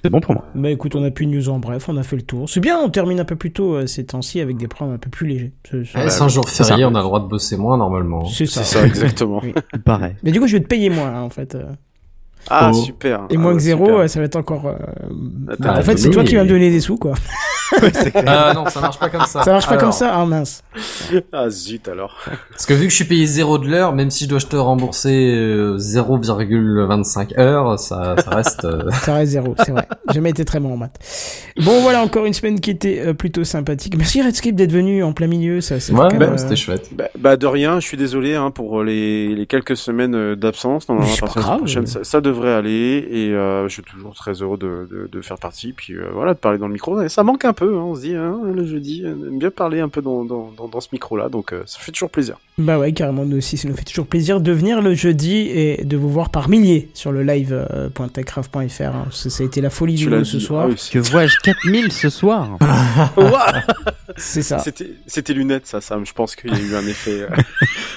C'est 0.07 0.11
bon 0.11 0.21
pour 0.21 0.35
moi. 0.35 0.45
Bah 0.55 0.69
écoute, 0.69 0.95
on 0.95 1.03
a 1.03 1.11
plus 1.11 1.25
de 1.25 1.31
news 1.31 1.49
en 1.49 1.59
bref, 1.59 1.89
on 1.89 1.97
a 1.97 2.03
fait 2.03 2.15
le 2.15 2.21
tour. 2.21 2.47
C'est 2.47 2.61
bien, 2.61 2.79
on 2.79 2.87
termine 2.87 3.19
un 3.19 3.25
peu 3.25 3.35
plus 3.35 3.51
tôt 3.51 3.75
euh, 3.75 3.87
ces 3.87 4.05
temps-ci 4.05 4.39
avec 4.39 4.55
des 4.55 4.69
programmes 4.69 4.95
un 4.95 4.97
peu 4.97 5.09
plus 5.09 5.27
légers. 5.27 5.51
C'est 5.69 6.21
un 6.21 6.29
jour 6.29 6.47
férié, 6.47 6.83
ça. 6.83 6.89
on 6.89 6.95
a 6.95 6.99
le 6.99 7.03
droit 7.03 7.19
de 7.19 7.27
bosser 7.27 7.57
moins 7.57 7.75
normalement. 7.75 8.23
c'est 8.25 8.45
c'est 8.45 8.63
ça. 8.63 8.79
ça 8.79 8.85
exactement 8.87 9.41
Oui. 9.43 9.53
Pareil. 9.83 10.15
Mais 10.23 10.31
du 10.31 10.39
coup, 10.39 10.47
je 10.47 10.55
vais 10.55 10.63
te 10.63 10.67
payer 10.69 10.89
moins 10.89 11.13
hein, 11.13 11.23
en 11.23 11.29
fait. 11.29 11.57
Euh. 12.51 12.55
ah 12.59 12.71
Oh. 12.73 12.81
super 12.81 13.21
Et 13.29 13.35
Ah, 13.35 13.39
moins 13.39 13.51
que 13.51 13.57
bah, 13.57 13.63
zéro, 13.63 13.85
super. 13.85 13.99
euh, 13.99 14.07
ça 14.07 14.19
va 14.19 14.25
être 14.25 14.35
encore. 14.35 14.65
euh, 14.67 14.75
Ah, 15.63 15.79
en 15.79 15.81
fait, 15.81 15.97
c'est 15.97 16.09
toi 16.09 16.23
qui 16.23 16.35
vas 16.35 16.43
me 16.43 16.49
donner 16.49 16.69
des 16.69 16.79
sous, 16.81 16.97
quoi. 16.97 17.13
Ah 18.25 18.53
non, 18.55 18.65
ça 18.69 18.79
marche 18.79 18.97
pas 18.97 19.09
comme 19.09 19.25
ça. 19.25 19.43
Ça 19.43 19.51
marche 19.51 19.65
pas 19.65 19.71
Alors, 19.71 19.81
comme 19.83 19.91
ça, 19.91 20.15
ah 20.15 20.25
mince. 20.25 20.63
ah 21.33 21.49
zut 21.49 21.89
alors 21.89 22.15
Parce 22.49 22.65
que 22.65 22.73
vu 22.73 22.85
que 22.85 22.89
je 22.91 22.95
suis 22.95 23.03
payé 23.03 23.25
0 23.25 23.57
de 23.57 23.67
l'heure, 23.67 23.91
même 23.93 24.09
si 24.09 24.23
je 24.23 24.29
dois 24.29 24.39
te 24.39 24.55
rembourser 24.55 25.33
euh, 25.35 25.77
0,25 25.77 27.37
heures, 27.39 27.77
ça, 27.77 28.15
ça 28.23 28.29
reste... 28.31 28.63
euh, 28.63 28.89
Ça 29.01 29.15
reste 29.15 29.31
zéro, 29.33 29.53
c'est 29.65 29.71
vrai. 29.71 29.85
J'ai 30.07 30.15
jamais 30.15 30.29
été 30.29 30.45
très 30.45 30.61
bon 30.61 30.73
en 30.73 30.77
maths. 30.77 30.97
Bon, 31.65 31.81
voilà, 31.81 32.01
encore 32.01 32.25
une 32.25 32.33
semaine 32.33 32.59
qui 32.61 32.71
était 32.71 32.99
euh, 33.05 33.13
plutôt 33.13 33.43
sympathique. 33.43 33.97
Merci 33.97 34.21
Redscape 34.21 34.55
d'être 34.55 34.71
venu 34.71 35.03
en 35.03 35.11
plein 35.11 35.27
milieu, 35.27 35.59
ça. 35.59 35.75
Ouais, 35.75 36.07
bah, 36.17 36.27
euh, 36.27 36.37
c'était 36.37 36.55
chouette. 36.55 36.89
Bah, 36.93 37.09
bah, 37.19 37.35
de 37.35 37.47
rien, 37.47 37.81
je 37.81 37.85
suis 37.85 37.97
désolé 37.97 38.35
hein, 38.35 38.49
pour 38.51 38.81
les, 38.81 39.35
les 39.35 39.45
quelques 39.45 39.75
semaines 39.75 40.15
euh, 40.15 40.35
d'absence. 40.37 40.85
À 40.89 40.93
partir 40.95 41.43
de 41.43 41.49
la 41.49 41.57
prochaine, 41.57 41.85
ça, 41.85 41.99
ça 42.03 42.21
devrait 42.21 42.36
aller. 42.45 43.07
Et 43.09 43.31
euh, 43.33 43.67
je 43.67 43.73
suis 43.73 43.83
toujours 43.83 44.13
très 44.15 44.33
heureux 44.33 44.57
de, 44.57 44.87
de, 44.89 45.07
de 45.11 45.21
faire 45.21 45.37
partie. 45.37 45.73
Puis 45.73 45.93
euh, 45.93 46.09
voilà, 46.13 46.33
de 46.33 46.39
parler 46.39 46.57
dans 46.57 46.67
le 46.67 46.73
micro. 46.73 47.01
Et 47.01 47.09
ça 47.09 47.23
manque 47.23 47.45
un 47.45 47.53
peu, 47.53 47.75
hein, 47.77 47.81
on 47.81 47.95
se 47.95 48.01
dit, 48.01 48.15
hein, 48.15 48.37
le 48.53 48.65
jeudi, 48.65 49.03
on 49.05 49.09
aime 49.27 49.39
bien 49.39 49.51
parler 49.51 49.79
un 49.79 49.89
peu 49.89 50.01
dans, 50.01 50.23
dans, 50.25 50.51
dans, 50.55 50.67
dans 50.67 50.81
ce 50.81 50.89
micro-là. 50.91 51.29
Donc 51.29 51.53
euh, 51.53 51.63
ça 51.65 51.79
fait 51.79 51.91
toujours 51.91 52.09
plaisir. 52.09 52.37
Bah 52.59 52.79
ouais, 52.79 52.91
carrément, 52.91 53.23
nous 53.23 53.37
aussi, 53.37 53.55
ça 53.55 53.67
nous 53.69 53.75
fait 53.75 53.83
toujours 53.83 54.07
plaisir 54.07 54.41
de 54.41 54.51
venir 54.51 54.81
le 54.81 54.95
jeudi 54.95 55.35
et 55.53 55.83
de 55.83 55.95
vous 55.95 56.09
voir 56.09 56.31
par 56.31 56.49
milliers 56.49 56.89
sur 56.95 57.11
le 57.11 57.21
live.techcraft.fr. 57.21 58.81
hein, 58.83 59.05
ça 59.11 59.43
a 59.43 59.45
été 59.45 59.61
la 59.61 59.69
folie 59.69 59.93
du 59.95 60.07
dit. 60.07 60.25
ce 60.25 60.39
soir. 60.39 60.63
Ah 60.65 60.69
oui, 60.69 60.89
Que 60.91 60.97
vois-je 60.99 61.37
4000 61.43 61.91
ce 61.91 62.09
soir 62.09 62.57
C'est 64.17 64.41
ça. 64.41 64.57
C'était 64.59 64.91
c'était 65.05 65.33
lunettes, 65.33 65.67
ça, 65.67 65.81
Sam. 65.81 66.05
Je 66.05 66.13
pense 66.13 66.35
qu'il 66.35 66.51
y 66.51 66.55
a 66.55 66.59
eu 66.59 66.75
un 66.75 66.87
effet. 66.87 67.21
euh, 67.21 67.27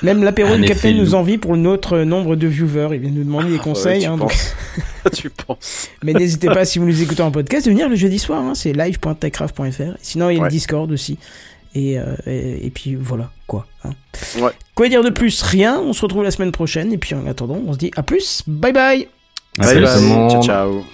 Même 0.02 0.22
l'apéro 0.22 0.54
du 0.56 0.64
effet 0.64 0.74
Capitaine 0.74 0.98
nous 0.98 1.14
envie 1.14 1.38
pour 1.38 1.56
notre 1.56 1.98
nombre 2.00 2.36
de 2.36 2.46
viewers. 2.46 2.88
Il 2.92 3.00
vient 3.00 3.10
nous 3.10 3.24
demander 3.24 3.48
des 3.50 3.56
Ah, 3.60 3.64
conseils. 3.64 3.92
ouais, 4.00 4.04
tu 4.04 4.06
hein, 4.06 4.16
donc- 4.18 4.29
penses. 4.30 5.12
tu 5.14 5.30
penses. 5.30 5.88
Mais 6.02 6.12
n'hésitez 6.12 6.46
pas, 6.48 6.64
si 6.64 6.78
vous 6.78 6.86
nous 6.86 7.02
écoutez 7.02 7.22
en 7.22 7.30
podcast, 7.30 7.66
de 7.66 7.70
venir 7.70 7.88
le 7.88 7.96
jeudi 7.96 8.18
soir. 8.18 8.40
hein, 8.42 8.54
c'est 8.54 8.72
live.techcraft.fr. 8.72 9.96
Sinon, 10.00 10.30
il 10.30 10.36
y 10.36 10.38
a 10.38 10.42
Ouais. 10.42 10.48
le 10.48 10.50
Discord 10.52 10.90
aussi. 10.92 11.18
Et, 11.74 11.98
euh, 11.98 12.16
et, 12.26 12.66
et 12.66 12.70
puis 12.70 12.96
voilà, 12.96 13.30
quoi. 13.46 13.66
hein. 13.84 13.90
Ouais. 14.40 14.50
Quoi 14.74 14.88
dire 14.88 15.02
de 15.04 15.10
plus? 15.10 15.40
Rien. 15.42 15.78
On 15.78 15.92
se 15.92 16.02
retrouve 16.02 16.24
la 16.24 16.30
semaine 16.30 16.52
prochaine. 16.52 16.92
Et 16.92 16.98
puis 16.98 17.14
en 17.14 17.26
attendant, 17.26 17.60
on 17.66 17.72
se 17.72 17.78
dit 17.78 17.90
à 17.96 18.02
plus. 18.02 18.42
Bye 18.46 18.72
bye 18.72 19.08
Bye 19.58 19.66
salut. 19.68 19.84
bye. 19.84 19.94
tout 19.94 20.00
le 20.00 20.06
monde. 20.08 20.30
Ciao, 20.30 20.42
ciao. 20.42 20.84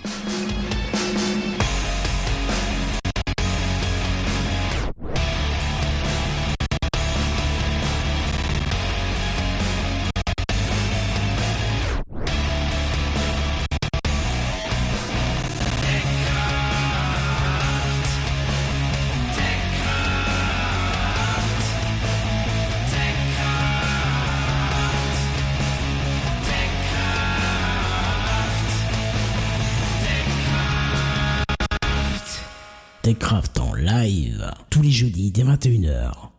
Jeudis 35.27 35.33
dès 35.33 35.43
21h. 35.43 36.36